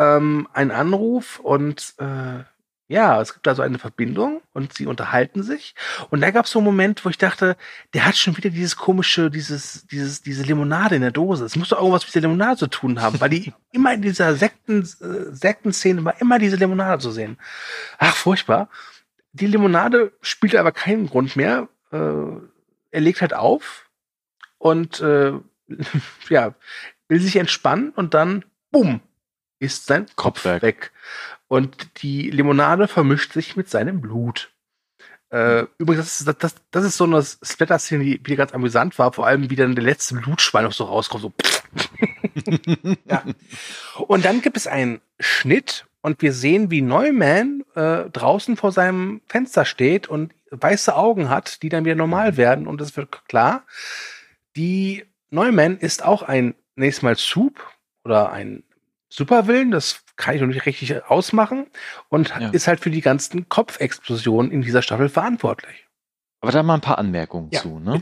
Ähm, 0.00 0.48
einen 0.54 0.70
Anruf 0.70 1.38
und 1.40 1.94
äh, 1.98 2.42
ja, 2.88 3.20
es 3.20 3.34
gibt 3.34 3.46
also 3.46 3.62
eine 3.62 3.78
Verbindung 3.78 4.40
und 4.52 4.72
sie 4.72 4.86
unterhalten 4.86 5.44
sich. 5.44 5.76
Und 6.08 6.22
da 6.22 6.32
gab 6.32 6.46
es 6.46 6.50
so 6.50 6.58
einen 6.58 6.66
Moment, 6.66 7.04
wo 7.04 7.08
ich 7.08 7.18
dachte, 7.18 7.56
der 7.94 8.04
hat 8.04 8.16
schon 8.16 8.36
wieder 8.36 8.50
dieses 8.50 8.76
komische, 8.76 9.30
dieses, 9.30 9.86
dieses, 9.86 10.22
diese 10.22 10.42
Limonade 10.42 10.96
in 10.96 11.02
der 11.02 11.12
Dose. 11.12 11.44
Es 11.44 11.54
muss 11.54 11.68
doch 11.68 11.78
irgendwas 11.78 12.04
mit 12.04 12.14
der 12.16 12.22
Limonade 12.22 12.56
zu 12.56 12.66
tun 12.66 13.00
haben, 13.00 13.20
weil 13.20 13.30
die 13.30 13.52
immer 13.72 13.92
in 13.94 14.02
dieser 14.02 14.34
Sekten, 14.34 14.80
äh, 14.80 15.32
Sektenszene 15.32 16.04
war 16.04 16.20
immer 16.20 16.40
diese 16.40 16.56
Limonade 16.56 17.00
zu 17.00 17.12
sehen. 17.12 17.38
Ach, 17.98 18.16
furchtbar. 18.16 18.68
Die 19.32 19.46
Limonade 19.46 20.12
spielt 20.22 20.56
aber 20.56 20.72
keinen 20.72 21.06
Grund 21.06 21.36
mehr. 21.36 21.68
Äh, 21.92 21.98
er 22.90 23.00
legt 23.00 23.20
halt 23.20 23.34
auf 23.34 23.88
und 24.58 25.00
äh, 25.00 25.34
ja, 26.28 26.54
will 27.06 27.20
sich 27.20 27.36
entspannen 27.36 27.90
und 27.90 28.14
dann, 28.14 28.44
bumm, 28.72 29.00
ist 29.60 29.86
sein 29.86 30.06
Kopf, 30.16 30.42
Kopf 30.42 30.44
weg. 30.46 30.62
weg. 30.62 30.92
Und 31.46 32.02
die 32.02 32.30
Limonade 32.30 32.88
vermischt 32.88 33.32
sich 33.32 33.56
mit 33.56 33.70
seinem 33.70 34.00
Blut. 34.00 34.52
Äh, 35.30 35.66
übrigens, 35.78 36.06
das 36.06 36.20
ist, 36.20 36.42
das, 36.42 36.54
das 36.72 36.84
ist 36.84 36.96
so 36.96 37.04
eine 37.04 37.22
Splatter-Szene, 37.22 38.02
die 38.02 38.20
wieder 38.24 38.36
ganz 38.36 38.52
amüsant 38.52 38.98
war, 38.98 39.12
vor 39.12 39.26
allem 39.26 39.48
wie 39.48 39.56
dann 39.56 39.76
der 39.76 39.84
letzte 39.84 40.16
Blutschwein 40.16 40.64
noch 40.64 40.72
so 40.72 40.84
rauskommt. 40.84 41.22
So. 41.22 41.32
ja. 43.04 43.22
Und 43.98 44.24
dann 44.24 44.42
gibt 44.42 44.56
es 44.56 44.66
einen 44.66 45.00
Schnitt 45.20 45.86
und 46.00 46.20
wir 46.22 46.32
sehen, 46.32 46.70
wie 46.70 46.82
Neumann 46.82 47.62
äh, 47.76 48.10
draußen 48.10 48.56
vor 48.56 48.72
seinem 48.72 49.20
Fenster 49.28 49.64
steht 49.64 50.08
und 50.08 50.32
weiße 50.50 50.96
Augen 50.96 51.28
hat, 51.28 51.62
die 51.62 51.68
dann 51.68 51.84
wieder 51.84 51.94
normal 51.94 52.36
werden. 52.36 52.66
Und 52.66 52.80
es 52.80 52.96
wird 52.96 53.24
klar, 53.28 53.64
die 54.56 55.04
Neumann 55.30 55.78
ist 55.78 56.04
auch 56.04 56.22
ein 56.22 56.54
nächstes 56.74 57.02
Mal 57.02 57.16
Soup 57.16 57.64
oder 58.04 58.32
ein 58.32 58.64
Superwillen, 59.10 59.70
das 59.70 60.04
kann 60.16 60.36
ich 60.36 60.40
noch 60.40 60.48
nicht 60.48 60.66
richtig 60.66 61.04
ausmachen 61.04 61.66
und 62.08 62.30
ja. 62.30 62.48
ist 62.50 62.68
halt 62.68 62.80
für 62.80 62.90
die 62.90 63.00
ganzen 63.00 63.48
Kopfexplosionen 63.48 64.50
in 64.52 64.62
dieser 64.62 64.82
Staffel 64.82 65.08
verantwortlich. 65.08 65.86
Aber 66.40 66.52
da 66.52 66.62
mal 66.62 66.74
ein 66.74 66.80
paar 66.80 66.98
Anmerkungen 66.98 67.50
ja, 67.52 67.60
zu. 67.60 67.80
Ne? 67.80 67.94
Ähm, 67.94 68.00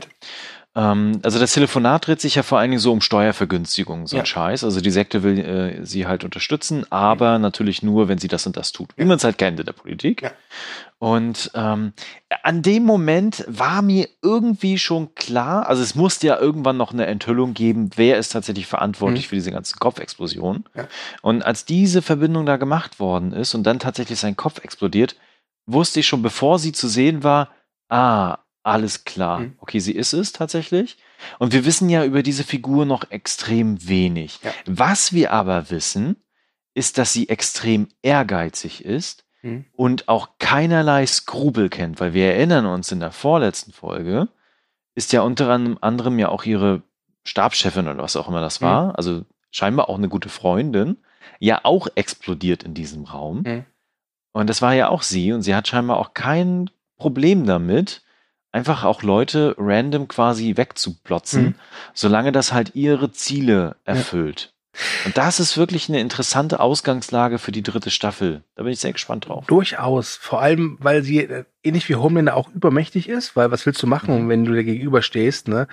also 0.81 1.39
das 1.39 1.53
Telefonat 1.53 2.07
dreht 2.07 2.21
sich 2.21 2.35
ja 2.35 2.43
vor 2.43 2.59
allen 2.59 2.71
Dingen 2.71 2.79
so 2.79 2.93
um 2.93 3.01
Steuervergünstigung, 3.01 4.07
so 4.07 4.15
ein 4.15 4.19
ja. 4.19 4.25
Scheiß. 4.25 4.63
Also 4.63 4.79
die 4.79 4.91
Sekte 4.91 5.23
will 5.23 5.39
äh, 5.39 5.85
sie 5.85 6.07
halt 6.07 6.23
unterstützen, 6.23 6.85
aber 6.89 7.37
mhm. 7.37 7.41
natürlich 7.41 7.83
nur, 7.83 8.07
wenn 8.07 8.17
sie 8.17 8.27
das 8.29 8.45
und 8.45 8.55
das 8.55 8.71
tut. 8.71 8.89
Wie 8.95 9.03
man 9.03 9.17
es 9.17 9.23
halt 9.23 9.37
kennt 9.37 9.59
in 9.59 9.65
der 9.65 9.73
Politik. 9.73 10.21
Ja. 10.21 10.31
Und 10.97 11.51
ähm, 11.53 11.93
an 12.43 12.61
dem 12.61 12.83
Moment 12.83 13.43
war 13.47 13.81
mir 13.81 14.07
irgendwie 14.21 14.77
schon 14.77 15.15
klar, 15.15 15.67
also 15.67 15.81
es 15.81 15.95
musste 15.95 16.27
ja 16.27 16.39
irgendwann 16.39 16.77
noch 16.77 16.93
eine 16.93 17.07
Enthüllung 17.07 17.53
geben, 17.53 17.89
wer 17.95 18.17
ist 18.17 18.29
tatsächlich 18.29 18.67
verantwortlich 18.67 19.25
mhm. 19.25 19.29
für 19.29 19.35
diese 19.35 19.51
ganzen 19.51 19.79
Kopfexplosionen. 19.79 20.65
Ja. 20.75 20.87
Und 21.21 21.43
als 21.43 21.65
diese 21.65 22.01
Verbindung 22.01 22.45
da 22.45 22.57
gemacht 22.57 22.99
worden 22.99 23.33
ist 23.33 23.53
und 23.53 23.63
dann 23.63 23.79
tatsächlich 23.79 24.19
sein 24.19 24.37
Kopf 24.37 24.63
explodiert, 24.63 25.17
wusste 25.65 25.99
ich 25.99 26.07
schon, 26.07 26.21
bevor 26.21 26.57
sie 26.59 26.71
zu 26.71 26.87
sehen 26.87 27.23
war, 27.23 27.49
ah, 27.89 28.37
alles 28.69 29.05
klar. 29.05 29.39
Mhm. 29.39 29.55
Okay, 29.59 29.79
sie 29.79 29.93
ist 29.93 30.13
es 30.13 30.31
tatsächlich. 30.31 30.97
Und 31.37 31.53
wir 31.53 31.65
wissen 31.65 31.89
ja 31.89 32.05
über 32.05 32.23
diese 32.23 32.43
Figur 32.43 32.85
noch 32.85 33.11
extrem 33.11 33.87
wenig. 33.87 34.39
Ja. 34.43 34.51
Was 34.65 35.13
wir 35.13 35.33
aber 35.33 35.69
wissen, 35.69 36.15
ist, 36.73 36.97
dass 36.97 37.13
sie 37.13 37.29
extrem 37.29 37.89
ehrgeizig 38.01 38.85
ist 38.85 39.25
mhm. 39.41 39.65
und 39.73 40.07
auch 40.07 40.29
keinerlei 40.39 41.05
Skrupel 41.05 41.69
kennt, 41.69 41.99
weil 41.99 42.13
wir 42.13 42.33
erinnern 42.33 42.65
uns 42.65 42.91
in 42.91 42.99
der 42.99 43.11
vorletzten 43.11 43.73
Folge, 43.73 44.29
ist 44.95 45.11
ja 45.13 45.21
unter 45.21 45.49
anderem 45.49 46.19
ja 46.19 46.29
auch 46.29 46.45
ihre 46.45 46.83
Stabschefin 47.23 47.87
oder 47.87 48.03
was 48.03 48.15
auch 48.15 48.27
immer 48.27 48.41
das 48.41 48.61
war, 48.61 48.87
mhm. 48.87 48.91
also 48.95 49.25
scheinbar 49.51 49.89
auch 49.89 49.97
eine 49.97 50.09
gute 50.09 50.29
Freundin, 50.29 50.97
ja 51.39 51.61
auch 51.63 51.87
explodiert 51.95 52.63
in 52.63 52.73
diesem 52.73 53.05
Raum. 53.05 53.43
Mhm. 53.45 53.65
Und 54.31 54.49
das 54.49 54.61
war 54.61 54.73
ja 54.73 54.89
auch 54.89 55.01
sie 55.01 55.33
und 55.33 55.41
sie 55.41 55.55
hat 55.55 55.67
scheinbar 55.67 55.97
auch 55.97 56.13
kein 56.13 56.69
Problem 56.97 57.45
damit, 57.45 58.03
einfach 58.51 58.83
auch 58.83 59.03
Leute 59.03 59.55
random 59.57 60.07
quasi 60.07 60.57
wegzuplotzen, 60.57 61.43
mhm. 61.43 61.55
solange 61.93 62.31
das 62.31 62.53
halt 62.53 62.75
ihre 62.75 63.11
Ziele 63.11 63.75
erfüllt. 63.85 64.41
Ja. 64.41 64.59
Und 65.05 65.17
das 65.17 65.39
ist 65.39 65.57
wirklich 65.57 65.89
eine 65.89 65.99
interessante 65.99 66.59
Ausgangslage 66.59 67.39
für 67.39 67.51
die 67.51 67.63
dritte 67.63 67.89
Staffel. 67.89 68.43
Da 68.55 68.63
bin 68.63 68.71
ich 68.71 68.79
sehr 68.79 68.93
gespannt 68.93 69.27
drauf. 69.27 69.45
Durchaus. 69.47 70.15
Vor 70.15 70.41
allem, 70.41 70.77
weil 70.79 71.03
sie 71.03 71.19
äh, 71.19 71.43
ähnlich 71.63 71.89
wie 71.89 71.95
Homelander 71.95 72.35
auch 72.35 72.49
übermächtig 72.49 73.09
ist, 73.09 73.35
weil 73.35 73.51
was 73.51 73.65
willst 73.65 73.81
du 73.83 73.87
machen, 73.87 74.25
mhm. 74.25 74.29
wenn 74.29 74.45
du 74.45 74.53
dir 74.53 74.63
gegenüberstehst, 74.63 75.47
ne? 75.47 75.67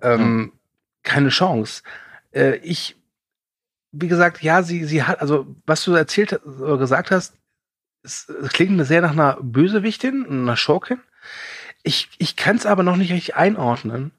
Ähm, 0.00 0.36
mhm. 0.36 0.52
Keine 1.02 1.28
Chance. 1.28 1.82
Äh, 2.32 2.56
ich, 2.56 2.96
wie 3.92 4.08
gesagt, 4.08 4.42
ja, 4.42 4.62
sie, 4.62 4.84
sie 4.84 5.02
hat, 5.02 5.20
also 5.20 5.46
was 5.66 5.84
du 5.84 5.92
erzählt 5.92 6.40
oder 6.46 6.78
gesagt 6.78 7.10
hast, 7.10 7.34
es, 8.02 8.28
es 8.28 8.50
klingt 8.50 8.86
sehr 8.86 9.02
nach 9.02 9.12
einer 9.12 9.38
Bösewichtin, 9.42 10.26
einer 10.26 10.56
Schurkin. 10.56 11.00
Ich, 11.82 12.08
ich 12.18 12.36
kann 12.36 12.56
es 12.56 12.66
aber 12.66 12.82
noch 12.82 12.96
nicht 12.96 13.12
richtig 13.12 13.36
einordnen. 13.36 14.12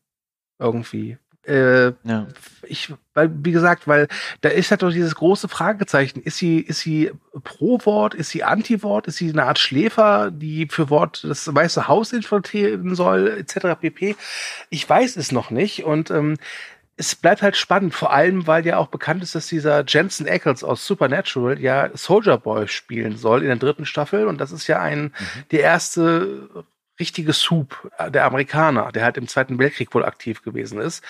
Irgendwie. 0.60 1.18
Äh, 1.50 1.94
ja. 2.04 2.28
Ich, 2.64 2.94
weil, 3.14 3.32
wie 3.44 3.52
gesagt, 3.52 3.88
weil 3.88 4.08
da 4.42 4.50
ist 4.50 4.70
halt 4.70 4.84
doch 4.84 4.92
dieses 4.92 5.16
große 5.16 5.48
Fragezeichen. 5.48 6.22
Ist 6.22 6.38
sie, 6.38 6.60
ist 6.60 6.82
sie 6.82 7.12
pro 7.44 7.80
Wort, 7.86 8.14
ist 8.14 8.30
sie 8.30 8.44
Anti-Wort, 8.44 9.08
ist 9.08 9.18
sie 9.18 9.30
eine 9.30 9.46
Art 9.46 9.58
Schläfer, 9.58 10.32
die 10.32 10.68
für 10.70 10.90
Wort 10.90 11.24
das 11.24 11.54
Weiße 11.54 11.88
Haus 11.88 12.14
infiltrieren 12.14 12.94
soll, 12.94 13.30
etc. 13.30 13.80
pp. 13.80 14.16
Ich 14.70 14.88
weiß 14.88 15.18
es 15.18 15.32
noch 15.32 15.50
nicht 15.50 15.86
und 15.86 16.12
ähm, 16.12 16.38
es 16.98 17.16
bleibt 17.16 17.42
halt 17.42 17.56
spannend, 17.56 17.96
vor 17.96 18.12
allem, 18.12 18.46
weil 18.46 18.66
ja 18.66 18.78
auch 18.78 18.88
bekannt 18.88 19.24
ist, 19.24 19.34
dass 19.34 19.48
dieser 19.48 19.86
Jensen 19.88 20.28
Ackles 20.28 20.66
aus 20.66 20.86
Supernatural 20.86 21.58
ja 21.58 21.90
Soldier 21.94 22.38
Boy 22.38 22.68
spielen 22.68 23.16
soll 23.16 23.42
in 23.42 23.48
der 23.48 23.56
dritten 23.56 23.86
Staffel. 23.86 24.28
Und 24.28 24.42
das 24.42 24.52
ist 24.52 24.68
ja 24.68 24.82
ein, 24.82 25.04
mhm. 25.04 25.14
der 25.52 25.62
erste 25.62 26.50
richtige 27.00 27.34
Soup 27.34 27.90
äh, 27.98 28.12
der 28.12 28.26
Amerikaner, 28.26 28.92
der 28.92 29.04
halt 29.04 29.18
im 29.18 29.28
Zweiten 29.28 29.58
Weltkrieg 29.60 29.94
wohl 29.94 30.06
aktiv 30.06 30.42
gewesen 30.44 30.80
ist. 30.80 31.04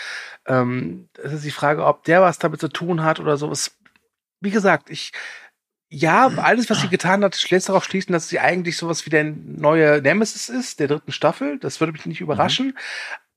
Ähm, 0.45 1.09
das 1.13 1.33
ist 1.33 1.45
die 1.45 1.51
Frage, 1.51 1.85
ob 1.85 2.03
der 2.03 2.21
was 2.21 2.39
damit 2.39 2.59
zu 2.59 2.67
tun 2.67 3.03
hat 3.03 3.19
oder 3.19 3.37
so. 3.37 3.51
Es, 3.51 3.77
wie 4.41 4.51
gesagt, 4.51 4.89
ich, 4.89 5.11
ja, 5.89 6.27
alles, 6.27 6.69
was 6.69 6.81
sie 6.81 6.87
getan 6.87 7.23
hat, 7.23 7.49
lässt 7.49 7.69
darauf 7.69 7.83
schließen, 7.83 8.13
dass 8.13 8.29
sie 8.29 8.39
eigentlich 8.39 8.77
sowas 8.77 9.05
wie 9.05 9.09
der 9.09 9.23
neue 9.23 10.01
Nemesis 10.01 10.47
ist, 10.47 10.79
der 10.79 10.87
dritten 10.87 11.11
Staffel. 11.11 11.57
Das 11.59 11.79
würde 11.79 11.93
mich 11.93 12.05
nicht 12.05 12.21
überraschen. 12.21 12.67
Mhm. 12.67 12.77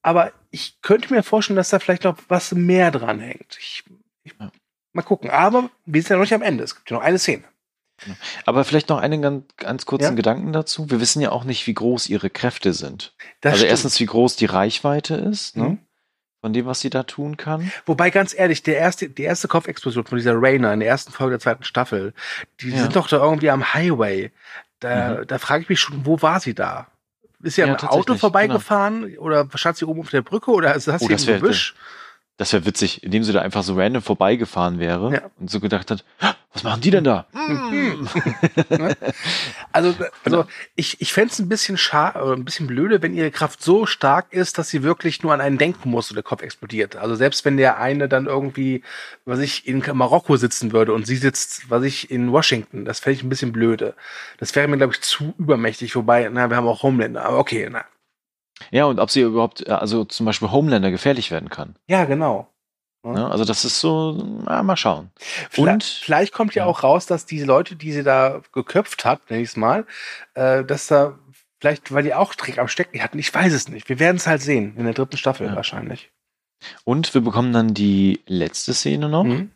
Aber 0.02 0.32
ich 0.50 0.80
könnte 0.82 1.14
mir 1.14 1.22
vorstellen, 1.22 1.56
dass 1.56 1.70
da 1.70 1.78
vielleicht 1.78 2.04
noch 2.04 2.18
was 2.28 2.52
mehr 2.52 2.90
dran 2.90 3.20
hängt. 3.20 3.56
Ich, 3.58 3.84
ich, 4.24 4.34
mal 4.92 5.02
gucken. 5.02 5.30
Aber 5.30 5.70
wir 5.86 6.02
sind 6.02 6.10
ja 6.10 6.16
noch 6.16 6.24
nicht 6.24 6.34
am 6.34 6.42
Ende. 6.42 6.64
Es 6.64 6.74
gibt 6.74 6.90
ja 6.90 6.96
noch 6.96 7.04
eine 7.04 7.18
Szene. 7.18 7.44
Aber 8.44 8.64
vielleicht 8.64 8.88
noch 8.88 8.98
einen 8.98 9.22
ganz, 9.22 9.44
ganz 9.56 9.86
kurzen 9.86 10.04
ja? 10.04 10.10
Gedanken 10.10 10.52
dazu. 10.52 10.90
Wir 10.90 11.00
wissen 11.00 11.20
ja 11.20 11.30
auch 11.30 11.44
nicht, 11.44 11.66
wie 11.66 11.74
groß 11.74 12.08
ihre 12.08 12.30
Kräfte 12.30 12.72
sind. 12.72 13.14
Das 13.40 13.52
also 13.52 13.58
stimmt. 13.58 13.70
erstens, 13.70 14.00
wie 14.00 14.06
groß 14.06 14.36
die 14.36 14.46
Reichweite 14.46 15.14
ist, 15.14 15.56
ne? 15.56 15.64
Mhm. 15.64 15.78
Von 16.40 16.52
dem, 16.52 16.66
was 16.66 16.80
sie 16.80 16.90
da 16.90 17.04
tun 17.04 17.36
kann. 17.36 17.70
Wobei, 17.86 18.10
ganz 18.10 18.34
ehrlich, 18.36 18.64
der 18.64 18.76
erste, 18.76 19.08
die 19.08 19.22
erste 19.22 19.46
Kopfexplosion 19.46 20.04
von 20.04 20.18
dieser 20.18 20.34
Rainer 20.34 20.72
in 20.72 20.80
der 20.80 20.88
ersten 20.88 21.12
Folge 21.12 21.34
der 21.34 21.40
zweiten 21.40 21.62
Staffel, 21.62 22.14
die 22.60 22.70
ja. 22.70 22.78
sind 22.78 22.96
doch 22.96 23.06
da 23.06 23.18
irgendwie 23.18 23.48
am 23.48 23.74
Highway. 23.74 24.32
Da, 24.80 25.20
mhm. 25.20 25.26
da 25.28 25.38
frage 25.38 25.62
ich 25.62 25.68
mich 25.68 25.78
schon, 25.78 26.04
wo 26.04 26.20
war 26.20 26.40
sie 26.40 26.54
da? 26.54 26.88
Ist 27.42 27.56
sie 27.56 27.60
ja, 27.60 27.68
am 27.68 27.76
Auto 27.76 28.06
genau. 28.06 28.18
vorbeigefahren 28.18 29.06
genau. 29.06 29.22
oder 29.22 29.48
stand 29.54 29.76
sie 29.76 29.84
oben 29.84 30.00
auf 30.00 30.10
der 30.10 30.22
Brücke 30.22 30.50
oder 30.50 30.74
ist 30.74 30.88
das 30.88 31.02
oh, 31.02 31.06
hier 31.06 31.16
das 31.16 31.26
im 31.26 31.34
Gebüsch? 31.34 31.74
Das 32.38 32.52
wäre 32.52 32.64
witzig, 32.64 33.02
indem 33.02 33.24
sie 33.24 33.32
da 33.32 33.42
einfach 33.42 33.62
so 33.62 33.74
random 33.74 34.02
vorbeigefahren 34.02 34.78
wäre 34.78 35.14
ja. 35.14 35.30
und 35.38 35.50
so 35.50 35.60
gedacht 35.60 35.90
hat, 35.90 36.04
was 36.52 36.64
machen 36.64 36.80
die 36.82 36.90
denn 36.90 37.04
da? 37.04 37.26
Mhm. 37.32 38.08
also, 39.72 39.94
also 40.24 40.44
ich, 40.74 41.00
ich 41.00 41.12
fände 41.12 41.30
es 41.32 41.38
ein 41.38 41.48
bisschen 41.48 41.78
schade, 41.78 42.20
ein 42.20 42.44
bisschen 42.44 42.66
blöde, 42.66 43.00
wenn 43.00 43.14
ihre 43.14 43.30
Kraft 43.30 43.62
so 43.62 43.86
stark 43.86 44.32
ist, 44.32 44.58
dass 44.58 44.68
sie 44.68 44.82
wirklich 44.82 45.22
nur 45.22 45.32
an 45.32 45.40
einen 45.40 45.56
denken 45.56 45.90
muss 45.90 46.10
und 46.10 46.16
der 46.16 46.22
Kopf 46.22 46.42
explodiert. 46.42 46.96
Also 46.96 47.14
selbst 47.14 47.44
wenn 47.44 47.56
der 47.56 47.78
eine 47.78 48.08
dann 48.08 48.26
irgendwie, 48.26 48.82
was 49.24 49.38
ich 49.38 49.66
in 49.66 49.82
Marokko 49.92 50.36
sitzen 50.36 50.72
würde 50.72 50.92
und 50.92 51.06
sie 51.06 51.16
sitzt, 51.16 51.70
was 51.70 51.84
ich 51.84 52.10
in 52.10 52.32
Washington, 52.32 52.84
das 52.84 53.00
fände 53.00 53.16
ich 53.18 53.22
ein 53.22 53.30
bisschen 53.30 53.52
blöde. 53.52 53.94
Das 54.38 54.54
wäre 54.54 54.68
mir, 54.68 54.76
glaube 54.76 54.92
ich, 54.92 55.00
zu 55.00 55.34
übermächtig. 55.38 55.96
Wobei, 55.96 56.28
na, 56.30 56.50
wir 56.50 56.56
haben 56.56 56.66
auch 56.66 56.82
Homelander, 56.82 57.24
aber 57.24 57.38
okay, 57.38 57.68
na, 57.70 57.84
ja, 58.70 58.84
und 58.84 58.98
ob 59.00 59.10
sie 59.10 59.22
überhaupt, 59.22 59.66
äh, 59.66 59.72
also 59.72 60.04
zum 60.04 60.26
Beispiel 60.26 60.50
Homelander 60.50 60.90
gefährlich 60.90 61.30
werden 61.30 61.48
kann. 61.48 61.76
Ja, 61.88 62.04
genau. 62.04 62.48
Ja, 63.04 63.28
also 63.28 63.44
das 63.44 63.64
ist 63.64 63.80
so, 63.80 64.12
na, 64.44 64.62
mal 64.62 64.76
schauen. 64.76 65.10
Vielleicht, 65.50 65.72
und 65.72 65.82
vielleicht 65.82 66.32
kommt 66.32 66.54
ja, 66.54 66.62
ja, 66.64 66.68
auch 66.68 66.84
raus, 66.84 67.06
dass 67.06 67.26
diese 67.26 67.46
Leute, 67.46 67.74
die 67.74 67.92
sie 67.92 68.04
da 68.04 68.42
geköpft 68.52 69.04
hat, 69.04 69.28
nenne 69.28 69.42
ich 69.42 69.48
es 69.48 69.56
mal, 69.56 69.86
äh, 70.34 70.64
dass 70.64 70.86
da 70.86 71.18
vielleicht, 71.60 71.92
weil 71.92 72.04
die 72.04 72.14
auch 72.14 72.34
Trick 72.34 72.58
am 72.58 72.68
Stecken 72.68 73.02
hatten, 73.02 73.18
ich 73.18 73.34
weiß 73.34 73.52
es 73.52 73.68
nicht. 73.68 73.88
Wir 73.88 73.98
werden 73.98 74.16
es 74.16 74.26
halt 74.26 74.40
sehen 74.40 74.74
in 74.76 74.84
der 74.84 74.94
dritten 74.94 75.16
Staffel 75.16 75.48
ja. 75.48 75.56
wahrscheinlich. 75.56 76.10
Und 76.84 77.12
wir 77.12 77.20
bekommen 77.22 77.52
dann 77.52 77.74
die 77.74 78.20
letzte 78.26 78.72
Szene 78.72 79.08
noch. 79.08 79.24
Mhm. 79.24 79.50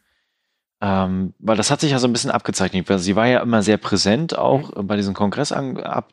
Ähm, 0.81 1.35
weil 1.39 1.57
das 1.57 1.71
hat 1.71 1.81
sich 1.81 1.93
ja 1.93 1.99
so 1.99 2.07
ein 2.07 2.13
bisschen 2.13 2.31
abgezeichnet. 2.31 2.89
Weil 2.89 2.99
sie 2.99 3.17
war 3.17 3.27
ja 3.27 3.41
immer 3.41 3.63
sehr 3.63 3.77
präsent, 3.77 4.37
auch 4.37 4.75
mhm. 4.75 4.87
bei 4.87 4.97
diesen 4.97 5.15
Kongressab 5.15 6.09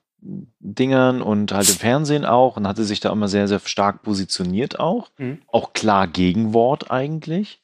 Dingern 0.60 1.22
und 1.22 1.52
halt 1.52 1.70
im 1.70 1.76
Fernsehen 1.76 2.26
auch 2.26 2.58
und 2.58 2.68
hatte 2.68 2.84
sich 2.84 3.00
da 3.00 3.12
immer 3.12 3.28
sehr, 3.28 3.48
sehr 3.48 3.60
stark 3.60 4.04
positioniert 4.04 4.80
auch. 4.80 5.10
Mhm. 5.18 5.42
Auch 5.48 5.74
klar 5.74 6.08
Gegenwort 6.08 6.92
eigentlich. 6.92 7.62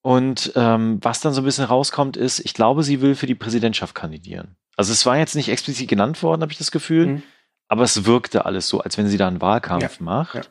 Und 0.00 0.52
ähm, 0.54 0.98
was 1.02 1.20
dann 1.20 1.32
so 1.32 1.42
ein 1.42 1.44
bisschen 1.44 1.64
rauskommt, 1.64 2.16
ist, 2.16 2.40
ich 2.40 2.54
glaube, 2.54 2.82
sie 2.82 3.00
will 3.00 3.14
für 3.14 3.26
die 3.26 3.34
Präsidentschaft 3.34 3.94
kandidieren. 3.94 4.56
Also 4.76 4.92
es 4.92 5.06
war 5.06 5.16
jetzt 5.16 5.36
nicht 5.36 5.48
explizit 5.48 5.88
genannt 5.88 6.22
worden, 6.22 6.42
habe 6.42 6.52
ich 6.52 6.58
das 6.58 6.70
Gefühl, 6.70 7.06
mhm. 7.06 7.22
aber 7.68 7.84
es 7.84 8.04
wirkte 8.04 8.44
alles 8.44 8.68
so, 8.68 8.80
als 8.80 8.98
wenn 8.98 9.08
sie 9.08 9.16
da 9.16 9.28
einen 9.28 9.40
Wahlkampf 9.40 10.00
ja. 10.00 10.04
macht. 10.04 10.34
Ja. 10.34 10.42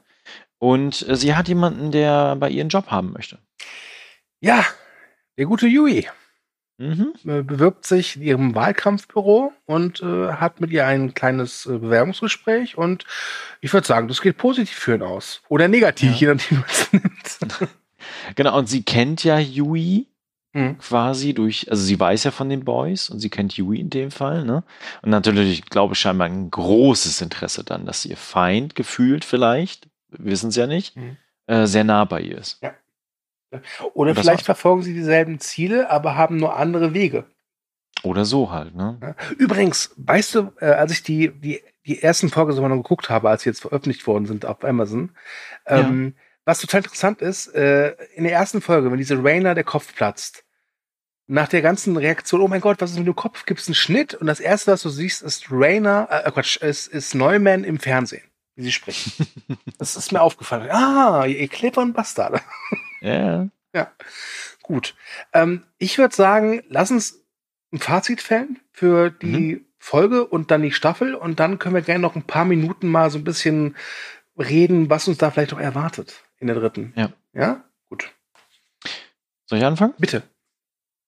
Und 0.60 1.08
äh, 1.08 1.16
sie 1.16 1.36
hat 1.36 1.48
jemanden, 1.48 1.92
der 1.92 2.36
bei 2.36 2.50
ihr 2.50 2.62
einen 2.62 2.70
Job 2.70 2.88
haben 2.88 3.12
möchte. 3.12 3.38
Ja, 4.40 4.66
der 5.38 5.46
gute 5.46 5.68
Yui. 5.68 6.08
Mhm. 6.84 7.14
Äh, 7.26 7.44
bewirbt 7.44 7.86
sich 7.86 8.18
in 8.18 8.24
ihrem 8.24 8.56
Wahlkampfbüro 8.56 9.54
und 9.66 10.02
äh, 10.02 10.34
hat 10.34 10.60
mit 10.60 10.72
ihr 10.72 10.86
ein 10.86 11.14
kleines 11.14 11.66
äh, 11.66 11.78
Bewerbungsgespräch 11.78 12.78
und 12.78 13.06
ich 13.62 13.72
würde 13.72 13.88
sagen, 13.88 14.10
das 14.10 14.22
geht 14.22 14.38
positiv 14.38 14.76
für 14.76 14.96
ihn 14.96 15.02
aus. 15.02 15.42
Oder 15.48 15.70
negativ, 15.70 16.12
ja. 16.12 16.18
je 16.18 16.28
nachdem, 16.28 16.64
was 16.68 16.92
nimmt. 16.92 17.70
genau, 18.36 18.58
und 18.58 18.68
sie 18.68 18.84
kennt 18.84 19.24
ja 19.24 19.40
Yui 19.40 20.08
mhm. 20.52 20.78
quasi 20.78 21.34
durch, 21.34 21.72
also 21.72 21.82
sie 21.82 21.98
weiß 21.98 22.26
ja 22.26 22.32
von 22.32 22.50
den 22.50 22.66
Boys 22.66 23.10
und 23.10 23.20
sie 23.20 23.30
kennt 23.30 23.56
Yui 23.56 23.80
in 23.80 23.90
dem 23.90 24.12
Fall, 24.12 24.44
ne? 24.44 24.64
Und 25.02 25.10
natürlich, 25.10 25.60
ich 25.60 25.66
glaube, 25.66 25.96
scheinbar 25.96 26.28
ein 26.28 26.52
großes 26.52 27.22
Interesse 27.22 27.64
dann, 27.64 27.86
dass 27.86 28.06
ihr 28.06 28.18
Feind 28.18 28.76
gefühlt 28.76 29.24
vielleicht, 29.24 29.88
wissen 30.10 30.52
sie 30.52 30.60
ja 30.60 30.68
nicht, 30.68 30.98
mhm. 30.98 31.16
äh, 31.48 31.66
sehr 31.66 31.86
nah 31.86 32.04
bei 32.04 32.20
ihr 32.20 32.40
ist. 32.40 32.62
Ja. 32.62 32.74
Oder 33.94 34.16
vielleicht 34.16 34.46
verfolgen 34.46 34.82
sie 34.82 34.94
dieselben 34.94 35.40
Ziele, 35.40 35.90
aber 35.90 36.16
haben 36.16 36.38
nur 36.38 36.56
andere 36.56 36.94
Wege. 36.94 37.26
Oder 38.04 38.26
so 38.26 38.52
halt, 38.52 38.76
ne? 38.76 39.16
Übrigens, 39.38 39.94
weißt 39.98 40.36
du, 40.36 40.52
äh, 40.60 40.66
als 40.66 40.92
ich 40.92 41.04
die, 41.04 41.30
die, 41.30 41.62
die 41.86 42.02
ersten 42.02 42.30
Folgen 42.30 42.52
so 42.52 42.68
noch 42.68 42.76
geguckt 42.76 43.10
habe, 43.10 43.30
als 43.30 43.44
sie 43.44 43.50
jetzt 43.50 43.62
veröffentlicht 43.62 44.06
worden 44.08 44.26
sind 44.26 44.46
auf 44.46 44.64
Amazon, 44.66 45.12
ähm, 45.66 46.14
ja. 46.16 46.22
was 46.46 46.60
total 46.60 46.82
interessant 46.82 47.22
ist, 47.22 47.48
äh, 47.56 47.96
in 48.16 48.26
der 48.26 48.34
ersten 48.34 48.62
Folge, 48.62 48.92
wenn 48.92 48.98
diese 48.98 49.24
Rainer 49.24 49.56
der 49.56 49.64
Kopf 49.64 49.96
platzt, 49.96 50.44
nach 51.28 51.48
der 51.48 51.62
ganzen 51.62 51.96
Reaktion, 51.96 52.42
oh 52.42 52.48
mein 52.48 52.62
Gott, 52.62 52.82
was 52.82 52.92
ist 52.92 52.98
mit 52.98 53.08
dem 53.08 53.16
Kopf? 53.16 53.46
Gibt 53.46 53.62
es 53.62 53.68
einen 53.68 53.76
Schnitt? 53.76 54.14
Und 54.14 54.28
das 54.28 54.42
erste, 54.42 54.74
was 54.74 54.82
du 54.82 54.90
siehst, 54.90 55.22
ist 55.22 55.48
Rainer, 55.50 56.10
äh, 56.10 56.30
Quatsch, 56.30 56.58
ist, 56.58 56.88
ist 56.88 57.16
Neumann 57.16 57.64
im 57.64 57.80
Fernsehen, 57.80 58.24
wie 58.56 58.64
sie 58.64 58.72
spricht. 58.72 59.22
das 59.78 59.96
ist 59.96 60.12
mir 60.12 60.22
aufgefallen. 60.22 60.70
Ah, 60.70 61.26
ihr 61.26 61.48
klippern 61.48 61.94
Bastarde. 61.94 62.42
Ja. 63.04 63.50
Ja. 63.74 63.92
Gut. 64.62 64.96
Ähm, 65.34 65.64
ich 65.78 65.98
würde 65.98 66.16
sagen, 66.16 66.64
lass 66.70 66.92
uns 66.92 67.24
ein 67.72 67.80
Fazit 67.80 68.22
fällen 68.22 68.60
für 68.72 69.10
die 69.10 69.56
mhm. 69.56 69.66
Folge 69.78 70.26
und 70.26 70.52
dann 70.52 70.62
die 70.62 70.72
Staffel 70.72 71.16
und 71.16 71.40
dann 71.40 71.60
können 71.60 71.76
wir 71.76 71.82
gerne 71.82 72.02
noch 72.02 72.16
ein 72.16 72.24
paar 72.24 72.46
Minuten 72.46 72.88
mal 72.88 73.10
so 73.10 73.18
ein 73.18 73.24
bisschen 73.24 73.76
reden, 74.38 74.90
was 74.90 75.08
uns 75.08 75.18
da 75.18 75.32
vielleicht 75.32 75.52
noch 75.52 75.60
erwartet 75.60 76.24
in 76.40 76.48
der 76.48 76.56
dritten. 76.56 76.94
Ja. 76.96 77.12
Ja? 77.34 77.64
Gut. 77.90 78.12
Soll 79.46 79.60
ich 79.60 79.66
anfangen? 79.66 79.94
Bitte. 79.98 80.24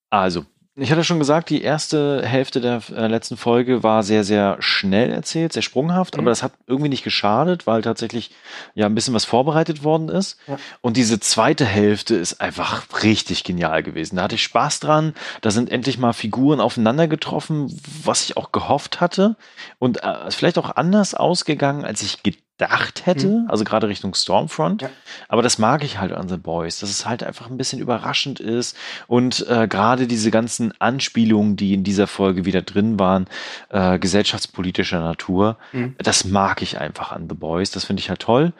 Also, 0.09 0.45
ich 0.78 0.91
hatte 0.91 1.05
schon 1.05 1.19
gesagt, 1.19 1.49
die 1.49 1.61
erste 1.61 2.26
Hälfte 2.26 2.59
der 2.59 2.82
äh, 2.93 3.07
letzten 3.07 3.38
Folge 3.38 3.82
war 3.82 4.03
sehr, 4.03 4.26
sehr 4.26 4.57
schnell 4.59 5.09
erzählt, 5.11 5.53
sehr 5.53 5.61
sprunghaft, 5.61 6.15
mhm. 6.15 6.21
aber 6.21 6.32
das 6.32 6.43
hat 6.43 6.51
irgendwie 6.67 6.89
nicht 6.89 7.03
geschadet, 7.03 7.65
weil 7.65 7.82
tatsächlich 7.82 8.32
ja 8.73 8.86
ein 8.86 8.95
bisschen 8.95 9.13
was 9.13 9.23
vorbereitet 9.23 9.86
worden 9.86 10.09
ist. 10.09 10.38
Ja. 10.47 10.57
Und 10.82 10.97
diese 10.97 11.19
zweite 11.21 11.65
Hälfte 11.65 12.15
ist 12.15 12.41
einfach 12.41 12.86
richtig 13.03 13.45
genial 13.45 13.84
gewesen. 13.84 14.17
Da 14.17 14.23
hatte 14.23 14.36
ich 14.36 14.43
Spaß 14.43 14.82
dran. 14.82 15.13
Da 15.39 15.51
sind 15.51 15.71
endlich 15.71 15.97
mal 15.97 16.13
Figuren 16.13 16.59
aufeinander 16.59 17.07
getroffen, 17.07 17.80
was 18.03 18.26
ich 18.26 18.36
auch 18.36 18.51
gehofft 18.51 18.99
hatte. 18.99 19.38
Und 19.80 20.03
äh, 20.03 20.30
vielleicht 20.32 20.57
auch 20.57 20.76
anders 20.76 21.13
ausgegangen, 21.13 21.86
als 21.86 22.01
ich 22.01 22.21
gedacht 22.21 22.44
gedacht 22.58 23.06
hätte, 23.06 23.28
mhm. 23.28 23.49
also 23.49 23.64
gerade 23.64 23.88
Richtung 23.88 24.14
Stormfront. 24.14 24.84
Ja. 24.84 24.89
Aber 25.28 25.41
das 25.41 25.58
mag 25.58 25.84
ich 25.84 25.99
halt 25.99 26.14
an 26.14 26.30
The 26.30 26.38
Boys, 26.38 26.80
dass 26.80 26.89
es 26.89 27.06
halt 27.06 27.24
einfach 27.24 27.49
ein 27.49 27.58
bisschen 27.58 27.80
überraschend 27.80 28.39
ist 28.39 28.78
und 29.08 29.45
äh, 29.49 29.68
gerade 29.68 30.08
diese 30.08 30.32
ganzen 30.32 30.74
Anspielungen, 30.80 31.58
die 31.58 31.74
in 31.74 31.84
dieser 31.84 32.08
Folge 32.08 32.45
wieder 32.45 32.62
drin 32.62 32.97
waren, 32.97 33.28
äh, 33.70 33.99
gesellschaftspolitischer 33.99 34.99
Natur, 35.01 35.58
mhm. 35.74 35.95
das 35.97 36.26
mag 36.26 36.62
ich 36.62 36.80
einfach 36.80 37.12
an 37.12 37.28
The 37.30 37.36
Boys. 37.36 37.72
Das 37.72 37.86
finde 37.86 37.99
ich 37.99 38.10
halt 38.10 38.22
toll. 38.22 38.53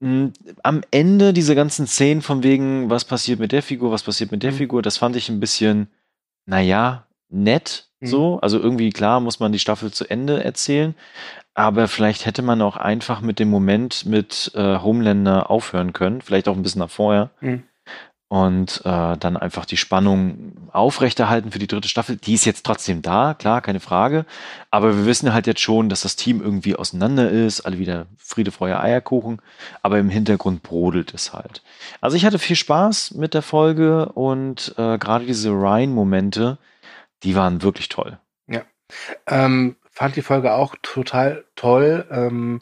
Hm, 0.00 0.32
am 0.62 0.80
Ende 0.90 1.32
diese 1.32 1.54
ganzen 1.54 1.86
Szenen 1.86 2.22
von 2.22 2.42
wegen, 2.42 2.90
was 2.90 3.04
passiert 3.04 3.38
mit 3.38 3.52
der 3.52 3.62
Figur, 3.62 3.92
was 3.92 4.02
passiert 4.02 4.32
mit 4.32 4.42
der 4.42 4.52
mhm. 4.52 4.56
Figur, 4.56 4.82
das 4.82 4.96
fand 4.96 5.16
ich 5.16 5.28
ein 5.28 5.38
bisschen, 5.38 5.88
naja, 6.46 7.06
nett 7.28 7.88
mhm. 8.00 8.06
so. 8.06 8.40
Also 8.40 8.58
irgendwie 8.58 8.90
klar 8.90 9.20
muss 9.20 9.38
man 9.38 9.52
die 9.52 9.58
Staffel 9.58 9.92
zu 9.92 10.08
Ende 10.08 10.42
erzählen. 10.42 10.94
Aber 11.54 11.86
vielleicht 11.88 12.24
hätte 12.24 12.42
man 12.42 12.62
auch 12.62 12.76
einfach 12.76 13.20
mit 13.20 13.38
dem 13.38 13.50
Moment 13.50 14.06
mit 14.06 14.52
äh, 14.54 14.78
Homelander 14.78 15.50
aufhören 15.50 15.92
können, 15.92 16.22
vielleicht 16.22 16.48
auch 16.48 16.56
ein 16.56 16.62
bisschen 16.62 16.80
nach 16.80 16.90
vorher. 16.90 17.30
Mhm. 17.40 17.64
Und 18.28 18.80
äh, 18.86 19.18
dann 19.18 19.36
einfach 19.36 19.66
die 19.66 19.76
Spannung 19.76 20.70
aufrechterhalten 20.72 21.52
für 21.52 21.58
die 21.58 21.66
dritte 21.66 21.88
Staffel. 21.88 22.16
Die 22.16 22.32
ist 22.32 22.46
jetzt 22.46 22.64
trotzdem 22.64 23.02
da, 23.02 23.34
klar, 23.34 23.60
keine 23.60 23.80
Frage. 23.80 24.24
Aber 24.70 24.96
wir 24.96 25.04
wissen 25.04 25.34
halt 25.34 25.46
jetzt 25.46 25.60
schon, 25.60 25.90
dass 25.90 26.00
das 26.00 26.16
Team 26.16 26.40
irgendwie 26.40 26.74
auseinander 26.74 27.30
ist, 27.30 27.60
alle 27.60 27.78
wieder 27.78 28.06
Friede, 28.16 28.50
Freude, 28.50 28.80
Eierkuchen. 28.80 29.42
Aber 29.82 29.98
im 29.98 30.08
Hintergrund 30.08 30.62
brodelt 30.62 31.12
es 31.12 31.34
halt. 31.34 31.62
Also 32.00 32.16
ich 32.16 32.24
hatte 32.24 32.38
viel 32.38 32.56
Spaß 32.56 33.12
mit 33.12 33.34
der 33.34 33.42
Folge 33.42 34.06
und 34.06 34.74
äh, 34.78 34.96
gerade 34.96 35.26
diese 35.26 35.50
Ryan-Momente, 35.50 36.56
die 37.24 37.34
waren 37.34 37.60
wirklich 37.60 37.90
toll. 37.90 38.18
Ja. 38.46 38.62
Ähm, 39.26 39.76
fand 40.02 40.16
die 40.16 40.22
Folge 40.22 40.52
auch 40.54 40.74
total 40.82 41.44
toll. 41.54 42.04
Ähm, 42.10 42.60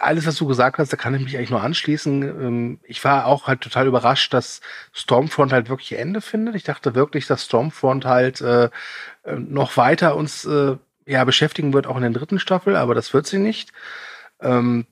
alles, 0.00 0.26
was 0.26 0.34
du 0.34 0.48
gesagt 0.48 0.78
hast, 0.78 0.92
da 0.92 0.96
kann 0.96 1.14
ich 1.14 1.22
mich 1.22 1.36
eigentlich 1.36 1.50
nur 1.50 1.62
anschließen. 1.62 2.22
Ähm, 2.24 2.80
ich 2.82 3.04
war 3.04 3.26
auch 3.26 3.46
halt 3.46 3.60
total 3.60 3.86
überrascht, 3.86 4.34
dass 4.34 4.60
Stormfront 4.92 5.52
halt 5.52 5.68
wirklich 5.68 5.96
Ende 5.96 6.20
findet. 6.20 6.56
Ich 6.56 6.64
dachte 6.64 6.96
wirklich, 6.96 7.28
dass 7.28 7.44
Stormfront 7.44 8.04
halt 8.04 8.40
äh, 8.40 8.68
noch 9.32 9.76
weiter 9.76 10.16
uns 10.16 10.44
äh, 10.44 10.76
ja 11.06 11.22
beschäftigen 11.22 11.72
wird, 11.72 11.86
auch 11.86 11.94
in 11.94 12.02
der 12.02 12.10
dritten 12.10 12.40
Staffel, 12.40 12.74
aber 12.74 12.96
das 12.96 13.14
wird 13.14 13.28
sie 13.28 13.38
nicht. 13.38 13.70
Ähm, 14.40 14.86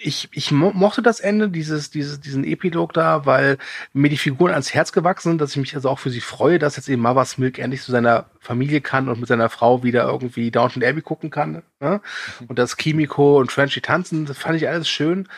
ich, 0.00 0.28
ich 0.30 0.52
mo 0.52 0.70
mochte 0.72 1.02
das 1.02 1.18
Ende, 1.18 1.50
dieses, 1.50 1.90
dieses, 1.90 2.20
diesen 2.20 2.44
Epilog 2.44 2.92
da, 2.92 3.26
weil 3.26 3.58
mir 3.92 4.08
die 4.08 4.16
Figuren 4.16 4.52
ans 4.52 4.72
Herz 4.72 4.92
gewachsen 4.92 5.30
sind, 5.30 5.40
dass 5.40 5.50
ich 5.50 5.56
mich 5.56 5.74
also 5.74 5.90
auch 5.90 5.98
für 5.98 6.10
sie 6.10 6.20
freue, 6.20 6.60
dass 6.60 6.76
jetzt 6.76 6.88
eben 6.88 7.02
Mavas 7.02 7.36
Milk 7.36 7.58
endlich 7.58 7.82
zu 7.82 7.90
seiner 7.90 8.26
Familie 8.38 8.80
kann 8.80 9.08
und 9.08 9.18
mit 9.18 9.28
seiner 9.28 9.50
Frau 9.50 9.82
wieder 9.82 10.04
irgendwie 10.04 10.52
Downton 10.52 10.84
Abbey 10.84 11.02
gucken 11.02 11.30
kann. 11.30 11.64
Ne? 11.80 12.00
Mhm. 12.40 12.46
Und 12.46 12.58
dass 12.60 12.76
Kimiko 12.76 13.38
und 13.40 13.50
Frenchy 13.50 13.80
tanzen, 13.80 14.24
das 14.24 14.38
fand 14.38 14.56
ich 14.56 14.68
alles 14.68 14.88
schön. 14.88 15.28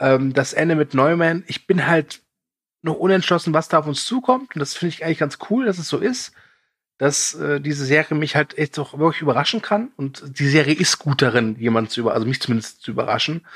Ähm, 0.00 0.34
das 0.34 0.52
Ende 0.52 0.74
mit 0.74 0.94
Neumann, 0.94 1.44
ich 1.46 1.68
bin 1.68 1.86
halt 1.86 2.20
noch 2.82 2.96
unentschlossen, 2.96 3.54
was 3.54 3.68
da 3.68 3.78
auf 3.78 3.86
uns 3.86 4.04
zukommt. 4.04 4.54
Und 4.54 4.58
das 4.58 4.74
finde 4.74 4.94
ich 4.94 5.04
eigentlich 5.04 5.18
ganz 5.18 5.38
cool, 5.48 5.66
dass 5.66 5.78
es 5.78 5.88
so 5.88 5.98
ist 5.98 6.32
dass 6.98 7.34
äh, 7.34 7.60
diese 7.60 7.84
Serie 7.84 8.16
mich 8.16 8.36
halt 8.36 8.58
echt 8.58 8.78
auch 8.78 8.98
wirklich 8.98 9.22
überraschen 9.22 9.62
kann. 9.62 9.90
Und 9.96 10.38
die 10.38 10.48
Serie 10.48 10.74
ist 10.74 10.98
gut 10.98 11.22
darin, 11.22 11.56
jemanden 11.58 11.90
zu 11.90 12.00
über, 12.00 12.12
also 12.12 12.26
mich 12.26 12.40
zumindest 12.40 12.82
zu 12.82 12.90
überraschen. 12.90 13.46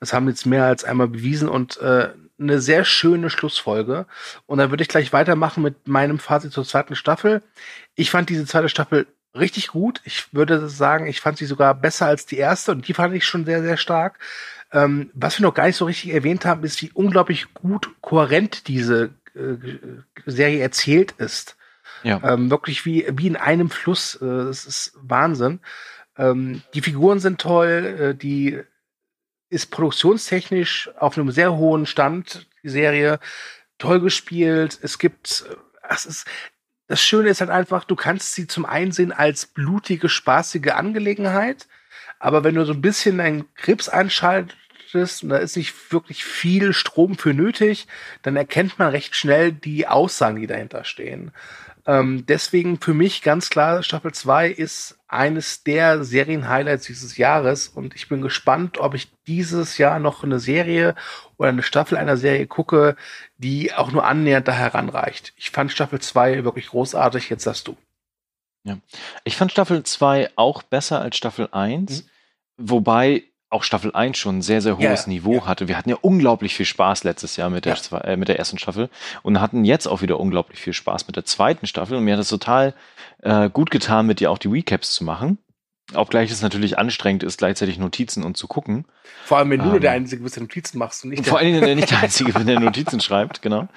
Das 0.00 0.12
haben 0.12 0.28
jetzt 0.28 0.46
mehr 0.46 0.64
als 0.64 0.84
einmal 0.84 1.08
bewiesen 1.08 1.48
und 1.48 1.78
äh, 1.78 2.10
eine 2.40 2.60
sehr 2.60 2.84
schöne 2.84 3.30
Schlussfolge. 3.30 4.06
Und 4.46 4.58
dann 4.58 4.70
würde 4.70 4.82
ich 4.82 4.88
gleich 4.88 5.12
weitermachen 5.12 5.62
mit 5.62 5.88
meinem 5.88 6.18
Fazit 6.18 6.52
zur 6.52 6.64
zweiten 6.64 6.96
Staffel. 6.96 7.42
Ich 7.94 8.10
fand 8.10 8.28
diese 8.30 8.46
zweite 8.46 8.68
Staffel 8.68 9.06
richtig 9.34 9.68
gut. 9.68 10.00
Ich 10.04 10.32
würde 10.32 10.68
sagen, 10.68 11.06
ich 11.06 11.20
fand 11.20 11.38
sie 11.38 11.46
sogar 11.46 11.74
besser 11.74 12.06
als 12.06 12.26
die 12.26 12.38
erste 12.38 12.72
und 12.72 12.86
die 12.88 12.94
fand 12.94 13.14
ich 13.14 13.24
schon 13.24 13.44
sehr, 13.44 13.62
sehr 13.62 13.76
stark. 13.76 14.18
Ähm, 14.72 15.10
was 15.14 15.38
wir 15.38 15.44
noch 15.44 15.54
gar 15.54 15.66
nicht 15.66 15.76
so 15.76 15.86
richtig 15.86 16.12
erwähnt 16.12 16.44
haben, 16.44 16.64
ist, 16.64 16.82
wie 16.82 16.90
unglaublich 16.92 17.54
gut 17.54 17.90
kohärent 18.00 18.68
diese 18.68 19.10
äh, 19.34 19.56
Serie 20.26 20.60
erzählt 20.60 21.12
ist. 21.12 21.57
Ja. 22.02 22.20
Ähm, 22.24 22.50
wirklich 22.50 22.84
wie, 22.84 23.06
wie 23.10 23.26
in 23.26 23.36
einem 23.36 23.70
Fluss. 23.70 24.18
Äh, 24.20 24.50
ist 24.50 24.92
Wahnsinn. 25.00 25.60
Ähm, 26.16 26.62
die 26.74 26.82
Figuren 26.82 27.20
sind 27.20 27.40
toll, 27.40 27.96
äh, 28.00 28.14
die 28.14 28.60
ist 29.50 29.70
produktionstechnisch 29.70 30.90
auf 30.98 31.16
einem 31.16 31.30
sehr 31.30 31.56
hohen 31.56 31.86
Stand, 31.86 32.46
die 32.62 32.68
Serie. 32.68 33.18
Toll 33.78 34.00
gespielt. 34.00 34.78
Es 34.82 34.98
gibt, 34.98 35.44
äh, 35.48 35.56
es 35.88 36.04
ist, 36.04 36.26
das 36.88 37.00
Schöne 37.00 37.28
ist 37.28 37.40
halt 37.40 37.50
einfach, 37.50 37.84
du 37.84 37.96
kannst 37.96 38.34
sie 38.34 38.46
zum 38.46 38.66
Einsehen 38.66 39.12
als 39.12 39.46
blutige, 39.46 40.08
spaßige 40.08 40.72
Angelegenheit. 40.72 41.68
Aber 42.18 42.44
wenn 42.44 42.56
du 42.56 42.64
so 42.64 42.72
ein 42.72 42.80
bisschen 42.80 43.18
deinen 43.18 43.54
Krebs 43.54 43.88
einschaltest 43.88 45.22
und 45.22 45.28
da 45.28 45.36
ist 45.36 45.56
nicht 45.56 45.92
wirklich 45.92 46.24
viel 46.24 46.72
Strom 46.72 47.16
für 47.16 47.32
nötig, 47.32 47.86
dann 48.22 48.36
erkennt 48.36 48.78
man 48.78 48.88
recht 48.88 49.14
schnell 49.14 49.52
die 49.52 49.86
Aussagen, 49.86 50.40
die 50.40 50.46
dahinter 50.46 50.84
stehen. 50.84 51.30
Ähm, 51.88 52.26
deswegen 52.26 52.78
für 52.78 52.92
mich 52.92 53.22
ganz 53.22 53.48
klar, 53.48 53.82
Staffel 53.82 54.12
2 54.12 54.50
ist 54.50 54.98
eines 55.08 55.64
der 55.64 56.04
Serien-Highlights 56.04 56.84
dieses 56.84 57.16
Jahres 57.16 57.66
und 57.68 57.96
ich 57.96 58.10
bin 58.10 58.20
gespannt, 58.20 58.76
ob 58.76 58.92
ich 58.92 59.10
dieses 59.26 59.78
Jahr 59.78 59.98
noch 59.98 60.22
eine 60.22 60.38
Serie 60.38 60.94
oder 61.38 61.48
eine 61.48 61.62
Staffel 61.62 61.96
einer 61.96 62.18
Serie 62.18 62.46
gucke, 62.46 62.94
die 63.38 63.72
auch 63.72 63.90
nur 63.90 64.04
annähernd 64.04 64.46
da 64.46 64.52
heranreicht. 64.52 65.32
Ich 65.38 65.50
fand 65.50 65.72
Staffel 65.72 65.98
2 65.98 66.44
wirklich 66.44 66.66
großartig, 66.66 67.30
jetzt 67.30 67.44
sagst 67.44 67.68
du. 67.68 67.76
Ja. 68.64 68.76
Ich 69.24 69.38
fand 69.38 69.50
Staffel 69.50 69.82
2 69.82 70.32
auch 70.36 70.62
besser 70.62 71.00
als 71.00 71.16
Staffel 71.16 71.48
1, 71.52 72.04
mhm. 72.04 72.10
wobei 72.58 73.24
auch 73.50 73.62
Staffel 73.62 73.94
1 73.94 74.16
schon 74.18 74.38
ein 74.38 74.42
sehr, 74.42 74.60
sehr 74.60 74.76
hohes 74.76 75.06
Ja, 75.06 75.08
Niveau 75.08 75.34
ja. 75.36 75.46
hatte. 75.46 75.68
Wir 75.68 75.78
hatten 75.78 75.90
ja 75.90 75.96
unglaublich 76.00 76.54
viel 76.54 76.66
Spaß 76.66 77.04
letztes 77.04 77.36
Jahr 77.36 77.48
mit 77.50 77.64
der, 77.64 77.76
Ja. 77.90 77.98
äh, 77.98 78.16
mit 78.16 78.28
der 78.28 78.38
ersten 78.38 78.58
Staffel 78.58 78.90
und 79.22 79.40
hatten 79.40 79.64
jetzt 79.64 79.86
auch 79.86 80.02
wieder 80.02 80.20
unglaublich 80.20 80.60
viel 80.60 80.72
Spaß 80.74 81.06
mit 81.06 81.16
der 81.16 81.24
zweiten 81.24 81.66
Staffel. 81.66 81.96
Und 81.96 82.04
mir 82.04 82.14
hat 82.14 82.20
es 82.20 82.28
total 82.28 82.74
äh, 83.22 83.48
gut 83.50 83.70
getan, 83.70 84.06
mit 84.06 84.20
dir 84.20 84.30
auch 84.30 84.38
die 84.38 84.48
Recaps 84.48 84.92
zu 84.92 85.04
machen. 85.04 85.38
Obgleich 85.94 86.30
es 86.30 86.42
natürlich 86.42 86.78
anstrengend 86.78 87.22
ist, 87.22 87.38
gleichzeitig 87.38 87.78
Notizen 87.78 88.22
und 88.22 88.36
zu 88.36 88.46
gucken. 88.46 88.84
Vor 89.24 89.38
allem, 89.38 89.50
wenn 89.50 89.60
du 89.60 89.64
Ähm, 89.66 89.70
nur 89.70 89.80
der 89.80 89.92
Einzige 89.92 90.22
bist, 90.22 90.36
der 90.36 90.42
Notizen 90.42 90.78
machst 90.78 91.04
und 91.04 91.10
nicht 91.10 91.24
Vor 91.26 91.38
der. 91.38 91.46
allen 91.46 91.54
Dingen 91.54 91.64
der 91.66 91.76
nicht 91.76 91.90
der 91.90 91.98
Einzige, 92.02 92.32
bin, 92.32 92.46
der 92.46 92.60
Notizen 92.60 93.00
schreibt, 93.00 93.40
genau. 93.40 93.68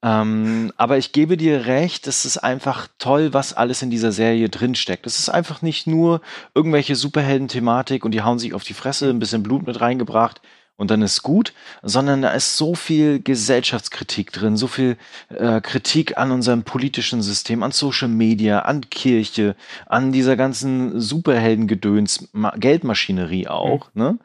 Ähm, 0.00 0.72
aber 0.76 0.98
ich 0.98 1.10
gebe 1.12 1.36
dir 1.36 1.66
recht, 1.66 2.06
es 2.06 2.24
ist 2.24 2.38
einfach 2.38 2.86
toll, 2.98 3.34
was 3.34 3.52
alles 3.54 3.82
in 3.82 3.90
dieser 3.90 4.12
Serie 4.12 4.48
drinsteckt. 4.48 5.06
Es 5.06 5.18
ist 5.18 5.28
einfach 5.28 5.60
nicht 5.60 5.88
nur 5.88 6.20
irgendwelche 6.54 6.94
Superhelden-Thematik 6.94 8.04
und 8.04 8.12
die 8.12 8.22
hauen 8.22 8.38
sich 8.38 8.54
auf 8.54 8.62
die 8.62 8.74
Fresse, 8.74 9.10
ein 9.10 9.18
bisschen 9.18 9.42
Blut 9.42 9.66
mit 9.66 9.80
reingebracht 9.80 10.40
und 10.78 10.92
dann 10.92 11.02
ist 11.02 11.22
gut, 11.22 11.52
sondern 11.82 12.22
da 12.22 12.30
ist 12.30 12.56
so 12.56 12.74
viel 12.74 13.20
Gesellschaftskritik 13.20 14.32
drin, 14.32 14.56
so 14.56 14.68
viel 14.68 14.96
äh, 15.28 15.60
Kritik 15.60 16.16
an 16.16 16.30
unserem 16.30 16.62
politischen 16.62 17.20
System, 17.20 17.62
an 17.64 17.72
Social 17.72 18.08
Media, 18.08 18.60
an 18.60 18.88
Kirche, 18.88 19.56
an 19.86 20.12
dieser 20.12 20.36
ganzen 20.36 20.98
Superheldengedöns, 21.00 22.28
Ma 22.32 22.54
Geldmaschinerie 22.56 23.48
auch, 23.48 23.90
ne? 23.94 24.18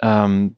Ähm, 0.00 0.54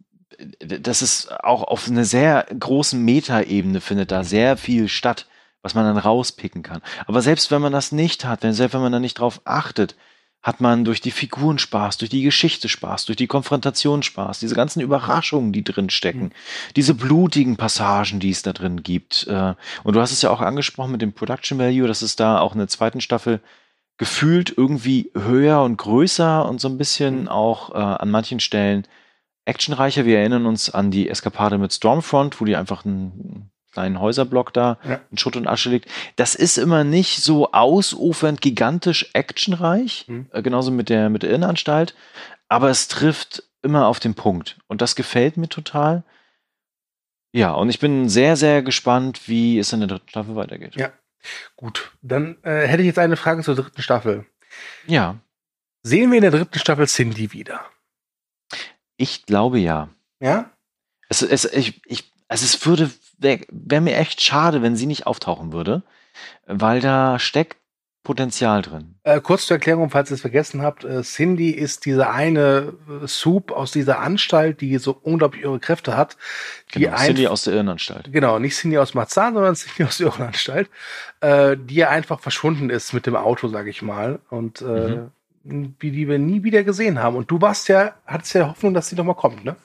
das 0.61 1.03
ist 1.03 1.33
auch 1.43 1.63
auf 1.63 1.89
einer 1.89 2.05
sehr 2.05 2.47
großen 2.59 3.03
Metaebene 3.03 3.81
findet 3.81 4.11
da 4.11 4.25
sehr 4.25 4.57
viel 4.57 4.89
statt, 4.89 5.27
was 5.63 5.75
man 5.75 5.85
dann 5.85 5.99
rauspicken 5.99 6.63
kann. 6.63 6.83
Aber 7.07 7.23
selbst 7.23 7.51
wenn 7.51 7.63
man 7.63 7.73
das 7.73 7.93
nicht 7.93 8.25
hat, 8.25 8.43
wenn, 8.43 8.53
selbst 8.53 8.75
wenn 8.75 8.83
man 8.83 8.93
da 8.93 9.01
nicht 9.01 9.19
drauf 9.19 9.41
achtet, 9.45 9.97
hat 10.49 10.63
man 10.63 10.87
durch 10.87 11.03
die 11.03 11.11
Figuren 11.11 11.59
Spaß, 11.59 11.99
durch 11.99 12.09
die 12.09 12.23
Geschichte 12.23 12.71
Spaß, 12.71 13.05
durch 13.05 13.17
die 13.17 13.27
Konfrontation 13.27 14.03
Spaß, 14.03 14.41
diese 14.41 14.55
ganzen 14.55 14.81
Überraschungen, 14.81 15.53
die 15.53 15.63
drin 15.63 15.91
stecken, 15.91 16.33
diese 16.75 16.95
blutigen 16.95 17.59
Passagen, 17.59 18.19
die 18.19 18.31
es 18.31 18.41
da 18.41 18.55
drin 18.55 18.83
gibt. 18.83 19.27
Äh, 19.27 19.55
Und 19.85 19.95
du 19.95 20.01
hast 20.01 20.11
es 20.11 20.23
ja 20.23 20.31
auch 20.31 20.41
angesprochen 20.41 20.93
mit 20.93 21.03
dem 21.03 21.13
Production 21.13 21.59
Value, 21.59 21.87
dass 21.87 22.01
es 22.01 22.17
da 22.17 22.41
auch 22.41 22.55
in 22.55 22.59
der 22.61 22.69
zweiten 22.69 23.03
Staffel 23.03 23.41
gefühlt 23.99 24.55
irgendwie 24.57 25.11
höher 25.15 25.63
und 25.63 25.77
größer 25.77 26.49
und 26.49 26.63
so 26.63 26.69
ein 26.69 26.79
bisschen 26.79 27.29
auch 27.29 27.75
äh, 27.75 27.79
an 27.79 28.11
manchen 28.11 28.41
Stellen 28.41 28.87
actionreicher. 29.45 30.07
Wir 30.07 30.21
erinnern 30.21 30.47
uns 30.47 30.71
an 30.71 30.91
die 30.91 31.11
Eskapade 31.11 31.59
mit 31.59 31.75
Stormfront, 31.75 32.41
wo 32.41 32.47
die 32.47 32.57
einfach 32.57 32.87
einen 32.87 33.51
kleinen 33.73 34.01
Häuserblock 34.01 34.53
da 34.53 34.79
Ja. 34.85 35.01
in 35.11 35.19
Schutt 35.19 35.37
und 35.37 35.47
Asche 35.47 35.71
legt. 35.71 35.89
Das 36.17 36.35
ist 36.35 36.59
immer 36.59 36.85
nicht 36.85 37.23
so 37.23 37.53
ausufernd 37.53 38.41
gigantisch 38.41 39.11
actionreich, 39.13 40.05
Mhm. 40.09 40.27
äh, 40.33 40.43
genauso 40.43 40.71
mit 40.71 40.89
der, 40.89 41.11
mit 41.11 41.23
der 41.23 41.31
Irrenanstalt, 41.31 41.95
aber 42.49 42.71
es 42.71 42.89
trifft 42.89 43.43
immer 43.63 43.87
auf 43.89 44.01
den 44.01 44.15
Punkt. 44.15 44.59
Und 44.69 44.81
das 44.81 44.95
gefällt 44.97 45.37
mir 45.37 45.49
total. 45.49 46.05
Ja, 47.33 47.53
und 47.53 47.69
ich 47.69 47.79
bin 47.79 48.09
sehr, 48.09 48.37
sehr 48.37 48.63
gespannt, 48.63 49.29
wie 49.29 49.59
es 49.59 49.73
in 49.73 49.81
der 49.81 49.89
dritten 49.89 50.09
Staffel 50.09 50.35
weitergeht. 50.37 50.77
Ja. 50.77 50.91
Gut, 51.57 51.91
dann 52.01 52.39
äh, 52.43 52.67
hätte 52.67 52.83
ich 52.83 52.87
jetzt 52.87 52.99
eine 52.99 53.17
Frage 53.17 53.43
zur 53.43 53.55
dritten 53.57 53.83
Staffel. 53.83 54.25
ja 54.87 55.17
Sehen 55.83 56.11
wir 56.11 56.19
in 56.19 56.23
der 56.23 56.31
dritten 56.31 56.59
Staffel 56.59 56.87
Cindy 56.87 57.33
wieder? 57.33 57.65
ich 58.97 59.27
glaube 59.27 59.59
ja. 59.59 59.89
Ja? 60.21 60.51
Es, 61.09 61.23
es, 61.23 61.45
ich, 61.45 61.81
ich, 61.87 62.13
also 62.29 62.45
es 62.45 62.65
würde, 62.67 62.91
wäre 63.19 63.41
wär 63.51 63.81
mir 63.81 63.97
echt 63.97 64.21
schade, 64.21 64.63
wenn 64.63 64.77
sie 64.77 64.87
nicht 64.87 65.07
auftauchen 65.07 65.53
würde, 65.53 65.83
weil 66.47 66.81
da 66.81 67.19
steckt 67.19 67.59
Potenzial 68.09 68.63
drin. 68.63 68.95
Äh, 69.03 69.21
kurz 69.21 69.45
zur 69.47 69.57
Erklärung, 69.57 69.91
falls 69.91 70.11
ihr 70.11 70.15
es 70.15 70.23
vergessen 70.23 70.63
habt, 70.63 70.83
äh, 70.83 71.03
Cindy 71.03 71.51
ist 71.51 71.85
diese 71.85 72.09
eine 72.09 72.73
äh, 73.03 73.07
Soup 73.07 73.53
aus 73.53 73.71
dieser 73.71 73.99
Anstalt, 73.99 74.63
die 74.63 74.79
so 74.79 74.99
unglaublich 75.03 75.43
ihre 75.43 75.59
Kräfte 75.59 75.95
hat. 75.95 76.17
Die 76.75 76.79
Genau, 76.81 76.97
Cindy 76.97 77.27
aus 77.27 77.43
der 77.43 77.53
Irrenanstalt. 77.53 78.11
Genau, 78.11 78.39
nicht 78.39 78.57
Cindy 78.57 78.79
aus 78.79 78.95
Marzahn, 78.95 79.35
sondern 79.35 79.55
Cindy 79.57 79.85
aus 79.85 79.99
der 79.99 80.07
Irrenanstalt, 80.07 80.71
äh, 81.21 81.59
die 81.59 81.75
ja 81.75 81.91
einfach 81.91 82.21
verschwunden 82.21 82.71
ist 82.71 82.95
mit 82.95 83.05
dem 83.05 83.15
Auto, 83.15 83.49
sag 83.49 83.67
ich 83.67 83.83
mal. 83.83 84.21
Und 84.31 84.63
äh, 84.63 85.01
wie 85.45 85.91
die 85.91 86.09
wir 86.09 86.19
nie 86.19 86.43
wieder 86.43 86.65
gesehen 86.65 87.03
haben. 87.03 87.15
Und 87.15 87.31
du 87.31 87.43
warst 87.43 87.69
ja, 87.69 87.95
hattest 88.07 88.35
ja 88.35 88.49
Hoffnung, 88.49 88.73
dass 88.73 88.89
sie 88.89 88.97
noch 88.97 89.05
mal 89.05 89.15
kommt, 89.15 89.45
ne? 89.45 89.57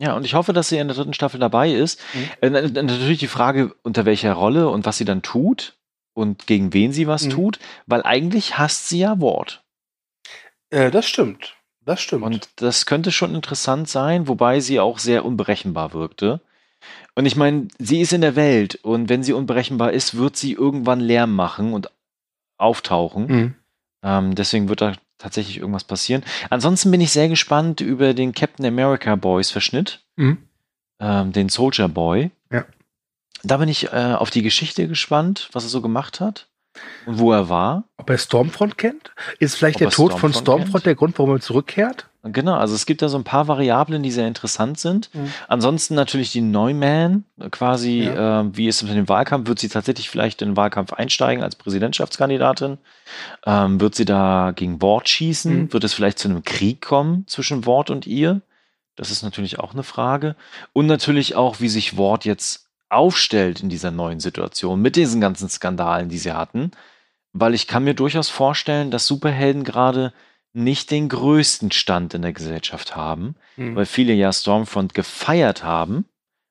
Ja, 0.00 0.14
und 0.14 0.24
ich 0.24 0.34
hoffe, 0.34 0.52
dass 0.52 0.68
sie 0.68 0.78
in 0.78 0.86
der 0.88 0.96
dritten 0.96 1.14
Staffel 1.14 1.40
dabei 1.40 1.72
ist. 1.72 2.00
Mhm. 2.14 2.30
Äh, 2.40 2.50
na- 2.50 2.82
natürlich 2.82 3.18
die 3.18 3.26
Frage, 3.26 3.74
unter 3.82 4.04
welcher 4.04 4.32
Rolle 4.34 4.68
und 4.68 4.86
was 4.86 4.96
sie 4.98 5.04
dann 5.04 5.22
tut 5.22 5.74
und 6.14 6.46
gegen 6.46 6.72
wen 6.72 6.92
sie 6.92 7.06
was 7.08 7.24
Mhm. 7.24 7.30
tut, 7.30 7.58
weil 7.86 8.02
eigentlich 8.04 8.58
hasst 8.58 8.88
sie 8.88 9.00
ja 9.00 9.20
Ward. 9.20 9.62
Äh, 10.70 10.90
das 10.90 11.06
stimmt. 11.08 11.56
Das 11.84 12.00
stimmt. 12.00 12.22
Und 12.22 12.48
das 12.56 12.86
könnte 12.86 13.10
schon 13.10 13.34
interessant 13.34 13.88
sein, 13.88 14.28
wobei 14.28 14.60
sie 14.60 14.78
auch 14.78 14.98
sehr 14.98 15.24
unberechenbar 15.24 15.94
wirkte. 15.94 16.40
Und 17.14 17.26
ich 17.26 17.34
meine, 17.34 17.66
sie 17.78 18.00
ist 18.00 18.12
in 18.12 18.20
der 18.20 18.36
Welt 18.36 18.76
und 18.82 19.08
wenn 19.08 19.22
sie 19.24 19.32
unberechenbar 19.32 19.92
ist, 19.92 20.16
wird 20.16 20.36
sie 20.36 20.52
irgendwann 20.52 21.00
Lärm 21.00 21.34
machen 21.34 21.72
und 21.72 21.90
auftauchen. 22.58 23.26
Mhm. 23.26 23.54
Ähm, 24.04 24.34
deswegen 24.34 24.68
wird 24.68 24.80
da 24.80 24.92
tatsächlich 25.18 25.58
irgendwas 25.58 25.84
passieren. 25.84 26.24
Ansonsten 26.50 26.90
bin 26.90 27.00
ich 27.00 27.10
sehr 27.12 27.28
gespannt 27.28 27.80
über 27.80 28.14
den 28.14 28.32
Captain 28.32 28.64
America 28.66 29.14
Boys 29.16 29.50
Verschnitt, 29.50 30.00
Mhm. 30.16 30.38
ähm, 31.00 31.32
den 31.32 31.48
Soldier 31.48 31.88
Boy. 31.88 32.30
Ja. 32.52 32.64
Da 33.44 33.58
bin 33.58 33.68
ich 33.68 33.92
äh, 33.92 34.14
auf 34.14 34.30
die 34.30 34.42
Geschichte 34.42 34.88
gespannt, 34.88 35.48
was 35.52 35.64
er 35.64 35.68
so 35.70 35.80
gemacht 35.80 36.20
hat 36.20 36.47
und 37.06 37.18
wo 37.18 37.32
er 37.32 37.48
war. 37.48 37.84
Ob 37.96 38.10
er 38.10 38.18
Stormfront 38.18 38.78
kennt? 38.78 39.12
Ist 39.38 39.56
vielleicht 39.56 39.76
Ob 39.76 39.80
der 39.80 39.88
er 39.88 39.92
Tod 39.92 40.10
von 40.12 40.32
Stormfront 40.32 40.36
Stormfront 40.42 40.72
kennt? 40.72 40.86
der 40.86 40.94
Grund, 40.94 41.18
warum 41.18 41.32
er 41.36 41.40
zurückkehrt? 41.40 42.06
Genau, 42.24 42.54
also 42.56 42.74
es 42.74 42.84
gibt 42.84 43.00
da 43.00 43.08
so 43.08 43.16
ein 43.16 43.24
paar 43.24 43.48
Variablen, 43.48 44.02
die 44.02 44.10
sehr 44.10 44.26
interessant 44.26 44.78
sind. 44.78 45.08
Mhm. 45.14 45.32
Ansonsten 45.46 45.94
natürlich 45.94 46.32
die 46.32 46.40
Neumann, 46.42 47.24
quasi, 47.52 48.02
Ja. 48.02 48.40
äh, 48.42 48.56
wie 48.56 48.66
ist 48.68 48.82
es 48.82 48.88
mit 48.88 48.96
dem 48.98 49.08
Wahlkampf? 49.08 49.48
Wird 49.48 49.60
sie 49.60 49.68
tatsächlich 49.68 50.10
vielleicht 50.10 50.42
in 50.42 50.50
den 50.50 50.56
Wahlkampf 50.56 50.92
einsteigen 50.92 51.42
als 51.42 51.56
Präsidentschaftskandidatin? 51.56 52.78
Ähm, 53.46 53.80
wird 53.80 53.94
sie 53.94 54.04
da 54.04 54.52
gegen 54.54 54.82
Ward 54.82 55.08
schießen? 55.08 55.54
Mhm. 55.62 55.72
Wird 55.72 55.84
es 55.84 55.94
vielleicht 55.94 56.18
zu 56.18 56.28
einem 56.28 56.42
Krieg 56.44 56.82
kommen 56.82 57.24
zwischen 57.28 57.64
Ward 57.66 57.88
und 57.90 58.06
ihr? 58.06 58.42
Das 58.96 59.10
ist 59.10 59.22
natürlich 59.22 59.60
auch 59.60 59.72
eine 59.72 59.84
Frage. 59.84 60.34
Und 60.72 60.86
natürlich 60.86 61.36
auch, 61.36 61.60
wie 61.60 61.68
sich 61.68 61.96
Ward 61.96 62.24
jetzt 62.24 62.67
aufstellt 62.90 63.60
in 63.62 63.68
dieser 63.68 63.90
neuen 63.90 64.20
Situation 64.20 64.80
mit 64.80 64.96
diesen 64.96 65.20
ganzen 65.20 65.48
Skandalen, 65.48 66.08
die 66.08 66.18
sie 66.18 66.32
hatten. 66.32 66.70
Weil 67.32 67.54
ich 67.54 67.66
kann 67.66 67.84
mir 67.84 67.94
durchaus 67.94 68.28
vorstellen, 68.30 68.90
dass 68.90 69.06
Superhelden 69.06 69.64
gerade 69.64 70.12
nicht 70.54 70.90
den 70.90 71.08
größten 71.08 71.70
Stand 71.70 72.14
in 72.14 72.22
der 72.22 72.32
Gesellschaft 72.32 72.96
haben 72.96 73.36
Mhm. 73.58 73.76
weil 73.76 73.86
viele 73.86 74.12
ja 74.14 74.32
Stormfront 74.32 74.94
gefeiert 74.94 75.64
haben 75.64 76.06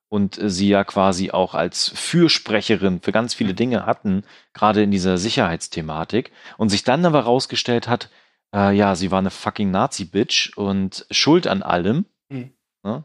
und 0.10 0.38
äh, 0.38 0.50
sie 0.50 0.70
ja 0.70 0.84
quasi 0.84 1.32
auch 1.32 1.56
als 1.56 1.92
Fürsprecherin 1.96 3.02
für 3.02 3.12
ganz 3.12 3.34
viele 3.34 3.54
Dinge 3.54 3.86
hatten, 3.86 4.24
gerade 4.54 4.84
in 4.84 4.92
dieser 4.92 5.18
Sicherheitsthematik, 5.18 6.32
und 6.58 6.70
sich 6.70 6.84
dann 6.84 7.06
aber 7.06 7.22
rausgestellt 7.22 7.88
hat, 7.88 8.10
äh, 8.54 8.76
ja, 8.76 8.96
sie 8.96 9.10
war 9.10 9.20
eine 9.20 9.32
fucking 9.32 9.72
Nazi-Bitch 9.72 10.56
und 10.58 11.06
schuld 11.12 11.48
an 11.48 11.64
allem. 11.64 12.06
Mhm. 12.30 12.52
Ne? 12.84 13.04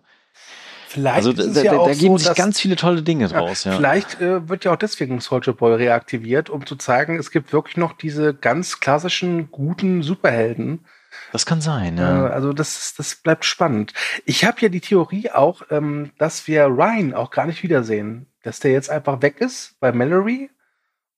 Vielleicht 0.93 1.17
Also 1.17 1.33
da, 1.33 1.45
da, 1.47 1.63
ja 1.63 1.73
da 1.85 1.93
geben 1.95 2.15
so, 2.15 2.19
sich 2.19 2.29
dass- 2.29 2.37
ganz 2.37 2.61
viele 2.61 2.77
tolle 2.77 3.03
Dinge 3.03 3.25
Ja, 3.27 3.39
draus. 3.41 3.65
Ja, 3.65 3.73
Vielleicht 3.77 4.21
äh, 4.21 4.49
wird 4.49 4.65
ja 4.65 4.73
auch 4.73 4.77
deswegen 4.77 5.21
Soldier 5.21 5.55
Boy 5.55 5.75
reaktiviert, 5.75 6.51
um 6.51 6.67
zu 6.67 6.77
zeigen, 6.77 7.19
es 7.19 7.31
gibt 7.31 7.53
wirklich 7.53 7.77
noch 7.77 7.95
diese 7.95 8.35
ganz 8.35 8.81
klassischen, 8.81 9.51
guten 9.51 10.03
Superhelden. 10.03 10.85
Das 11.33 11.47
kann 11.47 11.61
sein, 11.61 11.99
Äh, 11.99 12.01
ja. 12.03 12.27
also 12.27 12.53
das, 12.53 12.95
das 12.97 13.15
bleibt 13.17 13.45
spannend. 13.45 13.93
Ich 14.25 14.45
habe 14.45 14.59
ja 14.61 14.69
die 14.69 14.81
Theorie 14.81 15.31
auch, 15.31 15.63
ähm, 15.71 16.11
dass 16.19 16.47
wir 16.47 16.65
Ryan 16.67 17.15
auch 17.15 17.31
gar 17.31 17.47
nicht 17.47 17.63
wiedersehen. 17.63 18.27
Dass 18.43 18.61
der 18.61 18.73
jetzt 18.73 18.91
einfach 18.91 19.23
weg 19.23 19.41
ist 19.41 19.77
bei 19.81 19.93
Mallory 19.93 20.51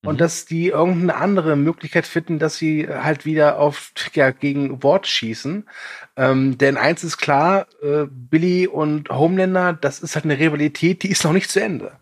und 0.05 0.15
Mhm. 0.15 0.19
dass 0.19 0.45
die 0.45 0.69
irgendeine 0.69 1.17
andere 1.17 1.57
Möglichkeit 1.57 2.07
finden, 2.07 2.39
dass 2.39 2.57
sie 2.57 2.89
halt 2.89 3.25
wieder 3.25 3.59
auf 3.59 3.93
ja, 4.13 4.31
gegen 4.31 4.83
Wort 4.83 5.07
schießen. 5.07 5.67
Ähm, 6.17 6.59
denn 6.59 6.77
eins 6.77 7.03
ist 7.05 7.19
klar, 7.19 7.67
äh, 7.83 8.07
Billy 8.09 8.67
und 8.69 9.09
Homelander, 9.11 9.73
das 9.73 10.01
ist 10.01 10.15
halt 10.15 10.25
eine 10.25 10.39
Rivalität, 10.39 11.03
die 11.03 11.11
ist 11.11 11.25
noch 11.25 11.33
nicht 11.33 11.51
zu 11.51 11.61
Ende. 11.61 11.93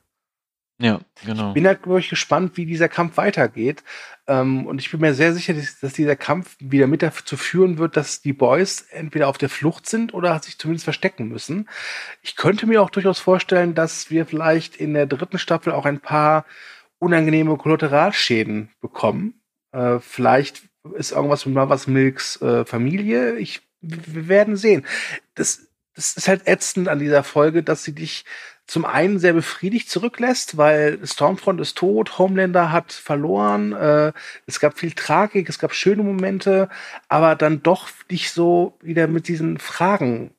Ja, 0.79 1.01
genau. 1.25 1.53
Bin 1.53 1.67
halt 1.67 1.87
wirklich 1.87 2.11
gespannt, 2.11 2.57
wie 2.57 2.67
dieser 2.67 2.89
Kampf 2.89 3.17
weitergeht. 3.17 3.85
Ähm, 4.27 4.67
und 4.67 4.81
ich 4.81 4.91
bin 4.91 5.01
mir 5.01 5.15
sehr 5.15 5.33
sicher, 5.33 5.55
dass, 5.55 5.79
dass 5.79 5.93
dieser 5.93 6.17
Kampf 6.17 6.57
wieder 6.59 6.89
mit 6.89 7.03
dazu 7.03 7.37
führen 7.37 7.79
wird, 7.79 7.97
dass 7.97 8.21
die 8.21 8.33
Boys 8.33 8.87
entweder 8.91 9.29
auf 9.29 9.39
der 9.39 9.49
Flucht 9.49 9.89
sind 9.89 10.13
oder 10.13 10.37
sich 10.41 10.59
zumindest 10.59 10.85
verstecken 10.85 11.29
müssen. 11.29 11.69
Ich 12.21 12.35
könnte 12.35 12.67
mir 12.67 12.83
auch 12.83 12.91
durchaus 12.91 13.21
vorstellen, 13.21 13.75
dass 13.77 14.11
wir 14.11 14.27
vielleicht 14.27 14.75
in 14.75 14.93
der 14.95 15.07
dritten 15.07 15.39
Staffel 15.39 15.73
auch 15.73 15.87
ein 15.87 16.01
paar 16.01 16.47
unangenehme 17.03 17.57
Kollateralschäden 17.57 18.71
bekommen. 18.81 19.43
Äh, 19.73 19.99
vielleicht 19.99 20.63
ist 20.95 21.11
irgendwas 21.11 21.45
mit 21.45 21.55
Mothers 21.57 21.89
Milks 21.89 22.41
äh, 22.41 22.65
Familie. 22.65 23.37
Ich, 23.39 23.61
wir 23.81 24.29
werden 24.29 24.57
sehen. 24.57 24.87
Das, 25.35 25.67
das 25.97 26.17
ist 26.17 26.29
halt 26.29 26.47
ätzend 26.47 26.89
an 26.89 27.01
dieser 27.01 27.25
Folge, 27.25 27.65
dass 27.65 27.83
sie 27.83 27.93
dich 27.93 28.25
zum 28.69 28.85
einen 28.85 29.19
sehr 29.19 29.33
befriedigt 29.33 29.91
zurücklässt, 29.91 30.57
weil 30.57 31.05
Stormfront 31.05 31.61
ist 31.61 31.77
tot, 31.77 32.19
Homelander 32.19 32.71
hat 32.71 32.93
verloren, 32.93 33.73
äh, 33.73 34.13
es 34.47 34.61
gab 34.61 34.79
viel 34.79 34.93
Tragik, 34.93 35.49
es 35.49 35.59
gab 35.59 35.75
schöne 35.75 36.05
Momente, 36.05 36.69
aber 37.09 37.35
dann 37.35 37.65
doch 37.65 37.91
dich 38.09 38.31
so 38.31 38.79
wieder 38.81 39.09
mit 39.09 39.27
diesen 39.27 39.59
Fragen 39.59 40.31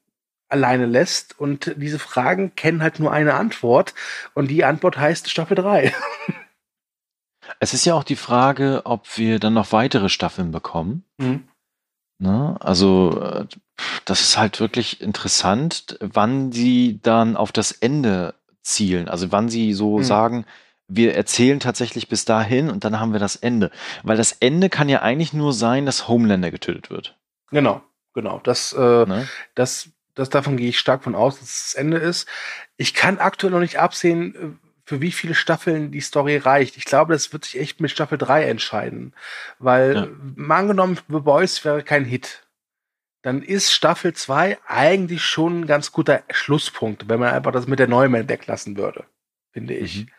alleine 0.48 0.86
lässt. 0.86 1.38
Und 1.38 1.74
diese 1.76 2.00
Fragen 2.00 2.56
kennen 2.56 2.82
halt 2.82 3.00
nur 3.02 3.12
eine 3.12 3.34
Antwort. 3.34 3.94
Und 4.34 4.48
die 4.50 4.64
Antwort 4.64 4.98
heißt 4.98 5.30
Staffel 5.30 5.56
3. 5.56 5.92
Es 7.60 7.74
ist 7.74 7.86
ja 7.86 7.94
auch 7.94 8.04
die 8.04 8.16
Frage, 8.16 8.82
ob 8.86 9.18
wir 9.18 9.40
dann 9.40 9.54
noch 9.54 9.72
weitere 9.72 10.10
Staffeln 10.10 10.52
bekommen. 10.52 11.04
Mhm. 11.18 11.48
Ne? 12.20 12.56
Also, 12.60 13.22
äh, 13.22 13.46
das 14.06 14.22
ist 14.22 14.38
halt 14.38 14.60
wirklich 14.60 15.02
interessant, 15.02 15.98
wann 16.00 16.52
sie 16.52 17.00
dann 17.02 17.36
auf 17.36 17.52
das 17.52 17.72
Ende 17.72 18.36
zielen. 18.62 19.10
Also, 19.10 19.32
wann 19.32 19.50
sie 19.50 19.74
so 19.74 19.98
mhm. 19.98 20.04
sagen, 20.04 20.46
wir 20.88 21.16
erzählen 21.16 21.60
tatsächlich 21.60 22.08
bis 22.08 22.26
dahin 22.26 22.70
und 22.70 22.84
dann 22.84 23.00
haben 23.00 23.14
wir 23.14 23.20
das 23.20 23.36
Ende. 23.36 23.72
Weil 24.04 24.18
das 24.18 24.32
Ende 24.34 24.70
kann 24.70 24.90
ja 24.90 25.02
eigentlich 25.02 25.34
nur 25.34 25.54
sein, 25.54 25.86
dass 25.86 26.08
Homelander 26.08 26.52
getötet 26.52 26.90
wird. 26.90 27.18
Genau, 27.50 27.82
genau. 28.14 28.40
Das, 28.44 28.74
äh, 28.74 29.06
ne? 29.06 29.28
das, 29.56 29.90
das 30.14 30.30
davon 30.30 30.58
gehe 30.58 30.70
ich 30.70 30.80
stark 30.80 31.04
von 31.04 31.16
aus, 31.16 31.40
dass 31.40 31.50
es 31.50 31.64
das 31.64 31.74
Ende 31.76 31.98
ist. 31.98 32.28
Ich 32.78 32.94
kann 32.94 33.20
aktuell 33.20 33.52
noch 33.52 33.60
nicht 33.60 33.80
absehen, 33.80 34.36
äh, 34.36 34.68
für 34.86 35.02
wie 35.02 35.12
viele 35.12 35.36
Staffeln 35.36 35.92
die 35.92 36.02
Story 36.02 36.38
reicht. 36.38 36.78
Ich 36.78 36.86
glaube, 36.86 37.14
das 37.14 37.32
wird 37.32 37.46
sich 37.46 37.60
echt 37.60 37.80
mit 37.80 37.92
Staffel 37.92 38.18
3 38.18 38.44
entscheiden. 38.46 39.14
Weil, 39.60 39.96
ja. 39.96 40.08
mal 40.36 40.60
angenommen, 40.60 41.00
The 41.08 41.20
Boys 41.20 41.64
wäre 41.64 41.84
kein 41.84 42.06
Hit. 42.06 42.46
Dann 43.22 43.42
ist 43.42 43.72
Staffel 43.72 44.14
2 44.14 44.58
eigentlich 44.68 45.24
schon 45.24 45.62
ein 45.62 45.66
ganz 45.66 45.94
guter 45.94 46.24
Schlusspunkt, 46.30 47.08
wenn 47.08 47.22
man 47.22 47.34
einfach 47.34 47.54
das 47.54 47.68
mit 47.68 47.80
der 47.80 47.88
Neumann 47.88 48.28
weglassen 48.28 48.76
würde. 48.76 49.06
Finde 49.54 49.76
ich. 49.76 50.02
Mhm. 50.02 50.10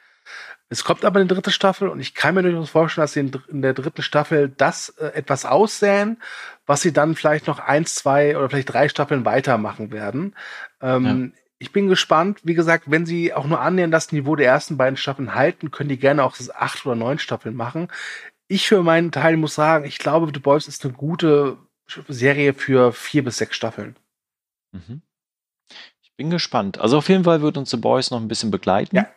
Es 0.70 0.82
kommt 0.82 1.04
aber 1.04 1.20
eine 1.20 1.28
dritte 1.28 1.50
Staffel 1.50 1.88
und 1.88 2.00
ich 2.00 2.14
kann 2.14 2.34
mir 2.34 2.42
durchaus 2.42 2.70
vorstellen, 2.70 3.04
dass 3.04 3.12
sie 3.12 3.20
in, 3.20 3.62
der 3.62 3.74
dritten 3.74 4.02
Staffel 4.02 4.48
das 4.48 4.88
äh, 4.98 5.08
etwas 5.08 5.44
aussäen, 5.44 6.20
was 6.66 6.80
sie 6.80 6.92
dann 6.92 7.14
vielleicht 7.14 7.46
noch 7.46 7.58
eins, 7.58 7.94
zwei 7.94 8.36
oder 8.36 8.48
vielleicht 8.48 8.72
drei 8.72 8.88
Staffeln 8.88 9.26
weitermachen 9.26 9.92
werden. 9.92 10.34
Ähm, 10.80 11.32
ja. 11.34 11.43
Ich 11.64 11.72
bin 11.72 11.88
gespannt. 11.88 12.40
Wie 12.44 12.52
gesagt, 12.52 12.90
wenn 12.90 13.06
sie 13.06 13.32
auch 13.32 13.46
nur 13.46 13.58
annähernd 13.58 13.94
das 13.94 14.12
Niveau 14.12 14.36
der 14.36 14.48
ersten 14.48 14.76
beiden 14.76 14.98
Staffeln 14.98 15.34
halten, 15.34 15.70
können 15.70 15.88
die 15.88 15.96
gerne 15.98 16.22
auch 16.22 16.36
acht 16.52 16.84
oder 16.84 16.94
neun 16.94 17.18
Staffeln 17.18 17.56
machen. 17.56 17.88
Ich 18.48 18.68
für 18.68 18.82
meinen 18.82 19.12
Teil 19.12 19.38
muss 19.38 19.54
sagen, 19.54 19.86
ich 19.86 19.96
glaube, 19.96 20.30
The 20.30 20.40
Boys 20.40 20.68
ist 20.68 20.84
eine 20.84 20.92
gute 20.92 21.56
Serie 22.06 22.52
für 22.52 22.92
vier 22.92 23.24
bis 23.24 23.38
sechs 23.38 23.56
Staffeln. 23.56 23.96
Mhm. 24.72 25.00
Ich 26.02 26.12
bin 26.18 26.28
gespannt. 26.28 26.76
Also 26.76 26.98
auf 26.98 27.08
jeden 27.08 27.24
Fall 27.24 27.40
wird 27.40 27.56
uns 27.56 27.70
The 27.70 27.78
Boys 27.78 28.10
noch 28.10 28.20
ein 28.20 28.28
bisschen 28.28 28.50
begleiten. 28.50 28.96
Ja. 28.96 29.08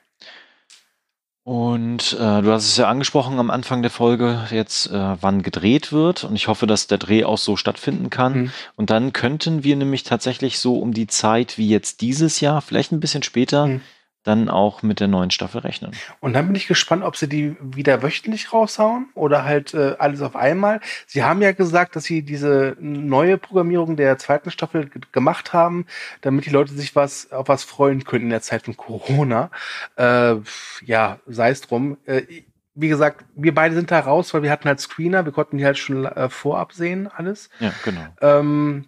Und 1.48 2.11
äh, 2.11 2.41
du 2.41 2.52
hast 2.52 2.65
es 2.65 2.76
ja 2.76 2.90
angesprochen 2.90 3.40
am 3.40 3.49
Anfang 3.49 3.82
der 3.82 3.90
Folge, 3.90 4.45
jetzt 4.52 4.88
äh, 4.88 5.15
wann 5.22 5.44
gedreht 5.44 5.94
wird. 5.94 6.26
Und 6.26 6.36
ich 6.36 6.49
hoffe, 6.49 6.68
dass 6.68 6.88
der 6.88 6.98
Dreh 6.98 7.24
auch 7.24 7.38
so 7.38 7.56
stattfinden 7.56 8.10
kann. 8.10 8.34
Mhm. 8.34 8.52
Und 8.76 8.90
dann 8.90 9.14
könnten 9.14 9.64
wir 9.64 9.78
nämlich 9.78 10.03
tatsächlich 10.03 10.60
so 10.60 10.78
um 10.78 10.94
die 10.94 11.07
Zeit 11.07 11.57
wie 11.57 11.69
jetzt 11.69 12.02
dieses 12.02 12.41
Jahr, 12.41 12.61
vielleicht 12.61 12.91
ein 12.91 12.99
bisschen 12.99 13.24
später, 13.24 13.68
mhm 13.68 13.82
dann 14.28 14.49
auch 14.49 14.84
mit 14.84 14.99
der 14.99 15.08
neuen 15.08 15.32
Staffel 15.32 15.62
rechnen. 15.62 15.91
Und 16.20 16.34
dann 16.34 16.48
bin 16.48 16.56
ich 16.56 16.68
gespannt, 16.68 17.04
ob 17.04 17.16
sie 17.16 17.30
die 17.30 17.56
wieder 17.62 18.04
wöchentlich 18.04 18.54
raushauen 18.54 19.10
oder 19.16 19.45
halt 19.45 19.74
äh, 19.74 19.95
alles 19.99 20.22
auf 20.22 20.36
einmal. 20.36 20.82
Sie 21.06 21.24
haben 21.24 21.41
ja 21.41 21.52
gesagt, 21.54 21.95
dass 21.95 22.04
sie 22.04 22.22
diese 22.22 22.76
neue 22.80 23.38
Programmierung 23.38 23.95
der 23.95 24.18
zweiten 24.18 24.52
Staffel 24.52 24.90
gemacht 25.12 25.54
haben, 25.54 25.86
damit 26.22 26.45
die 26.45 26.52
Leute 26.52 26.74
sich 26.74 26.95
was 26.95 27.32
auf 27.32 27.48
was 27.48 27.64
freuen 27.64 28.04
können 28.04 28.26
in 28.26 28.30
der 28.32 28.41
Zeit 28.41 28.64
von 28.66 28.78
Corona. 28.78 29.49
Äh, 29.95 30.36
ja, 30.86 31.20
sei 31.26 31.49
es 31.49 31.62
drum. 31.62 31.98
Äh, 32.06 32.24
wie 32.76 32.90
gesagt, 32.90 33.26
wir 33.36 33.56
beide 33.56 33.74
sind 33.74 33.90
da 33.90 33.99
raus, 33.99 34.34
weil 34.34 34.44
wir 34.44 34.52
hatten 34.52 34.68
halt 34.68 34.80
Screener, 34.80 35.26
wir 35.26 35.32
konnten 35.32 35.58
die 35.58 35.66
halt 35.66 35.80
schon 35.80 36.06
äh, 36.06 36.30
vorab 36.30 36.74
sehen, 36.74 37.08
alles. 37.08 37.49
Ja, 37.60 37.74
genau. 37.84 38.06
Ähm, 38.22 38.86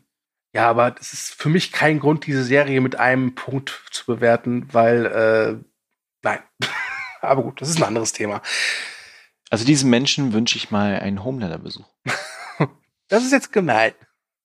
ja, 0.54 0.68
aber 0.68 0.96
es 1.00 1.14
ist 1.14 1.34
für 1.34 1.50
mich 1.50 1.72
kein 1.72 2.00
Grund, 2.00 2.26
diese 2.26 2.44
Serie 2.44 2.82
mit 2.82 2.98
einem 2.98 3.36
Punkt 3.36 3.84
zu 3.92 4.06
bewerten, 4.06 4.68
weil, 4.72 5.06
äh, 5.06 5.64
nein. 6.24 6.40
aber 7.22 7.44
gut, 7.44 7.62
das 7.62 7.70
ist 7.70 7.78
ein 7.78 7.84
anderes 7.84 8.14
Thema. 8.14 8.42
Also 9.52 9.66
diesen 9.66 9.90
Menschen 9.90 10.34
wünsche 10.34 10.58
ich 10.58 10.72
mal 10.72 11.00
einen 11.00 11.24
Homelander-Besuch. 11.24 11.88
das 13.08 13.24
ist 13.24 13.32
jetzt 13.32 13.52
gemein. 13.52 13.94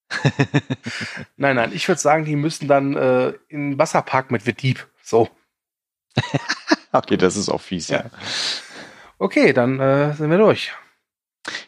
nein, 1.37 1.55
nein, 1.55 1.71
ich 1.73 1.87
würde 1.87 2.01
sagen, 2.01 2.25
die 2.25 2.35
müssen 2.35 2.67
dann 2.67 2.95
äh, 2.95 3.29
in 3.47 3.71
den 3.71 3.79
Wasserpark 3.79 4.29
mit 4.29 4.43
Verdieb. 4.43 4.87
So. 5.01 5.29
okay, 6.91 7.17
das 7.17 7.35
ist 7.35 7.49
auch 7.49 7.61
fies, 7.61 7.87
ja. 7.87 7.97
ja. 7.97 8.09
Okay, 9.17 9.53
dann 9.53 9.79
äh, 9.79 10.13
sind 10.13 10.29
wir 10.29 10.37
durch. 10.37 10.73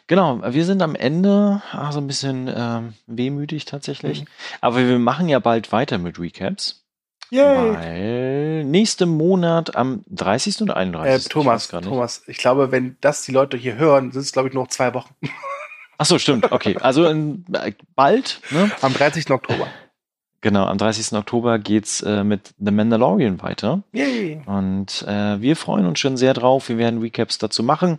Genau, 0.06 0.40
wir 0.42 0.64
sind 0.64 0.82
am 0.82 0.94
Ende, 0.94 1.62
ah, 1.72 1.92
so 1.92 2.00
ein 2.00 2.06
bisschen 2.06 2.52
ähm, 2.54 2.94
wehmütig 3.06 3.64
tatsächlich. 3.64 4.22
Mhm. 4.22 4.26
Aber 4.60 4.78
wir 4.78 4.98
machen 4.98 5.28
ja 5.28 5.38
bald 5.38 5.70
weiter 5.72 5.98
mit 5.98 6.18
Recaps. 6.18 6.84
Yay. 7.30 7.74
Weil 7.74 8.64
nächsten 8.64 9.08
Monat 9.10 9.76
am 9.76 10.02
30. 10.08 10.62
oder 10.62 10.76
31. 10.76 11.26
Äh, 11.26 11.28
Thomas, 11.28 11.64
ich 11.72 11.80
Thomas, 11.80 12.22
ich 12.26 12.38
glaube, 12.38 12.72
wenn 12.72 12.96
das 13.00 13.22
die 13.22 13.32
Leute 13.32 13.56
hier 13.56 13.76
hören, 13.76 14.12
sind 14.12 14.22
es, 14.22 14.32
glaube 14.32 14.48
ich, 14.48 14.54
nur 14.54 14.64
noch 14.64 14.70
zwei 14.70 14.94
Wochen. 14.94 15.14
Ach 15.98 16.06
so, 16.06 16.18
stimmt. 16.18 16.50
Okay, 16.52 16.76
also 16.80 17.04
in, 17.06 17.44
äh, 17.52 17.72
bald. 17.94 18.40
Ne? 18.50 18.70
Am 18.80 18.94
30. 18.94 19.30
Oktober. 19.30 19.66
Genau, 20.40 20.64
am 20.66 20.78
30. 20.78 21.12
Oktober 21.18 21.58
geht's 21.58 22.00
äh, 22.02 22.22
mit 22.22 22.54
The 22.58 22.70
Mandalorian 22.70 23.42
weiter. 23.42 23.82
Yay. 23.92 24.40
Und 24.46 25.04
äh, 25.06 25.40
wir 25.40 25.56
freuen 25.56 25.84
uns 25.86 25.98
schon 25.98 26.16
sehr 26.16 26.32
drauf. 26.32 26.68
Wir 26.68 26.78
werden 26.78 27.00
Recaps 27.00 27.38
dazu 27.38 27.64
machen. 27.64 27.98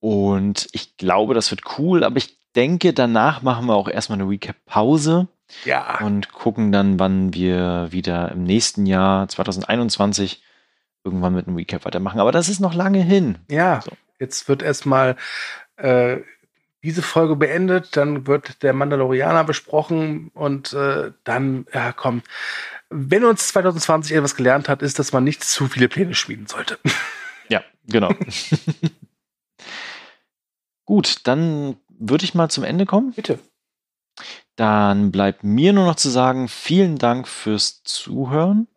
Und 0.00 0.68
ich 0.72 0.96
glaube, 0.96 1.34
das 1.34 1.50
wird 1.50 1.62
cool, 1.78 2.04
aber 2.04 2.16
ich 2.16 2.38
denke, 2.54 2.92
danach 2.92 3.42
machen 3.42 3.66
wir 3.66 3.74
auch 3.74 3.88
erstmal 3.88 4.20
eine 4.20 4.28
Recap-Pause. 4.28 5.28
Ja. 5.64 6.00
Und 6.00 6.32
gucken 6.32 6.72
dann, 6.72 6.98
wann 6.98 7.32
wir 7.32 7.88
wieder 7.90 8.30
im 8.32 8.44
nächsten 8.44 8.84
Jahr 8.86 9.28
2021 9.28 10.42
irgendwann 11.04 11.34
mit 11.34 11.46
einem 11.46 11.56
Recap 11.56 11.84
weitermachen. 11.84 12.20
Aber 12.20 12.32
das 12.32 12.48
ist 12.48 12.60
noch 12.60 12.74
lange 12.74 13.02
hin. 13.02 13.38
Ja. 13.50 13.80
So. 13.82 13.92
Jetzt 14.18 14.48
wird 14.48 14.62
erstmal 14.62 15.16
äh, 15.76 16.18
diese 16.82 17.02
Folge 17.02 17.36
beendet, 17.36 17.96
dann 17.96 18.26
wird 18.26 18.62
der 18.62 18.72
Mandalorianer 18.72 19.44
besprochen 19.44 20.30
und 20.34 20.72
äh, 20.72 21.12
dann 21.24 21.66
ja, 21.72 21.92
kommt. 21.92 22.24
Wenn 22.90 23.24
uns 23.24 23.48
2020 23.48 24.16
etwas 24.16 24.36
gelernt 24.36 24.68
hat, 24.68 24.82
ist, 24.82 24.98
dass 24.98 25.12
man 25.12 25.24
nicht 25.24 25.44
zu 25.44 25.66
viele 25.68 25.88
Pläne 25.88 26.14
schmieden 26.14 26.46
sollte. 26.46 26.78
Ja, 27.48 27.62
genau. 27.86 28.10
Gut, 30.88 31.26
dann 31.26 31.76
würde 31.98 32.24
ich 32.24 32.34
mal 32.34 32.48
zum 32.48 32.64
Ende 32.64 32.86
kommen. 32.86 33.12
Bitte. 33.12 33.40
Dann 34.56 35.12
bleibt 35.12 35.44
mir 35.44 35.74
nur 35.74 35.84
noch 35.84 35.96
zu 35.96 36.08
sagen, 36.08 36.48
vielen 36.48 36.96
Dank 36.96 37.28
fürs 37.28 37.82
Zuhören. 37.82 38.68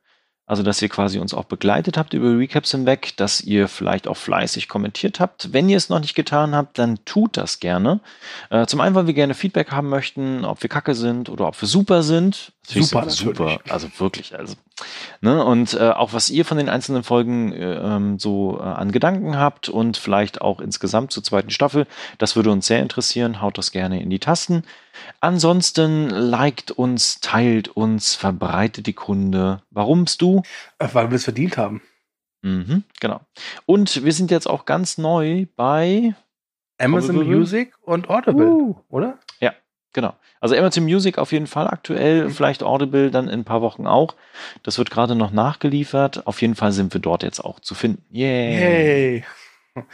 Also, 0.51 0.63
dass 0.63 0.81
ihr 0.81 0.89
quasi 0.89 1.17
uns 1.17 1.33
auch 1.33 1.45
begleitet 1.45 1.95
habt 1.95 2.13
über 2.13 2.37
Recaps 2.37 2.71
hinweg, 2.71 3.13
dass 3.15 3.39
ihr 3.39 3.69
vielleicht 3.69 4.05
auch 4.05 4.17
fleißig 4.17 4.67
kommentiert 4.67 5.21
habt. 5.21 5.53
Wenn 5.53 5.69
ihr 5.69 5.77
es 5.77 5.87
noch 5.87 6.01
nicht 6.01 6.13
getan 6.13 6.53
habt, 6.53 6.77
dann 6.77 6.99
tut 7.05 7.37
das 7.37 7.61
gerne. 7.61 8.01
Äh, 8.49 8.65
zum 8.65 8.81
einen, 8.81 8.93
weil 8.93 9.07
wir 9.07 9.13
gerne 9.13 9.33
Feedback 9.33 9.71
haben 9.71 9.87
möchten, 9.87 10.43
ob 10.43 10.61
wir 10.61 10.69
kacke 10.69 10.93
sind 10.93 11.29
oder 11.29 11.47
ob 11.47 11.61
wir 11.61 11.69
super 11.69 12.03
sind. 12.03 12.51
Super, 12.67 13.09
super. 13.09 13.59
Also 13.69 13.87
wirklich, 13.97 14.37
also. 14.37 14.55
Ne? 15.21 15.41
Und 15.41 15.73
äh, 15.73 15.89
auch 15.89 16.11
was 16.11 16.29
ihr 16.29 16.43
von 16.43 16.57
den 16.57 16.67
einzelnen 16.67 17.03
Folgen 17.03 17.53
äh, 17.53 17.75
ähm, 17.75 18.19
so 18.19 18.59
äh, 18.59 18.63
an 18.63 18.91
Gedanken 18.91 19.37
habt 19.37 19.69
und 19.69 19.95
vielleicht 19.95 20.41
auch 20.41 20.59
insgesamt 20.59 21.13
zur 21.13 21.23
zweiten 21.23 21.51
Staffel, 21.51 21.87
das 22.17 22.35
würde 22.35 22.51
uns 22.51 22.67
sehr 22.67 22.81
interessieren. 22.81 23.41
Haut 23.41 23.57
das 23.57 23.71
gerne 23.71 24.01
in 24.01 24.09
die 24.09 24.19
Tasten. 24.19 24.63
Ansonsten 25.19 26.09
liked 26.09 26.71
uns, 26.71 27.19
teilt 27.19 27.69
uns, 27.69 28.15
verbreitet 28.15 28.87
die 28.87 28.93
Kunde. 28.93 29.61
Warumst 29.69 30.21
du? 30.21 30.43
Äh, 30.79 30.87
weil 30.93 31.09
wir 31.11 31.15
es 31.15 31.23
verdient 31.23 31.57
haben. 31.57 31.81
Mhm, 32.41 32.83
genau. 32.99 33.21
Und 33.65 34.03
wir 34.03 34.13
sind 34.13 34.31
jetzt 34.31 34.47
auch 34.47 34.65
ganz 34.65 34.97
neu 34.97 35.45
bei 35.55 36.15
Amazon 36.79 37.17
Audible. 37.17 37.37
Music 37.37 37.73
und 37.81 38.09
Audible, 38.09 38.47
uh. 38.47 38.75
oder? 38.89 39.19
Ja, 39.39 39.53
genau. 39.93 40.15
Also 40.39 40.55
Amazon 40.55 40.85
Music 40.85 41.19
auf 41.19 41.31
jeden 41.31 41.45
Fall 41.45 41.67
aktuell, 41.67 42.25
mhm. 42.25 42.31
vielleicht 42.31 42.63
Audible 42.63 43.11
dann 43.11 43.27
in 43.27 43.41
ein 43.41 43.45
paar 43.45 43.61
Wochen 43.61 43.85
auch. 43.85 44.15
Das 44.63 44.79
wird 44.79 44.89
gerade 44.89 45.15
noch 45.15 45.31
nachgeliefert. 45.31 46.25
Auf 46.25 46.41
jeden 46.41 46.55
Fall 46.55 46.71
sind 46.71 46.93
wir 46.93 47.01
dort 47.01 47.21
jetzt 47.21 47.39
auch 47.39 47.59
zu 47.59 47.75
finden. 47.75 48.03
Yay! 48.09 49.23
Yay. 49.75 49.85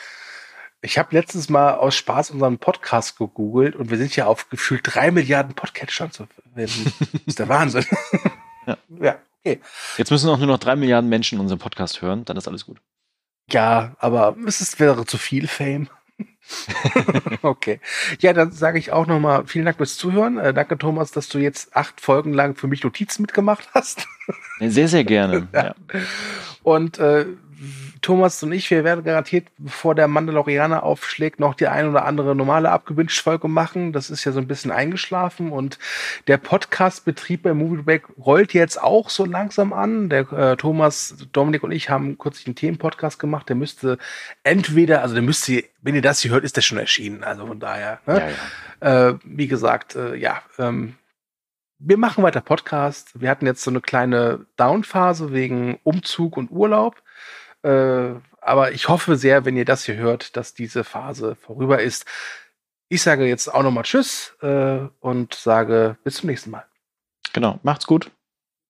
Ich 0.81 0.97
habe 0.97 1.15
letztens 1.15 1.49
mal 1.49 1.73
aus 1.73 1.95
Spaß 1.95 2.31
unseren 2.31 2.59
Podcast 2.59 3.17
gegoogelt 3.17 3.75
und 3.75 3.89
wir 3.89 3.97
sind 3.97 4.15
ja 4.15 4.27
auf 4.27 4.49
gefühlt 4.49 4.81
drei 4.83 5.09
Milliarden 5.09 5.55
Podcatchern 5.55 6.11
zu 6.11 6.27
finden. 6.27 6.93
Das 7.03 7.23
ist 7.25 7.39
der 7.39 7.49
Wahnsinn. 7.49 7.85
ja. 8.67 8.77
ja, 9.01 9.19
okay. 9.41 9.59
Jetzt 9.97 10.11
müssen 10.11 10.29
auch 10.29 10.37
nur 10.37 10.47
noch 10.47 10.59
drei 10.59 10.75
Milliarden 10.75 11.09
Menschen 11.09 11.39
unseren 11.39 11.59
Podcast 11.59 12.01
hören, 12.01 12.25
dann 12.25 12.37
ist 12.37 12.47
alles 12.47 12.65
gut. 12.65 12.79
Ja, 13.49 13.95
aber 13.99 14.35
es 14.45 14.61
ist, 14.61 14.79
wäre 14.79 15.05
zu 15.05 15.17
viel 15.17 15.47
Fame. 15.47 15.89
okay. 17.41 17.79
Ja, 18.19 18.33
dann 18.33 18.51
sage 18.51 18.79
ich 18.79 18.91
auch 18.91 19.07
nochmal 19.07 19.45
vielen 19.47 19.65
Dank 19.65 19.77
fürs 19.77 19.97
Zuhören. 19.97 20.37
Äh, 20.37 20.53
danke, 20.53 20.77
Thomas, 20.77 21.11
dass 21.11 21.29
du 21.29 21.39
jetzt 21.39 21.75
acht 21.75 22.01
Folgen 22.01 22.33
lang 22.33 22.55
für 22.55 22.67
mich 22.67 22.83
Notizen 22.83 23.23
mitgemacht 23.23 23.69
hast. 23.73 24.07
sehr, 24.59 24.87
sehr 24.87 25.03
gerne. 25.03 25.47
ja. 25.53 25.75
Und 26.63 26.99
äh, 26.99 27.25
Thomas 28.01 28.41
und 28.43 28.51
ich, 28.51 28.69
wir 28.71 28.83
werden 28.83 29.03
garantiert, 29.03 29.47
bevor 29.57 29.95
der 29.95 30.07
Mandalorianer 30.07 30.83
aufschlägt, 30.83 31.39
noch 31.39 31.55
die 31.55 31.67
ein 31.67 31.89
oder 31.89 32.05
andere 32.05 32.35
normale 32.35 32.69
Abgewünscht-Folge 32.71 33.47
machen. 33.47 33.93
Das 33.93 34.09
ist 34.09 34.23
ja 34.25 34.31
so 34.31 34.39
ein 34.39 34.47
bisschen 34.47 34.71
eingeschlafen 34.71 35.51
und 35.51 35.79
der 36.27 36.37
Podcast-Betrieb 36.37 37.43
bei 37.43 37.53
Movie 37.53 37.81
Break 37.81 38.03
rollt 38.17 38.53
jetzt 38.53 38.81
auch 38.81 39.09
so 39.09 39.25
langsam 39.25 39.73
an. 39.73 40.09
Der 40.09 40.31
äh, 40.31 40.57
Thomas, 40.57 41.15
Dominik 41.31 41.63
und 41.63 41.71
ich 41.71 41.89
haben 41.89 42.17
kürzlich 42.17 42.47
einen 42.47 42.55
Themenpodcast 42.55 43.19
gemacht. 43.19 43.49
Der 43.49 43.55
müsste 43.55 43.97
entweder, 44.43 45.01
also 45.01 45.13
der 45.13 45.23
müsste, 45.23 45.63
wenn 45.81 45.95
ihr 45.95 46.01
das 46.01 46.21
hier 46.21 46.31
hört, 46.31 46.43
ist 46.43 46.57
der 46.57 46.61
schon 46.61 46.77
erschienen. 46.77 47.23
Also 47.23 47.47
von 47.47 47.59
daher, 47.59 47.99
ne? 48.05 48.19
ja, 48.19 48.29
ja. 48.29 49.09
Äh, 49.09 49.19
wie 49.23 49.47
gesagt, 49.47 49.95
äh, 49.95 50.15
ja, 50.15 50.41
ähm, 50.59 50.95
wir 51.79 51.97
machen 51.97 52.23
weiter 52.23 52.41
Podcast. 52.41 53.21
Wir 53.21 53.29
hatten 53.29 53.45
jetzt 53.45 53.63
so 53.63 53.69
eine 53.69 53.81
kleine 53.81 54.45
Downphase 54.55 55.31
wegen 55.31 55.79
Umzug 55.83 56.35
und 56.35 56.49
Urlaub. 56.49 57.01
Äh, 57.63 58.15
aber 58.41 58.71
ich 58.71 58.87
hoffe 58.87 59.15
sehr, 59.15 59.45
wenn 59.45 59.57
ihr 59.57 59.65
das 59.65 59.85
hier 59.85 59.95
hört, 59.95 60.37
dass 60.37 60.53
diese 60.53 60.83
Phase 60.83 61.35
vorüber 61.35 61.81
ist. 61.81 62.05
Ich 62.89 63.01
sage 63.01 63.25
jetzt 63.25 63.53
auch 63.53 63.63
nochmal 63.63 63.83
Tschüss 63.83 64.35
äh, 64.41 64.79
und 64.99 65.33
sage 65.33 65.97
bis 66.03 66.17
zum 66.17 66.29
nächsten 66.29 66.51
Mal. 66.51 66.65
Genau, 67.33 67.59
macht's 67.63 67.85
gut. 67.85 68.11